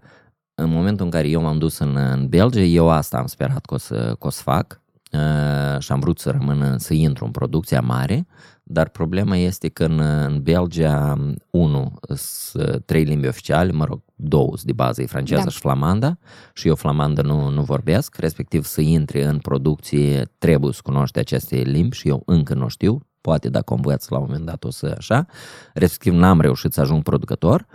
în 0.64 0.70
momentul 0.70 1.06
în 1.06 1.12
care 1.12 1.28
eu 1.28 1.42
m-am 1.42 1.58
dus 1.58 1.78
în, 1.78 1.96
în 1.96 2.28
Belgia, 2.28 2.60
eu 2.60 2.90
asta 2.90 3.18
am 3.18 3.26
sperat 3.26 3.66
că 3.66 3.74
o 3.74 3.78
să, 3.78 4.16
că 4.20 4.28
o 4.28 4.30
să 4.30 4.42
fac 4.42 4.82
uh, 5.12 5.80
și 5.80 5.92
am 5.92 6.00
vrut 6.00 6.20
să 6.20 6.30
rămân, 6.30 6.78
să 6.78 6.94
intru 6.94 7.26
în 7.26 7.32
producția 7.32 7.82
mare, 7.82 8.28
dar 8.64 8.90
problema 8.90 9.36
este 9.36 9.70
că 9.70 9.84
în, 9.84 10.00
în 10.00 10.42
Belgia, 10.42 11.18
unu, 11.50 11.94
sunt 12.16 12.86
trei 12.86 13.04
limbi 13.04 13.28
oficiale, 13.28 13.72
mă 13.72 13.86
rog, 13.86 14.02
două 14.16 14.48
sunt 14.48 14.64
de 14.64 14.74
bază, 14.74 15.02
e 15.02 15.06
franceză 15.06 15.44
Da. 15.44 15.50
și 15.50 15.60
flamanda, 15.60 16.18
și 16.54 16.68
eu 16.68 16.76
flamandă 16.76 17.22
nu, 17.22 17.50
nu 17.50 17.62
vorbesc, 17.62 18.18
respectiv 18.18 18.64
să 18.64 18.82
intri 18.82 19.22
în 19.22 19.38
producție 19.38 20.32
trebuie 20.38 20.74
să 20.74 20.80
cunoști 20.84 21.20
aceste 21.20 21.56
limbi 21.56 21.96
și 21.96 22.08
eu 22.08 22.24
încă 22.26 22.54
nu 22.54 22.68
știu, 22.68 23.00
poate 23.22 23.50
dacă 23.50 23.74
o 23.74 23.76
învăț 23.76 24.08
la 24.08 24.18
un 24.18 24.26
moment 24.28 24.46
dat 24.46 24.64
o 24.64 24.70
să 24.72 24.94
așa, 24.98 25.26
respectiv 25.74 26.14
n-am 26.14 26.42
reușit 26.42 26.74
să 26.74 26.82
ajung 26.82 27.04
producător, 27.04 27.66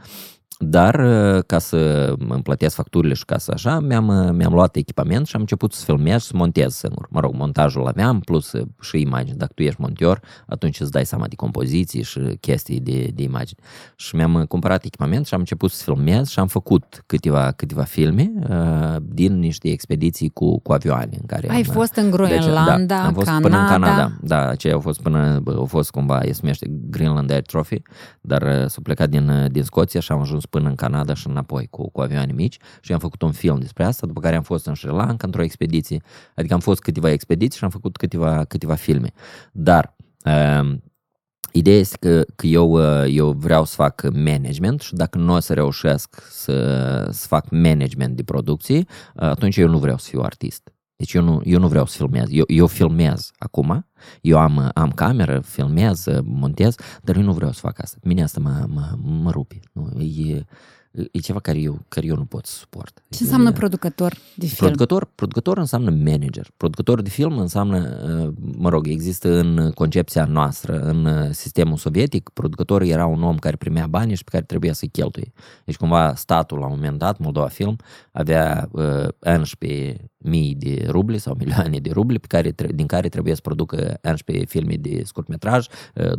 dar 0.58 0.94
uh, 0.94 1.42
ca 1.46 1.58
să 1.58 2.12
îmi 2.18 2.42
plătesc 2.42 2.74
facturile 2.74 3.14
și 3.14 3.24
ca 3.24 3.38
să 3.38 3.50
așa, 3.54 3.80
mi-am, 3.80 4.08
uh, 4.08 4.30
mi-am 4.32 4.52
luat 4.52 4.76
echipament 4.76 5.26
și 5.26 5.34
am 5.34 5.40
început 5.40 5.72
să 5.72 5.84
filmez 5.84 6.20
și 6.20 6.26
să 6.26 6.32
montez 6.36 6.74
singur. 6.74 7.06
Mă 7.10 7.20
rog, 7.20 7.34
montajul 7.34 7.86
aveam, 7.86 8.20
plus 8.20 8.52
uh, 8.52 8.66
și 8.80 9.00
imagini. 9.00 9.36
Dacă 9.36 9.52
tu 9.54 9.62
ești 9.62 9.80
montior, 9.80 10.20
atunci 10.46 10.80
îți 10.80 10.90
dai 10.90 11.06
seama 11.06 11.26
de 11.26 11.34
compoziții 11.34 12.02
și 12.02 12.20
chestii 12.40 12.80
de, 12.80 13.10
de 13.14 13.22
imagini. 13.22 13.58
Și 13.96 14.16
mi-am 14.16 14.34
uh, 14.34 14.46
cumpărat 14.46 14.84
echipament 14.84 15.26
și 15.26 15.34
am 15.34 15.40
început 15.40 15.70
să 15.70 15.82
filmez 15.82 16.28
și 16.28 16.38
am 16.38 16.46
făcut 16.46 17.02
câteva, 17.06 17.52
câteva 17.56 17.82
filme 17.82 18.32
uh, 18.48 18.96
din 19.02 19.38
niște 19.38 19.68
expediții 19.68 20.28
cu, 20.28 20.60
cu 20.60 20.72
avioane. 20.72 21.16
În 21.20 21.26
care 21.26 21.50
Ai 21.50 21.64
am, 21.66 21.72
fost 21.74 21.94
în 21.94 22.10
deci, 22.10 22.12
Groenlanda, 22.14 22.94
da, 22.94 23.04
am 23.04 23.12
fost 23.12 23.26
Canada. 23.26 23.48
până 23.48 23.60
în 23.60 23.66
Canada. 23.66 24.12
Da, 24.22 24.48
aceea 24.48 24.74
au 24.74 24.80
fost 24.80 25.02
până, 25.02 25.42
au 25.46 25.64
fost 25.64 25.90
cumva, 25.90 26.20
se 26.22 26.38
numește 26.40 26.66
Greenland 26.90 27.30
Air 27.30 27.42
Trophy, 27.42 27.82
dar 28.20 28.42
uh, 28.42 28.66
s-au 28.66 28.82
plecat 28.82 29.08
din, 29.08 29.28
uh, 29.28 29.50
din 29.50 29.62
Scoția 29.62 30.00
și 30.00 30.12
am 30.12 30.20
ajuns 30.20 30.46
până 30.48 30.68
în 30.68 30.74
Canada 30.74 31.14
și 31.14 31.26
înapoi 31.26 31.66
cu, 31.70 31.90
cu 31.90 32.00
avioane 32.00 32.32
mici 32.32 32.58
și 32.80 32.92
am 32.92 32.98
făcut 32.98 33.22
un 33.22 33.32
film 33.32 33.58
despre 33.58 33.84
asta, 33.84 34.06
după 34.06 34.20
care 34.20 34.36
am 34.36 34.42
fost 34.42 34.66
în 34.66 34.74
Sri 34.74 34.90
Lanka 34.90 35.26
într-o 35.26 35.42
expediție, 35.42 36.02
adică 36.34 36.54
am 36.54 36.60
fost 36.60 36.80
câteva 36.80 37.10
expediții 37.10 37.58
și 37.58 37.64
am 37.64 37.70
făcut 37.70 37.96
câteva, 37.96 38.44
câteva 38.44 38.74
filme. 38.74 39.12
Dar 39.52 39.96
uh, 40.24 40.76
Ideea 41.52 41.78
este 41.78 41.96
că, 42.00 42.24
că 42.36 42.46
eu, 42.46 42.70
uh, 42.70 43.04
eu 43.14 43.30
vreau 43.30 43.64
să 43.64 43.74
fac 43.74 44.02
management 44.12 44.80
și 44.80 44.94
dacă 44.94 45.18
nu 45.18 45.34
o 45.34 45.38
să 45.38 45.54
reușesc 45.54 46.22
să, 46.30 47.08
să 47.10 47.26
fac 47.26 47.50
management 47.50 48.16
de 48.16 48.22
producție, 48.22 48.78
uh, 48.78 48.84
atunci 49.14 49.56
eu 49.56 49.68
nu 49.68 49.78
vreau 49.78 49.98
să 49.98 50.08
fiu 50.08 50.20
artist. 50.20 50.72
Deci 50.98 51.12
eu 51.12 51.22
nu, 51.22 51.40
eu 51.44 51.58
nu 51.58 51.68
vreau 51.68 51.86
să 51.86 51.96
filmez. 51.96 52.26
Eu, 52.30 52.44
eu 52.46 52.66
filmez 52.66 53.30
acum, 53.38 53.86
eu 54.20 54.38
am, 54.38 54.70
am 54.74 54.90
cameră, 54.90 55.40
filmez, 55.40 56.04
montez, 56.22 56.74
dar 57.02 57.16
eu 57.16 57.22
nu 57.22 57.32
vreau 57.32 57.52
să 57.52 57.60
fac 57.60 57.82
asta. 57.82 57.96
Pe 58.00 58.08
Mine 58.08 58.22
asta 58.22 58.40
mă, 58.40 58.64
mă, 58.68 58.98
mă 59.02 59.30
rupe. 59.30 59.60
Nu? 59.72 60.00
E, 60.00 60.44
e 60.90 61.18
ceva 61.18 61.40
care 61.40 61.58
eu, 61.58 61.78
care 61.88 62.06
eu 62.06 62.16
nu 62.16 62.24
pot 62.24 62.46
să 62.46 62.56
suport. 62.56 63.02
Ce 63.08 63.22
înseamnă 63.22 63.52
producător 63.52 64.12
de 64.34 64.46
film? 64.46 64.56
Producător, 64.56 65.10
producător 65.14 65.58
înseamnă 65.58 65.90
manager. 65.90 66.50
Producător 66.56 67.02
de 67.02 67.08
film 67.08 67.38
înseamnă, 67.38 68.00
uh, 68.24 68.32
mă 68.56 68.68
rog, 68.68 68.86
există 68.86 69.38
în 69.38 69.70
concepția 69.70 70.24
noastră, 70.24 70.78
în 70.78 71.04
uh, 71.04 71.28
sistemul 71.30 71.76
sovietic, 71.76 72.28
producătorul 72.28 72.86
era 72.86 73.06
un 73.06 73.22
om 73.22 73.36
care 73.36 73.56
primea 73.56 73.86
bani 73.86 74.14
și 74.14 74.24
pe 74.24 74.30
care 74.30 74.44
trebuia 74.44 74.72
să-i 74.72 74.88
cheltuie. 74.88 75.32
Deci 75.64 75.76
cumva 75.76 76.14
statul 76.14 76.58
la 76.58 76.66
un 76.66 76.72
moment 76.74 76.98
dat, 76.98 77.18
Moldova 77.18 77.48
Film, 77.48 77.76
avea 78.12 78.68
uh, 78.72 79.08
11 79.38 80.10
mii 80.18 80.54
de 80.54 80.86
rubli 80.88 81.18
sau 81.18 81.34
milioane 81.38 81.78
de 81.78 81.90
rubli 81.90 82.18
pe 82.18 82.26
care, 82.26 82.50
tre- 82.50 82.72
din 82.74 82.86
care 82.86 83.08
trebuie 83.08 83.34
să 83.34 83.40
producă 83.40 83.98
11 84.04 84.46
filme 84.46 84.74
de 84.74 85.02
scurtmetraj, 85.04 85.66
uh, 85.94 86.12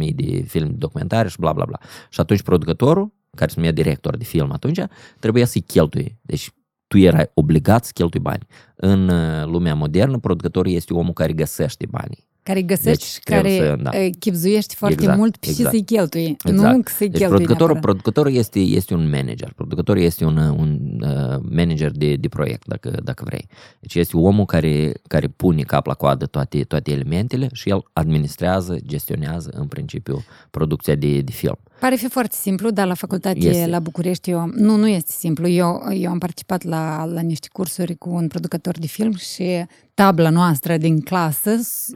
12.000 0.00 0.14
de 0.14 0.42
filme 0.42 0.72
documentare 0.76 1.28
și 1.28 1.36
bla 1.38 1.52
bla 1.52 1.64
bla. 1.64 1.78
Și 2.08 2.20
atunci 2.20 2.42
producătorul, 2.42 3.12
care 3.36 3.50
se 3.50 3.56
numea 3.56 3.72
director 3.72 4.16
de 4.16 4.24
film 4.24 4.52
atunci, 4.52 4.78
trebuia 5.18 5.46
să-i 5.46 5.60
cheltuie. 5.60 6.18
Deci 6.22 6.50
tu 6.86 6.98
erai 6.98 7.30
obligat 7.34 7.84
să 7.84 7.90
cheltui 7.94 8.20
bani. 8.20 8.46
În 8.76 9.08
uh, 9.08 9.46
lumea 9.46 9.74
modernă, 9.74 10.18
producătorul 10.18 10.72
este 10.72 10.94
omul 10.94 11.12
care 11.12 11.32
găsește 11.32 11.86
banii. 11.90 12.28
Care 12.42 12.62
găsești 12.62 12.84
Deci 12.98 13.02
și 13.02 13.20
care 13.20 13.40
trebuie 13.40 13.68
să- 13.68 13.76
da. 13.82 13.90
uh, 13.98 14.08
chipzuiești 14.18 14.74
foarte 14.74 14.96
Exact, 15.00 15.18
mult 15.18 15.36
și 15.40 15.50
exact. 15.50 15.70
să-i 15.70 15.84
cheltuie. 15.84 16.36
Exact. 16.44 16.74
Nu 16.76 16.82
că 16.82 16.92
să-i 16.96 17.08
Deci 17.08 17.18
cheltuie 17.20 17.28
producătorul, 17.28 17.72
neapărat. 17.72 17.82
producătorul 17.82 18.32
este, 18.38 18.58
este 18.58 18.94
un 18.94 19.08
manager. 19.10 19.52
Producătorul 19.56 20.02
este 20.02 20.24
un, 20.24 20.36
un 20.36 20.78
uh, 21.02 21.38
manager 21.50 21.90
de, 21.90 22.14
de 22.14 22.28
proiect, 22.28 22.66
dacă, 22.66 23.00
dacă 23.04 23.22
vrei. 23.26 23.46
Deci 23.80 23.94
este 23.94 24.16
omul 24.16 24.44
care, 24.44 24.92
care 25.08 25.26
pune 25.28 25.62
cap 25.62 25.86
la 25.86 25.94
coadă 25.94 26.26
toate, 26.26 26.62
toate 26.62 26.90
elementele 26.92 27.48
și 27.52 27.68
el 27.68 27.82
administrează, 27.92 28.78
gestionează 28.86 29.50
în 29.54 29.66
principiu 29.66 30.24
producția 30.50 30.94
de, 30.94 31.20
de 31.20 31.32
film. 31.32 31.58
Pare 31.80 31.94
fi 31.94 32.08
foarte 32.08 32.36
simplu, 32.40 32.70
dar 32.70 32.86
la 32.86 32.94
facultate 32.94 33.38
Este. 33.38 33.66
la 33.66 33.78
București 33.80 34.30
eu, 34.30 34.50
nu, 34.54 34.76
nu 34.76 34.88
este 34.88 35.12
simplu. 35.18 35.48
Eu, 35.48 35.82
eu 35.92 36.10
am 36.10 36.18
participat 36.18 36.62
la, 36.62 37.04
la 37.04 37.20
niște 37.20 37.48
cursuri 37.52 37.94
cu 37.96 38.10
un 38.10 38.28
producător 38.28 38.78
de 38.78 38.86
film 38.86 39.14
și 39.16 39.64
tabla 39.94 40.30
noastră 40.30 40.76
din 40.76 41.00
clasă 41.00 41.56
s- 41.56 41.90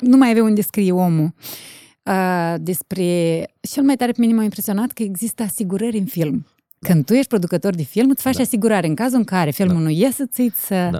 nu 0.00 0.16
mai 0.16 0.30
avea 0.30 0.42
unde 0.42 0.62
scrie 0.62 0.92
omul. 0.92 1.32
Uh, 2.02 2.54
despre... 2.60 3.02
Cel 3.60 3.82
mai 3.82 3.96
tare 3.96 4.12
pe 4.12 4.20
mine 4.20 4.34
m-a 4.34 4.42
impresionat 4.42 4.90
că 4.92 5.02
există 5.02 5.42
asigurări 5.42 5.98
în 5.98 6.04
film. 6.06 6.46
Când 6.80 7.04
tu 7.04 7.12
ești 7.14 7.28
producător 7.28 7.74
de 7.74 7.82
film, 7.82 8.10
îți 8.10 8.22
faci 8.22 8.36
Da. 8.36 8.42
asigurare. 8.42 8.86
În 8.86 8.94
cazul 8.94 9.18
în 9.18 9.24
care 9.24 9.50
filmul 9.50 9.82
nu 9.82 9.88
iese, 9.90 10.26
ți 10.26 10.50
să... 10.66 10.88
Da. 10.92 10.98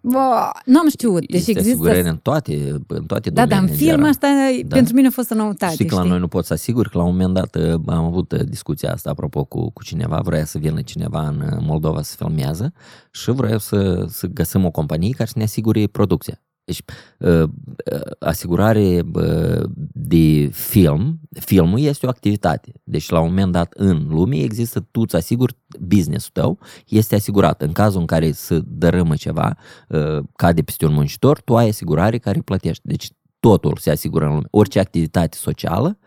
Bă, 0.00 0.50
nu 0.64 0.78
am 0.78 0.88
știut. 0.88 1.18
Deci 1.26 1.38
Este 1.38 1.50
există... 1.50 1.70
asigurări 1.70 2.08
în 2.08 2.16
toate, 2.16 2.80
în 2.86 3.04
toate 3.06 3.30
Da, 3.30 3.46
dar 3.46 3.58
în 3.58 3.64
domeniile. 3.66 3.86
film 3.90 4.00
era. 4.00 4.08
asta 4.08 4.28
Da. 4.66 4.74
pentru 4.76 4.94
mine 4.94 5.06
a 5.06 5.10
fost 5.10 5.30
o 5.30 5.34
noutate. 5.34 5.72
Știi 5.72 5.84
că 5.86 5.94
la 5.94 6.00
știi? 6.00 6.10
noi 6.12 6.20
nu 6.20 6.28
pot 6.28 6.44
să 6.44 6.52
asigur 6.52 6.88
că 6.88 6.98
la 6.98 7.04
un 7.04 7.10
moment 7.10 7.34
dat 7.34 7.54
uh, 7.54 7.72
am 7.86 8.04
avut 8.04 8.32
uh, 8.32 8.40
discuția 8.48 8.92
asta 8.92 9.10
apropo 9.10 9.44
cu, 9.44 9.70
cu 9.70 9.82
cineva, 9.82 10.20
vrea 10.24 10.44
să 10.44 10.58
vină 10.58 10.82
cineva 10.82 11.26
în 11.28 11.40
uh, 11.40 11.58
Moldova 11.60 12.02
să 12.02 12.14
filmează 12.18 12.72
și 13.10 13.30
vreau 13.30 13.58
să, 13.58 14.04
să 14.08 14.26
găsim 14.26 14.64
o 14.64 14.70
companie 14.70 15.10
care 15.10 15.28
să 15.28 15.34
ne 15.36 15.44
asigure 15.44 15.86
producția. 15.86 16.42
Deci, 16.64 16.82
uh, 17.18 17.42
uh, 17.42 18.00
asigurare 18.18 19.02
uh, 19.14 19.62
de 19.92 20.48
film, 20.52 21.20
filmul 21.40 21.80
este 21.80 22.06
o 22.06 22.08
activitate. 22.08 22.72
Deci, 22.84 23.08
la 23.08 23.20
un 23.20 23.28
moment 23.28 23.52
dat 23.52 23.72
în 23.76 24.06
lume 24.08 24.36
există, 24.36 24.80
tu 24.90 25.00
îți 25.00 25.16
asiguri 25.16 25.56
business-ul 25.80 26.30
tău, 26.32 26.58
este 26.88 27.14
asigurat. 27.14 27.62
În 27.62 27.72
cazul 27.72 28.00
în 28.00 28.06
care 28.06 28.32
se 28.32 28.60
dărâmă 28.66 29.14
ceva, 29.16 29.56
uh, 29.88 30.18
cade 30.36 30.62
peste 30.62 30.86
un 30.86 30.92
muncitor, 30.92 31.40
tu 31.40 31.56
ai 31.56 31.68
asigurare 31.68 32.18
care 32.18 32.40
plătește. 32.40 32.82
Deci, 32.84 33.08
totul 33.40 33.76
se 33.80 33.90
asigură 33.90 34.24
în 34.24 34.30
lume. 34.30 34.46
Orice 34.50 34.78
activitate 34.78 35.36
socială 35.36 35.98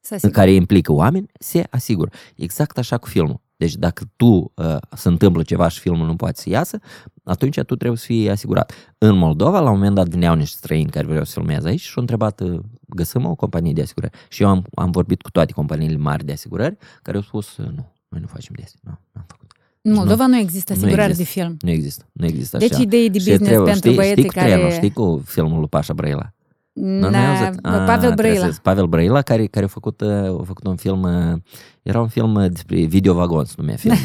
Să 0.00 0.08
în 0.10 0.16
asigur. 0.16 0.34
care 0.34 0.52
implică 0.52 0.92
oameni, 0.92 1.26
se 1.38 1.66
asigură. 1.70 2.10
Exact 2.36 2.78
așa 2.78 2.98
cu 2.98 3.08
filmul. 3.08 3.40
Deci 3.60 3.74
dacă 3.74 4.04
tu 4.16 4.52
uh, 4.54 4.76
se 4.96 5.08
întâmplă 5.08 5.42
ceva 5.42 5.68
și 5.68 5.80
filmul 5.80 6.06
nu 6.06 6.16
poate 6.16 6.40
să 6.40 6.48
iasă, 6.48 6.78
atunci 7.24 7.54
tu 7.60 7.76
trebuie 7.76 7.98
să 7.98 8.04
fii 8.04 8.30
asigurat. 8.30 8.72
În 8.98 9.16
Moldova, 9.16 9.60
la 9.60 9.70
un 9.70 9.76
moment 9.76 9.94
dat, 9.94 10.08
veneau 10.08 10.34
niște 10.34 10.56
străini 10.56 10.90
care 10.90 11.06
vreau 11.06 11.24
să 11.24 11.32
filmeze 11.40 11.68
aici 11.68 11.80
și 11.80 11.92
au 11.94 12.00
întrebat, 12.00 12.40
uh, 12.40 12.60
găsim 12.88 13.24
o 13.26 13.34
companie 13.34 13.72
de 13.72 13.80
asigurări. 13.82 14.12
Și 14.28 14.42
eu 14.42 14.48
am, 14.48 14.64
am 14.74 14.90
vorbit 14.90 15.22
cu 15.22 15.30
toate 15.30 15.52
companiile 15.52 15.96
mari 15.96 16.24
de 16.24 16.32
asigurări 16.32 16.76
care 17.02 17.16
au 17.16 17.22
spus, 17.22 17.56
uh, 17.56 17.66
nu, 17.66 17.92
noi 18.08 18.20
nu 18.20 18.26
facem 18.26 18.54
de 18.56 18.62
asta. 18.64 18.78
Nu, 18.82 18.98
n-am 19.12 19.24
făcut. 19.26 19.52
În 19.82 19.92
Moldova 19.92 20.26
nu 20.26 20.36
există 20.38 20.72
Nu 20.72 20.78
asigurare 20.78 21.12
de 21.12 21.20
există. 21.20 21.40
film. 21.40 21.56
Nu 21.60 21.70
există, 21.70 22.04
nu 22.12 22.26
există 22.26 22.56
așa. 22.56 22.66
Deci 22.66 22.78
idei 22.78 23.10
de 23.10 23.18
Și 23.18 23.24
business 23.24 23.50
trebuie- 23.50 23.70
pentru 23.72 23.88
știi, 23.90 23.94
băieții 24.00 24.22
știi 24.22 24.32
cu 24.34 24.38
care... 24.40 24.52
trenul, 24.52 24.70
știi 24.70 24.90
cu 24.92 25.22
filmul 25.26 25.58
lui 25.58 25.68
Pașa 25.68 25.92
Brăila? 25.92 26.32
Nu, 26.80 26.98
nu 26.98 27.04
ai 27.06 27.10
Da, 27.12 27.28
auzit? 27.28 27.58
Ah, 27.66 27.72
Pavel 27.72 27.96
trebuie 27.98 28.14
Brăila. 28.14 28.52
să- 28.52 28.58
Pavel 28.62 28.86
Brăila, 28.86 29.22
care, 29.22 29.46
care 29.46 29.64
a, 29.64 29.68
făcut, 29.68 30.00
uh, 30.00 30.10
a 30.40 30.42
făcut 30.44 30.66
un 30.66 30.76
film, 30.76 31.02
uh, 31.02 31.38
era 31.82 32.00
un 32.00 32.08
film 32.08 32.34
uh, 32.34 32.50
despre 32.50 32.80
videovagon, 32.84 33.44
se 33.44 33.54
numea 33.56 33.76
filmul. 33.76 33.98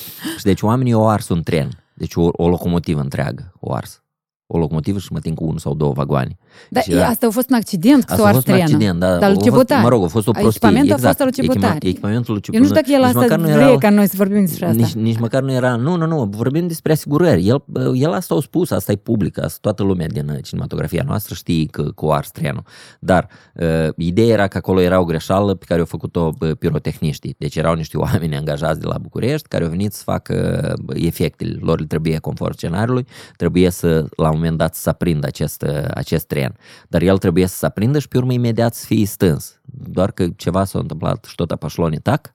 și 0.38 0.44
deci 0.44 0.62
oamenii 0.62 0.92
au 0.92 1.08
ars 1.08 1.28
un 1.28 1.42
tren, 1.42 1.68
deci 1.94 2.14
o, 2.14 2.28
o 2.32 2.48
locomotivă 2.48 3.00
întreagă 3.00 3.52
o 3.60 3.74
ars. 3.74 4.02
O 4.46 4.58
locomotivă 4.58 4.98
și 4.98 5.12
mă 5.12 5.18
tin 5.18 5.34
cu 5.34 5.44
unul 5.44 5.58
sau 5.58 5.74
două 5.74 5.92
vagoane. 5.92 6.36
Dar 6.70 6.82
Deci 6.86 6.94
era- 6.96 7.06
asta 7.06 7.26
a 7.26 7.30
fost 7.30 7.50
un 7.50 7.56
accident, 7.56 8.04
că 8.04 8.12
Asta 8.12 8.16
s-a 8.16 8.22
a 8.22 8.26
ars 8.26 8.34
fost 8.34 8.48
un 8.48 8.54
trenul. 8.54 8.72
accident, 8.74 8.98
da. 9.00 9.06
Dar 9.08 9.22
a 9.22 9.26
lui 9.26 9.34
fost, 9.34 9.44
Cebotari. 9.48 9.82
mă 9.82 9.88
rog, 9.88 10.04
a 10.04 10.06
fost 10.06 10.26
o 10.26 10.30
prostie. 10.30 10.48
Echipamentul 10.48 10.90
a 10.92 10.96
fost 10.96 11.04
exact. 11.04 11.20
al 11.20 11.26
lui 11.26 11.34
Cebotari. 11.46 11.74
Echipament- 11.76 11.84
Echipamentul 11.92 12.32
lui 12.34 12.42
Eu 12.52 12.60
nu 12.60 12.66
știu 12.66 12.74
Cebotari. 12.74 12.86
dacă 12.86 12.92
el 12.92 12.98
Nici 12.98 13.08
asta 13.08 13.20
măcar 13.20 13.38
nu 13.38 13.54
vrea 13.54 13.68
era- 13.68 13.78
ca 13.78 13.90
noi 13.90 14.06
să 14.08 14.14
vorbim 14.16 14.44
despre 14.44 14.66
asta. 14.66 14.76
nici, 14.82 14.92
nici 14.92 15.18
măcar 15.18 15.42
nu 15.42 15.52
era, 15.52 15.74
nu, 15.76 15.96
nu, 15.96 16.06
nu, 16.06 16.24
vorbim 16.30 16.66
despre 16.66 16.92
asigurări. 16.92 17.46
El, 17.46 17.64
el 17.94 18.12
asta 18.12 18.34
a 18.34 18.40
spus, 18.40 18.70
asta 18.70 18.92
e 18.92 18.96
public, 18.96 19.38
asta 19.42 19.58
toată 19.60 19.82
lumea 19.82 20.06
din 20.06 20.28
uh, 20.28 20.36
cinematografia 20.42 21.02
noastră 21.06 21.34
știe 21.34 21.66
că, 21.66 21.82
că 21.82 22.04
o 22.04 22.12
ars 22.12 22.30
trenul. 22.30 22.62
Dar 23.00 23.28
uh, 23.54 23.88
ideea 23.96 24.26
era 24.32 24.46
că 24.46 24.56
acolo 24.56 24.80
era 24.80 25.00
o 25.00 25.04
greșeală 25.04 25.54
pe 25.54 25.64
care 25.68 25.80
au 25.80 25.86
făcut-o 25.86 26.32
uh, 26.40 26.50
pirotehniștii. 26.58 27.34
Deci 27.38 27.56
erau 27.56 27.74
niște 27.74 27.96
oameni 27.98 28.36
angajați 28.36 28.80
de 28.80 28.86
la 28.86 28.98
București 28.98 29.48
care 29.48 29.64
au 29.64 29.70
venit 29.70 29.92
să 29.92 30.02
facă 30.04 30.34
uh, 30.88 31.04
efectele. 31.06 31.58
Lor 31.60 31.78
le 31.80 31.86
trebuie 31.86 32.18
conform 32.18 32.52
scenariului, 32.52 33.06
trebuie 33.36 33.70
să 33.70 34.06
la 34.16 34.30
un 34.32 34.38
moment 34.38 34.58
dat 34.58 34.74
să 34.74 34.88
aprindă 34.88 35.26
acest, 35.26 35.62
uh, 35.62 35.84
acest 35.94 36.26
tren. 36.26 36.56
Dar 36.88 37.02
el 37.02 37.18
trebuie 37.18 37.46
să 37.46 37.56
se 37.56 37.66
aprindă 37.66 37.98
și 37.98 38.08
pe 38.08 38.18
urmă 38.18 38.32
imediat 38.32 38.74
să 38.74 38.86
fie 38.86 39.06
stâns. 39.06 39.60
Doar 39.64 40.10
că 40.10 40.28
ceva 40.36 40.64
s-a 40.64 40.78
întâmplat 40.78 41.24
și 41.24 41.34
tot 41.34 41.50
apașlonii 41.50 41.98
tac. 41.98 42.32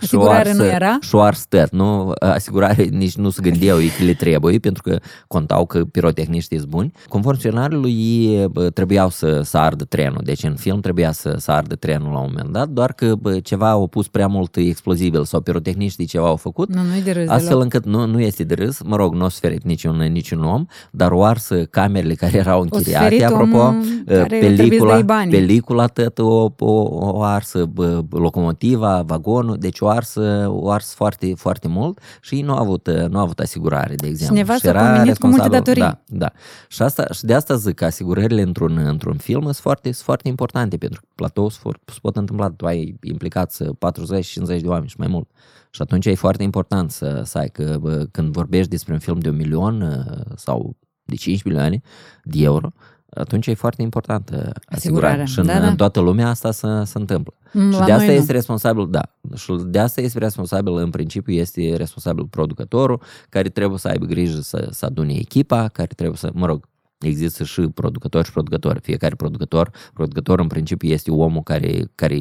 Și 0.00 0.04
Asigurare 0.04 0.50
o 0.50 0.54
nu 0.54 0.62
ars- 0.62 0.72
era? 0.72 0.98
și 1.00 1.14
o 1.14 1.20
ars 1.20 1.44
tăt, 1.46 1.70
nu? 1.72 2.12
Asigurare 2.18 2.82
nici 2.82 3.16
nu 3.16 3.30
se 3.30 3.40
gândeau 3.42 3.80
ei 3.80 3.88
că 3.98 4.04
le 4.04 4.12
trebuie, 4.12 4.58
pentru 4.58 4.82
că 4.82 4.98
contau 5.26 5.66
că 5.66 5.84
pirotehniștii 5.84 6.58
sunt 6.58 6.70
buni. 6.70 6.92
Conform 7.08 7.38
scenariului, 7.38 7.92
ei 7.92 8.48
bă, 8.48 8.70
trebuiau 8.70 9.08
să, 9.08 9.40
să 9.44 9.58
ardă 9.58 9.84
trenul. 9.84 10.20
Deci 10.24 10.42
în 10.42 10.54
film 10.54 10.80
trebuia 10.80 11.12
să, 11.12 11.34
să 11.38 11.50
ardă 11.50 11.74
trenul 11.74 12.12
la 12.12 12.18
un 12.18 12.28
moment 12.34 12.52
dat, 12.52 12.68
doar 12.68 12.92
că 12.92 13.14
bă, 13.14 13.38
ceva 13.38 13.70
au 13.70 13.86
pus 13.86 14.08
prea 14.08 14.26
mult 14.26 14.56
explozibil 14.56 15.24
sau 15.24 15.40
pirotehniștii 15.40 16.06
ceva 16.06 16.26
au 16.26 16.36
făcut. 16.36 16.74
Nu, 16.74 16.82
nu-i 16.82 17.02
de 17.02 17.12
râs 17.12 17.28
Astfel 17.28 17.46
deloc. 17.48 17.62
încât 17.62 17.84
nu, 17.84 18.06
nu 18.06 18.20
este 18.20 18.44
de 18.44 18.54
râs, 18.54 18.82
mă 18.82 18.96
rog, 18.96 19.14
nu 19.14 19.24
a 19.24 19.28
suferit 19.28 19.62
niciun, 19.64 19.96
niciun 19.96 20.42
om, 20.44 20.66
dar 20.90 21.10
o 21.12 21.24
arsă 21.24 21.64
camerele 21.64 22.14
care 22.14 22.36
erau 22.36 22.60
închiriate, 22.60 23.04
suferit 23.04 23.24
apropo, 23.24 23.58
omul 23.58 23.82
care 24.06 24.22
trebuie 24.24 24.50
să 24.50 24.62
pelicula, 24.62 24.92
dai 24.92 25.02
bani. 25.02 25.30
pelicula 25.30 25.86
tot 25.86 26.18
o, 26.18 26.52
o, 26.58 26.88
o 26.90 27.22
arsă, 27.22 27.64
bă, 27.64 28.02
locomotiva, 28.10 29.02
vagonul, 29.06 29.56
deci 29.58 29.80
o 29.80 29.87
arsă, 29.88 30.46
o 30.50 30.70
ars 30.70 30.94
foarte, 30.94 31.34
foarte 31.36 31.68
mult 31.68 31.98
și 32.20 32.34
ei 32.34 32.42
nu 32.42 32.52
au 32.54 32.62
avut, 32.62 32.90
nu 33.08 33.18
au 33.18 33.24
avut 33.24 33.38
asigurare, 33.38 33.94
de 33.94 34.06
exemplu. 34.06 34.36
Cineva 34.36 34.54
Și 34.54 34.60
s-a 34.60 34.68
era 34.68 34.78
pomenit 34.78 35.18
cu 35.18 35.26
multe 35.26 35.42
responsabil- 35.42 35.74
datorii. 35.74 35.82
Da, 35.82 36.00
da. 36.26 36.32
Și, 36.68 36.82
asta, 36.82 37.06
și 37.12 37.24
de 37.24 37.34
asta 37.34 37.54
zic 37.54 37.74
că 37.74 37.84
asigurările 37.84 38.42
într-un, 38.42 38.76
într-un 38.78 39.16
film 39.16 39.42
sunt 39.42 39.56
foarte, 39.56 39.92
sunt 39.92 40.04
foarte 40.04 40.28
importante, 40.28 40.76
pentru 40.76 41.00
că 41.00 41.06
platou 41.14 41.48
se, 41.48 41.58
for- 41.60 41.80
se 41.84 41.98
pot 42.02 42.16
întâmpla, 42.16 42.50
tu 42.50 42.66
ai 42.66 42.98
implicat 43.02 43.56
40-50 43.62 44.60
de 44.60 44.68
oameni 44.68 44.88
și 44.88 44.96
mai 44.98 45.08
mult. 45.08 45.28
Și 45.70 45.82
atunci 45.82 46.06
e 46.06 46.14
foarte 46.14 46.42
important 46.42 46.90
să, 46.90 47.22
să 47.24 47.38
ai 47.38 47.48
că 47.48 47.76
bă, 47.80 48.06
când 48.10 48.32
vorbești 48.32 48.70
despre 48.70 48.92
un 48.92 48.98
film 48.98 49.18
de 49.18 49.28
un 49.28 49.36
milion 49.36 49.80
uh, 49.80 50.24
sau 50.36 50.76
de 51.04 51.14
5 51.14 51.42
milioane 51.42 51.80
de 52.24 52.42
euro, 52.42 52.72
atunci 53.10 53.46
e 53.46 53.54
foarte 53.54 53.82
important 53.82 54.30
uh, 54.30 54.36
asigurarea. 54.36 54.54
Asigurarea, 54.68 55.24
Și 55.24 55.38
în, 55.38 55.46
da, 55.46 55.58
da. 55.58 55.66
în 55.66 55.76
toată 55.76 56.00
lumea 56.00 56.28
asta 56.28 56.50
se, 56.50 56.66
se 56.84 56.98
întâmplă. 56.98 57.34
Mm, 57.52 57.72
și 57.72 57.78
la 57.78 57.84
de 57.84 57.92
asta 57.92 58.04
noi 58.04 58.14
nu. 58.14 58.20
este 58.20 58.32
responsabil, 58.32 58.86
da, 58.90 59.02
și 59.34 59.54
de 59.66 59.78
asta 59.78 60.00
este 60.00 60.18
responsabil, 60.18 60.76
în 60.76 60.90
principiu, 60.90 61.32
este 61.32 61.76
responsabil 61.76 62.26
producătorul, 62.26 63.02
care 63.28 63.48
trebuie 63.48 63.78
să 63.78 63.88
aibă 63.88 64.04
grijă 64.04 64.40
să, 64.40 64.68
să 64.70 64.86
adune 64.86 65.14
echipa, 65.14 65.68
care 65.68 65.88
trebuie 65.96 66.16
să, 66.16 66.30
mă 66.34 66.46
rog, 66.46 66.68
există 66.98 67.44
și 67.44 67.60
producători 67.60 68.24
și 68.24 68.32
producători. 68.32 68.80
Fiecare 68.80 69.14
producător, 69.14 69.70
producător 69.94 70.40
în 70.40 70.46
principiu 70.46 70.88
este 70.88 71.10
omul 71.10 71.42
care, 71.42 71.90
care 71.94 72.16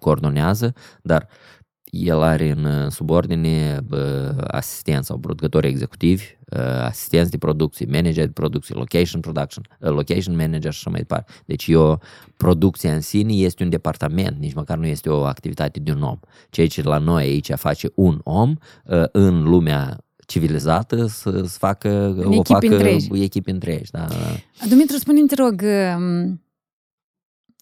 coordonează, 0.00 0.72
dar 1.02 1.28
el 1.90 2.22
are 2.22 2.50
în 2.50 2.90
subordine 2.90 3.80
bă, 3.86 4.34
asistenți 4.46 5.06
sau 5.06 5.18
producători 5.18 5.66
executivi, 5.66 6.24
uh, 6.50 6.60
asistenți 6.60 7.30
de 7.30 7.38
producție, 7.38 7.86
manager 7.90 8.26
de 8.26 8.32
producție, 8.32 8.74
location 8.74 9.20
production, 9.20 9.64
uh, 9.80 9.90
location 9.90 10.36
manager 10.36 10.72
și 10.72 10.78
așa 10.78 10.90
mai 10.90 10.98
departe. 10.98 11.32
Deci 11.44 11.66
eu, 11.66 12.00
producția 12.36 12.94
în 12.94 13.00
sine 13.00 13.32
este 13.32 13.62
un 13.62 13.68
departament, 13.68 14.38
nici 14.38 14.54
măcar 14.54 14.78
nu 14.78 14.86
este 14.86 15.10
o 15.10 15.24
activitate 15.24 15.80
de 15.80 15.92
un 15.92 16.02
om. 16.02 16.18
Ceea 16.50 16.66
ce 16.66 16.82
la 16.82 16.98
noi 16.98 17.22
aici 17.22 17.50
face 17.54 17.90
un 17.94 18.20
om, 18.22 18.54
uh, 18.84 19.02
în 19.12 19.42
lumea 19.42 20.02
civilizată 20.26 21.06
să, 21.06 21.42
să 21.46 21.58
facă 21.58 22.14
o 22.18 22.32
echipi 22.32 22.52
facă 22.52 22.66
întregi. 22.66 23.22
echipi 23.22 23.50
întregi. 23.50 23.90
Da, 23.90 24.06
da. 24.08 24.66
Dumitru, 24.68 24.96
spune-mi, 24.96 25.28
te 25.28 25.34
rog, 25.34 25.64
um, 25.96 26.42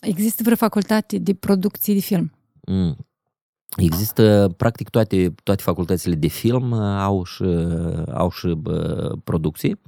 există 0.01 0.43
vreo 0.43 0.57
facultate 0.57 1.19
de 1.19 1.35
producție 1.35 1.95
de 1.95 2.01
film? 2.01 2.33
Mm. 2.67 2.97
Există, 3.77 4.55
practic, 4.57 4.89
toate, 4.89 5.35
toate 5.43 5.63
facultățile 5.63 6.15
de 6.15 6.27
film 6.27 6.71
uh, 6.71 6.79
au 6.99 7.25
și, 7.25 7.45
au 8.13 8.31
și 8.31 8.47
bă, 8.49 9.13
producții. 9.25 9.81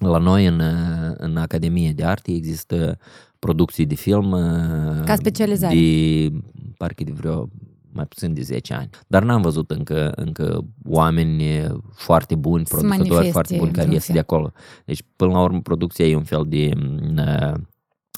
La 0.00 0.18
noi, 0.18 0.46
în, 0.46 0.58
uh, 0.60 1.14
în 1.16 1.36
Academie 1.36 1.92
de 1.92 2.04
Arte, 2.04 2.32
există 2.32 2.98
producții 3.38 3.86
de 3.86 3.94
film 3.94 4.30
uh, 4.30 5.04
Ca 5.04 5.14
specializare. 5.14 5.74
de, 5.74 6.32
parcă 6.76 7.04
de 7.04 7.12
vreo 7.12 7.48
mai 7.92 8.04
puțin 8.04 8.34
de 8.34 8.42
10 8.42 8.74
ani. 8.74 8.90
Dar 9.06 9.22
n-am 9.22 9.42
văzut 9.42 9.70
încă, 9.70 10.12
încă 10.16 10.64
oameni 10.84 11.66
foarte 11.92 12.34
buni, 12.34 12.66
Să 12.66 12.74
producători 12.74 13.08
manifeste 13.08 13.32
foarte 13.32 13.56
buni 13.56 13.70
care 13.70 13.80
într-un 13.80 13.94
ies 13.94 14.04
fel. 14.04 14.14
de 14.14 14.20
acolo. 14.20 14.52
Deci, 14.84 15.02
până 15.16 15.32
la 15.32 15.40
urmă, 15.40 15.60
producția 15.60 16.06
e 16.06 16.16
un 16.16 16.24
fel 16.24 16.44
de 16.48 16.70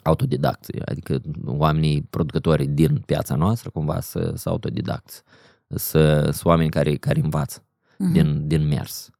uh, 0.07 0.12
autodidact, 0.12 0.66
adică 0.84 1.20
oamenii 1.46 2.02
producătorii 2.11 2.66
din 2.66 3.02
piața 3.07 3.34
noastră 3.34 3.70
cumva 3.70 4.00
să, 4.00 4.32
să 4.34 4.48
autodidacți, 4.48 5.22
să 5.66 6.20
sunt 6.22 6.44
oameni 6.44 6.70
care, 6.70 6.94
care 6.94 7.20
învață 7.20 7.61
Mhm. 7.98 8.12
din, 8.12 8.46
din 8.46 8.66
mers. 8.68 9.11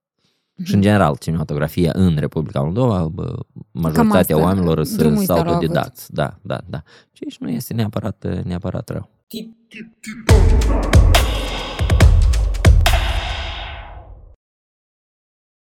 Și 0.65 0.75
în 0.75 0.81
general, 0.81 1.17
cinematografia 1.17 1.91
în 1.95 2.17
Republica 2.19 2.61
Moldova, 2.61 3.09
bă, 3.09 3.39
majoritatea 3.71 4.21
asta, 4.37 4.37
oamenilor 4.47 4.85
sunt 4.85 4.99
drumul 4.99 5.17
sunt 5.17 5.29
ăsta 5.31 5.45
l-au 5.45 5.55
autodidacți. 5.55 6.13
Da, 6.13 6.39
da, 6.43 6.61
da. 6.69 6.83
Ceea 7.13 7.31
ce 7.31 7.37
nu 7.41 7.51
este 7.51 7.75
neapărat, 7.75 8.45
neapărat 8.45 8.89
rău. 8.89 9.11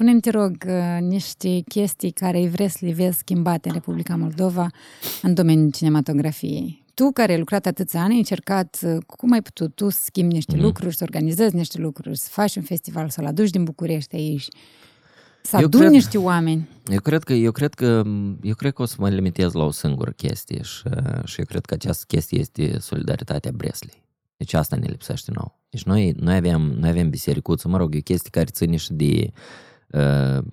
Spune-mi, 0.03 0.22
te 0.22 0.30
rog, 0.30 0.57
uh, 0.66 1.00
niște 1.00 1.61
chestii 1.68 2.11
care 2.11 2.38
îi 2.38 2.48
vrei 2.48 2.68
să 2.68 2.78
le 2.80 2.92
vezi 2.92 3.18
schimbate 3.18 3.68
în 3.68 3.74
Republica 3.74 4.16
Moldova 4.16 4.66
în 5.22 5.34
domeniul 5.34 5.70
cinematografiei. 5.70 6.84
Tu, 6.94 7.11
care 7.14 7.32
ai 7.32 7.38
lucrat 7.38 7.66
atâția 7.66 8.00
ani, 8.03 8.12
ai 8.12 8.18
încercat, 8.18 8.78
uh, 8.82 8.96
cum 9.07 9.32
ai 9.32 9.42
putut 9.42 9.74
tu 9.74 9.88
să 9.88 9.98
schimbi 10.05 10.34
niște 10.34 10.55
Mhm. 10.57 10.64
lucruri, 10.64 10.96
să 10.96 11.05
organizezi 11.05 11.55
niște 11.57 11.78
lucruri, 11.78 12.18
să 12.18 12.28
faci 12.30 12.57
un 12.57 12.62
festival, 12.62 13.09
să-l 13.09 13.26
aduci 13.26 13.50
din 13.50 13.64
București 13.64 14.16
aici, 14.16 14.48
să 15.42 15.57
Eu 15.59 15.64
aduni 15.64 15.82
cred- 15.82 15.94
niște 15.94 16.18
oameni. 16.18 16.68
Eu 16.90 17.00
cred 17.00 17.22
că 17.22 17.32
eu 17.32 17.53
cred 17.53 17.74
că 17.74 18.03
eu 18.42 18.55
cred 18.55 18.72
că 18.72 18.82
o 18.82 18.84
să 18.84 18.96
mă 18.98 19.09
limitez 19.09 19.53
la 19.53 19.64
o 19.64 19.70
singură 19.70 20.11
chestie 20.11 20.62
și, 20.62 20.82
și 21.24 21.38
eu 21.38 21.44
cred 21.44 21.64
că 21.64 21.74
această 21.74 22.05
chestie 22.09 22.38
este 22.38 22.78
solidaritatea 22.78 23.50
Breslei. 23.55 24.03
Deci 24.36 24.53
asta 24.55 24.76
ne 24.76 24.86
lipsește 24.88 25.30
nou. 25.34 25.59
Deci 25.70 25.82
noi, 25.82 26.14
noi 26.20 26.34
aveam, 26.36 26.62
noi 26.62 26.88
aveam 26.90 27.11
bisericuță, 27.11 27.68
mă 27.68 27.76
rog, 27.76 27.94
e 27.94 27.98
o 27.98 28.00
chestie 28.00 28.30
care 28.30 28.46
ține 28.50 28.76
și 28.76 28.92
de, 28.92 29.26
uh, 29.26 29.32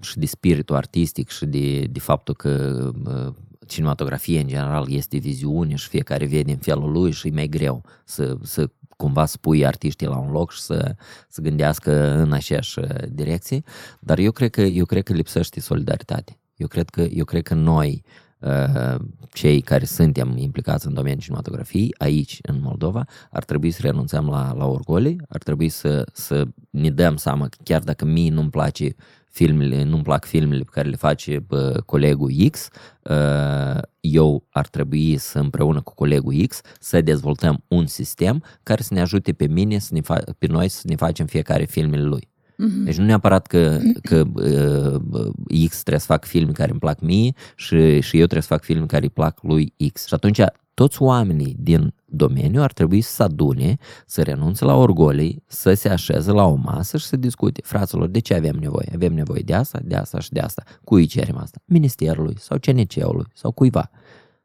și 0.01 0.17
de 0.17 0.25
spiritul 0.25 0.75
artistic 0.75 1.29
și 1.29 1.45
de, 1.45 1.85
de 1.91 1.99
faptul 1.99 2.35
că 2.35 2.83
uh, 3.05 3.33
cinematografia 3.67 4.39
în 4.39 4.47
general 4.47 4.91
este 4.91 5.17
viziune 5.17 5.75
și 5.75 5.87
fiecare 5.87 6.25
vede 6.25 6.51
în 6.51 6.57
felul 6.57 6.91
lui 6.91 7.11
și 7.11 7.27
e 7.27 7.31
mai 7.31 7.47
greu 7.47 7.83
să, 8.05 8.37
să 8.41 8.69
cumva 8.97 9.25
să 9.25 9.37
pui 9.41 9.65
artiștii 9.65 10.07
la 10.07 10.17
un 10.17 10.31
loc 10.31 10.51
și 10.51 10.61
să, 10.61 10.95
să 11.29 11.41
gândească 11.41 12.13
în 12.17 12.31
aceeași 12.31 12.79
uh, 12.79 12.85
direcție, 13.09 13.63
dar 13.99 14.17
eu 14.17 14.31
cred 14.31 14.49
că, 14.49 14.61
eu 14.61 14.85
cred 14.85 15.03
că 15.03 15.13
lipsește 15.13 15.59
solidaritate. 15.59 16.39
Eu 16.55 16.67
cred 16.67 16.89
că, 16.89 17.01
eu 17.01 17.25
cred 17.25 17.43
că 17.43 17.53
noi, 17.53 18.03
uh, 18.39 18.95
cei 19.33 19.61
care 19.61 19.85
suntem 19.85 20.37
implicați 20.37 20.87
în 20.87 20.93
domeniul 20.93 21.21
cinematografiei, 21.21 21.95
aici, 21.97 22.39
în 22.41 22.59
Moldova, 22.61 23.05
ar 23.31 23.43
trebui 23.43 23.71
să 23.71 23.79
renunțăm 23.81 24.27
la, 24.27 24.53
la 24.53 24.65
orgolii, 24.65 25.21
ar 25.29 25.43
trebui 25.43 25.69
să, 25.69 26.05
să 26.13 26.47
ne 26.69 26.89
dăm 26.89 27.15
seama 27.15 27.47
că 27.47 27.57
chiar 27.63 27.81
dacă 27.81 28.05
mie 28.05 28.31
nu-mi 28.31 28.49
place 28.49 28.95
filmele, 29.29 29.83
nu-mi 29.83 30.03
plac 30.03 30.25
filmele 30.25 30.63
pe 30.63 30.69
care 30.71 30.89
le 30.89 30.95
face 30.95 31.39
bă, 31.39 31.81
colegul 31.85 32.31
X, 32.49 32.69
uh, 33.01 33.81
eu 33.99 34.47
ar 34.49 34.67
trebui 34.67 35.17
să 35.17 35.39
împreună 35.39 35.81
cu 35.81 35.93
colegul 35.93 36.45
X 36.47 36.61
să 36.79 37.01
dezvoltăm 37.01 37.63
un 37.67 37.85
sistem 37.85 38.43
care 38.63 38.81
să 38.81 38.93
ne 38.93 39.01
ajute 39.01 39.33
pe 39.33 39.47
mine, 39.47 39.79
să 39.79 39.93
ne 39.93 39.99
fa- 40.01 40.37
pe 40.37 40.47
noi 40.47 40.67
să 40.67 40.81
ne 40.83 40.95
facem 40.95 41.25
fiecare 41.25 41.63
filmele 41.65 42.03
lui. 42.03 42.29
Mhm. 42.61 42.83
Deci 42.83 42.97
nu 42.97 43.05
neapărat 43.05 43.47
că, 43.47 43.79
că 44.01 44.23
uh, 44.33 45.67
X 45.67 45.79
trebuie 45.79 45.99
să 45.99 46.05
fac 46.05 46.25
filme 46.25 46.51
care 46.51 46.71
îmi 46.71 46.79
plac 46.79 46.99
mie 47.01 47.33
și, 47.55 47.99
și 48.01 48.17
eu 48.17 48.23
trebuie 48.23 48.41
să 48.41 48.47
fac 48.47 48.63
filme 48.63 48.85
care 48.85 49.03
îi 49.03 49.09
plac 49.09 49.43
lui 49.43 49.73
X. 49.93 50.05
Și 50.05 50.13
atunci 50.13 50.39
toți 50.73 51.01
oamenii 51.01 51.55
din 51.59 51.93
domeniu 52.05 52.61
ar 52.61 52.73
trebui 52.73 53.01
să 53.01 53.11
se 53.11 53.23
adune, 53.23 53.77
să 54.05 54.21
renunțe 54.21 54.65
la 54.65 54.75
orgolii, 54.75 55.43
să 55.47 55.73
se 55.73 55.89
așeze 55.89 56.31
la 56.31 56.43
o 56.45 56.55
masă 56.55 56.97
și 56.97 57.05
să 57.05 57.15
discute. 57.15 57.61
Fraților, 57.63 58.07
de 58.07 58.19
ce 58.19 58.33
avem 58.33 58.55
nevoie? 58.59 58.91
Avem 58.95 59.13
nevoie 59.13 59.41
de 59.41 59.53
asta, 59.53 59.79
de 59.83 59.95
asta 59.95 60.19
și 60.19 60.31
de 60.31 60.39
asta. 60.39 60.63
Cui 60.83 61.05
cerem 61.05 61.37
asta? 61.37 61.61
Ministerului 61.65 62.35
sau 62.39 62.57
CNC-ului 62.57 63.25
sau 63.33 63.51
cuiva. 63.51 63.89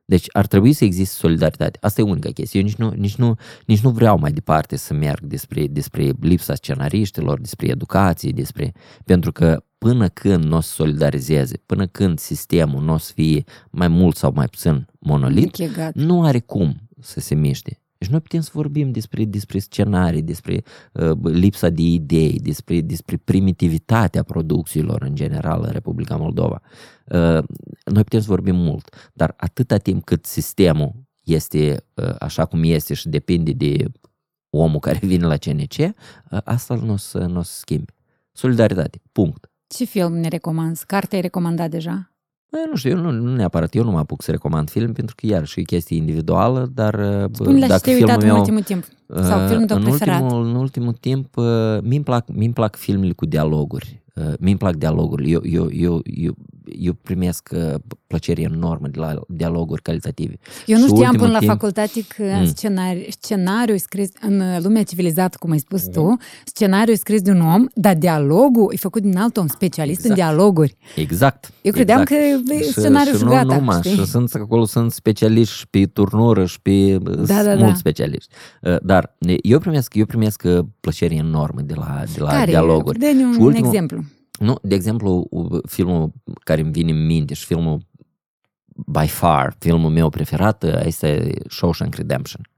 Deci 0.05 0.27
ar 0.33 0.47
trebui 0.47 0.73
să 0.73 0.85
existe 0.85 1.15
solidaritate. 1.17 1.79
Asta 1.81 2.01
e 2.01 2.05
unica 2.05 2.31
chestie. 2.31 2.61
Eu 2.61 2.67
nici 2.67 2.77
nu, 2.77 2.91
nici 2.97 3.17
nu, 3.17 3.35
nici 3.67 3.81
nu 3.81 3.91
vreau 3.91 4.19
mai 4.19 4.33
departe 4.33 4.77
să 4.77 4.95
merg 4.95 5.21
despre, 5.25 5.67
despre 5.67 6.11
lipsa 6.21 6.55
scenariștilor, 6.55 7.41
despre 7.41 7.67
educație, 7.69 8.31
despre... 8.31 8.73
Pentru 9.05 9.33
că 9.33 9.65
până 9.79 10.09
când 10.09 10.45
nu 10.45 10.57
o 10.57 10.61
să 10.61 10.73
solidarizeze, 10.73 11.57
până 11.67 11.87
când 11.87 12.19
sistemul 12.19 12.83
nu 12.83 12.93
o 12.93 12.99
să 12.99 13.13
fie 13.15 13.45
mai 13.71 13.89
mult 13.89 14.17
sau 14.17 14.33
mai 14.35 14.47
puțin 14.47 14.87
monolit, 14.99 15.59
Închegat. 15.59 15.95
nu 15.95 16.25
are 16.25 16.41
cum 16.41 16.77
să 17.01 17.21
se 17.21 17.35
miște. 17.35 17.79
Deci 18.05 18.13
noi 18.13 18.23
putem 18.23 18.41
să 18.41 18.51
vorbim 18.55 18.91
despre, 18.91 19.25
despre 19.25 19.59
scenarii, 19.59 20.23
despre 20.23 20.63
uh, 20.93 21.19
lipsa 21.23 21.69
de 21.69 21.83
idei, 21.83 22.41
despre, 22.43 22.81
despre 22.81 23.17
primitivitatea 23.17 24.23
producțiilor 24.23 25.03
în 25.03 25.15
general 25.15 25.63
în 25.67 25.73
Republica 25.73 26.17
Moldova. 26.17 26.61
Uh, 27.05 27.45
noi 27.85 28.03
putem 28.03 28.21
să 28.21 28.27
vorbim 28.27 28.57
mult, 28.57 29.11
dar 29.13 29.35
atâta 29.37 29.77
timp 29.77 30.05
cât 30.05 30.25
sistemul 30.25 30.93
este 31.23 31.85
uh, 31.95 32.15
așa 32.19 32.45
cum 32.45 32.63
este 32.63 32.95
și 32.95 33.09
depinde 33.09 33.53
de 33.53 33.85
omul 34.51 34.79
care 34.79 34.99
vine 35.13 35.27
la 35.27 35.37
CNC, 35.37 35.79
uh, 35.79 35.93
asta 36.45 36.75
nu 36.75 36.93
o 36.93 36.97
să, 36.97 37.19
n-o 37.19 37.43
să 37.43 37.53
schimbe. 37.57 37.95
Solidaritate, 38.33 39.01
punct. 39.13 39.51
Ce 39.67 39.85
film 39.85 40.13
ne 40.13 40.29
recomanzi? 40.29 40.87
Carte 40.87 41.15
ai 41.15 41.21
recomandat 41.21 41.71
deja? 41.71 42.14
Bă, 42.55 42.61
nu 42.71 42.77
știu, 42.77 42.91
eu 42.91 42.97
nu, 42.97 43.11
nu 43.11 43.35
neapărat, 43.35 43.75
eu 43.75 43.85
nu 43.85 43.91
mă 43.91 43.99
apuc 43.99 44.23
să 44.23 44.31
recomand 44.31 44.71
film, 44.71 44.93
pentru 44.93 45.15
că 45.15 45.27
iar 45.27 45.45
și 45.47 45.61
e 45.61 45.63
chestie 45.63 45.97
individuală, 45.97 46.71
dar 46.75 46.95
uh, 46.95 47.25
Spune-le 47.33 47.61
și 47.61 47.69
dacă 47.69 47.81
te-ai 47.81 47.97
filmul 47.97 48.11
uitat 48.11 48.23
în 48.23 48.29
meu, 48.29 48.39
ultimul 48.39 48.63
timp. 48.63 48.85
Sau 49.23 49.43
uh, 49.43 49.49
filmul 49.49 49.67
tău 49.67 49.77
în 49.77 49.83
preferat. 49.83 50.21
ultimul, 50.21 50.47
în 50.47 50.55
ultimul 50.55 50.93
timp, 50.93 51.37
uh, 51.37 51.45
mi-mi 51.83 52.05
plac, 52.05 52.25
mi 52.33 52.53
plac 52.53 52.77
filmele 52.77 53.13
cu 53.13 53.27
dialoguri. 53.27 54.03
Uh, 54.15 54.33
mi-mi 54.39 54.57
plac 54.57 54.77
dialogurile. 54.77 55.29
Eu, 55.29 55.41
eu, 55.45 55.69
eu, 55.73 56.01
eu, 56.05 56.35
eu 56.65 56.93
primesc 56.93 57.49
uh, 57.53 57.75
plăcere 58.07 58.43
enormă 58.43 58.87
de 58.89 58.99
la 58.99 59.21
dialoguri 59.29 59.83
calitative. 59.83 60.39
Eu 60.67 60.79
nu 60.79 60.83
Și 60.87 60.89
știam 60.93 60.99
ultimul 61.01 61.19
până 61.19 61.33
la 61.33 61.39
timp- 61.39 61.47
facultate 61.49 62.05
că 62.17 62.23
Mm. 62.39 62.47
scenari, 62.47 63.07
scenariul 63.21 63.77
e 63.77 63.79
scris 63.79 64.09
în 64.21 64.43
lumea 64.63 64.83
civilizată, 64.83 65.37
cum 65.41 65.51
ai 65.51 65.59
spus 65.59 65.83
tu, 65.93 66.17
scenariul 66.45 66.95
e 66.95 66.99
scris 66.99 67.23
de 67.23 67.31
un 67.31 67.41
om, 67.41 67.67
dar 67.75 67.95
dialogul 67.97 68.71
e 68.73 68.77
făcut 68.77 69.03
din 69.03 69.17
alt 69.17 69.37
om, 69.37 69.47
specialist 69.47 70.05
în 70.05 70.11
Exact. 70.11 70.29
dialoguri. 70.31 70.77
Exact. 70.97 71.53
Eu 71.63 71.73
credeam 71.73 72.01
exact. 72.01 72.21
că 72.47 72.53
e 72.55 72.63
și, 72.63 72.69
scenariul 72.71 73.13
și 73.13 73.19
și 73.19 73.25
nu 73.25 73.31
gata, 73.31 73.57
numai, 73.57 73.79
știi? 73.83 73.91
și 73.97 74.07
sunt 74.07 74.35
acolo 74.35 74.65
sunt 74.65 74.93
specialiști 74.93 75.55
și 75.57 75.69
pe 75.69 75.85
turnură 75.87 76.45
și 76.47 76.61
pe 76.61 76.99
Da, 77.27 77.43
da, 77.43 77.55
mulți 77.55 77.59
da. 77.59 77.75
specialiști. 77.75 78.35
Uh, 78.63 78.77
Dar 78.83 79.17
e, 79.19 79.35
eu 79.43 79.59
primesc, 79.59 79.95
eu 79.95 80.05
primesc 80.07 80.43
uh, 80.47 80.59
plăcere 80.81 81.15
enormă 81.15 81.61
de 81.61 81.75
la, 81.77 82.03
de 82.15 82.21
la 82.21 82.29
Care? 82.31 82.51
dialoguri. 82.51 82.99
Dă-ne 82.99 83.25
un 83.25 83.33
Și 83.33 83.41
ultimul- 83.41 83.67
exemplu. 83.69 84.03
Nu, 84.39 84.59
de 84.63 84.75
exemplu, 84.75 85.27
u- 85.31 85.61
filmul 85.69 86.13
care 86.45 86.61
îmi 86.61 86.73
vine 86.73 86.91
în 86.93 87.07
minte 87.07 87.35
și 87.35 87.45
filmul 87.45 87.81
by 88.87 89.07
far, 89.07 89.57
filmul 89.59 89.91
meu 89.91 90.09
preferat 90.09 90.63
uh, 90.63 90.81
este 90.85 91.33
Shawshank 91.49 91.95
Redemption. 91.95 92.49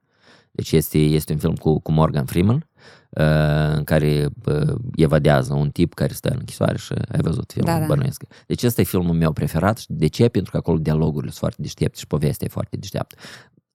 Deci 0.51 0.73
este, 0.73 0.99
este 0.99 1.33
un 1.33 1.39
film 1.39 1.55
cu, 1.55 1.81
cu 1.81 1.93
Morgan 1.93 2.25
Freeman 2.25 2.69
uh, 3.11 3.77
în 3.77 3.85
care 3.85 4.29
uh, 4.47 4.75
evadează 4.95 5.55
un 5.55 5.71
tip 5.71 5.95
care 5.95 6.13
stă 6.13 6.29
în 6.29 6.37
închisoare 6.39 6.77
și 6.79 6.93
ai 6.93 7.21
văzut 7.23 7.53
filmul, 7.53 7.73
Da, 7.73 7.79
da. 7.81 7.87
bănuiesc. 7.87 8.23
Deci 8.47 8.63
ăsta 8.63 8.81
e 8.81 8.85
filmul 8.85 9.15
meu 9.15 9.33
preferat 9.33 9.79
și 9.79 9.87
de 9.89 10.07
ce? 10.07 10.29
Pentru 10.29 10.51
că 10.51 10.57
acolo 10.57 10.79
dialogurile 10.79 11.31
sunt 11.31 11.39
foarte 11.41 11.63
deștepte 11.63 11.99
și 11.99 12.07
povestea 12.07 12.47
e 12.47 12.53
foarte 12.53 12.77
deșteaptă. 12.77 13.17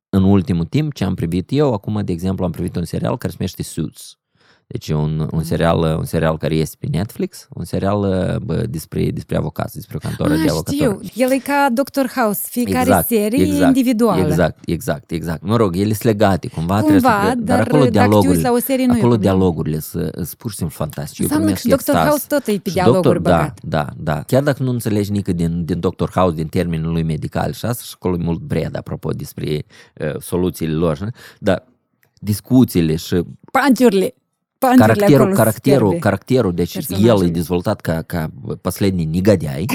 În 0.09 0.23
ultimul 0.23 0.65
timp, 0.65 0.93
ce 0.93 1.03
am 1.03 1.13
privit 1.15 1.49
eu, 1.51 1.73
acum, 1.73 2.01
de 2.05 2.11
exemplu, 2.11 2.45
am 2.45 2.51
privit 2.51 2.75
un 2.75 2.85
serial 2.85 3.17
care 3.17 3.31
se 3.31 3.35
numește 3.39 3.63
Suits. 3.63 4.17
Deci 4.71 4.87
e 4.89 4.93
un, 4.93 5.27
un, 5.31 5.43
serial, 5.43 5.77
un 5.97 6.03
serial 6.05 6.37
care 6.37 6.55
este 6.55 6.75
pe 6.79 6.87
Netflix, 6.97 7.47
un 7.53 7.63
serial 7.65 7.99
bă, 8.43 8.65
despre, 8.69 9.09
despre 9.11 9.37
avocați, 9.37 9.73
despre 9.75 9.95
o 9.95 9.99
cantoră 9.99 10.29
de 10.35 10.41
Ah, 10.43 10.49
avocatori. 10.49 11.07
știu. 11.07 11.23
El 11.25 11.31
e 11.31 11.37
ca 11.37 11.67
Dr. 11.73 12.05
House. 12.19 12.41
Fiecare 12.49 12.79
Exact, 12.79 13.07
serie 13.07 13.43
exact, 13.43 13.61
e 13.61 13.65
individuală. 13.65 14.25
Exact, 14.27 14.57
exact, 14.69 15.11
exact. 15.11 15.41
Mă 15.43 15.55
rog, 15.55 15.75
ele 15.75 15.83
sunt 15.93 16.01
legate, 16.03 16.47
cumva, 16.47 16.73
Cumva, 16.81 16.87
trebuie 16.89 17.11
să 17.11 17.31
fie- 17.33 17.43
dar 17.43 17.59
acolo 17.59 17.67
dacă 17.67 17.77
te 17.77 17.77
uiți 17.77 17.91
dialogurile, 17.91 18.41
la 18.41 18.51
o 18.51 18.59
serie, 18.59 18.85
nu 18.85 18.91
e 18.91 18.95
o 18.95 18.97
acolo 18.97 19.11
problemă. 19.15 19.35
dialogurile 19.37 19.79
sunt, 19.79 20.11
sunt 20.15 20.33
pur 20.33 20.49
și 20.51 20.57
simplu 20.57 20.75
fantastice. 20.75 21.21
Eu 21.21 21.27
Înseamnă 21.27 21.51
că 21.53 21.59
primesc 21.61 21.81
și 21.83 21.85
Dr. 21.85 21.97
extaz. 21.97 22.07
House 22.09 22.25
tot 22.27 22.47
e 22.47 22.59
pe 22.59 22.69
Și 22.69 22.75
dialoguri 22.75 23.03
doctor, 23.03 23.19
da, 23.21 23.31
băgat. 23.37 23.59
da, 23.63 23.87
da. 23.97 24.23
Chiar 24.27 24.43
dacă 24.43 24.63
nu 24.63 24.69
înțelegi 24.69 25.11
nică 25.11 25.31
din, 25.33 25.65
din 25.65 25.79
Dr. 25.79 26.09
House, 26.13 26.35
din 26.35 26.47
termenul 26.47 26.91
lui 26.91 27.03
medical 27.03 27.51
și 27.53 27.65
asta, 27.65 27.83
și 27.83 27.91
acolo 27.95 28.15
e 28.19 28.23
mult 28.23 28.39
bred, 28.39 28.75
apropo, 28.77 29.09
despre 29.09 29.65
uh, 30.01 30.19
soluțiile 30.19 30.73
lor, 30.73 30.95
știi? 30.95 31.07
dar 31.39 31.63
discuțiile 32.19 32.95
și 32.95 33.21
Panciurile 33.51 34.13
Panciurile 34.60 34.94
caracterul, 34.94 35.20
acolo 35.20 35.36
caracterul, 35.36 35.78
superbe. 35.78 35.98
caracterul, 35.98 36.54
deci 36.54 36.72
Personajele. 36.72 37.12
el 37.12 37.24
e 37.24 37.28
dezvoltat 37.30 37.80
ca, 37.80 38.02
ca 38.02 38.30
последний 38.60 39.04
негодяй 39.04 39.66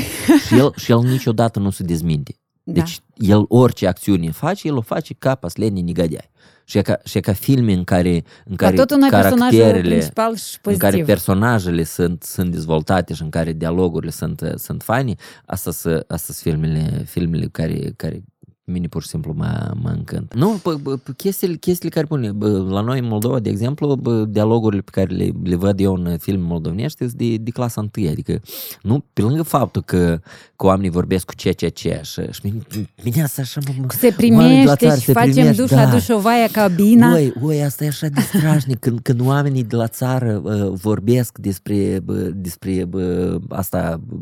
și 0.47 0.57
el, 0.57 0.73
și 0.75 0.91
el 0.91 0.99
niciodată 0.99 1.59
nu 1.59 1.69
se 1.69 1.83
dezminte. 1.83 2.35
Da. 2.63 2.73
Deci 2.73 2.99
el 3.17 3.45
orice 3.47 3.87
acțiune 3.87 4.31
face, 4.31 4.67
el 4.67 4.77
o 4.77 4.81
face 4.81 5.13
ca 5.13 5.35
последний 5.35 5.83
негодяй. 5.83 6.29
Și 6.65 6.77
e 6.77 6.81
ca, 6.81 6.99
și 7.03 7.17
e 7.17 7.19
ca 7.19 7.33
filme 7.33 7.73
în 7.73 7.83
care, 7.83 8.13
în 8.45 8.55
Dar 8.55 8.55
care 8.55 8.75
tot 8.75 8.91
un 8.91 9.03
ai 9.03 9.09
personajul 9.09 9.59
caracterele, 9.59 9.95
principal 9.95 10.35
și 10.35 10.57
în 10.63 10.77
care 10.77 10.91
pozitiv. 10.91 11.05
personajele 11.05 11.83
sunt, 11.83 12.23
sunt 12.23 12.51
dezvoltate 12.51 13.13
și 13.13 13.21
în 13.21 13.29
care 13.29 13.53
dialogurile 13.53 14.11
sunt, 14.11 14.53
sunt 14.55 14.83
faine, 14.83 15.15
asta 15.45 15.71
sunt 15.71 16.05
asta 16.07 16.33
sunt 16.33 16.37
filmele, 16.37 17.03
filmele 17.05 17.47
care, 17.51 17.93
care 17.95 18.23
mine 18.68 18.86
pur 18.86 19.02
și 19.02 19.08
simplu 19.08 19.32
mă, 19.36 19.72
mă 19.82 19.88
încântă. 19.88 20.36
Nu, 20.36 20.60
bă, 20.62 20.74
bă, 20.82 20.96
chestiile, 21.16 21.54
chestiile 21.54 21.94
care 21.94 22.06
pune, 22.06 22.32
bă, 22.32 22.48
la 22.48 22.80
noi 22.80 22.98
în 22.98 23.06
Moldova, 23.06 23.38
de 23.38 23.50
exemplu, 23.50 23.94
bă, 23.94 24.24
dialogurile 24.24 24.82
pe 24.82 24.90
care 24.90 25.14
le, 25.14 25.30
le 25.42 25.56
văd 25.56 25.80
eu 25.80 25.94
în 25.94 26.18
filme 26.18 26.46
moldovenești 26.46 26.98
sunt 26.98 27.12
de, 27.12 27.36
de 27.36 27.50
clasa 27.50 27.80
întâi, 27.80 28.08
adică 28.08 28.40
nu, 28.82 29.04
pe 29.12 29.22
lângă 29.22 29.42
faptul 29.42 29.82
că, 29.82 30.20
că 30.56 30.66
oamenii 30.66 30.90
vorbesc 30.90 31.26
cu 31.26 31.34
ce, 31.34 31.50
ce, 31.50 31.68
ce 31.68 32.00
și, 32.02 32.20
și 32.30 32.40
mine, 32.42 32.62
mine 33.04 33.22
asta 33.22 33.42
așa 33.42 33.60
mă, 33.66 33.72
mă 33.80 33.86
Se 33.88 34.16
oamenii 34.30 34.60
de 34.60 34.66
la 34.66 34.74
primește 34.74 34.86
țară 34.86 34.98
și 34.98 35.04
se 35.04 35.12
facem 35.12 35.32
primesc, 35.32 35.58
duș 35.58 35.70
da. 35.70 35.82
la 35.82 35.90
dușovaia 35.90 36.48
cabina. 36.52 37.14
Oi, 37.14 37.32
oi, 37.42 37.62
asta 37.62 37.84
e 37.84 37.88
așa 37.88 38.06
de 38.06 38.20
strașnic 38.20 38.78
când, 38.78 39.00
când 39.00 39.20
oamenii 39.20 39.64
de 39.64 39.76
la 39.76 39.88
țară 39.88 40.40
uh, 40.44 40.72
vorbesc 40.72 41.38
despre, 41.38 42.00
bă, 42.04 42.14
despre 42.34 42.84
bă, 42.84 43.36
asta, 43.48 44.00
bă, 44.06 44.14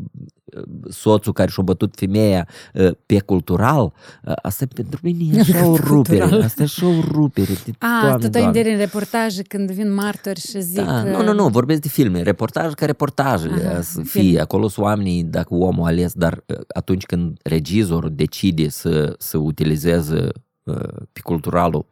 soțul 0.89 1.33
care 1.33 1.49
și-a 1.49 1.63
bătut 1.63 1.93
femeia 1.97 2.47
uh, 2.73 2.91
pe 3.05 3.19
cultural, 3.19 3.93
uh, 4.23 4.33
asta 4.41 4.65
pentru 4.73 4.99
mine 5.03 5.37
e 5.37 5.39
așa 5.51 5.65
o 5.67 5.75
rupere, 5.75 6.17
Cultural. 6.19 6.41
asta 6.41 6.61
e 6.61 6.65
așa 6.65 6.87
o 6.87 7.01
rupere. 7.11 7.53
de- 7.65 7.71
A, 7.79 7.99
Doamne, 8.01 8.25
tot 8.25 8.35
ai 8.35 8.41
Doamne. 8.41 8.71
în 8.71 8.77
reportaje 8.77 9.41
când 9.41 9.71
vin 9.71 9.93
martori 9.93 10.39
și 10.39 10.61
zic... 10.61 10.85
Da, 10.85 11.01
că- 11.03 11.09
nu, 11.09 11.23
nu, 11.23 11.33
nu, 11.33 11.47
vorbesc 11.47 11.81
de 11.81 11.87
filme, 11.87 12.21
reportaj 12.21 12.73
ca 12.73 12.85
reportajele 12.85 13.65
Aha, 13.67 13.81
să 13.81 14.01
film. 14.01 14.25
fie, 14.25 14.39
acolo 14.39 14.67
sunt 14.67 14.85
oamenii, 14.85 15.23
dacă 15.23 15.53
omul 15.53 15.83
a 15.83 15.87
ales, 15.87 16.13
dar 16.13 16.43
uh, 16.45 16.57
atunci 16.75 17.05
când 17.05 17.37
regizorul 17.43 18.11
decide 18.15 18.69
să, 18.69 19.15
să 19.17 19.37
utilizeze 19.37 20.27
uh, 20.63 20.75
pe 21.13 21.19
culturalul 21.23 21.85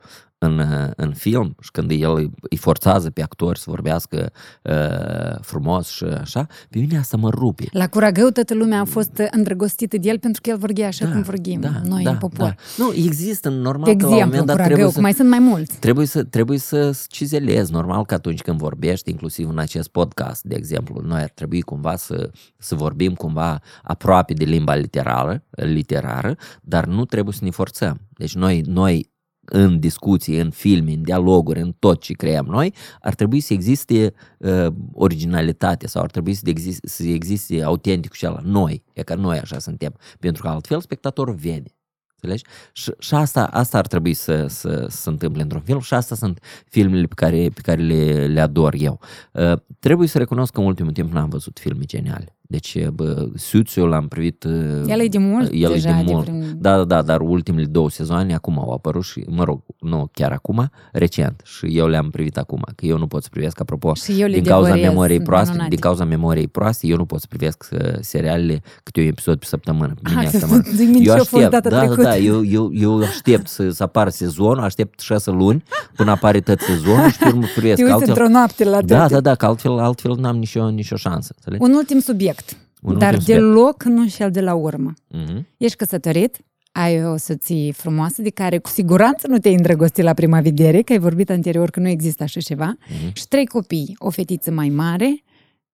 în, 0.43 0.59
uh, 0.59 0.91
în 0.95 1.13
film 1.13 1.55
și 1.61 1.71
când 1.71 1.91
el 1.91 2.15
îi- 2.15 2.31
îi 2.49 2.57
forțează 2.57 3.09
pe 3.09 3.21
actori 3.21 3.59
să 3.59 3.65
vorbească 3.69 4.31
uh, 4.63 5.39
frumos 5.41 5.89
și 5.89 6.03
așa, 6.03 6.47
pe 6.69 6.79
mine 6.79 6.97
asta 6.97 7.17
mă 7.17 7.29
rupe. 7.29 7.65
La 7.71 7.87
Curagău 7.87 8.29
toată 8.29 8.53
lumea 8.53 8.79
a 8.79 8.85
fost 8.85 9.21
îndrăgostită 9.31 9.97
de 9.97 10.09
el 10.09 10.19
pentru 10.19 10.41
că 10.41 10.49
el 10.49 10.57
vorbea 10.57 10.87
așa 10.87 11.07
cum 11.07 11.21
vorbim 11.21 11.81
noi 11.83 12.03
în 12.03 12.17
popor. 12.17 12.47
Da. 12.47 12.55
Nu, 12.83 12.93
există, 12.93 13.49
normal 13.49 13.83
De 13.93 13.95
că 13.95 14.05
la 14.05 14.07
un 14.07 14.13
exemplu, 14.13 14.37
moment 14.37 14.45
dat 14.45 14.55
Curagău, 14.55 14.65
trebuie 14.65 14.85
cum 14.85 14.93
să, 14.93 15.01
mai 15.01 15.13
sunt 15.13 15.29
mai 15.29 15.39
mulți. 15.39 15.79
Trebuie 15.79 16.05
să, 16.05 16.23
trebuie 16.23 16.57
să 16.57 16.97
cizelezi. 17.07 17.71
Normal 17.71 18.05
că 18.05 18.13
atunci 18.13 18.41
când 18.41 18.57
vorbești, 18.57 19.09
inclusiv 19.09 19.49
în 19.49 19.57
acest 19.57 19.87
podcast, 19.87 20.43
de 20.43 20.55
exemplu, 20.55 21.01
noi 21.05 21.21
ar 21.21 21.31
trebui 21.33 21.61
cumva 21.61 21.95
să, 21.95 22.29
să 22.57 22.75
vorbim 22.75 23.13
cumva 23.13 23.59
aproape 23.83 24.33
de 24.33 24.43
limba 24.43 24.75
literară, 24.75 25.43
literară, 25.49 26.35
dar 26.61 26.85
nu 26.85 27.05
trebuie 27.05 27.33
să 27.33 27.43
ne 27.43 27.49
forțăm. 27.49 27.99
Deci 28.17 28.35
noi, 28.35 28.61
noi 28.65 29.11
în 29.45 29.79
discuții, 29.79 30.39
în 30.39 30.49
filme, 30.49 30.93
în 30.93 31.01
dialoguri, 31.01 31.59
în 31.59 31.75
tot 31.79 32.01
ce 32.01 32.13
creăm 32.13 32.45
noi, 32.45 32.73
ar 33.01 33.15
trebui 33.15 33.39
să 33.39 33.53
existe 33.53 34.13
uh, 34.37 34.67
originalitate 34.93 35.87
sau 35.87 36.03
ar 36.03 36.11
trebui 36.11 36.33
să 36.33 36.41
existe, 36.45 36.87
să 36.87 37.03
existe 37.03 37.63
autentic 37.63 38.13
și 38.13 38.25
ala 38.25 38.39
noi, 38.43 38.83
e 38.93 39.03
că 39.03 39.15
noi 39.15 39.39
așa 39.39 39.59
suntem, 39.59 39.95
pentru 40.19 40.41
că 40.41 40.49
altfel 40.49 40.81
spectatorul 40.81 41.35
vede. 41.35 41.75
Înțelegi? 42.15 42.43
Și, 42.73 42.91
și 42.99 43.13
asta, 43.13 43.45
asta 43.45 43.77
ar 43.77 43.87
trebui 43.87 44.13
să, 44.13 44.47
să, 44.47 44.85
să 44.89 44.97
se 45.01 45.09
întâmple 45.09 45.41
într-un 45.41 45.61
film 45.61 45.79
și 45.79 45.93
asta 45.93 46.15
sunt 46.15 46.39
filmele 46.65 47.05
pe 47.05 47.13
care, 47.15 47.49
pe 47.53 47.61
care 47.61 47.81
le, 47.81 48.27
le 48.27 48.39
ador 48.39 48.73
eu. 48.77 48.99
Uh, 49.31 49.53
trebuie 49.79 50.07
să 50.07 50.17
recunosc 50.17 50.53
că 50.53 50.59
în 50.59 50.65
ultimul 50.65 50.91
timp 50.91 51.11
n-am 51.11 51.29
văzut 51.29 51.59
filme 51.59 51.83
geniale. 51.83 52.32
Deci, 52.47 52.87
bă, 52.87 53.27
Suits-ul 53.35 53.87
l-am 53.89 54.07
privit... 54.07 54.43
uh, 54.43 54.51
El 54.87 54.99
e 54.99 55.07
de 55.07 55.17
mult 55.17 55.49
el 55.53 55.69
e 55.69 55.73
deja, 55.73 55.91
de 55.91 56.03
de 56.05 56.11
mult. 56.11 56.23
prin- 56.25 56.43
Da, 56.57 56.77
da, 56.77 56.83
da, 56.83 57.01
dar 57.01 57.21
ultimele 57.21 57.65
două 57.65 57.89
sezoane 57.89 58.33
acum 58.33 58.59
au 58.59 58.71
apărut 58.71 59.03
și, 59.03 59.23
mă 59.29 59.43
rog, 59.43 59.61
nu 59.79 60.09
chiar 60.11 60.31
acum, 60.31 60.69
recent. 60.91 61.41
Și 61.45 61.77
eu 61.77 61.87
le-am 61.87 62.09
privit 62.09 62.37
acum, 62.37 62.61
că 62.75 62.85
eu 62.85 62.97
nu 62.97 63.07
pot 63.07 63.23
să 63.23 63.29
privesc, 63.31 63.59
apropo, 63.59 63.93
Și 63.93 64.21
eu 64.21 64.27
le 64.27 64.33
din 64.33 64.43
cauza 64.43 64.67
devorez, 64.67 64.87
memoriei 64.89 65.15
sunt 65.15 65.27
proaste, 65.27 65.49
minunate. 65.49 65.69
din 65.75 65.79
cauza 65.83 66.03
memoriei 66.05 66.47
proaste, 66.47 66.87
eu 66.87 66.97
nu 66.97 67.05
pot 67.05 67.19
să 67.19 67.25
privesc 67.29 67.65
uh, 67.71 67.79
serialele 67.99 68.61
câte 68.83 68.99
un 69.01 69.07
episod 69.07 69.39
pe 69.39 69.45
săptămână. 69.45 69.93
Pe 70.01 70.09
mine 70.09 70.19
Ah, 70.21 70.25
asta 70.25 70.39
să 70.39 70.47
mă- 70.47 70.61
zic 70.75 70.87
minte 70.89 71.09
eu 71.09 71.13
ce 71.15 71.19
a 71.21 71.23
fost 71.23 71.33
aștept, 71.33 71.51
data 71.51 71.69
da, 71.69 71.75
da, 71.75 71.81
trecută. 71.81 72.01
da, 72.01 72.17
eu, 72.17 72.45
eu, 72.45 72.69
eu 72.73 72.99
aștept 73.01 73.47
să, 73.47 73.69
să 73.69 73.83
apară 73.83 74.09
sezonul, 74.09 74.59
aștept 74.63 74.99
șase 74.99 75.31
luni 75.31 75.63
până 75.95 76.11
apare 76.11 76.39
tot 76.39 76.59
sezonul 76.59 77.09
și 77.09 77.17
pe 77.17 77.27
urmă 77.27 77.45
privesc. 77.55 77.75
Te 77.77 77.81
uiți 77.83 77.93
Altfel- 77.93 78.09
într-o 78.09 78.27
noapte 78.27 78.63
la 78.63 78.81
da, 78.81 78.97
toate. 78.97 79.13
da, 79.13 79.19
da, 79.19 79.35
că 79.35 79.45
altfel, 79.45 79.79
altfel 79.79 80.15
n-am 80.19 80.37
nicio, 80.37 80.69
nicio 80.69 80.95
șansă. 80.95 81.33
înțelegi? 81.35 81.63
Un 81.63 81.73
ultim 81.77 81.99
subiect, 81.99 82.32
Un 82.81 82.97
dar 82.97 83.13
ultim 83.13 83.19
subiect. 83.25 83.41
deloc 83.41 83.83
nu 83.83 84.07
cel 84.07 84.31
de 84.31 84.41
la 84.41 84.53
urmă. 84.53 84.93
Mhm. 85.07 85.47
Ești 85.57 85.77
căsătorit, 85.77 86.37
ai 86.71 87.05
o 87.05 87.17
soție 87.17 87.71
frumoasă 87.71 88.21
de 88.21 88.29
care 88.29 88.57
cu 88.57 88.69
siguranță 88.69 89.27
nu 89.27 89.37
te-ai 89.37 89.53
îndrăgostit 89.53 90.03
la 90.03 90.13
prima 90.13 90.41
vedere, 90.41 90.81
că 90.81 90.91
ai 90.91 90.99
vorbit 90.99 91.29
anterior 91.29 91.69
că 91.69 91.79
nu 91.79 91.87
există 91.87 92.23
așa 92.23 92.39
ceva, 92.39 92.75
Mhm. 92.89 93.13
și 93.13 93.27
trei 93.27 93.45
copii, 93.45 93.95
o 93.97 94.09
fetiță 94.09 94.51
mai 94.51 94.69
mare, 94.69 95.23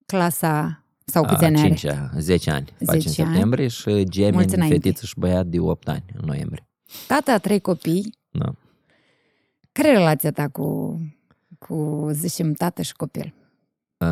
clasa 0.06 0.84
Sau 1.06 1.26
câți 1.26 1.44
a 1.44 1.46
ani 1.46 1.58
are? 1.60 1.68
5 1.68 1.86
10 2.20 2.50
ani. 2.52 2.66
Face 2.86 2.96
în 2.96 3.00
10 3.02 3.22
ani. 3.22 3.30
septembrie 3.32 3.68
și 3.68 4.04
gemeni, 4.10 4.36
Mulți 4.36 4.56
înainte. 4.56 4.76
fetiță 4.80 5.06
și 5.06 5.14
băiat 5.18 5.46
de 5.46 5.60
8 5.60 5.88
ani 5.88 6.04
în 6.14 6.26
noiembrie. 6.26 6.68
Tata 7.08 7.32
a 7.34 7.38
trei 7.38 7.60
copii. 7.60 8.18
Da. 8.32 8.54
Care 9.72 9.88
e 9.88 9.92
relația 9.92 10.32
ta 10.32 10.48
cu, 10.48 11.00
cu 11.60 12.10
zicem, 12.12 12.54
tată 12.54 12.82
și 12.82 12.94
copil? 12.94 13.34
Uh, 13.98 14.08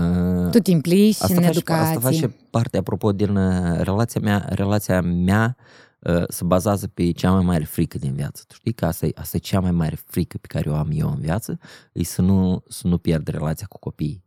Tu 0.51 0.59
te 0.59 0.71
implici 0.71 1.17
în 1.19 1.35
face, 1.35 1.47
educație. 1.47 1.95
asta 1.95 1.99
face 1.99 2.27
parte, 2.49 2.77
apropo, 2.77 3.11
din 3.11 3.35
uh, 3.35 3.79
relația 3.79 4.21
mea, 4.23 4.45
relația 4.49 5.01
mea 5.01 5.55
uh, 5.99 6.23
se 6.27 6.43
bazează 6.43 6.87
pe 6.87 7.11
cea 7.11 7.31
mai 7.31 7.43
mare 7.43 7.63
frică 7.63 7.97
din 7.97 8.13
viață. 8.13 8.43
Tu 8.47 8.53
știi 8.53 8.73
că 8.73 8.85
asta 8.85 9.05
e, 9.05 9.11
asta 9.15 9.37
e 9.37 9.39
cea 9.39 9.59
mai 9.59 9.71
mare 9.71 9.97
frică 10.05 10.37
pe 10.37 10.47
care 10.47 10.69
o 10.69 10.75
am 10.75 10.89
eu 10.91 11.09
în 11.09 11.19
viață, 11.19 11.59
e 11.91 12.03
să 12.03 12.21
nu, 12.21 12.63
să 12.67 12.87
nu 12.87 12.97
pierd 12.97 13.27
relația 13.27 13.65
cu 13.69 13.79
copiii. 13.79 14.25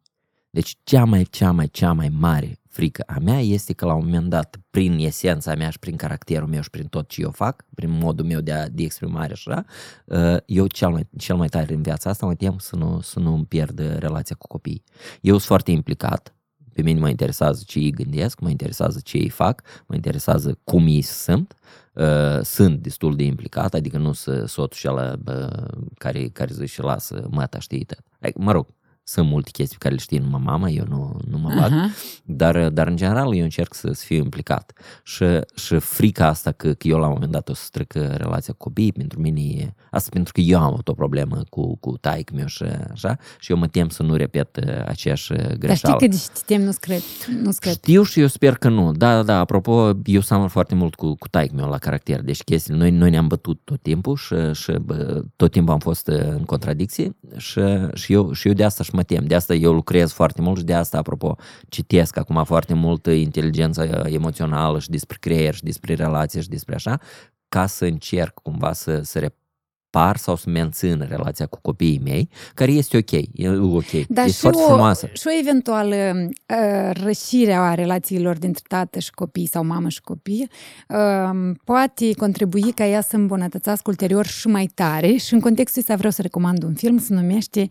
Deci 0.50 0.76
cea 0.82 1.04
mai, 1.04 1.22
cea 1.22 1.50
mai, 1.50 1.68
cea 1.68 1.92
mai 1.92 2.08
mare 2.08 2.60
frică 2.68 3.02
a 3.06 3.18
mea 3.18 3.40
este 3.40 3.72
că 3.72 3.84
la 3.84 3.94
un 3.94 4.04
moment 4.04 4.28
dat, 4.28 4.56
prin 4.70 4.98
esența 4.98 5.54
mea 5.54 5.70
și 5.70 5.78
prin 5.78 5.96
caracterul 5.96 6.48
meu 6.48 6.60
și 6.60 6.70
prin 6.70 6.86
tot 6.86 7.08
ce 7.08 7.20
eu 7.20 7.30
fac, 7.30 7.64
prin 7.74 7.90
modul 7.90 8.26
meu 8.26 8.40
de, 8.40 8.52
a, 8.52 8.68
de 8.68 8.82
exprimare 8.82 9.32
așa, 9.32 9.64
uh, 10.04 10.36
eu 10.46 10.66
cel 10.66 10.90
mai, 10.90 11.08
cel 11.18 11.36
mai 11.36 11.48
tare 11.48 11.74
în 11.74 11.82
viața 11.82 12.10
asta 12.10 12.26
mă 12.26 12.34
tem 12.34 12.58
să 12.58 12.76
nu, 12.76 13.00
să 13.00 13.18
nu 13.18 13.34
îmi 13.34 13.44
pierd 13.44 13.78
relația 13.98 14.36
cu 14.38 14.46
copiii. 14.46 14.84
Eu 15.20 15.32
sunt 15.32 15.46
foarte 15.46 15.70
implicat, 15.70 16.34
pe 16.72 16.82
mine 16.82 17.00
mă 17.00 17.08
interesează 17.08 17.62
ce 17.66 17.78
ei 17.78 17.90
gândesc, 17.90 18.40
mă 18.40 18.50
interesează 18.50 19.00
ce 19.04 19.16
ei 19.16 19.28
fac, 19.28 19.62
mă 19.86 19.94
interesează 19.94 20.58
cum 20.64 20.86
ei 20.86 21.02
sunt, 21.02 21.54
uh, 21.94 22.40
sunt 22.42 22.78
destul 22.82 23.16
de 23.16 23.22
implicat, 23.22 23.74
adică 23.74 23.98
nu 23.98 24.12
sunt 24.12 24.48
soțul 24.48 24.78
și 24.78 24.88
ăla 24.88 25.14
uh, 25.26 25.88
care, 25.98 26.28
care 26.28 26.52
zice 26.52 26.66
și 26.66 26.80
lasă 26.80 27.26
măta 27.30 27.58
știi 27.58 27.84
tot. 27.84 28.02
Adică, 28.20 28.38
mă 28.42 28.52
rog, 28.52 28.66
sunt 29.10 29.28
multe 29.28 29.50
chestii 29.50 29.76
pe 29.78 29.82
care 29.82 29.94
le 29.94 30.00
știe 30.00 30.18
numai 30.18 30.40
mama, 30.44 30.68
eu 30.68 30.84
nu, 30.88 31.16
nu 31.30 31.38
mă 31.38 31.48
bag, 31.48 31.72
Aha. 31.72 31.88
dar, 32.24 32.68
dar 32.68 32.86
în 32.86 32.96
general 32.96 33.34
eu 33.34 33.42
încerc 33.42 33.74
să, 33.74 33.90
să 33.92 34.04
fiu 34.06 34.16
implicat 34.16 34.72
și, 35.02 35.24
și 35.54 35.78
frica 35.78 36.26
asta 36.26 36.52
că, 36.52 36.72
că 36.72 36.88
eu 36.88 36.98
la 36.98 37.06
un 37.06 37.12
moment 37.12 37.32
dat 37.32 37.48
o 37.48 37.54
să 37.54 37.64
stric 37.64 37.92
relația 37.92 38.54
cu 38.56 38.64
copiii, 38.64 38.92
pentru 38.92 39.20
mine 39.20 39.40
e, 39.40 39.74
asta 39.90 40.08
pentru 40.12 40.32
că 40.32 40.40
eu 40.40 40.58
am 40.58 40.64
avut 40.72 40.88
o 40.88 40.92
problemă 40.92 41.42
cu, 41.48 41.76
cu 41.76 41.96
taic 41.96 42.30
meu 42.30 42.46
și 42.46 42.64
așa 42.92 43.16
și 43.38 43.50
eu 43.50 43.58
mă 43.58 43.66
tem 43.66 43.88
să 43.88 44.02
nu 44.02 44.14
repet 44.14 44.56
uh, 44.56 44.84
aceeași 44.86 45.32
Dar 45.32 45.44
știi 45.44 45.58
greșeală. 45.58 45.96
că 45.96 46.06
de 46.06 46.16
ce 46.16 46.42
te 46.46 46.56
nu 46.56 46.70
cred. 46.80 47.02
Nu 47.42 47.50
cred. 47.58 47.72
Știu 47.72 48.02
și 48.02 48.20
eu 48.20 48.26
sper 48.26 48.54
că 48.54 48.68
nu. 48.68 48.92
Da, 48.92 49.14
da, 49.14 49.22
da. 49.22 49.38
Apropo, 49.38 49.92
eu 50.04 50.20
seamăn 50.20 50.48
foarte 50.48 50.74
mult 50.74 50.94
cu, 50.94 51.14
cu 51.14 51.28
taic 51.28 51.52
meu 51.52 51.68
la 51.68 51.78
caracter. 51.78 52.22
Deci 52.22 52.42
chestii, 52.42 52.74
noi, 52.74 52.90
noi 52.90 53.10
ne-am 53.10 53.26
bătut 53.26 53.60
tot 53.64 53.82
timpul 53.82 54.16
și, 54.16 54.34
și 54.52 54.72
bă, 54.72 55.24
tot 55.36 55.50
timpul 55.50 55.72
am 55.72 55.78
fost 55.78 56.08
uh, 56.08 56.18
în 56.18 56.44
contradicție 56.44 57.16
și, 57.36 57.60
și, 57.94 58.12
eu, 58.12 58.32
și 58.32 58.48
eu 58.48 58.54
de 58.54 58.64
asta 58.64 58.84
și 58.84 58.90
mă 58.94 58.99
tem. 59.02 59.24
De 59.24 59.34
asta 59.34 59.54
eu 59.54 59.72
lucrez 59.72 60.12
foarte 60.12 60.40
mult 60.42 60.58
și 60.58 60.64
de 60.64 60.74
asta, 60.74 60.98
apropo, 60.98 61.36
citesc 61.68 62.16
acum 62.16 62.44
foarte 62.44 62.74
mult 62.74 63.06
inteligența 63.06 63.84
emoțională 64.04 64.78
și 64.78 64.88
despre 64.88 65.16
creier 65.20 65.54
și 65.54 65.62
despre 65.62 65.94
relații 65.94 66.42
și 66.42 66.48
despre 66.48 66.74
așa, 66.74 67.00
ca 67.48 67.66
să 67.66 67.84
încerc 67.84 68.34
cumva 68.42 68.72
să, 68.72 69.00
să 69.02 69.18
repar 69.18 70.16
sau 70.16 70.36
să 70.36 70.50
mențin 70.50 71.06
relația 71.08 71.46
cu 71.46 71.58
copiii 71.62 72.00
mei, 72.04 72.28
care 72.54 72.72
este 72.72 72.96
ok, 72.96 73.10
e 73.32 73.48
ok, 73.48 74.06
Dar 74.08 74.26
e 74.26 74.30
și 74.30 74.38
foarte 74.38 74.62
o, 74.62 74.66
frumoasă. 74.66 75.08
și 75.12 75.26
o 75.26 75.30
eventuală 75.40 75.96
uh, 76.14 76.90
rășire 76.92 77.52
a 77.52 77.74
relațiilor 77.74 78.38
dintre 78.38 78.62
tată 78.68 78.98
și 78.98 79.10
copii 79.10 79.46
sau 79.46 79.64
mamă 79.64 79.88
și 79.88 80.00
copii 80.00 80.48
uh, 80.88 81.54
poate 81.64 82.12
contribui 82.12 82.72
ca 82.72 82.86
ea 82.86 83.00
să 83.00 83.16
îmbunătățească 83.16 83.90
ulterior 83.90 84.26
și 84.26 84.46
mai 84.46 84.70
tare 84.74 85.16
și 85.16 85.34
în 85.34 85.40
contextul 85.40 85.80
ăsta 85.80 85.94
vreau 85.94 86.12
să 86.12 86.22
recomand 86.22 86.62
un 86.62 86.74
film, 86.74 86.98
se 86.98 87.14
numește 87.14 87.68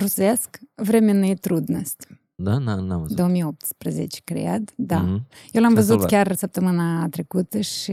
rusesc 0.00 0.58
Vremenные 0.82 1.34
трудности. 1.40 2.06
Da, 2.38 2.58
n-am 2.58 3.00
văzut. 3.00 3.16
2018, 3.16 4.20
cred, 4.24 4.70
da. 4.76 4.98
Mhm. 4.98 5.26
Eu 5.52 5.62
l-am 5.62 5.74
Să 5.74 5.80
văzut 5.80 5.98
văd. 5.98 6.08
chiar 6.08 6.34
săptămâna 6.34 7.08
trecută 7.08 7.60
și 7.60 7.92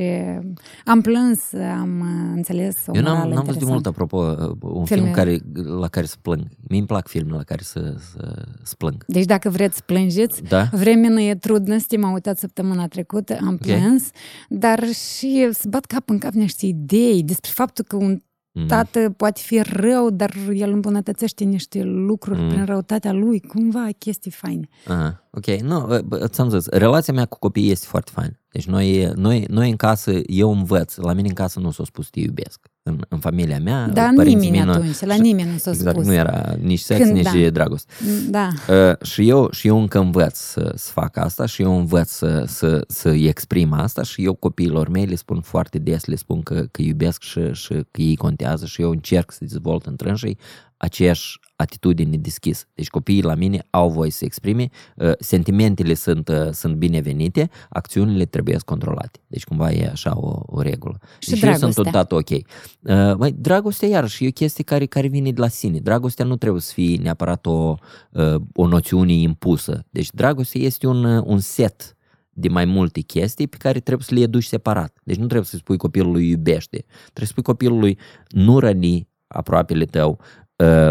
am 0.86 1.02
plâns, 1.02 1.54
am 1.54 2.00
uh, 2.00 2.32
înțeles 2.36 2.78
o 2.88 2.92
Eu 2.96 3.02
n-am, 3.02 3.14
morală 3.16 3.34
n-am 3.34 3.44
văzut 3.44 3.60
de 3.60 3.66
mult, 3.66 3.86
interesantă. 3.86 3.90
apropo, 3.90 4.68
un 4.80 4.86
Filme. 4.86 5.02
film 5.02 5.14
care, 5.16 5.38
la 5.80 5.88
care 5.88 6.06
să 6.06 6.16
plâng. 6.22 6.48
Mie 6.70 6.78
îmi 6.78 6.88
plac 6.88 7.08
filme 7.08 7.36
la 7.36 7.44
care 7.44 7.62
să, 7.64 7.96
să, 8.12 8.46
să 8.64 8.76
plâng. 8.78 9.04
Deci 9.08 9.26
dacă 9.26 9.50
vreți 9.50 9.76
să 9.76 9.82
plângeți, 9.86 10.44
Da? 10.44 10.70
Vremenные 10.72 11.36
трудности, 11.36 11.98
m-am 11.98 12.14
uitat 12.14 12.38
săptămâna 12.38 12.88
trecută, 12.88 13.38
am 13.42 13.54
Ok. 13.54 13.60
plâns, 13.60 14.10
dar 14.50 14.84
și 14.88 15.50
să 15.52 15.68
bat 15.70 15.86
cap 15.86 16.10
în 16.10 16.18
cap 16.18 16.32
niște 16.34 16.66
idei 16.66 17.24
despre 17.24 17.52
faptul 17.54 17.86
că 17.88 17.96
un 17.96 18.10
Mm. 18.12 18.24
tată 18.67 19.11
poate 19.17 19.41
fi 19.45 19.61
rău, 19.63 20.11
dar 20.11 20.35
el 20.55 20.73
îmbunătățește 20.73 21.45
niște 21.45 21.83
lucruri 21.83 22.41
Mm. 22.41 22.49
prin 22.49 22.65
răutatea 22.65 23.13
lui, 23.13 23.41
cumva 23.41 23.89
chestii 23.99 24.31
faine. 24.31 24.69
Aha, 24.87 25.29
ok. 25.31 25.47
Nu, 25.47 25.81
bă, 25.81 26.03
bă, 26.05 26.29
ți-am 26.29 26.49
zis, 26.51 26.67
relația 26.67 27.13
mea 27.13 27.25
cu 27.25 27.39
copiii 27.39 27.71
este 27.71 27.87
foarte 27.89 28.11
faină. 28.15 28.41
Deci 28.53 28.67
noi, 28.67 29.13
noi, 29.15 29.45
noi 29.49 29.71
în 29.71 29.77
casă, 29.77 30.13
eu 30.27 30.51
învăț, 30.51 30.97
la 30.97 31.13
mine 31.13 31.29
în 31.29 31.35
casă 31.35 31.61
nu 31.61 31.71
s-a 31.71 31.85
spus 31.85 32.09
te 32.11 32.21
iubesc. 32.21 32.71
În, 32.89 33.01
în 33.09 33.19
familia 33.19 33.59
mea, 33.59 33.89
Dar 33.89 34.13
părinții 34.15 34.51
nimeni 34.51 34.67
mei 34.67 34.75
nu- 34.75 34.81
atunci, 34.81 35.01
la 35.01 35.15
nimeni 35.15 35.51
nu 35.51 35.57
s-a 35.57 35.71
Exact, 35.71 35.95
spus. 35.97 36.07
nu 36.07 36.13
era 36.13 36.55
nici 36.61 36.81
sex, 36.81 37.01
Când, 37.01 37.13
nici 37.13 37.43
da. 37.43 37.51
dragoste. 37.51 37.93
Da. 38.31 38.49
Uh, 38.69 39.07
și, 39.07 39.29
eu, 39.29 39.49
și 39.53 39.67
eu 39.67 39.81
încă 39.81 39.99
învăț 39.99 40.37
să, 40.39 40.73
să 40.77 40.91
fac 40.93 41.17
asta 41.17 41.47
și 41.47 41.63
eu 41.63 41.79
învăț 41.79 42.11
să, 42.11 42.45
să, 42.47 42.85
să 42.89 43.09
exprim 43.09 43.73
asta 43.73 44.03
și 44.03 44.25
eu 44.25 44.35
copiilor 44.35 44.89
mei 44.89 45.05
le 45.07 45.15
spun 45.15 45.41
foarte 45.41 45.79
des, 45.79 46.05
le 46.05 46.15
spun 46.17 46.43
că, 46.43 46.65
că 46.71 46.83
iubesc 46.83 47.23
și, 47.23 47.41
și 47.53 47.73
că 47.91 48.03
ei 48.03 48.17
contează 48.17 48.67
și 48.67 48.83
eu 48.83 48.91
încerc 48.91 49.31
să 49.33 49.39
dezvolt 49.41 49.87
în 49.87 49.97
trânsii 49.97 50.39
aceeași 50.79 51.39
atitudine 51.57 52.17
deschisă. 52.17 52.65
Deci 52.75 52.89
copiii 52.89 53.23
la 53.23 53.35
mine 53.35 53.67
au 53.71 53.91
voie 53.91 54.11
să 54.11 54.25
exprime, 54.25 54.69
uh, 54.97 55.13
sentimentele 55.19 55.95
sunt, 55.95 56.29
uh, 56.29 56.51
sunt 56.51 56.75
binevenite, 56.75 57.51
acțiunile 57.69 58.25
trebuie 58.25 58.57
controlate. 58.65 59.21
Deci 59.27 59.45
cumva 59.45 59.71
e 59.71 59.89
așa 59.93 60.19
o, 60.19 60.43
o 60.47 60.61
regulă. 60.61 60.99
Și 61.19 61.31
deci 61.31 61.43
eu 61.43 61.55
sunt 61.55 61.75
dragostea. 61.75 61.83
totodată 61.83 62.15
ok. 62.15 62.31
Uh, 62.31 63.17
Măi, 63.19 63.33
dragostea 63.33 63.89
iarăși 63.89 64.25
e 64.25 64.29
o 64.29 64.31
chestie 64.31 64.65
care, 64.65 64.87
care 64.87 65.07
vine 65.07 65.33
de 65.33 65.41
la 65.41 65.49
sine. 65.49 65.79
Dragostea 65.79 66.25
nu 66.25 66.37
trebuie 66.37 66.61
să 66.61 66.73
fie 66.73 66.97
neapărat 66.97 67.47
o, 67.47 67.75
uh, 68.11 68.35
o 68.55 68.67
noțiune 68.67 69.13
impusă. 69.13 69.85
Deci 69.91 70.09
dragostea 70.13 70.61
este 70.61 70.87
un, 70.87 71.05
uh, 71.05 71.23
un 71.27 71.39
set 71.39 71.97
de 72.31 72.49
mai 72.49 72.65
multe 72.65 73.01
chestii 73.01 73.49
pe 73.49 73.57
care 73.57 73.81
trebuie 73.81 74.07
să 74.09 74.15
le 74.15 74.21
educi 74.21 74.45
separat. 74.45 75.01
Deci 75.05 75.17
nu 75.17 75.25
trebuie 75.25 75.47
să 75.47 75.57
spui 75.57 75.77
copilului 75.77 76.29
iubește. 76.29 76.85
Trebuie 76.87 77.27
să 77.27 77.27
spui 77.27 77.43
copilului 77.43 77.99
nu 78.29 78.59
răni 78.59 79.09
aproapele 79.27 79.85
tău, 79.85 80.19
uh, 80.21 80.48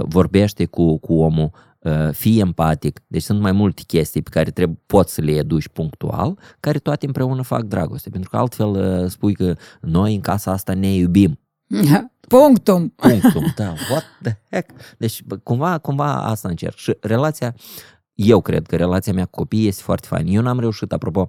vorbește 0.07 0.65
cu, 0.65 0.97
cu 0.97 1.13
omul, 1.13 1.51
uh, 1.79 2.09
fii 2.11 2.39
empatic. 2.39 2.99
Deci 3.07 3.21
sunt 3.21 3.39
mai 3.39 3.51
multe 3.51 3.81
chestii 3.87 4.21
pe 4.21 4.29
care 4.29 4.51
trebuie, 4.51 4.79
poți 4.85 5.13
să 5.13 5.21
le 5.21 5.31
educi 5.31 5.67
punctual, 5.67 6.37
care 6.59 6.77
toate 6.77 7.05
împreună 7.05 7.41
fac 7.41 7.63
dragoste. 7.63 8.09
Pentru 8.09 8.29
că 8.29 8.37
altfel 8.37 8.69
uh, 8.69 9.09
spui 9.09 9.33
că 9.33 9.55
noi 9.81 10.13
în 10.13 10.21
casa 10.21 10.51
asta 10.51 10.73
ne 10.73 10.93
iubim. 10.93 11.39
Punctum. 12.27 12.89
Punctum, 12.89 13.53
da, 13.57 13.73
what 13.89 14.03
the 14.21 14.37
heck? 14.49 14.71
Deci 14.97 15.23
bă, 15.23 15.35
cumva, 15.35 15.77
cumva 15.77 16.13
asta 16.13 16.49
încerc. 16.49 16.75
Și 16.75 16.97
relația, 17.01 17.55
eu 18.13 18.41
cred 18.41 18.67
că 18.67 18.75
relația 18.75 19.13
mea 19.13 19.25
cu 19.25 19.39
copiii 19.39 19.67
este 19.67 19.81
foarte 19.81 20.07
faină. 20.07 20.29
Eu 20.29 20.41
n-am 20.41 20.59
reușit, 20.59 20.91
apropo, 20.91 21.27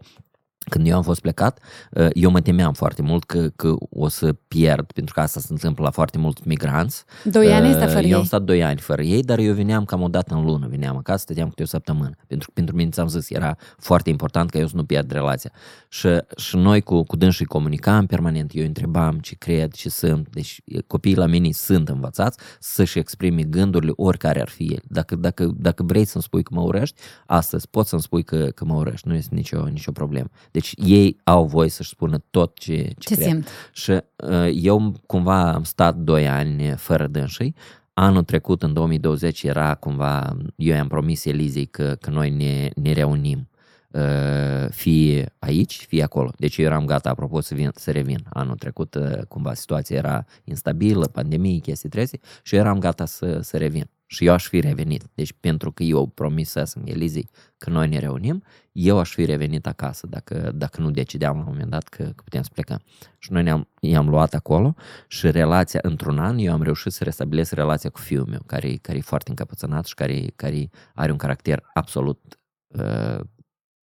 când 0.68 0.86
eu 0.86 0.96
am 0.96 1.02
fost 1.02 1.20
plecat, 1.20 1.58
uh, 1.90 2.08
eu 2.12 2.30
mă 2.30 2.40
temeam 2.40 2.72
foarte 2.72 3.02
mult 3.02 3.24
că, 3.24 3.48
că 3.56 3.74
o 3.90 4.08
să 4.08 4.32
pierd, 4.32 4.92
pentru 4.92 5.14
că 5.14 5.20
asta 5.20 5.40
se 5.40 5.46
întâmplă 5.50 5.84
la 5.84 5.90
foarte 5.90 6.18
mulți 6.18 6.42
migranți. 6.44 7.04
Doi 7.24 7.52
ani 7.52 7.68
ăsta 7.68 7.86
Uh, 7.88 7.94
fără 7.94 8.06
Eu 8.06 8.14
am 8.14 8.20
ei. 8.20 8.26
stat 8.26 8.42
doi 8.42 8.64
ani 8.64 8.78
fără 8.78 9.02
ei, 9.02 9.22
dar 9.22 9.38
eu 9.38 9.54
veneam 9.54 9.84
cam 9.84 10.02
o 10.02 10.08
dată 10.08 10.34
în 10.34 10.44
lună, 10.44 10.66
veneam 10.70 10.96
acasă, 10.96 11.18
stăteam 11.18 11.48
câte 11.48 11.62
o 11.62 11.66
săptămână. 11.66 12.16
Pentru 12.26 12.46
că 12.46 12.52
pentru 12.54 12.76
mine, 12.76 12.90
ți-am 12.90 13.08
zis, 13.08 13.30
era 13.30 13.56
foarte 13.78 14.10
important 14.10 14.50
ca 14.50 14.58
eu 14.58 14.66
să 14.66 14.76
nu 14.76 14.84
pierd 14.84 15.10
relația. 15.10 15.50
Și, 15.88 16.08
și 16.36 16.56
noi 16.56 16.80
cu, 16.80 17.02
cu 17.02 17.16
dânsii 17.16 17.44
comunicam 17.44 18.06
permanent, 18.06 18.54
eu 18.54 18.60
îi 18.60 18.66
întrebam 18.66 19.18
ce 19.18 19.34
cred, 19.34 19.72
ce 19.72 19.88
sunt. 19.88 20.28
Deci 20.30 20.60
copiii 20.86 21.16
la 21.16 21.26
mine 21.26 21.48
sunt 21.52 21.88
învățați 21.88 22.38
să-și 22.60 22.98
exprime 22.98 23.42
gândurile 23.42 23.92
oricare 23.96 24.40
ar 24.40 24.48
fi 24.48 24.64
el. 24.64 24.80
Dacă, 24.88 25.16
dacă, 25.16 25.50
dacă 25.56 25.82
vrei 25.82 26.04
să-mi 26.04 26.22
spui 26.22 26.42
că 26.42 26.54
mă 26.54 26.60
urăști, 26.60 27.00
astăzi 27.26 27.68
poți 27.68 27.88
să-mi 27.88 28.02
spui 28.02 28.22
că, 28.22 28.44
că 28.54 28.64
mă 28.64 28.74
urăști, 28.74 29.08
nu 29.08 29.14
este 29.14 29.34
nicio, 29.34 29.64
nicio 29.64 29.92
problemă. 29.92 30.28
Deci 30.58 30.72
ei 30.76 31.20
au 31.24 31.44
voie 31.44 31.68
să-și 31.68 31.88
spună 31.88 32.18
tot 32.30 32.58
ce, 32.58 32.76
ce, 32.76 32.94
Ce 32.98 33.14
cred. 33.14 33.26
simt? 33.26 33.48
Și 33.72 33.90
uh, 33.90 34.50
eu 34.52 34.94
cumva 35.06 35.52
am 35.52 35.62
stat 35.62 35.96
doi 35.96 36.28
ani 36.28 36.74
fără 36.76 37.06
dânsii. 37.06 37.54
Anul 37.92 38.22
trecut, 38.22 38.62
în 38.62 38.72
2020, 38.72 39.42
era 39.42 39.74
cumva, 39.74 40.36
eu 40.56 40.74
i-am 40.74 40.88
promis 40.88 41.24
Elizei 41.24 41.66
că, 41.66 41.96
că 42.00 42.10
noi 42.10 42.30
ne, 42.30 42.70
ne 42.74 42.92
reunim 42.92 43.48
uh, 43.90 44.70
fie 44.70 45.34
aici, 45.38 45.84
fie 45.88 46.02
acolo. 46.02 46.32
Deci 46.36 46.56
eu 46.56 46.64
eram 46.64 46.84
gata, 46.84 47.10
apropo, 47.10 47.40
să, 47.40 47.54
vin, 47.54 47.70
să 47.74 47.90
revin. 47.90 48.18
Anul 48.30 48.56
trecut, 48.56 48.94
uh, 48.94 49.18
cumva, 49.28 49.54
situația 49.54 49.96
era 49.96 50.24
instabilă, 50.44 51.06
pandemie, 51.06 51.58
chestii 51.58 51.88
trese 51.88 52.18
și 52.42 52.54
eu 52.54 52.60
eram 52.60 52.78
gata 52.78 53.04
să, 53.04 53.40
să 53.42 53.56
revin. 53.56 53.90
Și 54.10 54.24
eu 54.24 54.32
aș 54.32 54.46
fi 54.46 54.60
revenit. 54.60 55.02
Deci 55.14 55.32
pentru 55.40 55.72
că 55.72 55.82
eu 55.82 56.06
promisesem 56.06 56.82
Elizei 56.84 57.28
că 57.58 57.70
noi 57.70 57.88
ne 57.88 57.98
reunim, 57.98 58.42
eu 58.72 58.98
aș 58.98 59.12
fi 59.12 59.24
revenit 59.24 59.66
acasă 59.66 60.06
dacă, 60.06 60.52
dacă 60.54 60.80
nu 60.80 60.90
decideam 60.90 61.36
la 61.36 61.40
un 61.40 61.48
moment 61.48 61.70
dat 61.70 61.88
că, 61.88 62.02
că 62.02 62.22
putem 62.24 62.42
să 62.42 62.50
plecăm. 62.52 62.82
Și 63.18 63.32
noi 63.32 63.42
ne-am, 63.42 63.68
i-am 63.80 64.08
luat 64.08 64.34
acolo 64.34 64.74
și 65.06 65.30
relația, 65.30 65.80
într-un 65.82 66.18
an, 66.18 66.38
eu 66.38 66.52
am 66.52 66.62
reușit 66.62 66.92
să 66.92 67.04
restabilesc 67.04 67.52
relația 67.52 67.90
cu 67.90 67.98
fiul 67.98 68.26
meu, 68.26 68.40
care, 68.46 68.78
care 68.82 68.98
e 68.98 69.00
foarte 69.00 69.30
încăpățânat 69.30 69.86
și 69.86 69.94
care, 69.94 70.26
care 70.36 70.70
are 70.94 71.10
un 71.10 71.16
caracter 71.16 71.62
absolut 71.74 72.38
uh, 72.66 73.20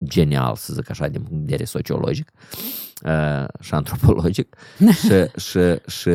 genial, 0.05 0.57
să 0.57 0.73
zic 0.73 0.91
așa, 0.91 1.09
din 1.09 1.21
punct 1.21 1.37
de 1.37 1.41
vedere 1.41 1.65
sociologic 1.65 2.31
uh, 3.03 3.45
și 3.61 3.75
antropologic 3.75 4.57
și, 5.01 5.41
și, 5.41 5.61
și, 5.87 6.11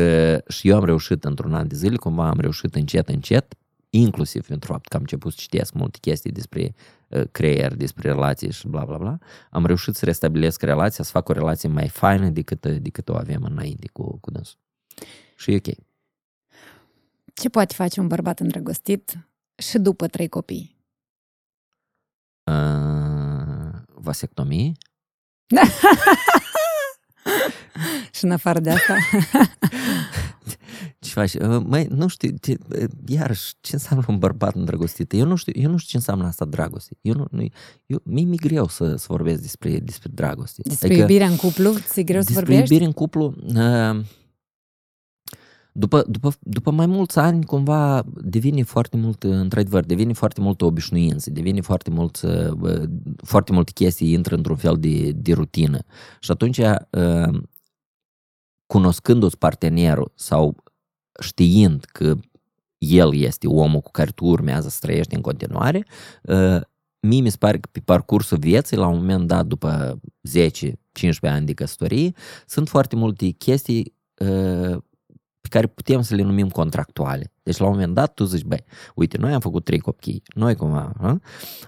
și 0.47 0.69
eu 0.69 0.75
am 0.75 0.85
reușit 0.85 1.23
într-un 1.23 1.53
an 1.53 1.67
de 1.67 1.75
zile, 1.75 1.95
cumva 1.95 2.27
am 2.27 2.39
reușit 2.39 2.75
încet, 2.75 3.07
încet, 3.07 3.53
inclusiv 3.89 4.47
pentru 4.47 4.71
fapt 4.71 4.87
că 4.87 4.95
am 4.95 5.01
început 5.01 5.31
să 5.31 5.37
citesc 5.41 5.73
multe 5.73 5.97
chestii 6.01 6.31
despre 6.31 6.75
uh, 7.07 7.23
creier, 7.31 7.75
despre 7.75 8.09
relații 8.09 8.51
și 8.51 8.67
bla 8.67 8.85
bla 8.85 8.97
bla, 8.97 9.17
am 9.49 9.65
reușit 9.65 9.95
să 9.95 10.05
restabilesc 10.05 10.61
relația, 10.61 11.03
să 11.03 11.11
fac 11.11 11.29
o 11.29 11.33
relație 11.33 11.69
mai 11.69 11.87
faină 11.87 12.29
decât, 12.29 12.65
decât 12.65 13.09
o 13.09 13.15
avem 13.15 13.43
înainte 13.43 13.89
cu, 13.93 14.17
cu 14.17 14.31
dânsul. 14.31 14.57
Și 15.35 15.51
e 15.51 15.55
ok. 15.55 15.75
Ce 17.33 17.49
poate 17.49 17.73
face 17.73 17.99
un 17.99 18.07
bărbat 18.07 18.39
îndrăgostit 18.39 19.27
și 19.55 19.77
după 19.77 20.07
trei 20.07 20.27
copii? 20.27 20.77
Uh, 22.43 23.81
vasectomie? 23.87 24.71
și 28.11 28.23
în 28.23 28.31
afară 28.31 28.59
de 28.59 28.69
asta? 28.69 28.95
ce 31.09 31.19
faci? 31.19 31.33
Uh, 31.33 31.63
Măi, 31.65 31.87
nu 31.89 32.07
știu, 32.07 32.31
te, 32.41 32.55
uh, 32.75 32.89
iarăși, 33.05 33.53
ce 33.61 33.69
înseamnă 33.73 34.05
un 34.07 34.17
bărbat 34.17 34.55
îndrăgostit? 34.55 35.13
Eu 35.13 35.25
nu 35.25 35.35
știu, 35.35 35.53
eu 35.55 35.71
nu 35.71 35.77
știu 35.77 35.89
ce 35.89 35.97
înseamnă 35.97 36.25
asta 36.25 36.45
dragoste. 36.45 36.97
Eu 37.01 37.13
nu, 37.13 37.25
nu 37.31 37.47
eu, 37.85 38.01
mie 38.03 38.23
mi 38.23 38.37
greu 38.37 38.67
să, 38.67 38.95
să 38.95 39.05
vorbesc 39.09 39.41
despre, 39.41 39.79
despre 39.79 40.09
dragoste. 40.13 40.61
Despre 40.65 40.87
adică, 40.87 41.01
iubirea 41.01 41.27
în 41.27 41.35
cuplu? 41.35 41.73
Ți-e 41.73 42.03
greu 42.03 42.21
să 42.21 42.31
vorbești? 42.33 42.59
Despre 42.59 42.75
iubire 42.75 42.85
în 42.85 42.91
cuplu, 42.91 43.35
uh, 43.55 44.05
după, 45.71 46.05
după, 46.07 46.33
după 46.39 46.71
mai 46.71 46.85
mulți 46.85 47.19
ani, 47.19 47.45
cumva 47.45 48.03
devine 48.21 48.63
foarte 48.63 48.97
mult, 48.97 49.23
într-adevăr, 49.23 49.85
devine 49.85 50.13
foarte 50.13 50.41
multă 50.41 50.65
obișnuință, 50.65 51.29
devine 51.29 51.61
foarte 51.61 51.89
mult, 51.89 52.21
foarte 53.23 53.51
multe 53.51 53.71
chestii 53.71 54.11
intră 54.11 54.35
într-un 54.35 54.55
fel 54.55 54.77
de, 54.79 55.11
de 55.11 55.33
rutină. 55.33 55.79
Și 56.19 56.31
atunci, 56.31 56.59
cunoscându-ți 58.65 59.37
partenerul 59.37 60.11
sau 60.15 60.63
știind 61.19 61.83
că 61.83 62.15
el 62.77 63.15
este 63.15 63.47
omul 63.47 63.79
cu 63.79 63.91
care 63.91 64.11
tu 64.11 64.25
urmează 64.25 64.69
să 64.69 64.77
trăiești 64.81 65.15
în 65.15 65.21
continuare, 65.21 65.85
mie 66.99 67.21
mi 67.21 67.29
se 67.29 67.37
pare 67.39 67.57
că 67.57 67.69
pe 67.71 67.79
parcursul 67.85 68.37
vieții, 68.37 68.77
la 68.77 68.87
un 68.87 68.97
moment 68.97 69.27
dat, 69.27 69.45
după 69.45 69.99
10-15 70.29 70.49
ani 71.21 71.45
de 71.45 71.53
căsătorie, 71.53 72.11
sunt 72.47 72.67
foarte 72.69 72.95
multe 72.95 73.29
chestii 73.29 73.93
pe 75.41 75.47
care 75.49 75.67
putem 75.67 76.01
să 76.01 76.15
le 76.15 76.21
numim 76.21 76.49
contractuale. 76.49 77.33
Deci 77.49 77.57
la 77.57 77.65
un 77.65 77.71
moment 77.71 77.93
dat 77.93 78.13
tu 78.13 78.23
zici, 78.23 78.43
băi, 78.43 78.63
uite, 78.95 79.17
noi 79.17 79.33
am 79.33 79.39
făcut 79.39 79.63
trei 79.63 79.79
copii, 79.79 80.23
noi 80.35 80.55
cum, 80.55 80.73
a? 80.73 81.19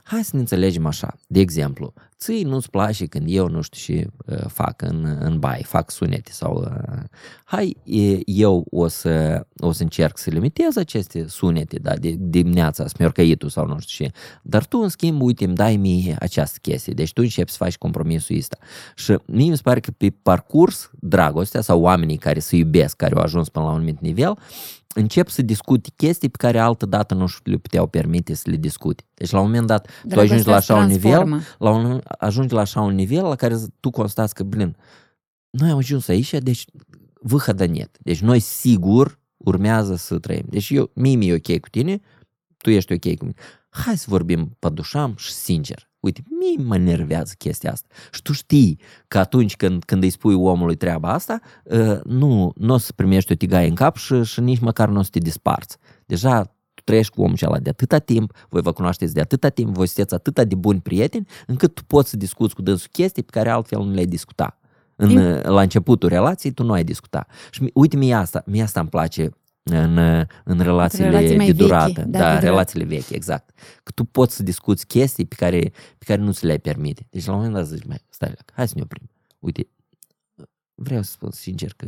hai 0.03 0.23
să 0.23 0.29
ne 0.33 0.39
înțelegem 0.39 0.85
așa. 0.85 1.15
De 1.27 1.39
exemplu, 1.39 1.93
ții 2.17 2.43
nu-ți 2.43 2.69
place 2.69 3.05
când 3.05 3.25
eu 3.29 3.47
nu 3.47 3.61
știu 3.61 3.79
și 3.79 4.07
uh, 4.25 4.45
fac 4.47 4.81
în, 4.81 5.17
în 5.19 5.39
bai, 5.39 5.63
fac 5.63 5.91
sunete 5.91 6.31
sau 6.31 6.61
uh, 6.61 7.03
hai 7.43 7.77
eu 8.25 8.65
o 8.69 8.87
să, 8.87 9.45
o 9.59 9.71
să 9.71 9.83
încerc 9.83 10.17
să 10.17 10.29
limitez 10.29 10.75
aceste 10.75 11.27
sunete, 11.27 11.79
da, 11.79 11.95
de 11.95 12.15
dimineața, 12.19 12.87
smiorcăitul 12.87 13.49
sau 13.49 13.67
nu 13.67 13.79
știu 13.79 14.05
ce, 14.05 14.11
dar 14.41 14.65
tu 14.65 14.77
în 14.77 14.89
schimb, 14.89 15.21
uite, 15.21 15.45
îmi 15.45 15.55
dai 15.55 15.77
mie 15.77 16.15
această 16.19 16.57
chestie, 16.61 16.93
deci 16.93 17.13
tu 17.13 17.21
începi 17.21 17.51
să 17.51 17.57
faci 17.57 17.77
compromisul 17.77 18.37
ăsta. 18.37 18.57
Și 18.95 19.17
mie 19.25 19.49
mi 19.49 19.55
se 19.55 19.61
pare 19.63 19.79
că 19.79 19.91
pe 19.91 20.13
parcurs 20.21 20.91
dragostea 20.99 21.61
sau 21.61 21.81
oamenii 21.81 22.17
care 22.17 22.39
se 22.39 22.55
iubesc, 22.55 22.95
care 22.95 23.15
au 23.15 23.21
ajuns 23.21 23.49
până 23.49 23.65
la 23.65 23.71
un 23.71 23.77
anumit 23.77 23.99
nivel, 23.99 24.37
încep 24.93 25.27
să 25.30 25.41
discute 25.41 25.89
chestii 25.95 26.30
pe 26.30 26.38
care 26.38 26.59
altă 26.59 26.85
dată 26.85 27.13
nu 27.13 27.26
le 27.43 27.57
puteau 27.57 27.88
permite 27.88 28.34
să 28.34 28.49
le 28.49 28.55
discute. 28.55 29.03
Deci 29.13 29.31
la 29.31 29.39
un 29.39 29.45
moment 29.45 29.68
dat 29.68 29.88
Dragostea 30.03 30.15
tu 30.15 30.19
ajungi 30.19 30.47
la 30.47 30.55
așa 30.55 30.76
un 30.76 30.85
nivel, 30.85 31.41
la 31.57 31.69
un, 31.69 32.01
ajungi 32.18 32.53
la 32.53 32.61
așa 32.61 32.81
un 32.81 32.95
nivel 32.95 33.23
la 33.23 33.35
care 33.35 33.57
tu 33.80 33.89
constați 33.89 34.34
că, 34.34 34.43
blin, 34.43 34.76
noi 35.49 35.69
am 35.69 35.77
ajuns 35.77 36.07
aici, 36.07 36.34
deci 36.34 36.65
vâhădănet. 37.13 37.97
Deci 37.99 38.22
noi 38.22 38.39
sigur 38.39 39.19
urmează 39.38 39.95
să 39.95 40.19
trăim. 40.19 40.45
Deci 40.49 40.69
eu, 40.69 40.91
mie 40.93 41.15
mi-e 41.15 41.34
ok 41.34 41.59
cu 41.59 41.69
tine, 41.69 42.01
tu 42.57 42.69
ești 42.69 42.93
ok 42.93 43.18
cu 43.18 43.26
mine. 43.26 43.35
Hai 43.69 43.97
să 43.97 44.05
vorbim 44.07 44.55
pădușam 44.59 45.13
și 45.18 45.31
sincer. 45.31 45.89
Uite, 46.01 46.23
mie 46.39 46.65
mă 46.65 46.77
nervează 46.77 47.33
chestia 47.37 47.71
asta. 47.71 47.87
Și 48.11 48.21
tu 48.21 48.33
știi 48.33 48.79
că 49.07 49.19
atunci 49.19 49.55
când, 49.55 49.83
când 49.83 50.03
îi 50.03 50.09
spui 50.09 50.33
omului 50.33 50.75
treaba 50.75 51.13
asta, 51.13 51.39
uh, 51.63 51.99
nu, 52.03 52.51
nu 52.55 52.73
o 52.73 52.77
să 52.77 52.93
primești 52.93 53.31
o 53.31 53.35
tigaie 53.35 53.67
în 53.67 53.75
cap 53.75 53.95
și, 53.95 54.23
și 54.23 54.39
nici 54.39 54.59
măcar 54.59 54.89
nu 54.89 54.99
o 54.99 55.01
să 55.01 55.09
te 55.11 55.19
disparți. 55.19 55.77
Deja 56.05 56.43
tu 56.73 56.81
trăiești 56.83 57.13
cu 57.13 57.21
omul 57.21 57.33
acela 57.33 57.59
de 57.59 57.69
atâta 57.69 57.97
timp, 57.97 58.33
voi 58.49 58.61
vă 58.61 58.71
cunoașteți 58.71 59.13
de 59.13 59.21
atâta 59.21 59.49
timp, 59.49 59.73
voi 59.73 59.87
sunteți 59.87 60.13
atât 60.13 60.47
de 60.47 60.55
buni 60.55 60.81
prieteni, 60.81 61.27
încât 61.47 61.73
tu 61.73 61.83
poți 61.83 62.09
să 62.09 62.17
discuți 62.17 62.55
cu 62.55 62.61
dânsul 62.61 62.89
chestii 62.91 63.23
pe 63.23 63.31
care 63.31 63.49
altfel 63.49 63.79
nu 63.79 63.91
le-ai 63.91 64.05
discuta. 64.05 64.55
În, 64.95 65.41
la 65.41 65.61
începutul 65.61 66.09
relației 66.09 66.51
tu 66.51 66.63
nu 66.63 66.71
ai 66.71 66.83
discuta. 66.83 67.25
Și 67.51 67.69
uite, 67.73 67.97
mie 67.97 68.13
asta, 68.13 68.43
mie 68.45 68.61
asta 68.63 68.79
îmi 68.79 68.89
place 68.89 69.29
în, 69.72 70.26
în 70.43 70.60
relațiile 70.60 71.10
Relații 71.10 71.38
de 71.38 71.52
durată. 71.52 71.91
Vechi, 71.95 72.06
da, 72.06 72.19
da 72.19 72.39
relațiile 72.39 72.85
vechi, 72.85 73.10
exact. 73.10 73.49
Că 73.84 73.91
tu 73.91 74.03
poți 74.03 74.35
să 74.35 74.43
discuți 74.43 74.88
chestii 74.88 75.26
pe 75.26 75.35
care, 75.35 75.60
pe 75.98 76.06
care 76.06 76.22
nu 76.22 76.31
ți 76.31 76.45
le-ai 76.45 76.60
permite. 76.60 77.07
Deci 77.10 77.26
la 77.26 77.31
un 77.31 77.38
moment 77.38 77.56
dat 77.56 77.68
zici, 77.68 77.85
mai, 77.85 77.98
stai, 78.10 78.34
hai 78.53 78.68
să 78.68 78.73
ne 78.76 78.81
oprim. 78.81 79.10
Uite, 79.39 79.68
vreau 80.76 81.02
să 81.02 81.11
spun 81.11 81.31
sincer 81.31 81.73
că 81.76 81.88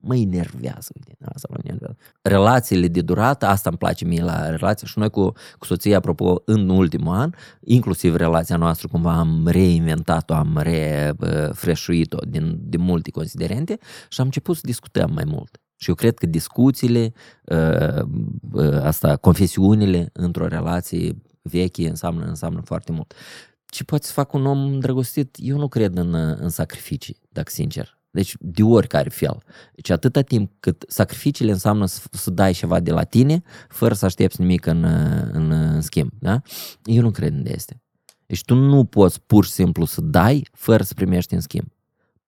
mă 0.00 0.16
enervează, 0.16 0.92
uite, 0.94 1.16
asta 1.34 1.48
mă 1.50 1.56
enervează. 1.62 1.96
Relațiile 2.22 2.88
de 2.88 3.00
durată, 3.00 3.46
asta 3.46 3.68
îmi 3.68 3.78
place 3.78 4.04
mie 4.04 4.22
la 4.22 4.50
relație 4.50 4.86
și 4.86 4.98
noi 4.98 5.10
cu, 5.10 5.32
cu 5.58 5.66
soția, 5.66 5.96
apropo, 5.96 6.42
în 6.44 6.68
ultimul 6.68 7.14
an, 7.14 7.30
inclusiv 7.60 8.14
relația 8.14 8.56
noastră, 8.56 8.88
cumva 8.88 9.18
am 9.18 9.46
reinventat-o, 9.46 10.34
am 10.34 10.58
refreșuit-o 10.58 12.18
din, 12.28 12.58
din 12.62 12.80
multe 12.80 13.10
considerente 13.10 13.78
și 14.08 14.20
am 14.20 14.26
început 14.26 14.56
să 14.56 14.62
discutăm 14.64 15.10
mai 15.12 15.24
mult. 15.26 15.60
Și 15.76 15.88
eu 15.88 15.94
cred 15.94 16.18
că 16.18 16.26
discuțiile, 16.26 17.12
uh, 17.44 18.02
uh, 18.52 18.80
asta, 18.82 19.16
confesiunile 19.16 20.10
într-o 20.12 20.46
relație 20.46 21.16
veche 21.42 21.88
înseamnă, 21.88 22.24
înseamnă 22.24 22.60
foarte 22.60 22.92
mult. 22.92 23.14
Ce 23.66 23.84
poate 23.84 24.06
să 24.06 24.12
fac 24.12 24.32
un 24.32 24.46
om 24.46 24.58
îndrăgostit? 24.58 25.36
Eu 25.38 25.58
nu 25.58 25.68
cred 25.68 25.96
în, 25.96 26.14
în 26.14 26.48
sacrificii, 26.48 27.20
dacă 27.28 27.50
sincer. 27.50 27.98
Deci 28.10 28.34
de 28.40 28.62
oricare 28.62 29.08
fel. 29.08 29.42
Deci 29.74 29.90
atâta 29.90 30.22
timp 30.22 30.52
cât 30.60 30.84
sacrificiile 30.88 31.52
înseamnă 31.52 31.86
să, 31.86 32.00
să 32.10 32.30
dai 32.30 32.52
ceva 32.52 32.80
de 32.80 32.92
la 32.92 33.04
tine, 33.04 33.42
fără 33.68 33.94
să 33.94 34.04
aștepți 34.04 34.40
nimic 34.40 34.66
în, 34.66 34.84
în, 35.32 35.50
în 35.50 35.80
schimb. 35.80 36.10
Da? 36.18 36.40
Eu 36.84 37.02
nu 37.02 37.10
cred 37.10 37.32
în 37.32 37.42
de 37.42 37.52
este. 37.54 37.80
Deci 38.26 38.44
tu 38.44 38.54
nu 38.54 38.84
poți 38.84 39.22
pur 39.22 39.44
și 39.44 39.50
simplu 39.50 39.84
să 39.84 40.00
dai 40.00 40.48
fără 40.52 40.82
să 40.82 40.94
primești 40.94 41.34
în 41.34 41.40
schimb. 41.40 41.66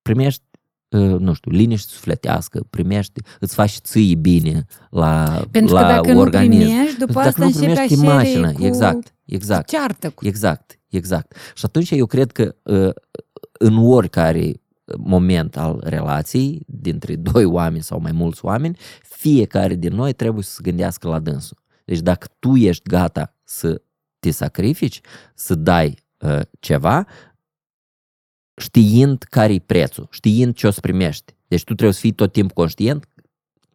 Primești 0.02 0.42
Ă, 0.42 0.47
nu 0.97 1.32
știu, 1.32 1.51
liniște 1.51 1.93
sufletească, 1.93 2.66
primești, 2.70 3.20
îți 3.40 3.55
faci 3.55 3.73
ții 3.73 4.15
bine 4.15 4.65
la, 4.90 5.43
Pentru 5.51 5.74
la 5.74 5.81
că 5.81 5.86
dacă 5.86 6.19
organism. 6.19 6.51
nu 6.51 6.66
primești, 6.66 6.98
după 6.98 7.12
Pentru 7.12 7.19
asta 7.20 7.40
dacă 7.40 7.51
nu 7.51 7.59
primești 7.59 7.93
imagină, 7.93 8.52
cu... 8.52 8.65
exact, 8.65 9.15
exact. 9.24 9.69
Ceartă 9.69 10.10
cu... 10.10 10.27
Exact, 10.27 10.81
exact. 10.89 11.36
Și 11.55 11.65
atunci 11.65 11.90
eu 11.90 12.06
cred 12.06 12.32
că 12.32 12.55
ă, 12.66 12.93
în 13.52 13.77
oricare 13.77 14.60
moment 14.98 15.56
al 15.56 15.81
relației 15.85 16.62
dintre 16.66 17.16
doi 17.16 17.44
oameni 17.44 17.82
sau 17.82 18.01
mai 18.01 18.12
mulți 18.12 18.44
oameni, 18.44 18.77
fiecare 19.02 19.74
din 19.74 19.94
noi 19.94 20.12
trebuie 20.12 20.43
să 20.43 20.51
se 20.51 20.60
gândească 20.62 21.09
la 21.09 21.19
dânsul. 21.19 21.56
Deci 21.85 21.98
dacă 22.01 22.27
tu 22.39 22.56
ești 22.56 22.89
gata 22.89 23.35
să 23.44 23.82
te 24.19 24.31
sacrifici, 24.31 25.01
să 25.35 25.55
dai 25.55 25.98
uh, 26.19 26.40
ceva, 26.60 27.06
știind 28.59 29.22
care-i 29.22 29.60
prețul, 29.60 30.09
știind 30.10 30.55
ce 30.55 30.66
o 30.66 30.70
să 30.70 30.80
primești. 30.80 31.35
Deci 31.48 31.64
tu 31.64 31.74
trebuie 31.74 31.93
să 31.93 32.01
fii 32.01 32.12
tot 32.12 32.32
timpul 32.32 32.55
conștient 32.55 33.09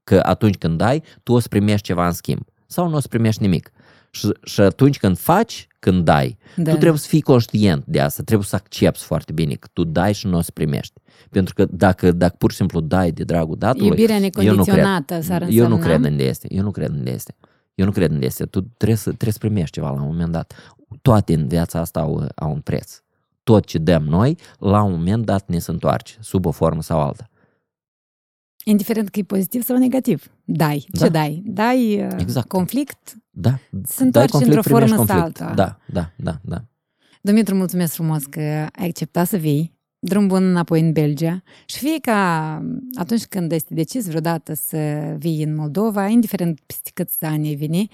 că 0.04 0.20
atunci 0.24 0.56
când 0.58 0.78
dai, 0.78 1.04
tu 1.24 1.34
o 1.34 1.40
să 1.40 1.48
primești 1.48 1.86
ceva 1.86 2.06
în 2.06 2.12
schimb. 2.12 2.42
Sau 2.66 2.90
nu 2.90 2.96
o 2.96 3.00
să 3.00 3.08
primești 3.08 3.42
nimic. 3.42 3.72
Și, 4.12 4.30
și 4.44 4.62
atunci 4.62 5.00
când 5.00 5.18
faci, 5.18 5.68
când 5.80 6.06
dai, 6.06 6.38
da. 6.56 6.72
tu 6.72 6.78
trebuie 6.78 7.00
să 7.00 7.08
fii 7.08 7.22
conștient 7.22 7.84
de 7.86 8.00
asta, 8.00 8.24
trebuie 8.24 8.48
să 8.48 8.56
accepti 8.56 9.04
foarte 9.04 9.32
bine 9.32 9.54
că 9.54 9.68
tu 9.74 9.84
dai 9.84 10.14
și 10.14 10.28
nu 10.28 10.38
o 10.38 10.42
să 10.42 10.52
primești. 10.52 10.94
Pentru 11.30 11.54
că 11.54 11.66
dacă, 11.70 12.12
dacă 12.12 12.36
pur 12.38 12.52
și 12.52 12.58
simplu 12.58 12.80
dai 12.80 13.12
de 13.12 13.24
dragul 13.24 13.56
datului, 13.58 13.88
Iubirea 13.88 14.20
necondiționată 14.20 15.14
eu 15.14 15.20
nu 15.20 15.24
cred, 15.24 15.30
Eu 15.50 15.68
nu 15.68 15.78
cred 15.78 16.04
în 16.04 16.20
este. 16.20 16.48
Eu 16.50 16.64
nu 16.64 16.72
cred 16.72 16.90
în 16.90 17.06
este. 17.06 17.36
Eu 17.76 17.86
nu 17.86 17.92
cred 17.92 18.12
în 18.12 18.22
este. 18.22 18.46
Tu 18.46 18.62
trebuie 18.62 18.98
să, 18.98 19.10
trebuie 19.10 19.32
să 19.32 19.40
primești 19.40 19.72
ceva 19.72 19.90
la 19.90 20.02
un 20.02 20.08
moment 20.08 20.32
dat. 20.32 20.54
Toate 21.02 21.34
în 21.34 21.48
viața 21.48 21.80
asta 21.80 22.00
au, 22.00 22.28
au 22.36 22.52
un 22.52 22.60
preț 22.60 23.03
tot 23.44 23.66
ce 23.66 23.78
dăm 23.78 24.04
noi, 24.04 24.38
la 24.60 24.82
un 24.82 24.92
moment 24.92 25.26
dat 25.26 25.50
ne 25.50 25.60
se 25.60 25.72
întoarce, 25.72 26.16
sub 26.20 26.46
o 26.46 26.52
formă 26.52 26.82
sau 26.82 27.02
alta. 27.02 27.30
Indiferent 28.64 29.10
că 29.10 29.20
e 29.20 29.24
pozitiv 29.24 29.64
sau 29.64 29.78
negativ. 29.78 30.32
Dai. 30.44 30.86
Da. 30.90 31.06
Ce 31.06 31.12
dai? 31.12 31.42
Dai 31.46 32.06
uh, 32.06 32.12
exact. 32.18 32.48
conflict? 32.48 33.16
Da. 33.30 33.60
Se 33.84 34.04
întoarce 34.04 34.44
într-o 34.44 34.62
formă 34.62 34.96
conflict. 34.96 35.10
sau 35.10 35.20
alta. 35.20 35.54
Da, 35.56 35.80
da, 35.86 36.12
da, 36.16 36.40
da. 36.42 36.66
Dumitru, 37.22 37.56
mulțumesc 37.56 37.94
frumos 37.94 38.26
că 38.26 38.40
ai 38.40 38.88
acceptat 38.88 39.28
să 39.28 39.38
vii. 39.38 39.78
Drum 40.00 40.28
bun 40.28 40.44
înapoi 40.44 40.80
în 40.82 40.92
Belgia 40.92 41.44
și 41.66 41.78
fie 41.78 42.00
ca 42.02 42.62
atunci 42.94 43.26
când 43.26 43.52
este 43.52 43.74
decis 43.74 44.08
vreodată 44.08 44.54
să 44.54 44.78
vii 45.18 45.44
în 45.44 45.56
Moldova, 45.56 46.08
indiferent 46.08 46.60
peste 46.60 46.92
câți 46.94 47.26
ani 47.26 47.48
ai 47.48 47.56
veni, 47.56 47.90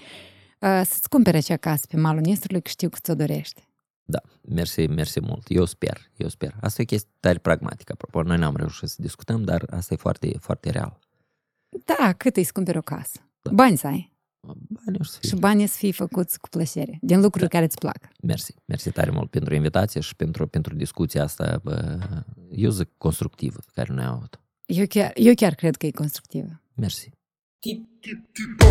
uh, 0.58 0.80
să-ți 0.84 1.08
cumpere 1.08 1.36
acea 1.36 1.56
casă 1.56 1.86
pe 1.88 1.96
malul 1.96 2.20
Nistrului, 2.20 2.62
că 2.62 2.68
știu 2.68 2.88
că 2.88 2.98
ți-o 3.02 3.14
dorește. 3.14 3.69
Da, 4.10 4.20
mersi, 4.48 4.86
mersi 4.86 5.20
mult. 5.20 5.44
Eu 5.48 5.64
sper, 5.64 6.10
eu 6.16 6.28
sper. 6.28 6.54
Asta 6.60 6.80
e 6.80 6.84
o 6.84 6.86
chestie 6.86 7.10
tare 7.20 7.38
pragmatică, 7.38 7.92
apropo. 7.92 8.22
Noi 8.22 8.38
n-am 8.38 8.56
reușit 8.56 8.88
să 8.88 8.96
discutăm, 8.98 9.44
dar 9.44 9.66
asta 9.70 9.94
e 9.94 9.96
foarte, 9.96 10.36
foarte 10.40 10.70
real. 10.70 10.98
Da, 11.84 12.12
cât 12.12 12.36
îi 12.36 12.46
cumperi 12.46 12.78
o 12.78 12.80
casă? 12.82 13.18
Da. 13.42 13.50
Bani 13.50 13.76
să 13.76 13.86
ai. 13.86 14.12
Bani 14.68 14.96
o 15.00 15.04
să 15.04 15.18
fie. 15.20 15.28
Și 15.28 15.34
banii 15.34 15.66
să 15.66 15.76
fie 15.76 15.92
făcuți 15.92 16.40
cu 16.40 16.48
plăcere, 16.48 16.98
din 17.02 17.20
lucruri 17.20 17.48
da. 17.48 17.48
care 17.48 17.64
îți 17.64 17.78
plac. 17.78 18.08
Mersi, 18.22 18.54
mersi 18.64 18.90
tare 18.90 19.10
mult 19.10 19.30
pentru 19.30 19.54
invitație 19.54 20.00
și 20.00 20.16
pentru, 20.16 20.46
pentru 20.46 20.74
discuția 20.74 21.22
asta, 21.22 21.60
bă, 21.62 21.98
eu 22.50 22.70
zic, 22.70 22.88
constructivă 22.98 23.58
pe 23.58 23.70
care 23.74 23.92
noi 23.92 24.04
am 24.04 24.14
avut. 24.14 24.40
Eu 24.66 24.86
chiar, 24.86 25.10
eu 25.14 25.34
chiar 25.34 25.54
cred 25.54 25.76
că 25.76 25.86
e 25.86 25.90
constructivă. 25.90 26.62
Mersi. 26.74 27.10
Tip, 27.58 28.00
tip, 28.00 28.32
tip, 28.32 28.62